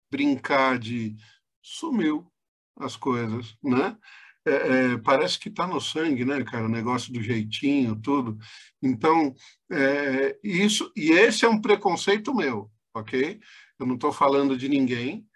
brincar 0.09 0.79
de 0.79 1.15
sumiu 1.61 2.31
as 2.77 2.95
coisas, 2.95 3.57
né? 3.63 3.97
É, 4.45 4.51
é, 4.93 4.97
parece 4.97 5.37
que 5.37 5.49
está 5.49 5.67
no 5.67 5.81
sangue, 5.81 6.23
né, 6.25 6.43
cara? 6.43 6.65
O 6.65 6.69
negócio 6.69 7.11
do 7.13 7.21
jeitinho, 7.21 7.95
tudo. 7.95 8.37
Então, 8.81 9.35
é, 9.71 10.37
isso 10.43 10.91
e 10.95 11.11
esse 11.11 11.45
é 11.45 11.49
um 11.49 11.61
preconceito 11.61 12.33
meu, 12.33 12.71
ok? 12.93 13.39
Eu 13.77 13.85
não 13.85 13.95
estou 13.95 14.11
falando 14.11 14.57
de 14.57 14.69
ninguém 14.69 15.27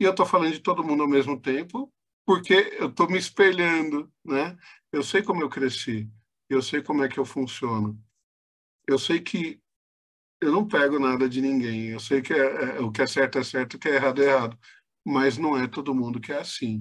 e 0.00 0.04
eu 0.04 0.10
estou 0.10 0.26
falando 0.26 0.52
de 0.52 0.60
todo 0.60 0.84
mundo 0.84 1.02
ao 1.02 1.08
mesmo 1.08 1.40
tempo, 1.40 1.92
porque 2.26 2.76
eu 2.78 2.88
estou 2.88 3.08
me 3.08 3.18
espelhando, 3.18 4.12
né? 4.24 4.56
Eu 4.92 5.02
sei 5.02 5.22
como 5.22 5.42
eu 5.42 5.48
cresci, 5.48 6.10
eu 6.48 6.60
sei 6.60 6.82
como 6.82 7.04
é 7.04 7.08
que 7.08 7.18
eu 7.18 7.24
funciono, 7.24 7.98
eu 8.86 8.98
sei 8.98 9.20
que 9.20 9.61
eu 10.42 10.50
não 10.50 10.66
pego 10.66 10.98
nada 10.98 11.28
de 11.28 11.40
ninguém. 11.40 11.90
Eu 11.90 12.00
sei 12.00 12.20
que 12.20 12.32
é, 12.32 12.76
é, 12.76 12.80
o 12.80 12.90
que 12.90 13.00
é 13.00 13.06
certo 13.06 13.38
é 13.38 13.44
certo, 13.44 13.74
o 13.74 13.78
que 13.78 13.88
é 13.88 13.94
errado 13.94 14.20
é 14.22 14.26
errado, 14.26 14.58
mas 15.06 15.38
não 15.38 15.56
é 15.56 15.68
todo 15.68 15.94
mundo 15.94 16.20
que 16.20 16.32
é 16.32 16.38
assim, 16.38 16.78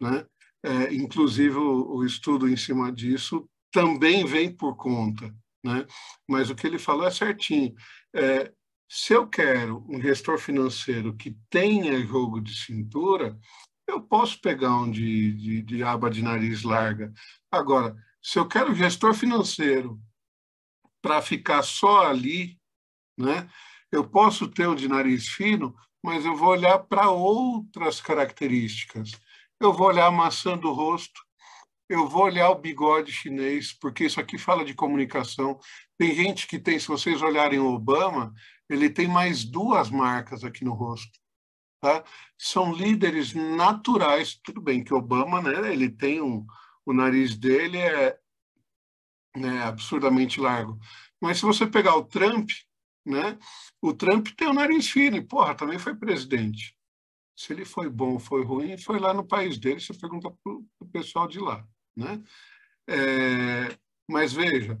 né? 0.00 0.26
É, 0.64 0.94
inclusive 0.94 1.56
o, 1.56 1.96
o, 1.96 2.04
estudo 2.04 2.48
em 2.48 2.56
cima 2.56 2.90
disso 2.90 3.48
também 3.70 4.24
vem 4.24 4.50
por 4.50 4.76
conta, 4.76 5.32
né? 5.62 5.86
Mas 6.28 6.50
o 6.50 6.54
que 6.54 6.66
ele 6.66 6.78
falou 6.78 7.06
é 7.06 7.10
certinho. 7.10 7.74
É, 8.14 8.52
se 8.88 9.12
eu 9.12 9.28
quero 9.28 9.84
um 9.88 10.00
gestor 10.00 10.38
financeiro 10.38 11.14
que 11.14 11.36
tenha 11.50 12.04
jogo 12.06 12.40
de 12.40 12.56
cintura, 12.56 13.38
eu 13.86 14.00
posso 14.00 14.40
pegar 14.40 14.76
um 14.76 14.90
de, 14.90 15.32
de, 15.34 15.62
de 15.62 15.82
aba 15.82 16.10
de 16.10 16.22
nariz 16.22 16.62
larga. 16.62 17.12
Agora, 17.50 17.94
se 18.22 18.38
eu 18.38 18.48
quero 18.48 18.74
gestor 18.74 19.14
financeiro 19.14 20.00
para 21.02 21.20
ficar 21.20 21.62
só 21.62 22.06
ali 22.06 22.58
né? 23.16 23.48
Eu 23.90 24.08
posso 24.08 24.48
ter 24.48 24.66
o 24.66 24.74
de 24.74 24.88
nariz 24.88 25.28
fino, 25.28 25.74
mas 26.02 26.24
eu 26.24 26.36
vou 26.36 26.48
olhar 26.48 26.78
para 26.80 27.10
outras 27.10 28.00
características. 28.00 29.12
Eu 29.60 29.72
vou 29.72 29.86
olhar 29.86 30.06
a 30.06 30.10
maçã 30.10 30.58
do 30.58 30.72
rosto, 30.72 31.20
eu 31.88 32.08
vou 32.08 32.24
olhar 32.24 32.50
o 32.50 32.58
bigode 32.58 33.12
chinês, 33.12 33.72
porque 33.72 34.04
isso 34.04 34.20
aqui 34.20 34.36
fala 34.38 34.64
de 34.64 34.74
comunicação. 34.74 35.58
Tem 35.96 36.14
gente 36.14 36.46
que 36.46 36.58
tem, 36.58 36.78
se 36.78 36.88
vocês 36.88 37.22
olharem 37.22 37.58
o 37.58 37.72
Obama, 37.72 38.34
ele 38.68 38.90
tem 38.90 39.06
mais 39.06 39.44
duas 39.44 39.90
marcas 39.90 40.44
aqui 40.44 40.64
no 40.64 40.72
rosto. 40.72 41.18
Tá? 41.80 42.02
São 42.38 42.72
líderes 42.72 43.34
naturais. 43.34 44.40
Tudo 44.42 44.60
bem 44.60 44.82
que 44.82 44.94
Obama, 44.94 45.42
né, 45.42 45.72
ele 45.72 45.90
tem 45.90 46.20
um, 46.20 46.46
o 46.84 46.92
nariz 46.92 47.36
dele 47.36 47.78
é 47.78 48.18
né, 49.36 49.62
absurdamente 49.62 50.40
largo. 50.40 50.78
Mas 51.20 51.38
se 51.38 51.44
você 51.44 51.66
pegar 51.66 51.96
o 51.96 52.04
Trump, 52.04 52.50
né? 53.04 53.38
O 53.80 53.92
Trump 53.92 54.28
tem 54.36 54.48
o 54.48 54.54
nariz 54.54 54.88
fino, 54.88 55.16
e, 55.16 55.22
porra, 55.22 55.54
também 55.54 55.78
foi 55.78 55.94
presidente. 55.94 56.76
Se 57.36 57.52
ele 57.52 57.64
foi 57.64 57.88
bom 57.88 58.18
foi 58.18 58.44
ruim, 58.44 58.78
foi 58.78 58.98
lá 58.98 59.12
no 59.12 59.26
país 59.26 59.58
dele, 59.58 59.80
você 59.80 59.92
pergunta 59.92 60.30
para 60.30 60.52
o 60.52 60.86
pessoal 60.92 61.26
de 61.26 61.38
lá. 61.38 61.66
Né? 61.96 62.22
É, 62.88 63.76
mas 64.08 64.32
veja, 64.32 64.80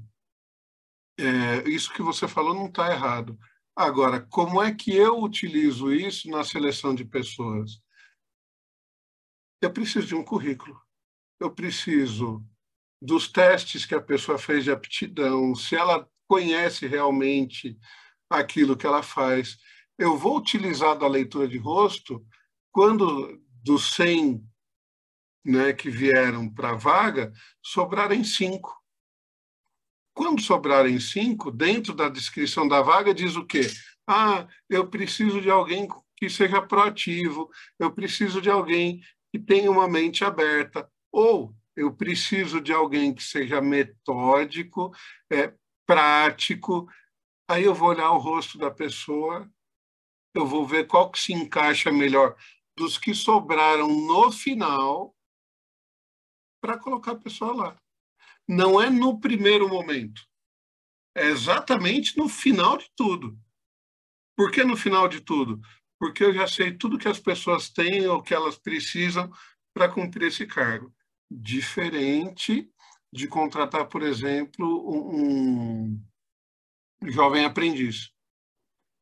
é, 1.18 1.68
isso 1.68 1.92
que 1.92 2.02
você 2.02 2.28
falou 2.28 2.54
não 2.54 2.66
está 2.66 2.90
errado. 2.92 3.38
Agora, 3.76 4.20
como 4.20 4.62
é 4.62 4.72
que 4.72 4.94
eu 4.94 5.20
utilizo 5.20 5.92
isso 5.92 6.28
na 6.30 6.44
seleção 6.44 6.94
de 6.94 7.04
pessoas? 7.04 7.80
Eu 9.60 9.72
preciso 9.72 10.06
de 10.06 10.14
um 10.14 10.24
currículo. 10.24 10.80
Eu 11.40 11.50
preciso 11.50 12.44
dos 13.02 13.28
testes 13.28 13.84
que 13.84 13.94
a 13.94 14.00
pessoa 14.00 14.38
fez 14.38 14.64
de 14.64 14.70
aptidão, 14.70 15.54
se 15.54 15.74
ela 15.76 16.08
conhece 16.26 16.86
realmente 16.86 17.78
aquilo 18.38 18.76
que 18.76 18.86
ela 18.86 19.02
faz. 19.02 19.56
Eu 19.98 20.16
vou 20.16 20.36
utilizar 20.38 20.98
da 20.98 21.06
leitura 21.06 21.46
de 21.46 21.58
rosto 21.58 22.24
quando 22.72 23.40
dos 23.62 23.94
100 23.94 24.44
né, 25.44 25.72
que 25.72 25.90
vieram 25.90 26.48
para 26.48 26.70
a 26.70 26.76
vaga, 26.76 27.32
sobrarem 27.62 28.24
cinco. 28.24 28.74
Quando 30.14 30.40
sobrarem 30.40 30.98
cinco, 30.98 31.50
dentro 31.50 31.92
da 31.92 32.08
descrição 32.08 32.66
da 32.66 32.80
vaga 32.80 33.12
diz 33.12 33.36
o 33.36 33.44
quê? 33.44 33.62
Ah, 34.06 34.46
eu 34.70 34.88
preciso 34.88 35.40
de 35.40 35.50
alguém 35.50 35.88
que 36.16 36.30
seja 36.30 36.62
proativo, 36.62 37.50
eu 37.78 37.92
preciso 37.92 38.40
de 38.40 38.48
alguém 38.48 39.00
que 39.32 39.38
tenha 39.38 39.70
uma 39.70 39.88
mente 39.88 40.24
aberta, 40.24 40.88
ou 41.12 41.54
eu 41.76 41.92
preciso 41.92 42.60
de 42.60 42.72
alguém 42.72 43.12
que 43.12 43.22
seja 43.22 43.60
metódico, 43.60 44.92
é, 45.30 45.52
prático, 45.84 46.88
Aí 47.48 47.64
eu 47.64 47.74
vou 47.74 47.88
olhar 47.88 48.10
o 48.12 48.18
rosto 48.18 48.56
da 48.56 48.70
pessoa, 48.70 49.50
eu 50.34 50.46
vou 50.46 50.66
ver 50.66 50.86
qual 50.86 51.10
que 51.10 51.18
se 51.18 51.32
encaixa 51.32 51.92
melhor 51.92 52.36
dos 52.76 52.98
que 52.98 53.14
sobraram 53.14 53.88
no 53.88 54.32
final 54.32 55.14
para 56.60 56.78
colocar 56.78 57.12
a 57.12 57.18
pessoa 57.18 57.54
lá. 57.54 57.82
Não 58.48 58.80
é 58.80 58.88
no 58.88 59.20
primeiro 59.20 59.68
momento. 59.68 60.22
É 61.14 61.26
exatamente 61.26 62.16
no 62.16 62.28
final 62.28 62.76
de 62.76 62.90
tudo. 62.96 63.38
Por 64.36 64.50
que 64.50 64.64
no 64.64 64.76
final 64.76 65.06
de 65.06 65.20
tudo? 65.20 65.60
Porque 65.98 66.24
eu 66.24 66.34
já 66.34 66.46
sei 66.46 66.76
tudo 66.76 66.98
que 66.98 67.08
as 67.08 67.20
pessoas 67.20 67.70
têm 67.70 68.06
ou 68.06 68.22
que 68.22 68.34
elas 68.34 68.58
precisam 68.58 69.30
para 69.72 69.88
cumprir 69.88 70.28
esse 70.28 70.46
cargo. 70.46 70.92
Diferente 71.30 72.68
de 73.12 73.28
contratar, 73.28 73.86
por 73.86 74.02
exemplo, 74.02 74.90
um, 74.90 76.02
jovem 77.10 77.44
aprendiz. 77.44 78.12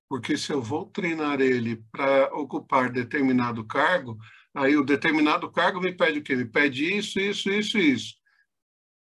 Porque 0.08 0.36
se 0.36 0.52
eu 0.52 0.60
vou 0.60 0.86
treinar 0.86 1.40
ele 1.40 1.76
para 1.90 2.34
ocupar 2.34 2.90
determinado 2.90 3.66
cargo, 3.66 4.18
aí 4.54 4.76
o 4.76 4.84
determinado 4.84 5.50
cargo 5.50 5.80
me 5.80 5.92
pede 5.92 6.18
o 6.18 6.22
quê? 6.22 6.36
Me 6.36 6.44
pede 6.44 6.96
isso, 6.96 7.18
isso, 7.18 7.50
isso, 7.50 7.78
isso. 7.78 8.14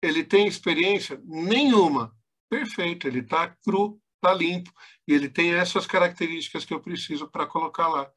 Ele 0.02 0.24
tem 0.24 0.46
experiência? 0.46 1.20
Nenhuma. 1.24 2.16
Perfeito, 2.48 3.06
ele 3.06 3.20
está 3.20 3.48
cru, 3.48 4.00
está 4.14 4.32
limpo, 4.32 4.72
e 5.06 5.12
ele 5.12 5.28
tem 5.28 5.52
essas 5.54 5.86
características 5.86 6.64
que 6.64 6.72
eu 6.72 6.80
preciso 6.80 7.28
para 7.28 7.46
colocar 7.46 7.88
lá. 7.88 8.10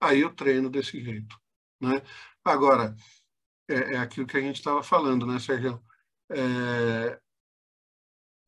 Aí 0.00 0.20
eu 0.20 0.34
treino 0.34 0.68
desse 0.68 1.02
jeito. 1.02 1.36
Né? 1.80 2.02
Agora, 2.44 2.94
é, 3.68 3.94
é 3.94 3.98
aquilo 3.98 4.26
que 4.26 4.36
a 4.36 4.40
gente 4.40 4.56
estava 4.56 4.82
falando, 4.82 5.26
né, 5.26 5.38
Sérgio? 5.38 5.82
É, 6.30 7.20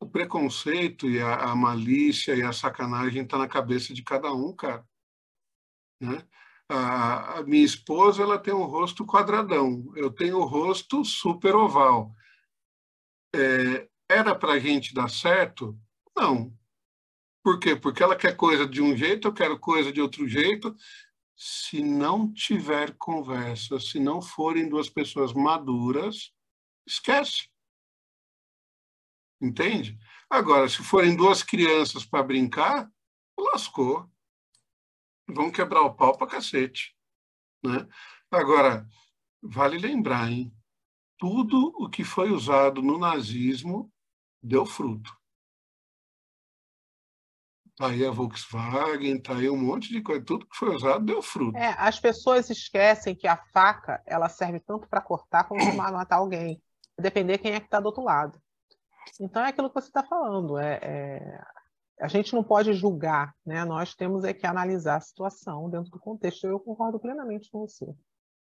o 0.01 0.09
preconceito 0.09 1.07
e 1.07 1.21
a, 1.21 1.51
a 1.51 1.55
malícia 1.55 2.35
e 2.35 2.41
a 2.41 2.51
sacanagem 2.51 3.21
está 3.21 3.37
na 3.37 3.47
cabeça 3.47 3.93
de 3.93 4.01
cada 4.03 4.33
um, 4.33 4.51
cara. 4.51 4.83
Né? 6.01 6.27
A, 6.67 7.37
a, 7.37 7.43
minha 7.43 7.63
esposa 7.63 8.23
ela 8.23 8.39
tem 8.39 8.53
um 8.53 8.63
rosto 8.63 9.05
quadradão, 9.05 9.93
eu 9.95 10.09
tenho 10.09 10.39
o 10.39 10.41
um 10.41 10.45
rosto 10.45 11.05
super 11.05 11.55
oval. 11.55 12.11
É, 13.35 13.87
era 14.09 14.33
para 14.33 14.53
a 14.53 14.59
gente 14.59 14.93
dar 14.93 15.07
certo? 15.07 15.79
Não. 16.17 16.51
Por 17.43 17.59
quê? 17.59 17.75
Porque 17.75 18.01
ela 18.01 18.15
quer 18.15 18.35
coisa 18.35 18.65
de 18.65 18.81
um 18.81 18.97
jeito, 18.97 19.27
eu 19.27 19.33
quero 19.33 19.59
coisa 19.59 19.91
de 19.91 20.01
outro 20.01 20.27
jeito. 20.27 20.75
Se 21.35 21.83
não 21.83 22.31
tiver 22.33 22.95
conversa, 22.97 23.79
se 23.79 23.99
não 23.99 24.19
forem 24.19 24.67
duas 24.67 24.89
pessoas 24.89 25.31
maduras, 25.31 26.31
esquece. 26.87 27.50
Entende? 29.41 29.97
Agora, 30.29 30.69
se 30.69 30.83
forem 30.83 31.15
duas 31.15 31.41
crianças 31.41 32.05
para 32.05 32.23
brincar, 32.23 32.89
lascou. 33.37 34.09
Vão 35.27 35.51
quebrar 35.51 35.81
o 35.81 35.93
pau 35.93 36.15
para 36.17 36.27
cacete. 36.27 36.95
Né? 37.63 37.87
Agora, 38.29 38.87
vale 39.41 39.77
lembrar, 39.77 40.31
hein? 40.31 40.53
Tudo 41.17 41.73
o 41.77 41.89
que 41.89 42.03
foi 42.03 42.31
usado 42.31 42.81
no 42.81 42.97
nazismo 42.97 43.91
deu 44.41 44.65
fruto. 44.65 45.11
Tá 47.75 47.87
aí 47.87 48.05
a 48.05 48.11
Volkswagen, 48.11 49.19
tá 49.19 49.35
aí 49.35 49.49
um 49.49 49.57
monte 49.57 49.89
de 49.89 50.01
coisa. 50.01 50.23
Tudo 50.23 50.47
que 50.47 50.55
foi 50.55 50.75
usado 50.75 51.03
deu 51.03 51.21
fruto. 51.21 51.57
É, 51.57 51.75
as 51.77 51.99
pessoas 51.99 52.49
esquecem 52.49 53.15
que 53.15 53.27
a 53.27 53.37
faca 53.37 54.03
ela 54.05 54.29
serve 54.29 54.59
tanto 54.59 54.87
para 54.87 55.01
cortar 55.01 55.45
como 55.45 55.59
para 55.75 55.91
matar 55.91 56.17
alguém. 56.17 56.61
Depender 56.99 57.37
quem 57.39 57.53
é 57.53 57.59
que 57.59 57.65
está 57.65 57.79
do 57.79 57.87
outro 57.87 58.03
lado. 58.03 58.39
Então 59.19 59.43
é 59.43 59.49
aquilo 59.49 59.69
que 59.69 59.75
você 59.75 59.87
está 59.87 60.03
falando. 60.03 60.57
É, 60.57 60.79
é, 60.81 61.41
a 61.99 62.07
gente 62.07 62.33
não 62.33 62.43
pode 62.43 62.73
julgar, 62.73 63.33
né? 63.45 63.63
Nós 63.65 63.93
temos 63.93 64.23
é 64.23 64.33
que 64.33 64.47
analisar 64.47 64.97
a 64.97 65.01
situação 65.01 65.69
dentro 65.69 65.91
do 65.91 65.99
contexto. 65.99 66.47
Eu 66.47 66.59
concordo 66.59 66.99
plenamente 66.99 67.49
com 67.51 67.59
você. 67.59 67.85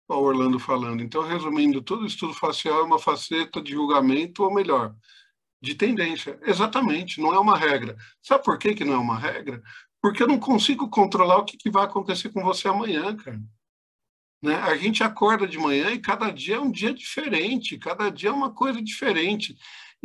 O 0.08 0.14
Orlando 0.16 0.60
falando. 0.60 1.02
Então, 1.02 1.24
resumindo, 1.24 1.82
todo 1.82 2.06
estudo 2.06 2.34
facial 2.34 2.80
é 2.80 2.84
uma 2.84 3.00
faceta 3.00 3.62
de 3.62 3.72
julgamento, 3.72 4.44
ou 4.44 4.54
melhor, 4.54 4.94
de 5.62 5.74
tendência. 5.74 6.40
Exatamente, 6.44 7.20
não 7.20 7.34
é 7.34 7.40
uma 7.40 7.58
regra. 7.58 7.96
Sabe 8.22 8.44
por 8.44 8.58
que, 8.60 8.76
que 8.76 8.86
não 8.86 8.94
é 8.94 8.98
uma 8.98 9.18
regra? 9.18 9.62
Porque 10.02 10.22
eu 10.22 10.28
não 10.28 10.40
consigo 10.40 10.88
controlar 10.90 11.38
o 11.38 11.46
que, 11.46 11.58
que 11.58 11.72
vai 11.72 11.86
acontecer 11.86 12.30
com 12.30 12.44
você 12.44 12.68
amanhã, 12.68 13.16
cara. 13.16 13.42
Né? 14.44 14.56
A 14.58 14.78
gente 14.78 15.02
acorda 15.02 15.48
de 15.48 15.58
manhã 15.58 15.90
e 15.90 16.00
cada 16.00 16.30
dia 16.30 16.58
é 16.58 16.60
um 16.60 16.70
dia 16.70 16.94
diferente, 16.94 17.80
cada 17.80 18.12
dia 18.12 18.30
é 18.30 18.34
uma 18.34 18.54
coisa 18.54 18.80
diferente. 18.80 19.58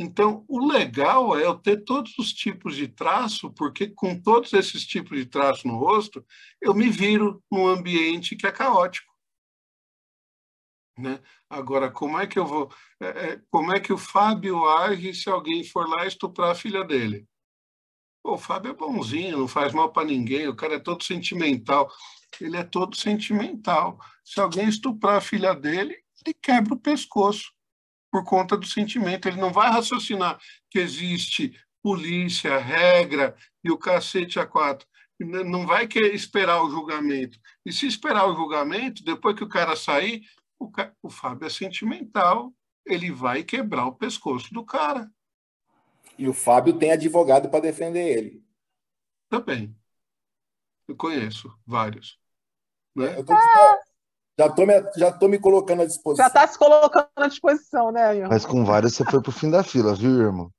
Então, 0.02 0.46
o 0.48 0.66
legal 0.66 1.38
é 1.38 1.44
eu 1.44 1.54
ter 1.54 1.84
todos 1.84 2.16
os 2.18 2.32
tipos 2.32 2.74
de 2.74 2.88
traço, 2.88 3.52
porque 3.52 3.86
com 3.86 4.18
todos 4.18 4.50
esses 4.54 4.86
tipos 4.86 5.18
de 5.18 5.26
traço 5.26 5.68
no 5.68 5.76
rosto, 5.76 6.24
eu 6.58 6.72
me 6.72 6.88
viro 6.88 7.44
num 7.52 7.68
ambiente 7.68 8.34
que 8.34 8.46
é 8.46 8.50
caótico. 8.50 9.12
Né? 10.96 11.20
Agora, 11.50 11.90
como 11.90 12.18
é 12.18 12.26
que 12.26 12.38
eu 12.38 12.46
vou. 12.46 12.72
É, 12.98 13.08
é 13.08 13.42
como 13.50 13.74
é 13.74 13.78
que 13.78 13.92
o 13.92 13.98
Fábio 13.98 14.66
age 14.66 15.12
se 15.12 15.28
alguém 15.28 15.64
for 15.64 15.86
lá 15.86 16.06
estuprar 16.06 16.52
a 16.52 16.54
filha 16.54 16.82
dele? 16.82 17.28
Pô, 18.22 18.36
o 18.36 18.38
Fábio 18.38 18.70
é 18.70 18.74
bonzinho, 18.74 19.36
não 19.36 19.48
faz 19.48 19.74
mal 19.74 19.92
para 19.92 20.06
ninguém, 20.06 20.48
o 20.48 20.56
cara 20.56 20.76
é 20.76 20.80
todo 20.80 21.04
sentimental. 21.04 21.92
Ele 22.40 22.56
é 22.56 22.64
todo 22.64 22.96
sentimental. 22.96 23.98
Se 24.24 24.40
alguém 24.40 24.66
estuprar 24.66 25.16
a 25.16 25.20
filha 25.20 25.54
dele, 25.54 26.02
ele 26.24 26.34
quebra 26.40 26.72
o 26.72 26.80
pescoço 26.80 27.52
por 28.10 28.24
conta 28.24 28.56
do 28.56 28.66
sentimento. 28.66 29.28
Ele 29.28 29.40
não 29.40 29.52
vai 29.52 29.70
raciocinar 29.70 30.38
que 30.68 30.78
existe 30.78 31.54
polícia, 31.82 32.58
regra 32.58 33.36
e 33.64 33.70
o 33.70 33.78
cacete 33.78 34.38
a 34.38 34.46
quatro. 34.46 34.86
Não 35.18 35.66
vai 35.66 35.86
querer 35.86 36.14
esperar 36.14 36.62
o 36.62 36.70
julgamento. 36.70 37.38
E 37.64 37.72
se 37.72 37.86
esperar 37.86 38.26
o 38.26 38.34
julgamento, 38.34 39.04
depois 39.04 39.36
que 39.36 39.44
o 39.44 39.48
cara 39.48 39.76
sair, 39.76 40.22
o, 40.58 40.70
ca... 40.70 40.94
o 41.02 41.10
Fábio 41.10 41.46
é 41.46 41.50
sentimental, 41.50 42.52
ele 42.86 43.10
vai 43.10 43.42
quebrar 43.42 43.86
o 43.86 43.94
pescoço 43.94 44.52
do 44.52 44.64
cara. 44.64 45.10
E 46.18 46.28
o 46.28 46.32
Fábio 46.32 46.78
tem 46.78 46.92
advogado 46.92 47.48
para 47.48 47.60
defender 47.60 48.18
ele. 48.18 48.44
Também. 49.28 49.76
Eu 50.88 50.96
conheço 50.96 51.54
vários. 51.66 52.18
Né? 52.94 53.18
Eu 53.18 53.24
tô, 53.24 53.34
já 54.40 54.46
estou 54.46 54.66
me, 54.66 54.72
já 54.96 55.12
tô 55.12 55.28
me 55.28 55.38
colocando 55.38 55.82
à 55.82 55.86
disposição. 55.86 56.24
Já 56.24 56.28
está 56.28 56.46
se 56.46 56.58
colocando 56.58 57.10
à 57.14 57.28
disposição, 57.28 57.92
né, 57.92 58.16
irmão? 58.16 58.30
Mas 58.30 58.46
com 58.46 58.64
vários 58.64 58.94
você 58.94 59.04
foi 59.04 59.20
pro 59.20 59.30
fim 59.30 59.50
da 59.50 59.62
fila, 59.62 59.94
viu, 59.94 60.18
irmão? 60.18 60.50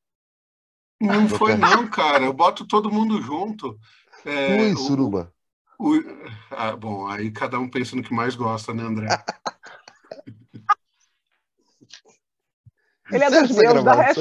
Não 1.01 1.27
foi 1.27 1.55
não, 1.55 1.87
cara. 1.87 2.23
Eu 2.23 2.31
boto 2.33 2.67
todo 2.67 2.91
mundo 2.91 3.19
junto. 3.23 3.79
É, 4.23 4.55
Ui, 4.55 4.75
suruba. 4.75 5.33
O, 5.79 5.95
o, 5.95 6.03
ah, 6.51 6.75
bom, 6.75 7.07
aí 7.07 7.31
cada 7.31 7.57
um 7.57 7.67
pensa 7.67 7.95
no 7.95 8.03
que 8.03 8.13
mais 8.13 8.35
gosta, 8.35 8.71
né, 8.71 8.83
André? 8.83 9.07
Ele 13.11 13.23
é 13.23 13.29
dos 13.31 13.49
meus, 13.57 13.83
dá, 13.83 13.93
res... 13.93 14.15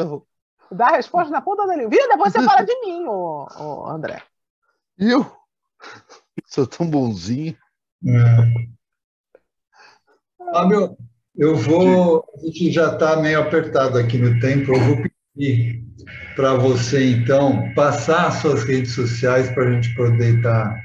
dá 0.73 0.87
a 0.89 0.97
resposta 0.97 1.31
na 1.31 1.43
ponta 1.43 1.67
dele. 1.67 1.87
Viu? 1.87 2.09
Depois 2.09 2.33
você 2.33 2.43
fala 2.43 2.63
de 2.63 2.75
mim, 2.81 3.05
ô, 3.07 3.47
ô 3.59 3.87
André. 3.89 4.23
Eu? 4.99 5.31
Sou 6.47 6.67
tão 6.67 6.89
bonzinho. 6.89 7.57
É. 8.05 8.80
Fábio, 10.53 10.97
eu 11.37 11.57
vou. 11.57 12.25
A 12.37 12.47
gente 12.47 12.73
já 12.73 12.93
está 12.93 13.17
meio 13.17 13.41
apertado 13.41 13.97
aqui 13.99 14.19
no 14.19 14.39
tempo. 14.41 14.73
Eu 14.73 14.81
vou 14.81 15.03
pedir 15.35 15.85
para 16.35 16.55
você, 16.55 17.11
então, 17.11 17.73
passar 17.75 18.29
as 18.29 18.35
suas 18.37 18.65
redes 18.65 18.93
sociais 18.93 19.51
para 19.51 19.69
a 19.69 19.73
gente 19.73 19.95
poder 19.95 20.39
estar 20.39 20.71
tá 20.71 20.77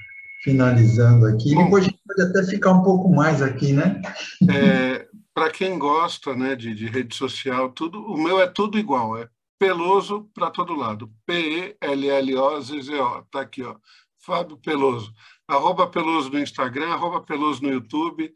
finalizando 0.43 1.25
aqui. 1.25 1.55
Bom, 1.55 1.63
Depois 1.63 1.83
a 1.83 1.87
gente 1.87 1.99
pode 2.05 2.29
até 2.29 2.43
ficar 2.43 2.73
um 2.73 2.83
pouco 2.83 3.09
mais 3.09 3.41
aqui, 3.41 3.73
né? 3.73 4.01
É, 4.49 5.07
para 5.33 5.49
quem 5.49 5.79
gosta 5.79 6.35
né, 6.35 6.55
de, 6.55 6.75
de 6.75 6.85
rede 6.85 7.15
social, 7.15 7.69
tudo, 7.69 7.99
o 8.01 8.17
meu 8.21 8.39
é 8.39 8.47
tudo 8.47 8.77
igual, 8.77 9.17
é 9.17 9.27
Peloso 9.57 10.29
para 10.33 10.51
todo 10.51 10.75
lado. 10.75 11.09
P-E-L-L-O-Z-Z-O. 11.25 13.19
Está 13.19 13.41
aqui, 13.41 13.63
ó. 13.63 13.75
Fábio 14.19 14.57
Peloso. 14.57 15.13
Arroba 15.47 15.87
Peloso 15.87 16.29
no 16.29 16.39
Instagram, 16.39 16.89
arroba 16.89 17.21
Peloso 17.21 17.63
no 17.63 17.69
YouTube 17.69 18.33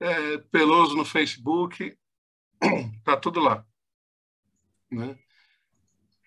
é, 0.00 0.38
Peloso 0.50 0.96
no 0.96 1.04
Facebook, 1.04 1.96
tá 3.04 3.16
tudo 3.16 3.40
lá. 3.40 3.64
Né? 4.90 5.16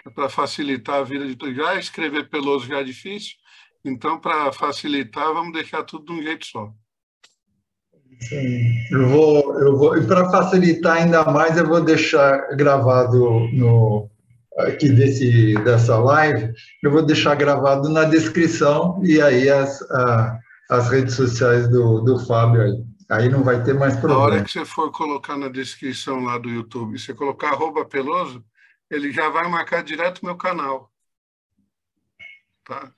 É 0.06 0.10
para 0.10 0.30
facilitar 0.30 0.98
a 0.98 1.04
vida 1.04 1.26
de 1.26 1.36
todos. 1.36 1.56
Já 1.56 1.76
escrever 1.76 2.30
Peloso 2.30 2.68
já 2.68 2.80
é 2.80 2.84
difícil, 2.84 3.36
então, 3.86 4.18
para 4.18 4.52
facilitar, 4.54 5.34
vamos 5.34 5.52
deixar 5.52 5.84
tudo 5.84 6.06
de 6.06 6.12
um 6.14 6.24
jeito 6.24 6.46
só. 6.46 6.72
Sim, 8.22 8.88
eu 8.92 9.10
vou, 9.10 9.60
eu 9.60 9.78
vou, 9.78 9.98
e 9.98 10.08
para 10.08 10.30
facilitar 10.30 10.98
ainda 10.98 11.26
mais, 11.26 11.58
eu 11.58 11.68
vou 11.68 11.82
deixar 11.82 12.56
gravado 12.56 13.50
no 13.52 14.10
aqui 14.60 14.88
desse 14.90 15.56
dessa 15.64 15.98
live, 15.98 16.54
eu 16.84 16.92
vou 16.92 17.02
deixar 17.02 17.36
gravado 17.36 17.90
na 17.90 18.04
descrição 18.06 19.02
e 19.04 19.20
aí 19.20 19.50
as, 19.50 19.82
a, 19.92 20.40
as 20.70 20.90
redes 20.90 21.16
sociais 21.16 21.68
do, 21.70 22.02
do 22.02 22.20
Fábio 22.20 22.62
aí. 22.62 22.93
Aí 23.10 23.30
não 23.30 23.44
vai 23.44 23.64
ter 23.64 23.74
mais 23.74 23.96
problema. 23.96 24.20
Na 24.20 24.26
hora 24.26 24.44
que 24.44 24.52
você 24.52 24.66
for 24.66 24.92
colocar 24.92 25.38
na 25.38 25.50
descrição 25.50 26.24
lá 26.24 26.38
do 26.38 26.50
YouTube, 26.50 26.98
você 26.98 27.14
colocar 27.14 27.50
arroba 27.50 27.86
Peloso, 27.86 28.44
ele 28.90 29.12
já 29.12 29.30
vai 29.30 29.48
marcar 29.48 29.84
direto 29.84 30.26
meu 30.26 30.36
canal. 30.36 30.92
Tá? 32.64 32.92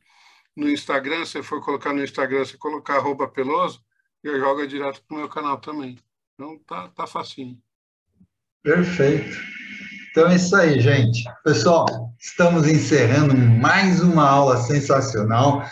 No 0.56 0.69
Instagram, 0.69 1.26
se 1.26 1.34
você 1.34 1.44
for 1.44 1.61
colocar 1.61 1.94
no 1.94 2.03
Instagram, 2.03 2.45
você 2.45 2.57
colocar 2.57 2.95
arroba 2.95 3.27
Peloso, 3.27 3.84
já 4.23 4.38
joga 4.38 4.68
direto 4.68 5.03
para 5.07 5.15
o 5.15 5.19
meu 5.19 5.30
canal 5.30 5.57
também. 5.57 5.98
Então 6.34 6.57
tá, 6.60 6.88
tá 6.90 7.07
facinho. 7.07 7.61
Perfeito. 8.64 9.38
Então 10.11 10.30
é 10.30 10.36
isso 10.36 10.56
aí, 10.56 10.80
gente. 10.80 11.23
Pessoal, 11.44 11.86
estamos 12.19 12.68
encerrando 12.68 13.36
mais 13.36 14.02
uma 14.02 14.27
aula 14.27 14.57
sensacional 14.57 15.64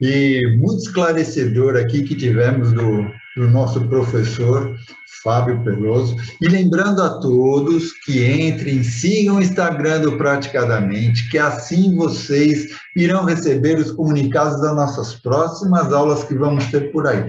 e 0.00 0.56
muito 0.56 0.82
esclarecedora 0.82 1.80
aqui 1.80 2.02
que 2.02 2.14
tivemos 2.14 2.72
do 2.72 3.06
do 3.38 3.48
nosso 3.48 3.80
professor 3.88 4.76
Fábio 5.22 5.62
Peloso. 5.62 6.16
E 6.40 6.48
lembrando 6.48 7.02
a 7.02 7.20
todos 7.20 7.92
que 8.04 8.24
entrem, 8.24 8.82
sigam 8.82 9.36
o 9.36 9.42
Instagram 9.42 10.00
do 10.00 10.16
Praticadamente, 10.16 11.28
que 11.30 11.38
assim 11.38 11.94
vocês 11.96 12.68
irão 12.96 13.24
receber 13.24 13.78
os 13.78 13.92
comunicados 13.92 14.60
das 14.60 14.74
nossas 14.74 15.14
próximas 15.14 15.92
aulas 15.92 16.24
que 16.24 16.34
vamos 16.34 16.66
ter 16.66 16.92
por 16.92 17.06
aí. 17.06 17.26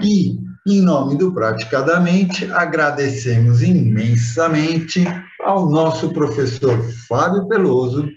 E, 0.00 0.38
em 0.66 0.80
nome 0.80 1.16
do 1.16 1.32
Praticadamente, 1.32 2.50
agradecemos 2.52 3.62
imensamente 3.62 5.04
ao 5.42 5.68
nosso 5.68 6.10
professor 6.10 6.80
Fábio 7.08 7.48
Peloso 7.48 8.08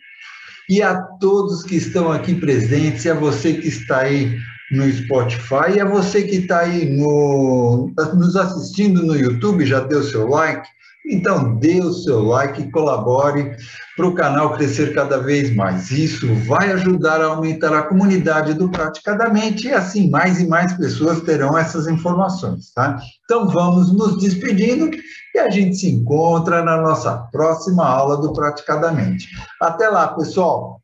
e 0.72 0.82
a 0.82 0.96
todos 1.20 1.64
que 1.64 1.76
estão 1.76 2.10
aqui 2.10 2.34
presentes, 2.34 3.04
e 3.04 3.10
a 3.10 3.14
você 3.14 3.56
que 3.56 3.68
está 3.68 4.04
aí 4.04 4.40
no 4.72 4.90
Spotify. 4.90 5.76
E 5.76 5.82
a 5.82 5.86
você 5.86 6.24
que 6.24 6.38
está 6.38 6.60
aí 6.60 6.90
no, 6.98 7.92
nos 8.14 8.38
assistindo 8.38 9.04
no 9.04 9.14
YouTube, 9.14 9.66
já 9.66 9.82
deu 9.82 10.02
seu 10.02 10.30
like? 10.30 10.66
Então, 11.06 11.56
dê 11.58 11.82
o 11.82 11.92
seu 11.92 12.24
like 12.24 12.72
colabore 12.72 13.52
para 14.02 14.08
o 14.08 14.16
canal 14.16 14.54
crescer 14.54 14.96
cada 14.96 15.20
vez 15.20 15.56
mais. 15.56 15.92
Isso 15.92 16.34
vai 16.48 16.72
ajudar 16.72 17.22
a 17.22 17.28
aumentar 17.28 17.72
a 17.72 17.84
comunidade 17.84 18.56
do 18.56 18.68
Praticadamente 18.68 19.68
e 19.68 19.74
assim 19.74 20.10
mais 20.10 20.42
e 20.42 20.48
mais 20.48 20.74
pessoas 20.74 21.22
terão 21.22 21.56
essas 21.56 21.88
informações, 21.88 22.74
tá? 22.74 23.00
Então, 23.24 23.48
vamos 23.48 23.94
nos 23.94 24.18
despedindo 24.18 24.90
e 25.36 25.40
a 25.40 25.52
gente 25.52 25.76
se 25.76 25.92
encontra 25.92 26.64
na 26.64 26.82
nossa 26.82 27.16
próxima 27.32 27.86
aula 27.86 28.18
do 28.18 28.34
Praticadamente. 28.34 29.28
Até 29.62 29.88
lá, 29.88 30.08
pessoal! 30.08 30.81